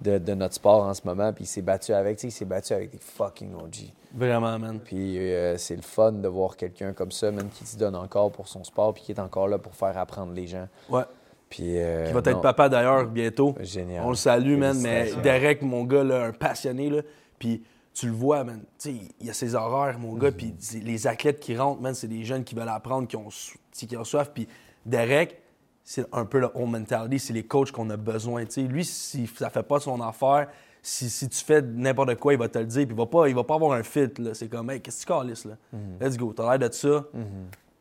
de, 0.00 0.18
de 0.18 0.34
notre 0.34 0.54
sport 0.54 0.82
en 0.84 0.94
ce 0.94 1.02
moment. 1.04 1.32
Puis 1.32 1.44
il 1.44 1.46
s'est 1.46 1.62
battu 1.62 1.92
avec, 1.92 2.16
tu 2.16 2.22
sais, 2.22 2.28
il 2.28 2.30
s'est 2.32 2.44
battu 2.44 2.72
avec 2.72 2.90
des 2.90 2.98
fucking 2.98 3.54
OG. 3.54 3.92
Vraiment, 4.14 4.58
man. 4.58 4.80
Puis 4.82 5.18
euh, 5.18 5.56
c'est 5.58 5.76
le 5.76 5.82
fun 5.82 6.12
de 6.12 6.28
voir 6.28 6.56
quelqu'un 6.56 6.92
comme 6.92 7.10
ça, 7.12 7.30
man, 7.30 7.48
qui 7.52 7.66
se 7.66 7.76
donne 7.76 7.94
encore 7.96 8.32
pour 8.32 8.48
son 8.48 8.64
sport, 8.64 8.94
puis 8.94 9.02
qui 9.02 9.12
est 9.12 9.20
encore 9.20 9.48
là 9.48 9.58
pour 9.58 9.74
faire 9.74 9.96
apprendre 9.98 10.32
les 10.32 10.46
gens. 10.46 10.68
Ouais. 10.88 11.02
Puis. 11.50 11.78
euh, 11.78 12.06
Qui 12.06 12.12
va 12.12 12.20
être 12.20 12.40
papa 12.40 12.68
d'ailleurs 12.68 13.06
bientôt. 13.06 13.54
Génial. 13.60 14.04
On 14.04 14.08
le 14.10 14.14
salue, 14.16 14.56
man. 14.56 14.76
Mais. 14.80 15.12
Derek, 15.22 15.62
mon 15.62 15.84
gars, 15.84 16.02
là, 16.02 16.24
un 16.24 16.32
passionné, 16.32 16.88
là. 16.90 17.02
Puis 17.38 17.62
tu 17.94 18.06
le 18.06 18.12
vois, 18.12 18.44
man. 18.44 18.62
Il 18.84 19.08
y 19.22 19.30
a 19.30 19.32
ses 19.32 19.54
horaires, 19.54 19.98
mon 19.98 20.12
Mhm. 20.14 20.18
gars. 20.18 20.32
Puis 20.32 20.54
les 20.82 21.06
athlètes 21.06 21.40
qui 21.40 21.56
rentrent, 21.56 21.80
man, 21.80 21.94
c'est 21.94 22.08
des 22.08 22.24
jeunes 22.24 22.44
qui 22.44 22.54
veulent 22.54 22.68
apprendre, 22.68 23.06
qui 23.08 23.16
ont, 23.16 23.28
qui 23.72 23.96
ont 23.96 24.04
soif. 24.04 24.30
Puis 24.34 24.46
Derek, 24.84 25.40
c'est 25.84 26.04
un 26.12 26.24
peu 26.26 26.40
le 26.40 26.50
home 26.54 26.70
mentality. 26.72 27.18
C'est 27.18 27.32
les 27.32 27.46
coachs 27.46 27.70
qu'on 27.70 27.88
a 27.90 27.96
besoin. 27.96 28.44
Lui, 28.68 28.84
si 28.84 29.26
ça 29.28 29.48
fait 29.48 29.62
pas 29.62 29.80
son 29.80 30.00
affaire, 30.02 30.48
si, 30.82 31.08
si 31.08 31.28
tu 31.28 31.42
fais 31.44 31.62
n'importe 31.62 32.16
quoi, 32.16 32.32
il 32.34 32.38
va 32.38 32.48
te 32.48 32.58
le 32.58 32.66
dire. 32.66 32.86
Puis 32.86 32.94
il 32.94 32.98
va 32.98 33.06
pas, 33.06 33.28
il 33.28 33.34
va 33.34 33.44
pas 33.44 33.54
avoir 33.54 33.72
un 33.72 33.82
fit, 33.82 34.10
là. 34.18 34.34
C'est 34.34 34.48
comme, 34.48 34.68
hey, 34.70 34.80
qu'est-ce 34.82 35.06
que 35.06 35.12
tu 35.12 35.18
calisses, 35.18 35.44
là? 35.46 35.56
Let's 36.00 36.16
go. 36.18 36.32
T'as 36.34 36.56
l'air 36.56 36.68
de 36.68 36.74
ça. 36.74 37.04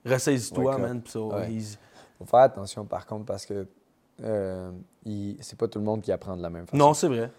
Ressaisis-toi, 0.06 0.64
Mhm. 0.64 0.68
Wake 0.68 0.76
up. 0.76 0.82
man. 0.82 1.02
Puis 1.02 1.12
so, 1.12 1.32
Ouais. 1.34 1.50
he's- 1.50 1.78
faut 2.18 2.26
faire 2.26 2.42
attention, 2.42 2.86
par 2.86 3.06
contre, 3.06 3.26
parce 3.26 3.46
que 3.46 3.66
euh, 4.24 4.72
il- 5.06 5.38
c'est 5.42 5.58
pas 5.58 5.68
tout 5.68 5.80
le 5.80 5.86
monde 5.86 6.02
qui 6.02 6.12
apprend 6.12 6.38
de 6.38 6.42
la 6.42 6.50
même 6.50 6.66
façon. 6.68 6.78
Non, 6.78 6.94
c'est 6.94 7.08
vrai. 7.08 7.32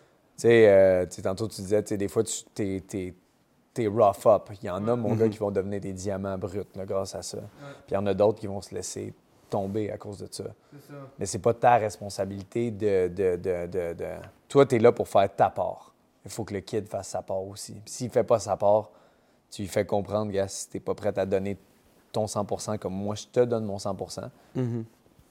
Sais, 0.42 0.68
euh, 0.68 1.06
tu 1.06 1.16
sais, 1.16 1.22
tantôt, 1.22 1.48
tu 1.48 1.60
disais, 1.60 1.82
tu 1.82 1.90
sais, 1.90 1.96
des 1.96 2.08
fois, 2.08 2.22
tu 2.24 2.44
t'es, 2.54 2.82
t'es- 2.86 3.14
t'es 3.72 3.86
rough 3.86 4.26
up. 4.26 4.50
Il 4.62 4.66
y 4.66 4.70
en 4.70 4.86
a, 4.88 4.96
mon 4.96 5.14
gars, 5.14 5.28
qui 5.28 5.38
vont 5.38 5.50
devenir 5.50 5.80
des 5.80 5.92
diamants 5.92 6.38
bruts 6.38 6.62
là, 6.76 6.84
grâce 6.86 7.14
à 7.14 7.22
ça. 7.22 7.38
Puis 7.38 7.90
il 7.90 7.94
y 7.94 7.96
en 7.96 8.06
a 8.06 8.14
d'autres 8.14 8.38
qui 8.40 8.46
vont 8.46 8.60
se 8.60 8.74
laisser 8.74 9.12
tomber 9.50 9.90
à 9.90 9.98
cause 9.98 10.18
de 10.18 10.28
ça. 10.30 10.44
C'est 10.72 10.92
ça. 10.92 10.94
Mais 11.18 11.26
c'est 11.26 11.38
pas 11.38 11.54
ta 11.54 11.76
responsabilité 11.76 12.70
de. 12.70 13.08
de, 13.08 13.36
de, 13.36 13.66
de, 13.66 13.92
de- 13.94 14.04
Toi, 14.48 14.66
tu 14.66 14.76
es 14.76 14.78
là 14.78 14.92
pour 14.92 15.08
faire 15.08 15.34
ta 15.34 15.50
part. 15.50 15.92
Il 16.24 16.30
faut 16.30 16.44
que 16.44 16.54
le 16.54 16.60
kid 16.60 16.88
fasse 16.88 17.08
sa 17.08 17.22
part 17.22 17.42
aussi. 17.46 17.72
Puis 17.74 17.92
s'il 17.94 18.10
fait 18.10 18.24
pas 18.24 18.38
sa 18.38 18.56
part, 18.56 18.90
tu 19.50 19.62
lui 19.62 19.68
fais 19.68 19.84
comprendre, 19.84 20.32
gars, 20.32 20.48
si 20.48 20.68
t'es 20.70 20.80
pas 20.80 20.94
prêt 20.94 21.16
à 21.18 21.26
donner 21.26 21.56
ton 22.12 22.26
100% 22.26 22.78
comme 22.78 22.94
moi, 22.94 23.14
je 23.16 23.26
te 23.26 23.40
donne 23.40 23.64
mon 23.64 23.76
100% 23.78 24.30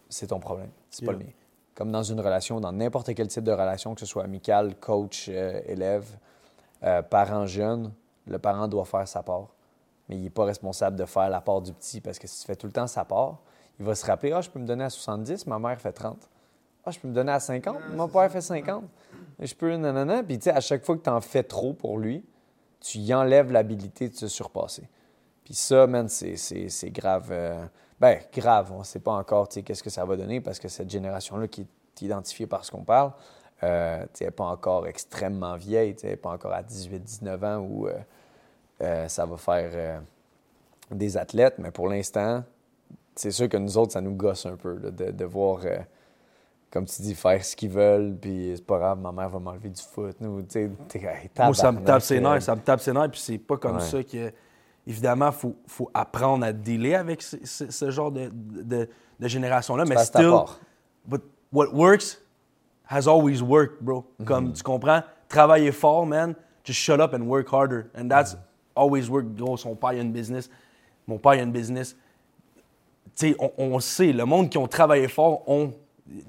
c'est 0.09 0.27
ton 0.27 0.39
problème. 0.39 0.69
C'est 0.89 1.05
pas 1.05 1.13
Yeah. 1.13 1.19
le 1.19 1.25
mien. 1.25 1.31
Comme 1.75 1.91
dans 1.91 2.03
une 2.03 2.19
relation, 2.19 2.59
dans 2.59 2.71
n'importe 2.71 3.13
quel 3.15 3.27
type 3.27 3.43
de 3.43 3.51
relation, 3.51 3.93
que 3.95 3.99
ce 4.01 4.05
soit 4.05 4.23
amical, 4.23 4.75
coach, 4.75 5.27
euh, 5.29 5.59
élève, 5.65 6.05
euh, 6.83 7.01
parent 7.01 7.45
jeune, 7.47 7.91
le 8.27 8.37
parent 8.39 8.67
doit 8.67 8.85
faire 8.85 9.07
sa 9.07 9.23
part. 9.23 9.47
Mais 10.07 10.17
il 10.17 10.23
n'est 10.23 10.29
pas 10.29 10.45
responsable 10.45 10.95
de 10.97 11.05
faire 11.05 11.29
la 11.29 11.41
part 11.41 11.61
du 11.61 11.73
petit 11.73 12.01
parce 12.01 12.19
que 12.19 12.27
si 12.27 12.41
tu 12.41 12.45
fais 12.45 12.55
tout 12.55 12.67
le 12.67 12.73
temps 12.73 12.87
sa 12.87 13.05
part, 13.05 13.37
il 13.79 13.85
va 13.85 13.95
se 13.95 14.05
rappeler 14.05 14.31
Ah, 14.33 14.41
je 14.41 14.49
peux 14.49 14.59
me 14.59 14.67
donner 14.67 14.83
à 14.83 14.89
70, 14.89 15.47
ma 15.47 15.57
mère 15.59 15.79
fait 15.81 15.93
30. 15.93 16.17
Ah, 16.85 16.91
je 16.91 16.99
peux 16.99 17.07
me 17.07 17.13
donner 17.13 17.31
à 17.31 17.39
50, 17.39 17.75
mon 17.95 18.07
père 18.09 18.29
fait 18.31 18.41
50. 18.41 18.83
Et 19.39 19.47
je 19.47 19.55
peux, 19.55 19.73
nanana. 19.75 20.21
Puis, 20.21 20.37
tu 20.37 20.43
sais, 20.43 20.51
à 20.51 20.59
chaque 20.61 20.85
fois 20.85 20.95
que 20.97 21.01
tu 21.03 21.09
en 21.09 21.21
fais 21.21 21.43
trop 21.43 21.73
pour 21.73 21.97
lui, 21.97 22.23
tu 22.81 22.97
y 22.99 23.13
enlèves 23.13 23.51
l'habilité 23.51 24.09
de 24.09 24.15
se 24.15 24.27
surpasser. 24.27 24.87
Puis 25.45 25.53
ça, 25.55 25.87
man, 25.87 26.07
c'est, 26.09 26.35
c'est- 26.35 26.69
c'est 26.69 26.91
grave. 26.91 27.29
euh, 27.31 27.65
ben, 27.99 28.19
grave. 28.33 28.71
On 28.73 28.79
ne 28.79 28.83
sait 28.83 28.99
pas 28.99 29.13
encore, 29.13 29.47
tu 29.47 29.55
sais, 29.55 29.63
qu'est-ce 29.63 29.83
que 29.83 29.89
ça 29.89 30.03
va 30.05 30.15
donner 30.17 30.41
parce 30.41 30.59
que 30.59 30.67
cette 30.67 30.89
génération-là 30.89 31.47
qui 31.47 31.61
est 31.61 32.01
identifiée 32.01 32.47
par 32.47 32.65
ce 32.65 32.71
qu'on 32.71 32.83
parle, 32.83 33.11
euh, 33.63 34.05
elle 34.19 34.27
n'est 34.27 34.31
pas 34.31 34.45
encore 34.45 34.87
extrêmement 34.87 35.55
vieille, 35.55 35.95
elle 36.03 36.09
n'est 36.11 36.15
pas 36.17 36.31
encore 36.31 36.53
à 36.53 36.61
18-19 36.63 37.45
ans 37.45 37.57
où 37.59 37.87
euh, 37.87 37.93
euh, 38.81 39.07
ça 39.07 39.25
va 39.25 39.37
faire 39.37 39.69
euh, 39.73 39.99
des 40.91 41.15
athlètes. 41.17 41.55
Mais 41.59 41.71
pour 41.71 41.87
l'instant, 41.87 42.43
c'est 43.15 43.31
sûr 43.31 43.47
que 43.47 43.57
nous 43.57 43.77
autres, 43.77 43.93
ça 43.93 44.01
nous 44.01 44.15
gosse 44.15 44.45
un 44.45 44.55
peu 44.57 44.73
là, 44.77 44.91
de, 44.91 45.11
de 45.11 45.25
voir, 45.25 45.59
comme 46.71 46.85
tu 46.85 47.01
dis, 47.03 47.13
faire 47.15 47.45
ce 47.45 47.55
qu'ils 47.55 47.69
veulent, 47.69 48.17
puis 48.19 48.53
c'est 48.55 48.65
pas 48.65 48.79
grave, 48.79 48.99
ma 48.99 49.11
mère 49.11 49.29
va 49.29 49.39
m'enlever 49.39 49.69
du 49.69 49.81
foot. 49.81 50.15
Nous, 50.19 50.39
hey, 50.55 50.69
Moi, 51.37 51.53
ça 51.53 51.71
me 51.71 51.83
tape 51.85 52.01
ses 52.01 52.19
nerfs, 52.19 52.41
ça 52.41 52.55
me 52.55 52.61
tape 52.61 52.81
ses 52.81 52.91
nerfs, 52.91 53.11
puis 53.11 53.19
c'est 53.19 53.37
pas 53.37 53.57
comme 53.57 53.75
Ouais. 53.75 53.81
ça 53.81 54.03
que. 54.03 54.31
Évidemment, 54.85 55.27
il 55.29 55.33
faut, 55.33 55.55
faut 55.67 55.89
apprendre 55.93 56.45
à 56.45 56.51
dealer 56.51 56.95
avec 56.95 57.21
ce, 57.21 57.37
ce- 57.45 57.71
ce 57.71 57.89
genre 57.91 58.11
de, 58.11 58.29
de, 58.33 58.89
de 59.19 59.27
génération-là, 59.27 59.85
mais 59.85 59.95
still, 60.03 60.29
part. 60.29 60.59
but 61.07 61.21
what 61.53 61.73
works 61.73 62.19
has 62.89 63.07
always 63.07 63.41
worked, 63.41 63.81
bro. 63.81 64.03
Comme, 64.25 64.51
tu 64.53 64.61
comprends? 64.63 65.01
Travailler 65.29 65.71
fort, 65.71 66.05
man, 66.05 66.35
just 66.65 66.79
shut 66.79 66.99
up 66.99 67.13
and 67.13 67.21
work 67.23 67.47
harder. 67.51 67.89
And 67.95 68.09
that's 68.09 68.35
always 68.75 69.09
worked. 69.09 69.35
Gros, 69.37 69.57
son 69.57 69.75
père, 69.75 69.93
il 69.93 69.99
a 69.99 70.01
une 70.01 70.11
business. 70.11 70.49
Mon 71.07 71.17
père, 71.17 71.35
il 71.35 71.39
a 71.39 71.43
une 71.43 71.51
business. 71.51 71.95
Tu 73.15 73.29
sais, 73.29 73.35
on, 73.39 73.51
on 73.57 73.79
sait, 73.79 74.11
le 74.11 74.25
monde 74.25 74.49
qui 74.49 74.57
ont 74.57 74.67
travaillé 74.67 75.07
fort, 75.07 75.43
on, 75.47 75.71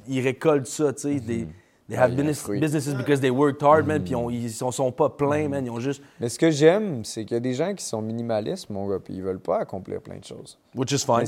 ils 0.06 0.20
récoltent 0.20 0.66
ça, 0.66 0.92
tu 0.92 1.00
sais. 1.02 1.20
Des, 1.20 1.48
they 1.88 1.96
have 1.98 2.14
business, 2.14 2.48
businesses 2.48 2.94
because 2.94 3.20
they 3.20 3.30
worked 3.30 3.62
hard, 3.62 3.86
man, 3.86 4.02
puis 4.02 4.14
on- 4.14 4.30
ils 4.30 4.50
sont, 4.52 4.70
sont 4.70 4.90
pas 4.92 5.10
pleins, 5.10 5.48
man. 5.48 5.64
Ils 5.66 5.70
ont 5.70 5.80
juste, 5.80 6.02
Mais 6.20 6.28
ce 6.28 6.38
que 6.38 6.50
j'aime, 6.50 7.04
c'est 7.04 7.24
qu'il 7.24 7.34
y 7.34 7.38
a 7.38 7.40
des 7.40 7.54
gens 7.54 7.74
qui 7.74 7.84
sont 7.84 8.00
minimalistes, 8.00 8.70
mon 8.70 8.88
gars, 8.88 8.98
puis 8.98 9.14
ils 9.14 9.22
veulent 9.22 9.40
pas 9.40 9.58
accomplir 9.58 10.00
plein 10.00 10.18
de 10.18 10.24
choses. 10.24 10.58
which 10.74 10.92
is 10.92 10.98
fine. 11.04 11.24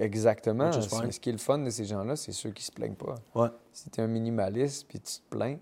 exactement. 0.00 0.66
Which 0.70 0.76
is 0.84 0.88
fine. 0.88 1.00
Mais 1.06 1.12
ce 1.12 1.20
qui 1.20 1.28
est 1.30 1.32
le 1.32 1.38
fun 1.38 1.58
de 1.58 1.70
ces 1.70 1.84
gens-là, 1.84 2.16
c'est 2.16 2.32
ceux 2.32 2.50
qui 2.50 2.64
se 2.64 2.72
plaignent 2.72 2.94
pas. 2.94 3.14
Ouais. 3.34 3.48
Si 3.72 3.90
tu 3.90 4.00
es 4.00 4.04
un 4.04 4.06
minimaliste 4.06 4.86
puis 4.88 5.00
tu 5.00 5.12
te 5.14 5.20
plains, 5.36 5.56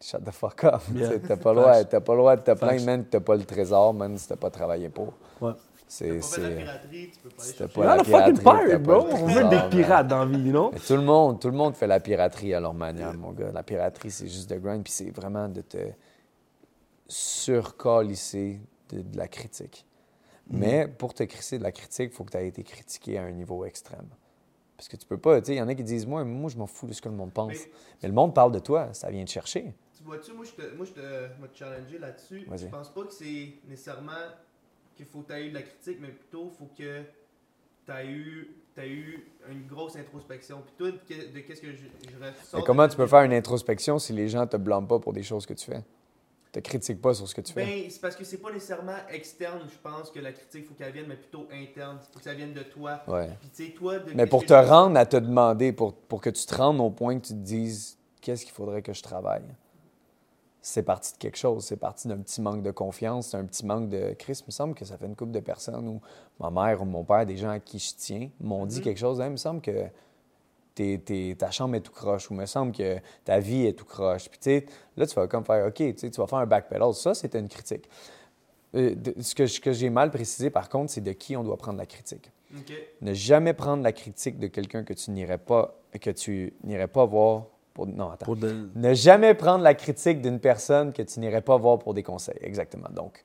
shut 0.00 0.22
the 0.24 0.30
fuck 0.30 0.64
up. 0.64 0.80
Yeah. 0.94 1.10
Tu 1.18 1.20
T'as 1.20 1.36
pas, 1.36 1.54
pas 1.54 2.12
le 2.14 2.18
droit 2.18 2.36
de 2.36 2.42
te 2.42 2.52
plaindre, 2.52 2.84
man, 2.84 3.04
que 3.04 3.10
t'as 3.10 3.20
pas 3.20 3.36
le 3.36 3.44
trésor, 3.44 3.94
man, 3.94 4.16
si 4.18 4.28
t'as 4.28 4.36
pas 4.36 4.50
travaillé 4.50 4.88
pour. 4.88 5.12
Ouais. 5.40 5.52
C'est. 5.94 6.08
pas 6.08 6.14
la 6.14 6.22
c'est- 6.22 6.56
piraterie, 6.56 7.10
tu 7.12 7.18
peux 7.20 7.28
pas 7.28 7.42
aller 7.42 7.52
C'était 7.52 7.58
chercher. 7.58 7.74
pas 7.74 7.80
You're 7.82 7.90
la 7.90 7.96
not 7.96 8.00
a 8.00 8.04
fucking 8.04 8.38
piraterie, 8.38 8.44
t'as 8.44 8.66
pirate, 8.66 8.82
bro. 8.82 9.06
On 9.12 9.26
veut 9.26 9.48
des 9.50 9.76
pirates 9.76 10.08
dans 10.08 10.24
la 10.24 10.38
vie? 10.38 10.52
Mais 10.72 10.78
tout 10.78 10.96
le 10.96 11.02
monde, 11.02 11.38
tout 11.40 11.48
le 11.50 11.56
monde 11.56 11.74
fait 11.76 11.86
la 11.86 12.00
piraterie 12.00 12.54
à 12.54 12.60
leur 12.60 12.72
manière, 12.72 13.12
mon 13.12 13.32
gars. 13.32 13.52
La 13.52 13.62
piraterie, 13.62 14.10
c'est 14.10 14.26
juste 14.26 14.48
de 14.48 14.56
grind, 14.56 14.82
puis 14.82 14.92
c'est 14.92 15.10
vraiment 15.10 15.48
de 15.50 15.60
te 15.60 15.76
surcalisser 17.08 18.60
de, 18.88 19.02
de 19.02 19.16
la 19.16 19.28
critique. 19.28 19.86
Mais 20.50 20.88
pour 20.88 21.14
te 21.14 21.22
crisser 21.24 21.58
de 21.58 21.62
la 21.62 21.72
critique, 21.72 22.10
il 22.12 22.14
faut 22.16 22.24
que 22.24 22.30
tu 22.32 22.36
aies 22.38 22.48
été 22.48 22.62
critiqué 22.62 23.18
à 23.18 23.24
un 23.24 23.30
niveau 23.30 23.64
extrême. 23.64 24.08
Parce 24.76 24.88
que 24.88 24.96
tu 24.96 25.06
peux 25.06 25.18
pas, 25.18 25.40
tu 25.40 25.46
sais, 25.48 25.54
il 25.54 25.58
y 25.58 25.62
en 25.62 25.68
a 25.68 25.74
qui 25.74 25.84
disent, 25.84 26.06
moi, 26.06 26.24
moi, 26.24 26.50
je 26.50 26.56
m'en 26.56 26.66
fous 26.66 26.86
de 26.86 26.92
ce 26.92 27.00
que 27.00 27.08
le 27.08 27.14
monde 27.14 27.32
pense. 27.32 27.48
Mais- 27.52 27.70
Mais 28.02 28.08
le 28.08 28.14
monde 28.14 28.34
parle 28.34 28.50
de 28.52 28.58
toi, 28.58 28.92
ça 28.92 29.10
vient 29.10 29.24
te 29.24 29.30
chercher. 29.30 29.74
Tu 29.96 30.02
vois-tu, 30.02 30.32
moi, 30.32 30.44
je 30.44 30.50
te, 30.62 30.74
moi, 30.74 30.84
je 30.84 30.92
te, 30.92 31.38
moi, 31.38 31.48
te 31.48 31.56
challenger 31.56 31.98
là-dessus. 31.98 32.46
Je 32.56 32.66
pense 32.66 32.88
pas 32.92 33.04
que 33.04 33.12
c'est 33.12 33.54
nécessairement 33.68 34.12
qu'il 34.96 35.06
faut 35.06 35.20
que 35.20 35.32
tu 35.32 35.38
aies 35.38 35.46
eu 35.46 35.50
de 35.50 35.54
la 35.54 35.62
critique, 35.62 35.98
mais 36.00 36.08
plutôt 36.08 36.50
faut 36.50 36.70
que 36.76 37.02
tu 37.86 37.92
aies 37.92 38.06
eu, 38.06 38.56
eu 38.78 39.26
une 39.50 39.66
grosse 39.66 39.96
introspection. 39.96 40.62
Puis 40.64 40.74
toi, 40.78 40.90
de, 40.90 40.96
que- 40.98 41.32
de 41.34 41.40
qu'est-ce 41.40 41.60
que 41.60 41.72
je, 41.72 41.76
je 41.76 42.56
Mais 42.56 42.62
comment 42.62 42.88
tu 42.88 42.96
peux 42.96 43.06
faire 43.06 43.22
une 43.22 43.32
introspection 43.32 43.98
si 43.98 44.12
les 44.12 44.28
gens 44.28 44.46
te 44.46 44.56
blâment 44.56 44.86
pas 44.86 44.98
pour 44.98 45.12
des 45.12 45.22
choses 45.22 45.46
que 45.46 45.54
tu 45.54 45.66
fais? 45.70 45.82
Te 46.52 46.60
critiquent 46.60 47.00
pas 47.00 47.14
sur 47.14 47.26
ce 47.26 47.34
que 47.34 47.40
tu 47.40 47.54
fais? 47.54 47.64
Ben, 47.64 47.90
c'est 47.90 48.00
parce 48.00 48.14
que 48.14 48.24
c'est 48.24 48.36
pas 48.36 48.52
nécessairement 48.52 48.98
externe, 49.10 49.62
je 49.66 49.78
pense, 49.82 50.10
que 50.10 50.20
la 50.20 50.32
critique, 50.32 50.66
faut 50.66 50.74
qu'elle 50.74 50.92
vienne, 50.92 51.06
mais 51.08 51.16
plutôt 51.16 51.48
interne. 51.50 51.98
Faut 52.12 52.18
que 52.18 52.24
ça 52.24 52.34
vienne 52.34 52.52
de 52.52 52.62
toi. 52.62 53.00
Ouais. 53.08 53.30
Puis 53.54 53.72
toi, 53.72 53.98
de 53.98 54.12
Mais 54.14 54.26
pour 54.26 54.44
te 54.44 54.52
rendre 54.52 54.98
à 54.98 55.06
te 55.06 55.16
demander, 55.16 55.72
pour, 55.72 55.94
pour 55.94 56.20
que 56.20 56.28
tu 56.28 56.44
te 56.44 56.54
rendes 56.54 56.78
au 56.80 56.90
point 56.90 57.18
que 57.18 57.26
tu 57.26 57.32
te 57.32 57.38
dises 57.38 57.96
qu'est-ce 58.20 58.44
qu'il 58.44 58.52
faudrait 58.52 58.82
que 58.82 58.92
je 58.92 59.02
travaille, 59.02 59.44
c'est 60.62 60.84
parti 60.84 61.12
de 61.12 61.18
quelque 61.18 61.36
chose. 61.36 61.64
C'est 61.64 61.76
parti 61.76 62.06
d'un 62.08 62.18
petit 62.18 62.40
manque 62.40 62.62
de 62.62 62.70
confiance, 62.70 63.28
c'est 63.30 63.36
un 63.36 63.44
petit 63.44 63.66
manque 63.66 63.88
de. 63.88 64.14
Chris, 64.18 64.38
il 64.40 64.46
me 64.46 64.52
semble 64.52 64.74
que 64.74 64.84
ça 64.84 64.96
fait 64.96 65.06
une 65.06 65.16
couple 65.16 65.32
de 65.32 65.40
personnes 65.40 65.86
où 65.88 66.00
ma 66.40 66.50
mère 66.50 66.80
ou 66.80 66.84
mon 66.84 67.04
père, 67.04 67.26
des 67.26 67.36
gens 67.36 67.50
à 67.50 67.58
qui 67.58 67.78
je 67.78 67.92
tiens, 67.96 68.30
m'ont 68.40 68.64
dit 68.64 68.78
Mhm. 68.78 68.82
quelque 68.84 68.98
chose. 68.98 69.20
Hein, 69.20 69.26
il 69.26 69.32
me 69.32 69.36
semble 69.36 69.60
que 69.60 69.88
ta 71.34 71.50
chambre 71.50 71.74
est 71.74 71.80
tout 71.80 71.92
croche 71.92 72.30
ou 72.30 72.34
il 72.34 72.38
me 72.40 72.46
semble 72.46 72.72
que 72.72 72.96
ta 73.24 73.38
vie 73.40 73.66
est 73.66 73.74
tout 73.74 73.84
croche. 73.84 74.28
Puis 74.30 74.38
tu 74.38 74.44
sais, 74.50 74.66
là, 74.96 75.06
tu 75.06 75.14
vas 75.14 75.26
comme 75.26 75.44
faire 75.44 75.66
OK, 75.66 75.74
tu 75.96 76.08
vas 76.08 76.26
faire 76.26 76.38
un 76.38 76.46
backpedal. 76.46 76.94
Ça, 76.94 77.14
c'était 77.14 77.38
une 77.40 77.48
critique. 77.48 77.88
Euh, 78.74 78.94
de- 78.94 79.14
ce 79.20 79.34
que, 79.60 79.72
j'ai 79.72 79.90
mal 79.90 80.10
précisé, 80.10 80.48
par 80.48 80.68
contre, 80.70 80.90
c'est 80.92 81.02
de 81.02 81.12
qui 81.12 81.36
on 81.36 81.44
doit 81.44 81.58
prendre 81.58 81.76
la 81.78 81.84
critique. 81.86 82.30
Ne 83.02 83.12
jamais 83.14 83.52
prendre 83.54 83.82
la 83.82 83.92
critique 83.92 84.38
de 84.38 84.46
quelqu'un 84.46 84.84
que 84.84 84.92
tu 84.94 85.10
n'irais 85.10 85.38
pas 85.38 85.74
que 86.00 86.10
tu 86.10 86.54
n'irais 86.64 86.88
pas 86.88 87.04
voir 87.04 87.44
pour 87.74 87.86
non 87.86 88.10
attends. 88.10 88.24
Pour 88.26 88.36
de- 88.36 88.68
Ne 88.74 88.94
jamais 88.94 89.34
prendre 89.34 89.62
la 89.64 89.74
critique 89.74 90.20
d'une 90.20 90.38
personne 90.40 90.92
que 90.92 91.02
tu 91.02 91.20
n'irais 91.20 91.40
pas 91.42 91.56
voir 91.56 91.78
pour 91.78 91.94
des 91.94 92.02
conseils. 92.02 92.38
Exactement. 92.40 92.88
Donc 92.90 93.24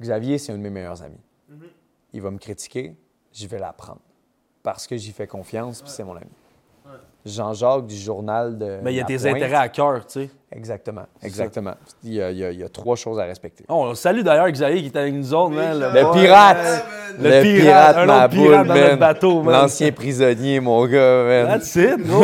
Xavier, 0.00 0.38
c'est 0.38 0.52
un 0.52 0.58
de 0.58 0.62
mes 0.62 0.70
meilleurs 0.70 1.02
amis. 1.02 1.20
Mhm. 1.48 1.66
Il 2.12 2.22
va 2.22 2.30
me 2.30 2.38
critiquer, 2.38 2.96
je 3.32 3.46
vais 3.46 3.58
l'apprendre 3.58 4.00
parce 4.62 4.86
que 4.86 4.96
j'y 4.96 5.12
fais 5.12 5.26
confiance 5.26 5.80
puis 5.82 5.90
c'est 5.90 6.04
mon 6.04 6.16
ami. 6.16 6.26
Jean-Jacques 7.24 7.86
du 7.86 7.96
journal 7.96 8.56
de 8.58 8.80
Mais 8.82 8.92
il 8.92 8.96
y 8.96 9.00
a 9.00 9.04
Pointe. 9.04 9.26
intérêts 9.26 9.54
à 9.54 9.68
cœur, 9.68 10.06
tu 10.06 10.12
sais. 10.20 10.30
Exactement. 10.52 11.06
Exactement. 11.22 11.74
Il 12.02 12.14
y, 12.14 12.20
a, 12.22 12.30
il 12.32 12.38
y 12.38 12.44
a- 12.44 12.50
il 12.50 12.58
y 12.58 12.64
a 12.64 12.68
trois 12.68 12.96
choses 12.96 13.20
à 13.20 13.24
respecter. 13.24 13.64
Oh, 13.68 13.84
on 13.90 13.94
salue 13.94 14.22
d'ailleurs 14.22 14.50
Xavier 14.50 14.80
qui 14.80 14.86
est 14.86 14.96
avec 14.96 15.14
nous 15.14 15.32
autres, 15.32 15.50
man. 15.54 15.78
Le 15.78 15.90
boy, 16.02 16.22
pirate! 16.22 16.56
man. 16.58 16.80
Le 17.18 17.28
Le 17.30 17.42
pirate, 17.42 17.96
un 17.98 18.06
ma 18.06 18.28
pirate 18.28 18.66
dans 18.66 18.74
boule, 18.74 18.82
notre 18.82 18.96
bateau. 18.98 19.42
L'ancien 19.44 19.92
prisonnier, 19.92 20.58
mon 20.60 20.84
gars, 20.86 21.24
man. 21.24 21.46
That's 21.46 21.76
it, 21.76 21.98
bro. 22.04 22.22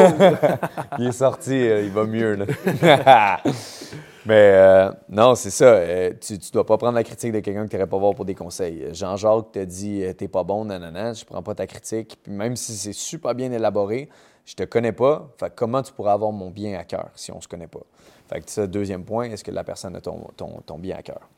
Il 0.98 1.06
est 1.08 1.12
sorti, 1.12 1.52
euh, 1.54 1.82
il 1.82 1.90
va 1.90 2.04
mieux. 2.04 2.34
Là. 2.34 2.46
Mais 4.26 4.50
euh, 4.54 4.90
non, 5.08 5.36
c'est 5.36 5.50
ça. 5.50 5.66
euh, 5.66 6.10
tu 6.20 6.32
ne 6.32 6.52
dois 6.52 6.66
pas 6.66 6.76
prendre 6.78 6.94
la 6.94 7.04
critique 7.04 7.30
de 7.32 7.38
quelqu'un 7.40 7.64
que 7.64 7.70
tu 7.70 7.76
n'irais 7.76 7.88
pas 7.88 7.96
voir 7.98 8.12
pour 8.14 8.24
des 8.24 8.34
conseils. 8.34 8.86
Jean-Jacques 8.92 9.52
te 9.52 9.60
dit 9.64 10.02
t'es 10.18 10.26
pas 10.26 10.42
bon, 10.42 10.64
nanana, 10.64 11.12
je 11.12 11.24
prends 11.24 11.42
pas 11.42 11.54
ta 11.54 11.66
critique. 11.68 12.18
Puis 12.24 12.32
même 12.32 12.56
si 12.56 12.72
c'est 12.76 12.92
super 12.92 13.36
bien 13.36 13.52
élaboré, 13.52 14.08
je 14.44 14.54
te 14.54 14.64
connais 14.64 14.90
pas. 14.92 15.28
Fait 15.38 15.48
que 15.50 15.54
comment 15.54 15.80
tu 15.82 15.92
pourrais 15.92 16.10
avoir 16.10 16.32
mon 16.32 16.50
bien 16.50 16.76
à 16.76 16.82
cœur 16.82 17.08
si 17.14 17.30
on 17.30 17.40
se 17.40 17.46
connaît 17.46 17.68
pas? 17.68 17.80
Fait 18.28 18.48
ça, 18.48 18.66
deuxième 18.66 19.04
point, 19.04 19.30
est-ce 19.30 19.44
que 19.44 19.50
la 19.50 19.64
personne 19.64 19.94
a 19.96 20.00
ton, 20.00 20.26
ton, 20.36 20.78
bien 20.78 20.96
à 20.96 21.02
cœur? 21.02 21.28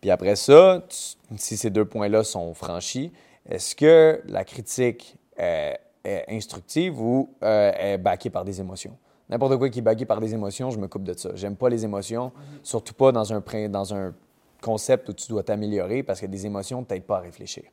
Puis 0.00 0.10
après 0.10 0.36
ça, 0.36 0.84
si 0.88 1.56
ces 1.56 1.70
deux 1.70 1.84
points-là 1.84 2.22
sont 2.22 2.54
franchis, 2.54 3.12
est-ce 3.48 3.74
que 3.74 4.22
la 4.26 4.44
critique 4.44 5.16
euh, 5.40 5.72
est 6.04 6.24
instructive 6.28 7.00
ou 7.00 7.30
euh, 7.42 7.72
est 7.78 7.98
backée 7.98 8.30
par 8.30 8.44
des 8.44 8.60
émotions? 8.60 8.96
N'importe 9.28 9.56
quoi 9.56 9.68
qui 9.68 9.80
est 9.80 9.82
backé 9.82 10.04
par 10.04 10.20
des 10.20 10.34
émotions, 10.34 10.70
je 10.70 10.78
me 10.78 10.86
coupe 10.86 11.02
de 11.02 11.14
ça. 11.14 11.30
J'aime 11.34 11.56
pas 11.56 11.68
les 11.68 11.84
émotions, 11.84 12.30
surtout 12.62 12.94
pas 12.94 13.10
dans 13.10 13.32
un, 13.32 13.42
dans 13.68 13.94
un 13.94 14.14
concept 14.62 15.08
où 15.08 15.12
tu 15.12 15.28
dois 15.28 15.42
t'améliorer 15.42 16.02
parce 16.02 16.20
que 16.20 16.26
des 16.26 16.46
émotions 16.46 16.80
ne 16.80 16.86
t'aident 16.86 17.04
pas 17.04 17.16
à 17.16 17.20
réfléchir. 17.20 17.64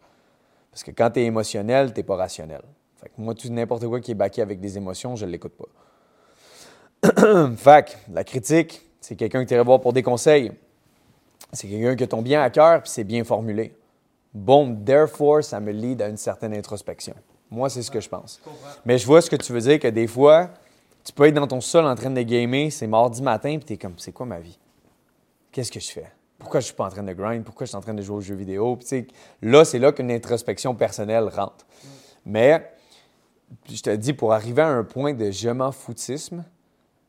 Parce 0.71 0.83
que 0.83 0.89
quand 0.89 1.11
tu 1.11 1.19
es 1.19 1.25
émotionnel, 1.25 1.93
tu 1.93 1.99
n'es 1.99 2.03
pas 2.03 2.15
rationnel. 2.15 2.61
Moi, 3.17 3.35
n'importe 3.49 3.85
quoi 3.85 3.99
qui 3.99 4.11
est 4.11 4.15
backé 4.15 4.41
avec 4.41 4.59
des 4.59 4.77
émotions, 4.77 5.15
je 5.15 5.25
ne 5.25 5.31
l'écoute 5.31 5.53
pas. 5.53 5.67
que 7.83 8.13
la 8.13 8.23
critique, 8.23 8.81
c'est 9.01 9.15
quelqu'un 9.15 9.43
que 9.43 9.49
tu 9.49 9.53
irais 9.53 9.63
voir 9.63 9.81
pour 9.81 9.93
des 9.93 10.03
conseils. 10.03 10.51
C'est 11.51 11.67
quelqu'un 11.67 11.95
qui 11.95 12.03
a 12.03 12.07
ton 12.07 12.21
bien 12.21 12.41
à 12.41 12.49
cœur 12.49 12.81
puis 12.81 12.89
c'est 12.89 13.03
bien 13.03 13.23
formulé. 13.23 13.75
Bon, 14.33 14.75
therefore, 14.75 15.43
ça 15.43 15.59
me 15.59 15.71
lead 15.71 16.01
à 16.01 16.07
une 16.07 16.17
certaine 16.17 16.53
introspection. 16.53 17.13
Moi, 17.51 17.69
c'est 17.69 17.83
ce 17.83 17.91
que 17.91 17.99
je 17.99 18.09
pense. 18.09 18.41
Mais 18.85 18.97
je 18.97 19.05
vois 19.05 19.21
ce 19.21 19.29
que 19.29 19.35
tu 19.35 19.53
veux 19.53 19.61
dire, 19.61 19.79
que 19.79 19.87
des 19.87 20.07
fois, 20.07 20.49
Tu 21.05 21.11
peux 21.11 21.27
être 21.27 21.33
dans 21.33 21.47
ton 21.47 21.59
sol 21.59 21.85
en 21.85 21.95
train 21.95 22.09
de 22.09 22.21
gamer, 22.21 22.71
c'est 22.71 22.87
mardi 22.87 23.21
matin, 23.21 23.57
puis 23.57 23.65
t'es 23.65 23.77
comme, 23.77 23.95
c'est 23.97 24.13
quoi 24.13 24.25
ma 24.25 24.39
vie? 24.39 24.57
Qu'est-ce 25.51 25.71
que 25.71 25.79
je 25.79 25.91
fais? 25.91 26.09
Pourquoi 26.39 26.61
je 26.61 26.67
suis 26.67 26.75
pas 26.75 26.85
en 26.85 26.89
train 26.89 27.03
de 27.03 27.13
grind? 27.13 27.43
Pourquoi 27.43 27.65
je 27.65 27.69
suis 27.69 27.77
en 27.77 27.81
train 27.81 27.93
de 27.93 28.01
jouer 28.01 28.17
aux 28.17 28.21
jeux 28.21 28.35
vidéo? 28.35 28.77
Puis, 28.77 29.07
là, 29.41 29.65
c'est 29.65 29.79
là 29.79 29.91
qu'une 29.91 30.11
introspection 30.11 30.73
personnelle 30.75 31.25
rentre. 31.25 31.65
Mais, 32.25 32.71
je 33.69 33.81
te 33.81 33.93
dis, 33.95 34.13
pour 34.13 34.33
arriver 34.33 34.61
à 34.61 34.69
un 34.69 34.83
point 34.85 35.13
de 35.13 35.29
je 35.29 35.49
m'en 35.49 35.73
foutisme, 35.73 36.45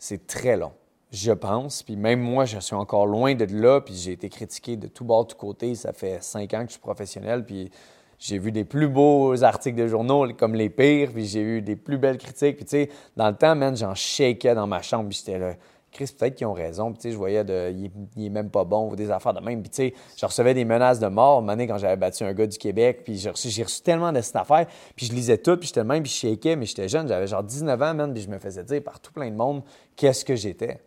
c'est 0.04 0.26
très 0.26 0.58
long, 0.58 0.72
je 1.10 1.32
pense. 1.32 1.82
Puis 1.82 1.96
même 1.96 2.20
moi, 2.20 2.44
je 2.44 2.58
suis 2.58 2.74
encore 2.74 3.06
loin 3.06 3.34
de 3.34 3.46
là, 3.46 3.80
puis 3.80 3.94
j'ai 3.94 4.12
été 4.12 4.28
critiqué 4.28 4.76
de 4.76 4.86
tout 4.86 5.02
bord, 5.02 5.24
de 5.24 5.32
tout 5.32 5.38
côté. 5.38 5.74
Ça 5.74 5.94
fait 5.94 6.22
cinq 6.22 6.52
ans 6.52 6.60
que 6.60 6.66
je 6.66 6.72
suis 6.72 6.80
professionnel, 6.80 7.42
puis 7.46 7.70
j'ai 8.18 8.38
vu 8.38 8.52
des 8.52 8.64
plus 8.64 8.88
beaux 8.88 9.42
articles 9.42 9.78
de 9.78 9.86
journaux 9.86 10.28
comme 10.34 10.54
les 10.54 10.68
pires, 10.68 11.10
puis 11.10 11.24
j'ai 11.24 11.40
eu 11.40 11.62
des 11.62 11.76
plus 11.76 11.96
belles 11.96 12.18
critiques. 12.18 12.56
Puis 12.56 12.66
tu 12.66 12.70
sais, 12.72 12.90
dans 13.16 13.28
le 13.28 13.34
temps, 13.34 13.56
man, 13.56 13.74
j'en 13.74 13.94
shakeais 13.94 14.54
dans 14.54 14.66
ma 14.66 14.82
chambre, 14.82 15.08
puis 15.08 15.18
j'étais 15.24 15.38
là... 15.38 15.54
Chris, 15.94 16.14
peut-être 16.18 16.34
qu'ils 16.34 16.46
ont 16.46 16.52
raison. 16.52 16.90
Puis, 16.90 16.98
tu 16.98 17.02
sais, 17.08 17.12
je 17.12 17.16
voyais 17.16 17.42
de, 17.44 17.72
il, 17.74 17.86
est- 17.86 17.92
il 18.16 18.26
est 18.26 18.30
même 18.30 18.50
pas 18.50 18.64
bon 18.64 18.90
ou 18.90 18.96
des 18.96 19.10
affaires 19.10 19.32
de 19.32 19.40
même. 19.40 19.62
Puis, 19.62 19.70
tu 19.70 19.76
sais, 19.76 19.94
je 20.18 20.26
recevais 20.26 20.52
des 20.52 20.66
menaces 20.66 20.98
de 21.00 21.06
mort, 21.06 21.40
une 21.40 21.48
année, 21.48 21.66
quand 21.66 21.78
j'avais 21.78 21.96
battu 21.96 22.24
un 22.24 22.34
gars 22.34 22.46
du 22.46 22.58
Québec. 22.58 23.00
Puis, 23.04 23.16
j'ai 23.16 23.30
reçu, 23.30 23.80
tellement 23.82 24.12
de 24.12 24.20
cette 24.20 24.36
affaire. 24.36 24.66
Puis, 24.94 25.06
je 25.06 25.12
lisais 25.14 25.38
tout, 25.38 25.56
puis 25.56 25.68
j'étais 25.68 25.80
le 25.80 25.86
même, 25.86 26.02
puis 26.02 26.12
je 26.12 26.18
shakeais, 26.28 26.56
mais 26.56 26.66
j'étais 26.66 26.88
jeune, 26.88 27.08
j'avais 27.08 27.26
genre 27.26 27.42
19 27.42 27.80
ans, 27.80 27.94
man, 27.94 28.12
puis 28.12 28.22
je 28.22 28.28
me 28.28 28.38
faisais 28.38 28.62
dire 28.64 28.82
par 28.82 29.00
tout 29.00 29.12
plein 29.12 29.30
de 29.30 29.36
monde 29.36 29.62
qu'est-ce 29.96 30.24
que 30.24 30.36
j'étais? 30.36 30.80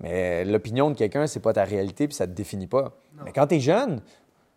Mais 0.00 0.44
l'opinion 0.44 0.90
de 0.90 0.96
quelqu'un, 0.96 1.26
c'est 1.26 1.40
pas 1.40 1.52
ta 1.52 1.64
réalité, 1.64 2.06
puis 2.08 2.14
ça 2.14 2.26
te 2.26 2.32
définit 2.32 2.66
pas. 2.66 2.92
Mais 3.24 3.32
quand 3.32 3.46
t'es 3.46 3.60
jeune, 3.60 4.00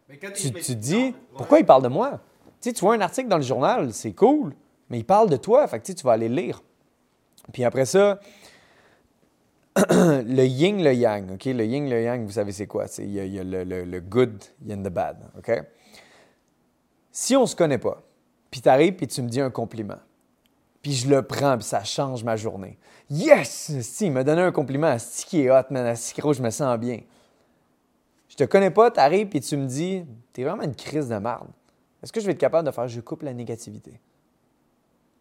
Mais 0.10 0.18
quand 0.18 0.28
t'es- 0.30 0.34
tu, 0.34 0.52
te 0.52 0.72
non, 0.72 0.78
dis, 0.80 0.96
ouais. 0.96 1.14
pourquoi 1.36 1.60
il 1.60 1.66
parle 1.66 1.84
de 1.84 1.88
moi? 1.90 2.20
Tu 2.60 2.70
sais, 2.70 2.74
tu 2.74 2.82
vois 2.82 2.96
un 2.96 3.02
article 3.02 3.28
dans 3.30 3.38
le 3.38 3.44
journal, 3.44 3.94
c'est 3.94 4.14
cool, 4.14 4.54
mais 4.90 4.98
il 4.98 5.06
parle 5.06 5.30
de 5.30 5.38
toi, 5.38 5.68
fait 5.68 5.80
que 5.80 5.92
tu 5.92 6.04
vas 6.04 6.14
aller 6.14 6.28
le 6.28 6.36
lire. 6.36 6.64
Puis 7.54 7.64
après 7.64 7.86
ça, 7.86 8.20
le 9.91 10.43
yin, 10.45 10.84
le 10.84 10.93
yang, 10.93 11.34
OK? 11.34 11.45
Le 11.45 11.65
yin, 11.65 11.89
le 11.89 12.01
yang, 12.01 12.25
vous 12.25 12.32
savez 12.32 12.51
c'est 12.51 12.67
quoi? 12.67 12.86
Il 12.97 13.11
y 13.11 13.39
a, 13.39 13.43
le, 13.43 13.63
le- 13.63 13.99
good, 14.01 14.43
il 14.65 14.71
y 14.71 14.89
bad, 14.89 15.17
OK? 15.38 15.51
Si 17.11 17.36
on 17.36 17.45
se 17.45 17.55
connaît 17.55 17.78
pas, 17.78 18.01
puis 18.49 18.61
t'arrives 18.61 18.93
puis 18.93 19.07
tu 19.07 19.21
me 19.21 19.30
dis 19.30 19.41
un 19.41 19.49
compliment, 19.49 19.99
puis 20.82 20.93
je 20.93 21.09
le 21.09 21.21
prends, 21.21 21.57
puis 21.57 21.65
ça 21.65 21.84
change 21.84 22.23
ma 22.23 22.36
journée. 22.36 22.78
Yes! 23.09 23.71
Si, 23.82 24.05
il 24.07 24.11
m'a 24.11 24.23
donné 24.23 24.41
un 24.41 24.51
compliment, 24.51 24.97
si 24.99 25.25
qui 25.25 25.49
hot, 25.49 25.63
man, 25.69 25.95
je 25.95 26.41
me 26.41 26.49
sens 26.49 26.78
bien. 26.78 27.01
Je 28.30 28.36
te 28.36 28.43
connais 28.43 28.71
pas, 28.71 28.91
t'arrives 28.91 29.28
puis 29.28 29.39
tu 29.39 29.57
me 29.57 29.65
dis, 29.65 30.05
t'es 30.34 30.43
vraiment 30.43 30.63
une 30.63 30.75
crise 30.75 31.07
de 31.09 31.17
marde. 31.17 31.47
Est-ce 32.03 32.11
que 32.11 32.19
je 32.19 32.25
vais 32.25 32.34
être 32.34 32.38
capable 32.38 32.67
de 32.67 32.71
faire, 32.71 32.88
je 32.88 33.01
coupe 33.01 33.23
la 33.23 33.34
négativité? 33.34 33.99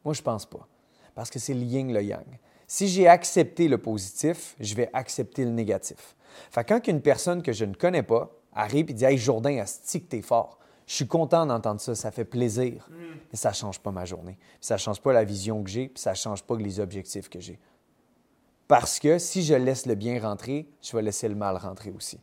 Moi, 0.05 0.15
je 0.15 0.23
pense 0.23 0.47
pas. 0.47 0.67
Parce 1.15 1.31
que 1.31 1.39
c'est 1.39 1.55
le 1.55 1.63
yin, 1.63 1.93
le 1.93 2.03
yang. 2.03 2.27
Si 2.67 2.89
j'ai 2.89 3.07
accepté 3.07 3.69
le 3.69 3.79
positif, 3.79 4.57
je 4.61 4.75
vais 4.75 4.91
accepter 4.93 5.45
le 5.45 5.51
négatif. 5.51 6.17
Fait 6.51 6.65
que 6.65 6.75
quand 6.75 6.89
une 6.89 7.01
personne 7.01 7.43
que 7.43 7.53
je 7.53 7.65
ne 7.65 7.75
connais 7.75 8.03
pas 8.03 8.31
arrive 8.53 8.91
et 8.91 8.95
dit 8.95 9.05
Hey 9.05 9.19
Jourdain, 9.19 9.59
asti 9.59 10.03
que 10.03 10.09
t'es 10.09 10.23
fort, 10.23 10.59
je 10.87 10.95
suis 10.95 11.07
content 11.07 11.47
d'entendre 11.47 11.81
ça, 11.81 11.95
ça 11.95 12.11
fait 12.11 12.25
plaisir. 12.25 12.89
Mais 13.31 13.37
ça 13.37 13.51
ne 13.51 13.55
change 13.55 13.81
pas 13.81 13.91
ma 13.91 14.05
journée. 14.05 14.39
Puis 14.39 14.67
ça 14.67 14.75
ne 14.75 14.81
change 14.81 15.01
pas 15.01 15.13
la 15.13 15.25
vision 15.25 15.63
que 15.63 15.71
j'ai, 15.71 15.89
puis 15.89 16.01
ça 16.01 16.11
ne 16.11 16.17
change 16.17 16.43
pas 16.43 16.57
les 16.57 16.81
objectifs 16.81 17.29
que 17.29 17.41
j'ai. 17.41 17.59
Parce 18.69 18.99
que 18.99 19.19
si 19.19 19.43
je 19.43 19.55
laisse 19.55 19.87
le 19.87 19.95
bien 19.95 20.21
rentrer, 20.21 20.69
je 20.83 20.97
vais 20.97 21.03
laisser 21.03 21.29
le 21.29 21.35
mal 21.35 21.57
rentrer 21.57 21.91
aussi. 21.91 22.19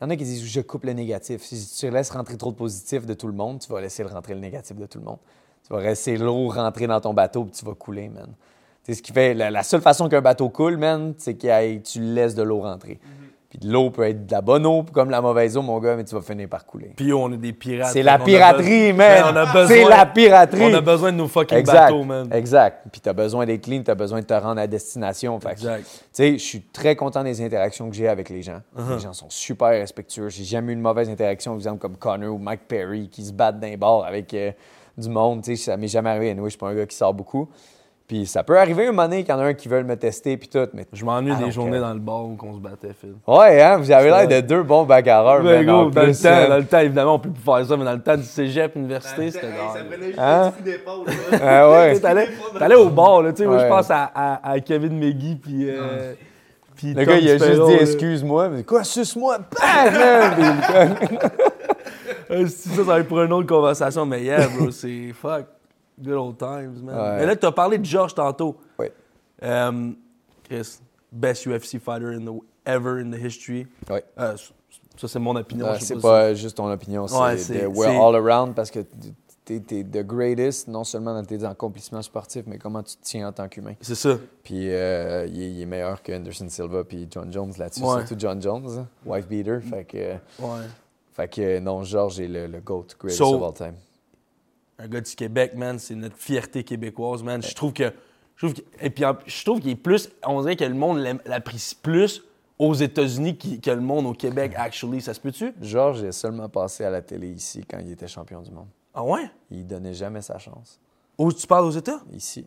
Il 0.00 0.04
y 0.04 0.06
en 0.06 0.10
a 0.10 0.16
qui 0.16 0.24
disent 0.24 0.44
je 0.44 0.60
coupe 0.60 0.84
le 0.84 0.92
négatif. 0.92 1.42
Si 1.42 1.76
tu 1.76 1.90
laisses 1.90 2.10
rentrer 2.10 2.36
trop 2.36 2.50
de 2.50 2.56
positif 2.56 3.06
de 3.06 3.14
tout 3.14 3.28
le 3.28 3.32
monde, 3.32 3.60
tu 3.60 3.70
vas 3.72 3.80
laisser 3.80 4.02
le 4.02 4.08
rentrer 4.08 4.34
le 4.34 4.40
négatif 4.40 4.76
de 4.76 4.86
tout 4.86 4.98
le 4.98 5.04
monde. 5.04 5.18
Tu 5.64 5.72
vas 5.72 5.80
laisser 5.80 6.16
l'eau 6.16 6.48
rentrer 6.48 6.88
dans 6.88 7.00
ton 7.00 7.14
bateau 7.14 7.44
puis 7.44 7.52
tu 7.52 7.64
vas 7.64 7.74
couler, 7.74 8.08
man. 8.08 8.34
C'est 8.82 8.94
ce 8.94 9.02
qui 9.02 9.12
fait 9.12 9.34
la, 9.34 9.50
la 9.50 9.62
seule 9.62 9.80
façon 9.80 10.08
qu'un 10.08 10.20
bateau 10.20 10.48
coule, 10.48 10.76
man, 10.76 11.14
c'est 11.18 11.34
que 11.34 11.78
tu 11.78 12.00
laisses 12.00 12.34
de 12.34 12.42
l'eau 12.42 12.60
rentrer. 12.60 12.98
Puis 13.52 13.58
de 13.58 13.70
l'eau 13.70 13.90
peut 13.90 14.04
être 14.04 14.24
de 14.24 14.32
la 14.32 14.40
bonne 14.40 14.64
eau 14.64 14.82
comme 14.82 15.10
la 15.10 15.20
mauvaise 15.20 15.58
eau, 15.58 15.60
mon 15.60 15.78
gars, 15.78 15.94
mais 15.94 16.04
tu 16.04 16.14
vas 16.14 16.22
finir 16.22 16.48
par 16.48 16.64
couler. 16.64 16.94
Puis 16.96 17.12
on 17.12 17.30
est 17.34 17.36
des 17.36 17.52
pirates. 17.52 17.92
C'est 17.92 18.02
la 18.02 18.18
piraterie, 18.18 18.94
man. 18.94 19.46
C'est 19.68 19.84
la 19.84 20.06
piraterie. 20.06 20.62
On 20.62 20.74
a 20.74 20.80
besoin 20.80 21.12
de 21.12 21.18
nos 21.18 21.28
fucking 21.28 21.58
Exact. 21.58 21.90
bateaux, 21.90 22.02
man. 22.02 22.32
Exact. 22.32 22.86
Puis 22.90 23.02
tu 23.02 23.10
as 23.10 23.12
besoin 23.12 23.44
d'être 23.44 23.60
clean, 23.60 23.82
tu 23.82 23.90
as 23.90 23.94
besoin 23.94 24.20
de 24.20 24.24
te 24.24 24.32
rendre 24.32 24.58
à 24.58 24.66
destination. 24.66 25.38
Fait 25.38 25.50
Exact. 25.50 25.82
Tu 25.84 25.98
sais, 26.12 26.32
je 26.32 26.42
suis 26.42 26.62
très 26.62 26.96
content 26.96 27.22
des 27.22 27.44
interactions 27.44 27.90
que 27.90 27.94
j'ai 27.94 28.08
avec 28.08 28.30
les 28.30 28.40
gens. 28.40 28.62
Uh-huh. 28.74 28.94
Les 28.94 29.00
gens 29.00 29.12
sont 29.12 29.28
super 29.28 29.68
respectueux. 29.68 30.30
J'ai 30.30 30.44
jamais 30.44 30.72
eu 30.72 30.74
une 30.74 30.80
mauvaise 30.80 31.10
interaction, 31.10 31.50
par 31.50 31.58
exemple, 31.58 31.78
comme 31.78 31.98
Connor 31.98 32.34
ou 32.34 32.38
Mike 32.38 32.62
Perry 32.66 33.10
qui 33.10 33.22
se 33.22 33.34
battent 33.34 33.60
d'un 33.60 33.76
bord 33.76 34.06
avec 34.06 34.32
euh, 34.32 34.50
du 34.96 35.10
monde. 35.10 35.42
Tu 35.42 35.56
sais, 35.58 35.72
ça 35.72 35.76
m'est 35.76 35.88
jamais 35.88 36.08
arrivé. 36.08 36.30
Anyway, 36.30 36.46
je 36.46 36.52
suis 36.52 36.58
pas 36.58 36.68
un 36.68 36.74
gars 36.74 36.86
qui 36.86 36.96
sort 36.96 37.12
beaucoup. 37.12 37.50
Puis 38.12 38.26
ça 38.26 38.42
peut 38.42 38.58
arriver 38.58 38.82
un 38.88 38.90
moment 38.92 39.04
donné 39.08 39.24
qu'il 39.24 39.34
y 39.34 39.38
en 39.38 39.40
a 39.40 39.44
un 39.44 39.54
qui 39.54 39.68
veut 39.68 39.82
me 39.84 39.96
tester, 39.96 40.36
puis 40.36 40.46
tout. 40.46 40.68
Mais 40.74 40.84
Je 40.92 41.02
m'ennuie 41.02 41.32
Ah, 41.34 41.42
des 41.42 41.50
journées 41.50 41.78
euh, 41.78 41.80
dans 41.80 41.94
le 41.94 41.98
bar 41.98 42.26
où 42.26 42.36
on 42.42 42.54
se 42.56 42.58
battait, 42.60 42.92
Phil. 43.00 43.14
Ouais, 43.26 43.62
hein, 43.62 43.78
vous 43.78 43.90
avez 43.90 44.10
l'air 44.10 44.28
de 44.28 44.46
deux 44.46 44.62
bons 44.62 44.82
bagarreurs. 44.84 45.42
Dans, 45.42 45.48
le 45.48 45.90
temps, 45.90 46.28
hein. 46.28 46.48
dans 46.50 46.56
le 46.58 46.64
temps, 46.66 46.80
évidemment, 46.80 47.14
on 47.14 47.18
peut 47.18 47.30
plus 47.30 47.42
faire 47.42 47.64
ça, 47.64 47.74
mais 47.74 47.86
dans 47.86 47.94
le 47.94 48.02
temps 48.02 48.14
du 48.18 48.22
cégep, 48.24 48.76
université, 48.76 49.30
c'était 49.30 49.46
dans. 49.46 49.72
Ça 49.72 49.80
prenait 49.90 50.06
juste 50.08 50.18
Hein? 50.18 50.42
un 50.42 50.50
petit 50.50 50.58
coup 50.58 50.62
d'épaule. 50.64 51.06
là. 51.06 51.38
Ah 51.42 51.70
ouais. 51.70 52.00
T'allais 52.58 52.74
au 52.74 52.90
bar, 52.90 53.22
là, 53.22 53.32
tu 53.32 53.44
sais. 53.44 53.48
Moi, 53.48 53.60
je 53.60 53.66
pense 53.66 53.90
à, 53.90 54.10
à, 54.14 54.50
à 54.50 54.60
Kevin 54.60 54.98
McGee, 54.98 55.36
puis. 55.42 55.70
euh, 55.70 56.12
puis 56.76 56.88
Le 56.92 57.06
Tom 57.06 57.14
gars, 57.14 57.18
il 57.18 57.30
a 57.30 57.38
juste 57.38 57.50
dit 57.50 57.56
là. 57.76 57.80
excuse-moi. 57.80 58.48
Mais 58.50 58.62
quoi, 58.62 58.84
suce-moi? 58.84 59.38
Euh, 62.30 62.46
si 62.46 62.68
ça, 62.68 62.76
ça 62.76 62.82
va 62.82 62.98
être 63.00 63.08
pour 63.08 63.22
une 63.22 63.32
autre 63.32 63.46
conversation, 63.48 64.04
mais 64.04 64.22
yeah, 64.22 64.48
bro, 64.48 64.70
c'est 64.70 65.12
fuck. 65.14 65.46
Good 66.02 66.14
old 66.14 66.38
times, 66.38 66.82
man. 66.82 66.94
Ouais. 66.96 67.16
Mais 67.18 67.26
là, 67.26 67.36
tu 67.36 67.46
as 67.46 67.52
parlé 67.52 67.78
de 67.78 67.84
George 67.84 68.14
tantôt. 68.14 68.56
Oui. 68.78 68.86
Euh, 69.42 69.90
Chris, 70.44 70.78
best 71.10 71.46
UFC 71.46 71.78
fighter 71.78 72.14
in 72.14 72.20
the, 72.24 72.40
ever 72.66 73.00
in 73.00 73.10
the 73.10 73.18
history. 73.22 73.66
Oui. 73.90 74.00
Euh, 74.18 74.36
ça, 74.96 75.08
c'est 75.08 75.18
mon 75.18 75.36
opinion. 75.36 75.72
Sais 75.74 75.86
c'est 75.94 76.00
pas 76.00 76.34
juste 76.34 76.56
ton 76.56 76.70
opinion, 76.70 77.06
c'est 77.06 77.66
Ouais, 77.66 77.66
we're 77.66 77.88
all 78.00 78.14
around 78.16 78.54
parce 78.54 78.70
que 78.70 78.80
t'es 79.44 79.56
es 79.56 79.84
the 79.84 80.06
greatest, 80.06 80.68
non 80.68 80.84
seulement 80.84 81.14
dans 81.14 81.24
tes 81.24 81.42
accomplissements 81.44 82.02
sportifs, 82.02 82.44
mais 82.46 82.58
comment 82.58 82.82
tu 82.82 82.96
te 82.96 83.02
tiens 83.02 83.28
en 83.28 83.32
tant 83.32 83.48
qu'humain. 83.48 83.74
C'est 83.80 83.94
ça. 83.96 84.16
Puis 84.44 84.70
euh, 84.70 85.26
il, 85.28 85.42
est, 85.42 85.50
il 85.52 85.62
est 85.62 85.66
meilleur 85.66 86.02
que 86.02 86.12
Anderson 86.12 86.46
Silva 86.48 86.84
puis 86.84 87.08
John 87.10 87.32
Jones 87.32 87.52
là-dessus, 87.58 87.82
Ouais. 87.82 88.00
surtout 88.06 88.14
John 88.18 88.40
Jones, 88.40 88.68
hein, 88.78 88.86
wife 89.04 89.26
beater. 89.26 89.60
Fait 89.62 89.84
que, 89.84 90.12
Ouais. 90.42 90.60
fait 91.12 91.28
que 91.28 91.58
non, 91.58 91.82
Georges 91.82 92.20
est 92.20 92.28
le, 92.28 92.46
le 92.46 92.60
GOAT, 92.60 92.86
greatest 92.98 93.18
So- 93.18 93.34
of 93.34 93.42
all 93.42 93.52
time. 93.54 93.74
Un 94.82 94.88
gars 94.88 95.00
du 95.00 95.14
Québec, 95.14 95.54
man, 95.54 95.78
c'est 95.78 95.94
notre 95.94 96.16
fierté 96.16 96.64
québécoise, 96.64 97.22
man. 97.22 97.42
Je 97.42 97.54
trouve 97.54 97.72
que. 97.72 97.92
Je 98.36 98.46
trouve 98.46 98.54
que- 98.54 98.62
et 98.84 98.90
puis, 98.90 99.04
je 99.26 99.44
trouve 99.44 99.60
qu'il 99.60 99.70
est 99.70 99.76
plus. 99.76 100.08
On 100.26 100.40
dirait 100.42 100.56
que 100.56 100.64
le 100.64 100.74
monde 100.74 100.98
l'apprécie 101.26 101.76
plus 101.76 102.22
aux 102.58 102.74
États-Unis 102.74 103.38
que 103.60 103.70
le 103.70 103.80
monde 103.80 104.06
au 104.06 104.12
Québec, 104.12 104.52
actually. 104.56 105.00
Ça 105.00 105.14
se 105.14 105.20
peut-tu? 105.20 105.52
Georges 105.60 106.02
est 106.02 106.12
seulement 106.12 106.48
passé 106.48 106.84
à 106.84 106.90
la 106.90 107.02
télé 107.02 107.28
ici 107.30 107.64
quand 107.68 107.78
il 107.78 107.90
était 107.92 108.08
champion 108.08 108.40
du 108.42 108.50
monde. 108.50 108.68
Ah 108.94 109.04
ouais? 109.04 109.30
Il 109.50 109.66
donnait 109.66 109.94
jamais 109.94 110.20
sa 110.22 110.38
chance. 110.38 110.80
Où 111.18 111.32
tu 111.32 111.46
parles 111.46 111.66
aux 111.66 111.70
États? 111.70 112.00
Ici. 112.12 112.46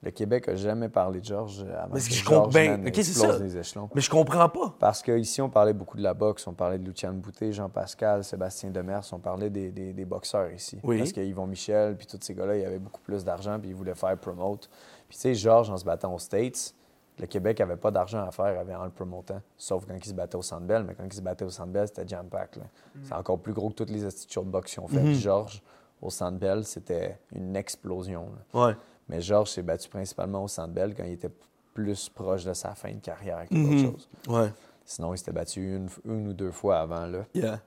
Le 0.00 0.12
Québec 0.12 0.48
a 0.48 0.54
jamais 0.54 0.88
parlé 0.88 1.18
de 1.20 1.24
Georges 1.24 1.66
avant 1.76 1.92
Mais 1.94 2.00
que 2.00 2.06
que 2.06 2.12
je 2.14 2.24
comprends- 2.24 2.42
Georges, 2.50 2.54
ben, 2.54 2.94
ça? 3.02 3.38
les 3.38 3.56
échelons. 3.56 3.90
Mais 3.96 4.00
je 4.00 4.08
comprends 4.08 4.48
pas. 4.48 4.74
Parce 4.78 5.02
qu'ici, 5.02 5.42
on 5.42 5.50
parlait 5.50 5.72
beaucoup 5.72 5.96
de 5.96 6.02
la 6.04 6.14
boxe. 6.14 6.46
On 6.46 6.52
parlait 6.54 6.78
de 6.78 6.84
Luciane 6.84 7.18
Boutet, 7.18 7.50
Jean-Pascal, 7.50 8.22
Sébastien 8.22 8.70
Demers. 8.70 9.02
On 9.10 9.18
parlait 9.18 9.50
des, 9.50 9.72
des- 9.72 9.92
des 9.92 10.04
boxeurs 10.04 10.52
ici. 10.52 10.78
Oui. 10.84 10.98
Parce 10.98 11.10
qu'Yvon 11.12 11.48
Michel, 11.48 11.96
puis 11.96 12.06
tous 12.06 12.18
ces 12.22 12.32
gars-là, 12.34 12.56
ils 12.56 12.64
avaient 12.64 12.78
beaucoup 12.78 13.00
plus 13.00 13.24
d'argent, 13.24 13.58
puis 13.58 13.70
ils 13.70 13.74
voulaient 13.74 13.96
faire 13.96 14.16
promote. 14.18 14.70
Puis 15.08 15.16
tu 15.16 15.22
sais, 15.22 15.34
Georges, 15.34 15.68
en 15.70 15.76
se 15.76 15.84
battant 15.84 16.14
aux 16.14 16.18
States, 16.20 16.74
le 17.18 17.26
Québec 17.26 17.60
avait 17.60 17.74
pas 17.76 17.90
d'argent 17.90 18.24
à 18.24 18.30
faire 18.30 18.64
en 18.80 18.84
le 18.84 18.90
promotant. 18.90 19.40
Sauf 19.56 19.84
quand 19.84 19.94
il 19.96 20.04
se 20.04 20.14
battait 20.14 20.36
au 20.36 20.42
Centre 20.42 20.62
Bell. 20.62 20.84
Mais 20.86 20.94
quand 20.94 21.02
il 21.04 21.12
se 21.12 21.20
battait 21.22 21.44
au 21.44 21.50
Centre 21.50 21.72
Bell, 21.72 21.88
c'était 21.88 22.06
jam-pack. 22.06 22.54
là. 22.54 22.62
C'est 23.02 23.14
encore 23.14 23.40
plus 23.40 23.52
gros 23.52 23.70
que 23.70 23.74
toutes 23.74 23.90
les 23.90 24.04
institutions 24.04 24.44
de 24.44 24.48
boxe 24.50 24.74
qu'ils 24.74 24.80
ont 24.84 24.86
fait. 24.86 25.00
Mhm. 25.02 25.14
Georges, 25.14 25.60
au 26.00 26.10
Centre 26.10 26.38
Bell, 26.38 26.64
c'était 26.64 27.18
une 27.34 27.56
explosion. 27.56 28.28
là. 28.54 28.66
Ouais. 28.68 28.76
Mais 29.08 29.20
Georges 29.20 29.50
s'est 29.50 29.62
battu 29.62 29.88
principalement 29.88 30.44
au 30.44 30.48
Centre 30.48 30.72
Bell 30.72 30.94
quand 30.94 31.04
il 31.04 31.12
était 31.12 31.30
plus 31.74 32.08
proche 32.08 32.44
de 32.44 32.52
sa 32.52 32.74
fin 32.74 32.92
de 32.92 33.00
carrière 33.00 33.46
que 33.48 33.54
Mhm. 33.54 33.84
choses. 33.92 34.08
Ouais. 34.28 34.52
Sinon, 34.84 35.14
il 35.14 35.18
s'était 35.18 35.32
battu 35.32 35.76
une, 35.76 35.88
une 36.04 36.28
ou 36.28 36.32
deux 36.32 36.50
fois 36.50 36.80
avant. 36.80 37.06
Là. 37.06 37.24
Yeah. 37.34 37.60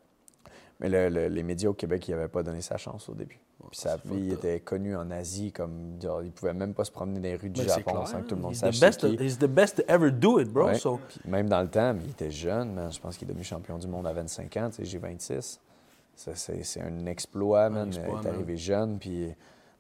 Mais 0.80 0.90
le- 0.90 1.10
le- 1.10 1.28
les 1.28 1.44
médias 1.44 1.70
au 1.70 1.74
Québec, 1.74 2.08
ils 2.08 2.12
n'avaient 2.12 2.28
pas 2.28 2.42
donné 2.44 2.62
sa 2.62 2.78
chance 2.78 3.08
au 3.10 3.14
début. 3.14 3.40
Puis 3.70 3.78
sa 3.80 3.94
up. 3.94 4.02
était 4.32 4.60
connu 4.60 4.96
en 4.96 5.12
Asie 5.12 5.52
comme. 5.52 6.02
Genre, 6.02 6.24
il 6.24 6.32
pouvait 6.32 6.54
même 6.54 6.74
pas 6.74 6.84
se 6.84 6.92
promener 6.92 7.20
dans 7.20 7.24
les 7.28 7.36
rues 7.36 7.52
du 7.52 7.62
Ben, 7.62 7.68
Japon 7.68 7.92
clair. 7.92 8.08
sans 8.08 8.22
que 8.24 8.28
tout 8.28 8.36
le 8.36 8.42
monde 8.42 8.56
sache 8.56 8.80
qui. 8.98 9.16
he's 9.24 9.38
the 9.38 9.46
best 9.46 9.78
to 9.78 9.84
ever 9.88 10.10
do 10.12 10.40
it, 10.40 10.50
bro. 10.52 10.66
Ouais. 10.66 10.76
So, 10.80 11.00
Puis 11.08 11.20
même 11.30 11.48
dans 11.48 11.62
le 11.62 11.70
temps, 11.70 11.94
mais 11.94 12.02
il 12.06 12.10
était 12.10 12.32
jeune, 12.32 12.74
man. 12.74 12.92
je 12.92 13.00
pense 13.00 13.16
qu'il 13.18 13.28
est 13.28 13.30
devenu 13.30 13.44
champion 13.44 13.78
du 13.78 13.88
monde 13.88 14.08
à 14.08 14.14
25 14.14 14.58
ans. 14.58 14.70
tu 14.72 14.78
sais, 14.78 14.86
J'ai 14.86 14.98
26. 14.98 15.60
Ça, 16.16 16.32
C'est 16.36 16.82
un 16.82 17.06
exploit, 17.06 17.70
man. 17.70 17.88
exploit, 17.90 18.08
il 18.08 18.12
est 18.20 18.24
man. 18.30 18.34
arrivé 18.34 18.58
jeune. 18.58 18.98
Puis 18.98 19.28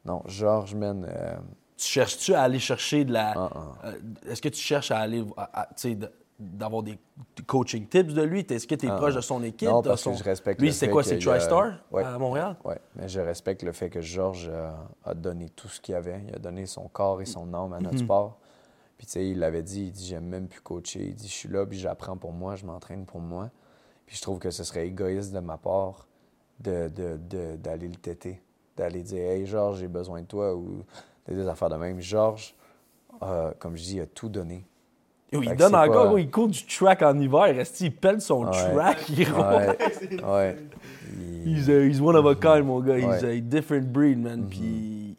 non, 0.06 0.22
Georges, 0.28 0.76
man. 0.76 1.06
euh, 1.10 1.36
tu 1.78 1.88
cherches-tu 1.88 2.34
à 2.34 2.44
aller 2.44 2.60
chercher 2.60 3.06
de 3.06 3.14
la. 3.14 3.34
Ah, 3.36 3.50
ah. 3.54 3.88
euh, 3.88 3.94
Est-ce 4.30 4.42
que 4.42 4.50
tu 4.50 4.60
cherches 4.60 4.92
à 4.92 5.00
aller. 5.00 5.24
à- 5.38 5.62
à- 5.62 5.66
tu 5.68 5.74
sais, 5.78 5.96
de- 5.96 6.12
d'avoir 6.40 6.82
des 6.82 6.98
coaching 7.46 7.88
tips 7.88 8.14
de 8.14 8.22
lui? 8.24 8.40
Est-ce 8.42 8.66
que 8.68 8.74
tu 8.76 8.88
es 8.88 8.90
Ah, 8.90 8.96
proche 8.96 9.14
de 9.16 9.22
son 9.22 9.44
équipe? 9.44 9.68
Non, 9.70 9.82
parce 9.82 10.02
son- 10.02 10.12
que 10.14 10.18
je 10.18 10.24
respecte 10.24 10.60
Lui, 10.60 10.70
le 10.70 10.74
c'est 10.74 10.90
quoi? 10.90 11.04
C'est 11.04 11.20
y 11.20 11.28
a- 11.30 11.32
TriStar 11.34 11.74
Ouais. 11.92 12.04
à 12.04 12.18
Montréal? 12.18 12.56
Oui, 12.64 12.74
mais 12.96 13.08
je 13.08 13.20
respecte 13.20 13.62
le 13.64 13.72
fait 13.74 13.90
que 13.90 14.02
Georges 14.02 14.50
euh, 14.52 14.72
a 15.06 15.14
donné 15.14 15.50
tout 15.50 15.68
ce 15.68 15.80
qu'il 15.80 15.94
avait. 15.96 16.24
Il 16.28 16.36
a 16.36 16.40
donné 16.40 16.66
son 16.66 16.88
corps 16.88 17.22
et 17.22 17.26
son 17.26 17.54
âme 17.54 17.74
à 17.74 17.80
notre 17.80 17.96
Mhm. 17.98 18.04
sport. 18.06 18.38
Puis, 18.98 19.08
tu 19.08 19.14
sais, 19.14 19.28
il 19.28 19.40
l'avait 19.40 19.64
dit, 19.64 19.86
il 19.86 19.92
dit, 19.92 20.06
j'aime 20.06 20.26
même 20.26 20.48
plus 20.48 20.62
coacher. 20.62 21.04
Il 21.08 21.16
dit, 21.16 21.28
je 21.28 21.34
suis 21.34 21.50
là, 21.50 21.66
puis 21.66 21.80
j'apprends 21.80 22.18
pour 22.18 22.34
moi, 22.34 22.56
je 22.56 22.66
m'entraîne 22.66 23.06
pour 23.06 23.20
moi. 23.20 23.50
Puis, 24.06 24.16
je 24.18 24.22
trouve 24.22 24.38
que 24.40 24.52
ce 24.52 24.64
serait 24.64 24.86
égoïste 24.88 25.34
de 25.34 25.40
ma 25.40 25.58
part 25.58 26.08
de, 26.60 26.88
de- 26.90 27.18
de- 27.18 27.56
d'aller 27.56 27.88
le 27.88 27.96
têter, 27.96 28.42
d'aller 28.82 29.04
dire, 29.04 29.22
hey, 29.32 29.46
Georges, 29.46 29.80
j'ai 29.80 29.88
besoin 29.88 30.22
de 30.22 30.26
toi, 30.26 30.56
ou 30.56 30.84
des 31.28 31.48
affaires 31.48 31.70
de 31.70 31.76
même. 31.76 32.00
Georges, 32.02 32.56
euh, 33.22 33.52
comme 33.60 33.78
je 33.78 33.84
dis, 33.84 33.96
il 33.98 34.02
a 34.02 34.06
tout 34.08 34.28
donné. 34.30 34.66
Il 35.32 35.56
donne 35.56 35.76
encore, 35.76 36.12
pas- 36.14 36.20
il 36.20 36.30
court 36.30 36.50
du 36.50 36.66
track 36.66 37.02
en 37.04 37.18
hiver, 37.18 37.44
reste 37.56 37.80
il 37.82 37.96
pèle 37.96 38.20
son 38.20 38.46
Ouais. 38.46 38.52
track, 38.52 39.12
gros. 39.12 39.42
Ouais, 39.42 39.78
ouais. 40.24 40.58
Il- 41.46 41.58
He's, 41.58 41.70
a- 41.70 41.86
he's 41.86 42.02
one 42.02 42.16
of 42.18 42.26
a 42.26 42.36
kind, 42.36 42.66
mon 42.66 42.82
gars. 42.82 42.98
He's 42.98 43.24
a 43.24 43.40
different 43.40 43.88
breed, 43.92 44.20
man. 44.20 44.46
Puis 44.50 45.16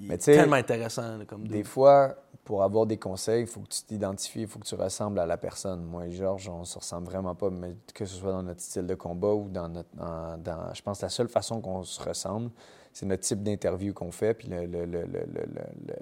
il 0.00 0.08
Mais 0.08 0.14
est 0.14 0.18
tellement 0.18 0.56
intéressant 0.56 1.16
là, 1.18 1.24
comme 1.26 1.46
Des 1.48 1.64
fois, 1.64 2.14
pour 2.44 2.62
avoir 2.62 2.84
des 2.84 2.98
conseils, 2.98 3.42
il 3.42 3.46
faut 3.46 3.60
que 3.60 3.68
tu 3.70 3.82
t'identifies, 3.84 4.42
il 4.42 4.46
faut 4.48 4.58
que 4.58 4.66
tu 4.66 4.74
ressembles 4.74 5.18
à 5.18 5.24
la 5.24 5.38
personne. 5.38 5.82
Moi 5.82 6.06
et 6.08 6.10
Georges, 6.12 6.48
on 6.50 6.64
se 6.64 6.78
ressemble 6.78 7.06
vraiment 7.06 7.34
pas, 7.34 7.48
mais 7.48 7.74
que 7.94 8.04
ce 8.04 8.16
soit 8.16 8.32
dans 8.32 8.42
notre 8.42 8.60
style 8.60 8.86
de 8.86 8.94
combat 8.94 9.32
ou 9.32 9.48
dans 9.48 9.68
notre. 9.70 9.88
dans- 9.94 10.36
dans- 10.38 10.74
je 10.74 10.82
pense 10.82 10.98
que 10.98 11.06
la 11.06 11.10
seule 11.10 11.28
façon 11.28 11.62
qu'on 11.62 11.82
se 11.84 12.02
ressemble, 12.06 12.50
c'est 12.94 13.04
notre 13.06 13.22
type 13.24 13.42
d'interview 13.42 13.92
qu'on 13.92 14.10
fait, 14.12 14.32
puis 14.34 14.48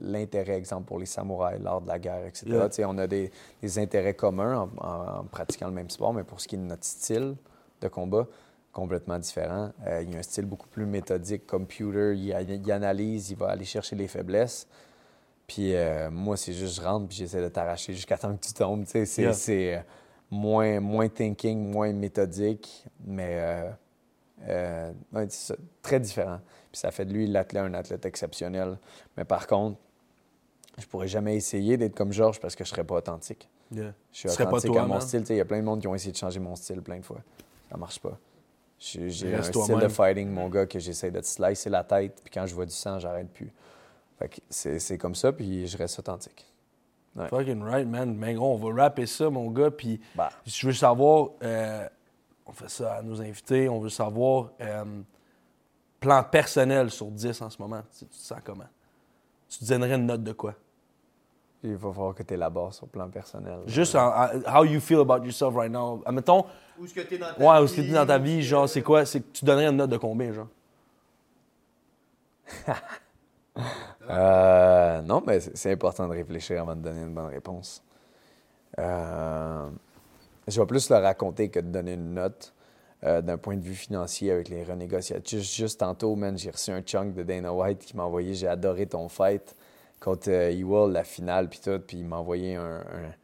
l'intérêt, 0.01 0.57
exemple, 0.57 0.85
pour 0.87 0.99
les 0.99 1.07
samouraïs, 1.07 1.61
l'art 1.63 1.81
de 1.81 1.89
la 1.89 1.99
guerre, 1.99 2.27
etc. 2.27 2.45
Yeah. 2.79 2.89
On 2.91 2.99
a 2.99 3.07
des, 3.07 3.31
des 3.63 3.79
intérêts 3.79 4.15
communs 4.15 4.59
en, 4.59 4.71
en- 4.87 5.19
en 5.21 5.25
pratiquant 5.25 5.67
le 5.69 5.73
même 5.75 5.91
sport, 5.91 6.13
mais 6.13 6.25
pour 6.25 6.41
ce 6.41 6.49
qui 6.49 6.57
est 6.57 6.59
de 6.59 6.65
notre 6.65 6.85
style 6.85 7.35
de 7.81 7.89
combat, 7.89 8.27
complètement 8.73 9.19
différent. 9.19 9.71
Euh, 9.87 10.03
il 10.03 10.13
y 10.13 10.17
a 10.17 10.19
un 10.19 10.23
style 10.23 10.47
beaucoup 10.47 10.69
plus 10.69 10.87
méthodique, 10.87 11.47
computer, 11.47 12.15
il, 12.17 12.29
il 12.65 12.73
analyse, 12.73 13.31
il 13.31 13.37
va 13.37 13.49
aller 13.49 13.65
chercher 13.65 13.97
les 13.97 14.09
faiblesses. 14.09 14.67
Puis 15.47 15.75
euh, 15.75 16.11
moi, 16.11 16.37
c'est 16.37 16.53
juste, 16.55 16.77
je 16.77 16.81
rentre 16.87 17.09
puis 17.09 17.17
j'essaie 17.17 17.43
de 17.43 17.49
t'arracher 17.49 17.93
jusqu'à 17.93 18.17
temps 18.17 18.35
que 18.37 18.47
tu 18.47 18.53
tombes. 18.55 18.85
C'est 18.87 19.05
Yeah. 19.19 19.33
euh, 19.49 19.81
moins, 20.31 20.81
moins 20.81 21.09
thinking, 21.09 21.71
moins 21.71 21.93
méthodique, 21.93 22.87
mais 23.05 23.67
euh, 24.49 24.91
ouais, 25.13 25.27
c'est 25.29 25.53
ça, 25.53 25.57
très 25.83 26.01
différent. 26.01 26.39
Puis 26.73 26.81
ça 26.81 26.91
fait 26.91 27.05
de 27.05 27.13
lui 27.13 27.27
l'athlète 27.27 27.63
un 27.63 27.75
athlète 27.75 28.07
exceptionnel. 28.07 28.79
Mais 29.17 29.25
par 29.25 29.47
contre, 29.47 29.79
je 30.79 30.87
pourrais 30.87 31.09
jamais 31.09 31.37
essayer 31.37 31.77
d'être 31.77 31.95
comme 31.95 32.13
Georges 32.13 32.41
parce 32.41 32.57
que 32.57 32.65
je 32.65 32.71
serais 32.71 32.85
pas 32.85 32.97
authentique. 32.97 33.49
Yeah. 33.71 33.93
Je 34.13 34.19
suis 34.19 34.29
serais 34.31 34.45
pas 34.45 34.53
authentique 34.53 34.73
toi, 34.73 34.83
à 34.83 34.87
mon 34.87 34.95
man. 34.95 35.01
style. 35.03 35.25
Il 35.29 35.37
y 35.37 35.41
a 35.41 35.45
plein 35.45 35.59
de 35.59 35.65
monde 35.65 35.81
qui 35.81 35.87
ont 35.89 35.95
essayé 35.95 36.13
de 36.13 36.17
changer 36.17 36.41
mon 36.41 36.57
style 36.57 36.81
plein 36.83 36.99
de 36.99 37.05
fois. 37.05 37.21
Ça 37.71 37.77
marche 37.77 38.01
pas. 38.01 38.19
J'ai 38.79 39.35
un 39.35 39.43
style 39.43 39.79
de 39.79 39.89
fighting, 39.89 40.29
mon 40.29 40.49
gars, 40.49 40.67
que 40.67 40.79
j'essaie 40.79 41.11
de 41.11 41.21
te 41.21 41.27
slicer 41.27 41.71
la 41.71 41.85
tête, 41.85 42.21
puis 42.25 42.33
quand 42.35 42.47
je 42.47 42.55
vois 42.55 42.67
du 42.67 42.73
sang, 42.73 42.99
j'arrête 42.99 43.29
plus. 43.31 43.53
Fait 44.19 44.29
que 44.29 44.41
c'est 44.51 44.79
c'est 44.81 44.99
comme 44.99 45.15
ça, 45.15 45.33
puis 45.33 45.67
je 45.69 45.77
reste 45.79 45.99
authentique. 46.01 46.45
Ouais. 47.15 47.29
Fucking 47.29 47.63
right, 47.63 47.87
man. 47.87 48.15
Mais 48.17 48.35
gros, 48.35 48.55
on 48.55 48.57
va 48.57 48.83
rapper 48.85 49.07
ça, 49.07 49.31
mon 49.31 49.51
gars. 49.51 49.71
Puis 49.71 50.01
Bah. 50.17 50.31
je 50.45 50.67
veux 50.67 50.73
savoir, 50.73 51.29
euh, 51.43 51.87
on 52.47 52.53
fait 52.53 52.69
ça 52.71 52.95
à 52.95 53.03
nos 53.03 53.21
invités, 53.21 53.69
on 53.69 53.79
veut 53.79 53.91
savoir, 53.91 54.51
euh, 54.61 54.85
plan 56.03 56.23
personnel 56.25 56.91
sur 56.91 57.07
10 57.07 57.41
en 57.43 57.49
ce 57.51 57.61
moment, 57.63 57.81
tu, 57.99 58.05
tu 58.07 58.11
te 58.19 58.23
sens 58.23 58.39
comment? 58.45 58.69
Tu 59.49 59.59
te 59.61 59.65
donnerais 59.65 59.95
une 59.95 60.07
note 60.07 60.23
de 60.23 60.33
quoi? 60.33 60.55
Il 61.65 61.77
va 61.77 61.93
falloir 61.93 62.15
que 62.15 62.23
tu 62.25 62.35
élabores 62.35 62.75
sur 62.75 62.87
le 62.87 62.91
plan 62.91 63.09
personnel. 63.09 63.61
Juste 63.67 63.95
en, 63.95 64.09
en- 64.09 64.29
how 64.55 64.65
you 64.65 64.81
feel 64.81 65.01
about 65.01 65.25
yourself 65.25 65.55
right 65.55 65.71
now. 65.71 66.03
Admettons, 66.05 66.45
Où 66.79 66.85
est-ce 66.85 66.95
que 66.95 67.01
t'es 67.03 67.19
dans 67.19 67.33
ta 67.33 67.39
ouais, 67.41 67.47
où 67.47 67.59
vie? 67.61 67.65
est-ce 67.65 67.77
que 67.77 67.81
t'es 67.83 67.93
dans 67.93 68.07
ta 68.07 68.19
vie, 68.19 68.43
genre, 68.43 68.69
c'est 68.69 68.83
quoi? 68.83 69.05
C'est 69.07 69.21
que 69.21 69.33
tu 69.33 69.45
donnerais 69.45 69.67
une 69.69 69.77
note 69.77 69.91
de 69.91 69.97
combien, 69.97 70.33
genre? 70.33 70.49
Euh, 74.09 75.03
non, 75.03 75.23
mais 75.27 75.39
c'est 75.41 75.57
c'est 75.57 75.73
important 75.73 76.09
de 76.09 76.13
réfléchir 76.15 76.61
avant 76.63 76.75
de 76.75 76.81
donner 76.81 77.03
une 77.03 77.15
bonne 77.15 77.27
réponse. 77.27 77.83
Euh, 78.79 79.69
je 80.49 80.59
vais 80.61 80.67
plus 80.67 80.89
le 80.91 80.97
raconter 80.97 81.51
que 81.51 81.61
de 81.61 81.69
donner 81.69 81.93
une 81.93 82.15
note 82.15 82.53
euh, 83.05 83.21
d'un 83.21 83.39
point 83.39 83.57
de 83.57 83.63
vue 83.63 83.75
financier 83.75 84.31
avec 84.31 84.49
les 84.49 84.65
renégociations. 84.65 85.39
Juste, 85.41 85.81
tantôt, 85.81 86.15
man, 86.15 86.39
j'ai 86.39 86.51
reçu 86.51 86.71
un 86.71 86.83
chunk 86.83 87.15
de 87.15 87.23
Dana 87.23 87.53
White 87.53 87.81
qui 87.85 87.97
m'a 87.97 88.05
envoyé 88.05 88.35
J'ai 88.35 88.49
adoré 88.49 88.87
ton 88.87 89.09
fight 89.09 89.57
contre 90.01 90.31
euh, 90.31 90.51
Ewell, 90.51 90.93
la 90.93 91.05
finale, 91.05 91.49
puis 91.49 91.61
tout. 91.61 91.79
Puis 91.87 91.99
il 91.99 92.05
m'a 92.07 92.17
envoyé 92.19 92.55
un- 92.57 92.81
un- 92.81 93.15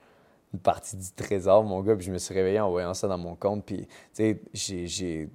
une 0.54 0.60
partie 0.60 0.96
du 0.96 1.10
trésor, 1.12 1.62
mon 1.64 1.80
gars. 1.82 1.94
Puis 1.96 2.06
je 2.06 2.12
me 2.12 2.18
suis 2.18 2.34
réveillé 2.34 2.60
en 2.60 2.70
voyant 2.70 2.94
ça 2.94 3.06
dans 3.08 3.18
mon 3.18 3.36
compte. 3.36 3.64
Puis, 3.64 3.86
tu 4.14 4.40
sais, 4.54 5.28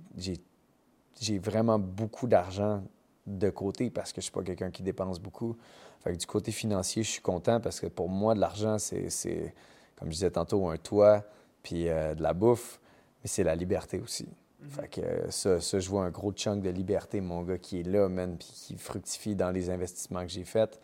j'ai- 1.20 1.40
vraiment 1.40 1.80
beaucoup 1.80 2.28
d'argent 2.28 2.84
de 3.26 3.50
côté 3.50 3.90
parce 3.90 4.12
que 4.12 4.20
je 4.20 4.24
suis 4.24 4.32
pas 4.32 4.44
quelqu'un 4.44 4.72
qui 4.72 4.84
dépense 4.84 5.20
beaucoup. 5.20 5.56
Fait 6.04 6.12
que 6.14 6.18
du 6.18 6.26
côté 6.26 6.52
financier, 6.52 7.04
je 7.04 7.10
suis 7.10 7.22
content 7.22 7.62
parce 7.62 7.80
que 7.80 7.88
pour 7.88 8.10
moi, 8.10 8.36
de 8.36 8.40
l'argent, 8.42 8.78
c'est, 8.78 9.10
c'est, 9.10 9.54
comme 9.98 10.10
je 10.10 10.16
disais 10.16 10.32
tantôt, 10.32 10.68
un 10.68 10.78
toit 10.78 11.24
puis 11.62 11.88
euh, 11.88 12.14
de 12.14 12.22
la 12.22 12.34
bouffe, 12.34 12.82
mais 13.24 13.30
c'est 13.30 13.44
la 13.44 13.56
liberté 13.56 14.00
aussi. 14.00 14.28
Fait 14.70 14.88
que 14.88 15.02
euh, 15.02 15.30
ça, 15.30 15.60
ça, 15.60 15.80
je 15.80 15.90
vois 15.90 16.06
un 16.06 16.10
gros 16.10 16.32
chunk 16.32 16.62
de 16.62 16.70
liberté, 16.70 17.20
mon 17.22 17.42
gars, 17.44 17.58
qui 17.58 17.82
est 17.82 17.84
là, 17.84 18.08
man, 18.08 18.38
puis 18.38 18.48
qui 18.54 18.78
fructifie 18.78 19.36
dans 19.36 19.52
les 19.52 19.70
investissements 19.70 20.22
que 20.22 20.30
j'ai 20.32 20.46
faits. 20.46 20.80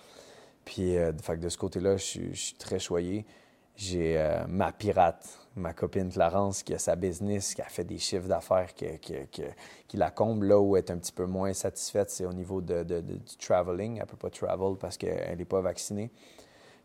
Puis, 0.65 0.97
euh, 0.97 1.13
fait 1.21 1.35
que 1.37 1.41
de 1.41 1.49
ce 1.49 1.57
côté-là, 1.57 1.95
je 1.97 2.03
suis, 2.03 2.29
je 2.35 2.39
suis 2.47 2.55
très 2.55 2.79
choyé. 2.79 3.25
J'ai 3.77 4.17
euh, 4.17 4.45
ma 4.47 4.73
pirate, 4.73 5.25
ma 5.55 5.71
copine 5.73 6.11
Clarence, 6.11 6.63
qui 6.63 6.73
a 6.73 6.77
sa 6.79 6.97
business, 6.97 7.55
qui 7.55 7.61
a 7.61 7.65
fait 7.69 7.85
des 7.85 7.97
chiffres 7.97 8.27
d'affaires 8.27 8.75
que- 8.75 8.97
que- 8.97 9.25
que- 9.31 9.49
qui 9.87 9.95
la 9.95 10.11
comble. 10.11 10.47
Là 10.47 10.59
où 10.59 10.75
elle 10.75 10.83
est 10.83 10.91
un 10.91 10.97
petit 10.97 11.13
peu 11.13 11.25
moins 11.25 11.53
satisfaite, 11.53 12.09
c'est 12.09 12.25
au 12.25 12.33
niveau 12.33 12.59
de, 12.61 12.83
de- 12.83 12.99
de- 12.99 13.15
du 13.15 13.37
traveling. 13.37 13.95
Elle 13.95 14.01
ne 14.01 14.05
peut 14.07 14.17
pas 14.17 14.29
travel 14.29 14.75
parce 14.77 14.97
qu'elle 14.97 15.37
n'est 15.37 15.45
pas 15.45 15.61
vaccinée. 15.61 16.11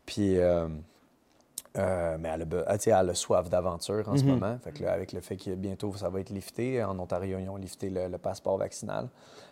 Puis, 0.05 0.37
euh, 0.37 0.69
euh, 1.77 2.17
mais 2.19 2.29
elle 2.29 2.41
a, 2.43 2.45
be- 2.45 2.63
ah, 2.67 2.75
elle 2.85 3.09
a 3.09 3.13
soif 3.13 3.49
d'aventure 3.49 4.07
en 4.09 4.15
ce 4.17 4.23
Mhm. 4.23 4.29
moment. 4.31 4.57
Fait 4.63 4.71
que 4.71 4.83
là, 4.83 4.93
avec 4.93 5.11
le 5.13 5.21
fait 5.21 5.37
que 5.37 5.51
bientôt 5.55 5.93
ça 5.95 6.09
va 6.09 6.19
être 6.19 6.29
lifté, 6.29 6.83
en 6.83 6.97
Ontario, 6.99 7.37
ils 7.39 7.49
ont 7.49 7.57
lifté 7.57 7.89
le, 7.89 8.07
le 8.07 8.17
passeport 8.17 8.57
vaccinal. 8.57 9.09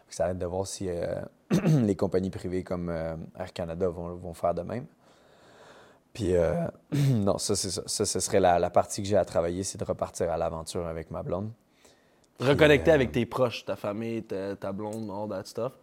Ça 0.10 0.30
aide 0.30 0.38
de 0.38 0.46
voir 0.46 0.68
si 0.68 0.88
euh, 0.90 1.22
les 1.84 1.96
compagnies 1.96 2.30
privées 2.30 2.64
comme 2.64 2.90
euh, 2.90 3.16
Air 3.40 3.52
Canada 3.54 3.88
vont, 3.90 4.16
vont 4.16 4.34
faire 4.34 4.54
de 4.54 4.62
même. 4.62 4.86
Puis, 6.14 6.36
euh, 6.36 6.54
non, 6.92 7.38
ça, 7.40 7.56
c'est 7.56 7.72
ça. 7.72 7.82
Ça, 7.88 8.06
ce 8.06 8.20
serait 8.20 8.40
la, 8.40 8.60
la 8.60 8.70
partie 8.70 9.02
que 9.02 9.08
j'ai 9.08 9.18
à 9.18 9.26
travailler, 9.26 9.64
c'est 9.64 9.80
de 9.80 9.84
repartir 9.84 10.32
à 10.32 10.38
l'aventure 10.38 10.86
avec 10.88 11.10
ma 11.10 11.24
blonde. 11.24 11.50
Reconnecter 12.40 12.92
avec 12.92 13.12
tes 13.12 13.26
proches, 13.26 13.66
ta 13.66 13.76
famille, 13.76 14.24
ta, 14.24 14.56
ta 14.56 14.72
blonde, 14.72 15.10
all 15.10 15.30
that 15.30 15.46
stuff. 15.46 15.74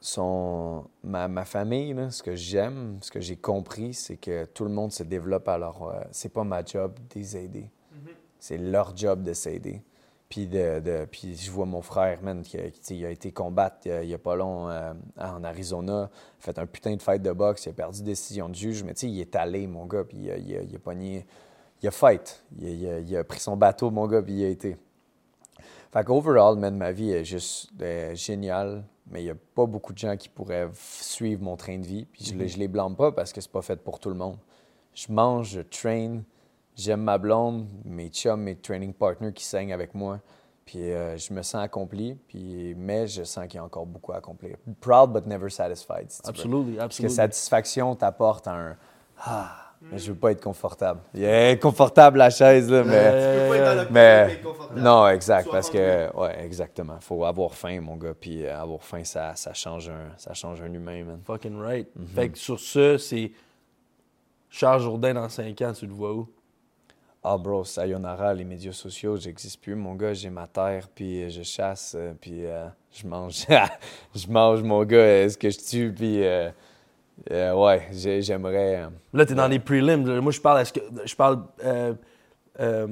Son, 0.00 0.84
ma, 1.02 1.26
ma 1.26 1.44
famille, 1.44 1.92
là, 1.92 2.10
ce 2.10 2.22
que 2.22 2.36
j'aime, 2.36 2.98
ce 3.02 3.10
que 3.10 3.20
j'ai 3.20 3.36
compris, 3.36 3.94
c'est 3.94 4.16
que 4.16 4.44
tout 4.44 4.64
le 4.64 4.70
monde 4.70 4.92
se 4.92 5.02
développe 5.02 5.46
leur. 5.46 5.82
euh, 5.82 6.00
c'est 6.12 6.32
pas 6.32 6.44
ma 6.44 6.64
job 6.64 6.94
de 6.94 7.18
les 7.18 7.36
aider. 7.36 7.70
C'est 8.38 8.58
leur 8.58 8.96
job 8.96 9.24
de 9.24 9.32
s'aider. 9.32 9.82
Puis, 10.28 10.46
de, 10.46 10.78
de- 10.80 11.06
puis 11.10 11.34
je 11.34 11.50
vois 11.50 11.66
mon 11.66 11.82
frère, 11.82 12.22
man, 12.22 12.42
qui, 12.42 12.58
a- 12.58 12.70
qui, 12.70 12.78
tu 12.80 12.86
sais, 12.86 12.96
il 12.96 13.04
a 13.06 13.10
été 13.10 13.32
combattre 13.32 13.78
il 13.86 13.90
a, 13.90 14.02
il 14.04 14.10
y 14.10 14.14
a 14.14 14.18
pas 14.18 14.36
long 14.36 14.68
euh, 14.68 14.92
en 15.18 15.42
Arizona, 15.42 16.10
fait 16.38 16.56
un 16.58 16.66
putain 16.66 16.94
de 16.94 17.02
fight 17.02 17.20
de 17.22 17.32
boxe, 17.32 17.66
il 17.66 17.70
a 17.70 17.72
perdu 17.72 18.02
décision 18.02 18.48
de 18.48 18.54
juge, 18.54 18.84
mais 18.84 18.94
tu 18.94 19.00
sais, 19.00 19.10
il 19.10 19.20
est 19.20 19.34
allé, 19.34 19.66
mon 19.66 19.86
gars, 19.86 20.04
puis 20.04 20.18
il 20.18 20.30
a, 20.30 20.36
il 20.36 20.56
a, 20.56 20.62
il 20.62 20.76
a 20.76 20.78
pogné. 20.78 21.26
Il 21.82 21.88
a 21.88 21.90
fight. 21.90 22.44
Il 22.60 22.86
a, 22.88 22.98
il 23.00 23.24
pris 23.24 23.40
son 23.40 23.56
bateau, 23.56 23.90
mon 23.90 24.06
gars, 24.06 24.20
puis 24.22 24.34
il 24.34 24.44
a 24.44 24.48
été. 24.48 24.76
Fait 25.92 26.04
qu'overall, 26.04 26.56
man, 26.58 26.76
ma 26.76 26.92
vie 26.92 27.10
est 27.12 27.24
juste 27.24 27.70
euh, 27.80 28.14
géniale, 28.14 28.84
mais 29.10 29.20
il 29.22 29.24
n'y 29.24 29.30
a 29.30 29.36
pas 29.54 29.66
beaucoup 29.66 29.92
de 29.92 29.98
gens 29.98 30.16
qui 30.16 30.28
pourraient 30.28 30.68
suivre 30.74 31.42
mon 31.42 31.56
train 31.56 31.78
de 31.78 31.86
vie. 31.86 32.04
Puis 32.06 32.24
je, 32.24 32.34
les- 32.34 32.48
je 32.48 32.58
les 32.58 32.68
blâme 32.68 32.96
pas 32.96 33.12
parce 33.12 33.32
que 33.32 33.40
c'est 33.40 33.50
pas 33.52 33.62
fait 33.62 33.76
pour 33.82 33.98
tout 34.00 34.08
le 34.10 34.14
monde. 34.16 34.36
Je 34.94 35.12
mange, 35.12 35.50
je 35.50 35.60
train, 35.60 36.22
j'aime 36.76 37.02
ma 37.02 37.18
blonde, 37.18 37.66
mes 37.84 38.08
chums, 38.08 38.40
mes 38.42 38.56
training 38.56 38.92
partners 38.92 39.32
qui 39.32 39.44
saignent 39.44 39.72
avec 39.72 39.94
moi. 39.94 40.20
Puis 40.64 40.90
euh, 40.90 41.16
je 41.16 41.32
me 41.32 41.40
sens 41.42 41.62
accompli, 41.62 42.14
puis, 42.28 42.74
mais 42.76 43.06
je 43.06 43.22
sens 43.24 43.46
qu'il 43.46 43.54
y 43.54 43.58
a 43.58 43.64
encore 43.64 43.86
beaucoup 43.86 44.12
à 44.12 44.16
accomplir. 44.16 44.56
Proud 44.82 45.12
but 45.14 45.26
never 45.26 45.48
satisfied. 45.48 46.10
si 46.10 46.20
veux. 46.22 46.28
Absolutely, 46.28 46.72
Parce 46.76 46.76
que 46.76 46.84
absolutely. 47.06 47.14
satisfaction 47.14 47.96
t'apporte 47.96 48.46
un 48.48 48.76
Ah, 49.18 49.67
mais 49.80 49.98
je 49.98 50.12
veux 50.12 50.18
pas 50.18 50.32
être 50.32 50.42
confortable. 50.42 51.00
Il 51.14 51.24
est 51.24 51.60
confortable 51.60 52.18
la 52.18 52.30
chaise, 52.30 52.70
là, 52.70 52.82
mais. 52.84 52.92
Tu 52.92 53.40
peux 53.40 53.48
pas 53.48 53.56
être 53.56 53.84
dans 53.86 53.92
Mais 53.92 54.32
être 54.32 54.42
confortable. 54.42 54.80
non, 54.80 55.08
exact, 55.08 55.44
Sois 55.44 55.52
parce 55.52 55.70
que, 55.70 56.16
ouais, 56.16 56.44
exactement. 56.44 56.98
Faut 57.00 57.24
avoir 57.24 57.54
faim, 57.54 57.80
mon 57.80 57.96
gars, 57.96 58.14
puis 58.18 58.44
euh, 58.44 58.60
avoir 58.60 58.82
faim, 58.82 59.04
ça, 59.04 59.34
ça, 59.36 59.52
change 59.54 59.88
un, 59.88 60.10
ça 60.16 60.34
change 60.34 60.60
un 60.62 60.72
humain, 60.72 61.04
man. 61.04 61.20
Fucking 61.24 61.58
right. 61.60 61.88
Mhm. 61.94 62.06
Fait 62.06 62.28
que 62.30 62.38
sur 62.38 62.58
ce, 62.58 62.98
c'est 62.98 63.32
Charles 64.50 64.82
Jourdain 64.82 65.14
dans 65.14 65.28
5 65.28 65.60
ans, 65.62 65.72
tu 65.72 65.86
le 65.86 65.92
vois 65.92 66.12
où? 66.12 66.28
Ah, 67.22 67.36
bro, 67.36 67.64
sayonara, 67.64 68.32
les 68.32 68.44
médias 68.44 68.72
sociaux, 68.72 69.16
j'existe 69.16 69.60
plus, 69.60 69.74
mon 69.74 69.94
gars, 69.94 70.14
j'ai 70.14 70.30
ma 70.30 70.46
terre, 70.46 70.88
puis 70.94 71.24
euh, 71.24 71.28
je 71.28 71.42
chasse, 71.42 71.94
euh, 71.98 72.14
puis 72.18 72.46
euh, 72.46 72.68
je 72.92 73.06
mange, 73.06 73.44
je 74.14 74.28
mange, 74.28 74.62
mon 74.62 74.84
gars, 74.84 74.96
euh, 74.98 75.28
ce 75.28 75.36
que 75.36 75.50
je 75.50 75.58
tue, 75.58 75.92
puis 75.92 76.22
euh, 77.30 77.52
euh, 77.52 77.54
ouais, 77.54 77.88
j'ai- 77.92 78.22
j'aimerais. 78.22 78.76
euh, 78.82 78.88
Là, 79.12 79.26
tu 79.26 79.32
es 79.32 79.34
dans 79.34 79.48
les 79.48 79.58
prelims. 79.58 80.20
Moi, 80.20 80.32
je 80.32 80.40
parle, 80.40 80.60
est-ce 80.62 80.72
que, 80.72 80.80
je 81.04 81.14
parle 81.14 81.42
euh, 81.64 81.94
euh, 82.60 82.86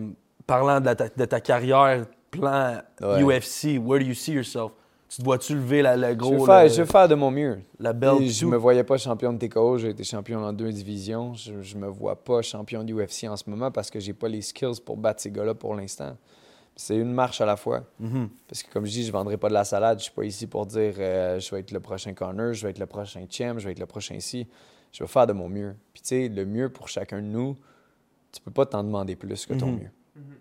parlant 0.47 0.81
de, 0.81 0.87
la- 0.87 0.95
ta, 0.95 1.09
de 1.09 1.25
ta 1.25 1.41
carrière, 1.41 2.07
plan 2.31 2.79
Ouais. 3.01 3.23
UFC, 3.23 3.79
where 3.79 4.01
do 4.01 4.07
you 4.07 4.15
see 4.15 4.33
yourself? 4.33 4.73
Tu 5.09 5.19
te 5.19 5.23
vois-tu 5.25 5.55
lever 5.55 5.83
la, 5.83 5.97
le 5.97 6.09
Je 6.09 6.15
gros. 6.15 6.33
veux, 6.41 6.45
faire, 6.47 6.69
je 6.69 6.85
faire 6.85 7.09
de 7.09 7.15
mon 7.15 7.31
mieux. 7.31 7.61
la 7.79 7.93
belle. 7.93 8.23
Et 8.23 8.29
je 8.29 8.45
me 8.45 8.57
voyais 8.57 8.83
pas 8.83 8.97
champion 8.99 9.33
de 9.33 9.39
TKO, 9.39 9.79
j'ai 9.79 9.91
été 9.91 10.03
champion 10.03 10.43
en 10.45 10.53
deux 10.53 10.71
divisions. 10.73 11.33
Je, 11.35 11.63
je 11.63 11.77
me 11.77 11.87
vois 11.87 12.17
pas 12.17 12.43
champion 12.43 12.83
du 12.83 12.93
UFC 12.93 13.29
en 13.29 13.37
ce 13.37 13.49
moment 13.49 13.71
parce 13.71 13.89
que 13.91 14.01
j'ai 14.01 14.13
pas 14.13 14.29
les 14.29 14.43
skills 14.43 14.81
pour 14.85 14.97
battre 14.97 15.21
ces 15.21 15.31
gars-là 15.31 15.55
pour 15.55 15.75
l'instant. 15.77 16.17
C'est 16.79 16.97
une 16.97 17.13
marche 17.13 17.41
à 17.41 17.47
la 17.47 17.57
fois. 17.57 17.85
Mhm. 17.99 18.29
Parce 18.47 18.63
que 18.63 18.71
comme 18.71 18.85
je 18.85 18.91
dis, 18.93 19.05
je 19.05 19.11
vendrai 19.11 19.39
pas 19.39 19.49
de 19.49 19.55
la 19.55 19.65
salade. 19.65 19.99
Je 19.99 20.05
suis 20.05 20.13
pas 20.13 20.25
ici 20.25 20.47
pour 20.47 20.67
dire 20.67 20.95
euh, 20.99 21.41
je 21.41 21.51
vais 21.55 21.61
être 21.61 21.71
le 21.73 21.81
prochain 21.81 22.13
corner, 22.13 22.53
je 22.53 22.63
vais 22.67 22.71
être 22.71 22.79
le 22.79 22.87
prochain 22.87 23.25
champ, 23.31 23.59
je 23.59 23.65
vais 23.65 23.73
être 23.73 23.79
le 23.81 23.87
prochain 23.87 24.15
ici. 24.15 24.47
Je 24.93 25.03
vais 25.03 25.09
faire 25.09 25.27
de 25.27 25.33
mon 25.33 25.49
mieux. 25.49 25.75
Puis 25.95 26.03
tu 26.03 26.09
sais, 26.09 26.29
le 26.29 26.45
mieux 26.45 26.69
pour 26.69 26.89
chacun 26.89 27.19
de 27.23 27.27
nous, 27.27 27.57
tu 28.31 28.41
peux 28.43 28.51
pas 28.51 28.67
t'en 28.67 28.85
demander 28.85 29.17
plus 29.17 29.47
que 29.47 29.55
ton 29.55 29.67
Mhm. 29.69 29.79
mieux. 29.81 29.91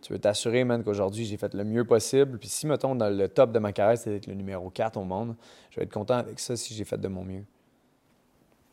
Tu 0.01 0.13
veux 0.13 0.19
t'assurer, 0.19 0.63
man, 0.63 0.83
qu'aujourd'hui, 0.83 1.25
j'ai 1.25 1.35
fait 1.35 1.53
le 1.53 1.63
mieux 1.65 1.83
possible. 1.83 2.37
Puis 2.37 2.47
si, 2.47 2.65
mettons, 2.65 2.95
dans 2.95 3.09
le 3.09 3.27
top 3.27 3.51
de 3.51 3.59
ma 3.59 3.73
carrière, 3.73 3.97
c'est 3.97 4.09
d'être 4.09 4.27
le 4.27 4.33
numéro 4.33 4.69
4 4.69 4.95
au 4.97 5.03
monde, 5.03 5.35
je 5.69 5.77
vais 5.77 5.83
être 5.83 5.91
content 5.93 6.13
avec 6.15 6.39
ça 6.39 6.55
si 6.55 6.73
j'ai 6.73 6.85
fait 6.85 6.97
de 6.97 7.07
mon 7.09 7.23
mieux. 7.25 7.43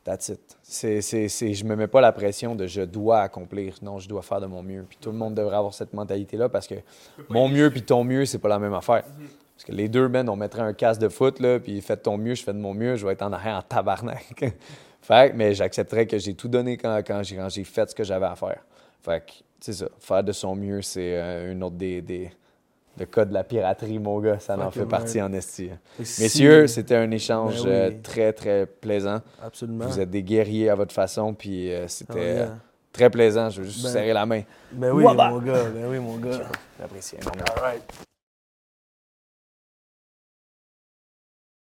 That's 0.05 0.31
it. 0.31 0.41
C'est, 0.63 1.01
c'est, 1.01 1.29
c'est- 1.29 1.55
je 1.55 1.65
me 1.65 1.77
mets 1.77 1.87
pas 1.87 2.01
la 2.01 2.11
pression 2.13 2.57
de 2.57 2.67
je 2.67 2.83
dois 2.83 3.21
accomplir. 3.21 3.77
Non, 3.83 3.99
je 3.99 4.09
dois 4.09 4.23
faire 4.23 4.41
de 4.41 4.47
mon 4.47 4.63
mieux. 4.63 4.85
Puis 4.89 4.99
tout 5.01 5.11
le 5.13 5.17
monde 5.17 5.35
devrait 5.35 5.57
avoir 5.57 5.73
cette 5.75 5.93
mentalité-là 5.93 6.49
parce 6.49 6.67
que 6.67 6.75
mon 7.29 7.49
mieux 7.49 7.71
puis 7.71 7.83
ton 7.83 8.03
mieux, 8.03 8.25
c'est 8.27 8.39
pas 8.39 8.49
la 8.49 8.59
même 8.59 8.75
affaire. 8.75 9.05
Parce 9.55 9.65
que 9.65 9.73
les 9.73 9.89
deux, 9.89 10.09
ben, 10.09 10.29
on 10.29 10.35
mettrait 10.35 10.63
un 10.63 10.73
casque 10.73 11.01
de 11.01 11.09
foot, 11.09 11.39
là, 11.39 11.61
puis 11.61 11.81
fais 11.83 11.95
de 11.95 12.01
ton 12.01 12.19
mieux, 12.19 12.35
je 12.35 12.43
fais 12.43 12.53
de 12.53 12.59
mon 12.59 12.75
mieux, 12.75 12.97
je 12.97 13.07
vais 13.07 13.13
être 13.13 13.23
en 13.23 13.33
arrière 13.33 13.57
en 13.59 13.63
tabarnak. 13.63 14.57
fait 15.03 15.33
mais 15.35 15.55
j'accepterais 15.55 16.07
que 16.07 16.19
j'ai 16.19 16.35
tout 16.35 16.49
donné 16.49 16.77
quand, 16.77 16.99
quand 17.07 17.23
j'ai, 17.23 17.37
quand 17.37 17.49
j'ai 17.49 17.63
fait 17.65 17.89
ce 17.91 17.95
que 17.95 18.03
j'avais 18.03 18.27
à 18.27 18.35
faire. 18.35 18.65
Fait 19.03 19.25
que, 19.25 19.33
c'est 19.61 19.75
ça. 19.75 19.87
Faire 20.01 20.25
de 20.25 20.33
son 20.33 20.57
mieux, 20.57 20.83
c'est 20.83 21.17
euh, 21.17 21.53
une 21.53 21.63
autre 21.63 21.77
des, 21.77 22.03
des 22.03 22.33
le 22.99 23.07
cas 23.07 23.25
de 23.25 23.33
la 23.33 23.43
piraterie, 23.45 23.99
mon 23.99 24.19
gars. 24.21 24.39
Ça 24.39 24.55
en 24.55 24.65
Fucking 24.65 24.83
fait 24.83 24.89
partie 24.89 25.23
en 25.23 25.33
esti. 25.33 25.71
Si- 26.03 26.23
Messieurs, 26.23 26.67
c'était 26.67 26.97
un 26.97 27.11
échange 27.11 27.63
Ben 27.63 27.69
oui. 27.69 27.71
euh, 27.71 27.91
très, 28.03 28.33
très 28.33 28.67
plaisant. 28.67 29.21
Absolument. 29.43 29.87
Vous 29.87 29.99
êtes 30.01 30.11
des 30.11 30.23
guerriers 30.23 30.69
à 30.71 30.75
votre 30.75 30.95
façon, 30.95 31.33
puis 31.35 31.73
euh, 31.73 31.89
c'était 31.89 32.13
Ah, 32.15 32.19
euh, 32.19 32.37
yeah. 32.47 32.57
très 32.93 33.11
plaisant. 33.11 33.49
Je 33.51 33.63
veux 33.63 33.67
juste 33.69 33.85
Ben- 33.85 33.93
serrer 33.93 34.13
la 34.13 34.27
main. 34.27 34.43
Ben 34.73 34.91
oui, 34.93 35.05
Wabba! 35.05 35.31
mon 35.31 35.39
gars. 35.39 35.65
Ben 35.75 35.87
oui, 35.89 35.99
mon 35.99 36.17
gars. 36.19 36.41
J'apprécie 36.79 37.17
énormément. 37.17 37.45
All 37.57 37.63
right. 37.63 37.83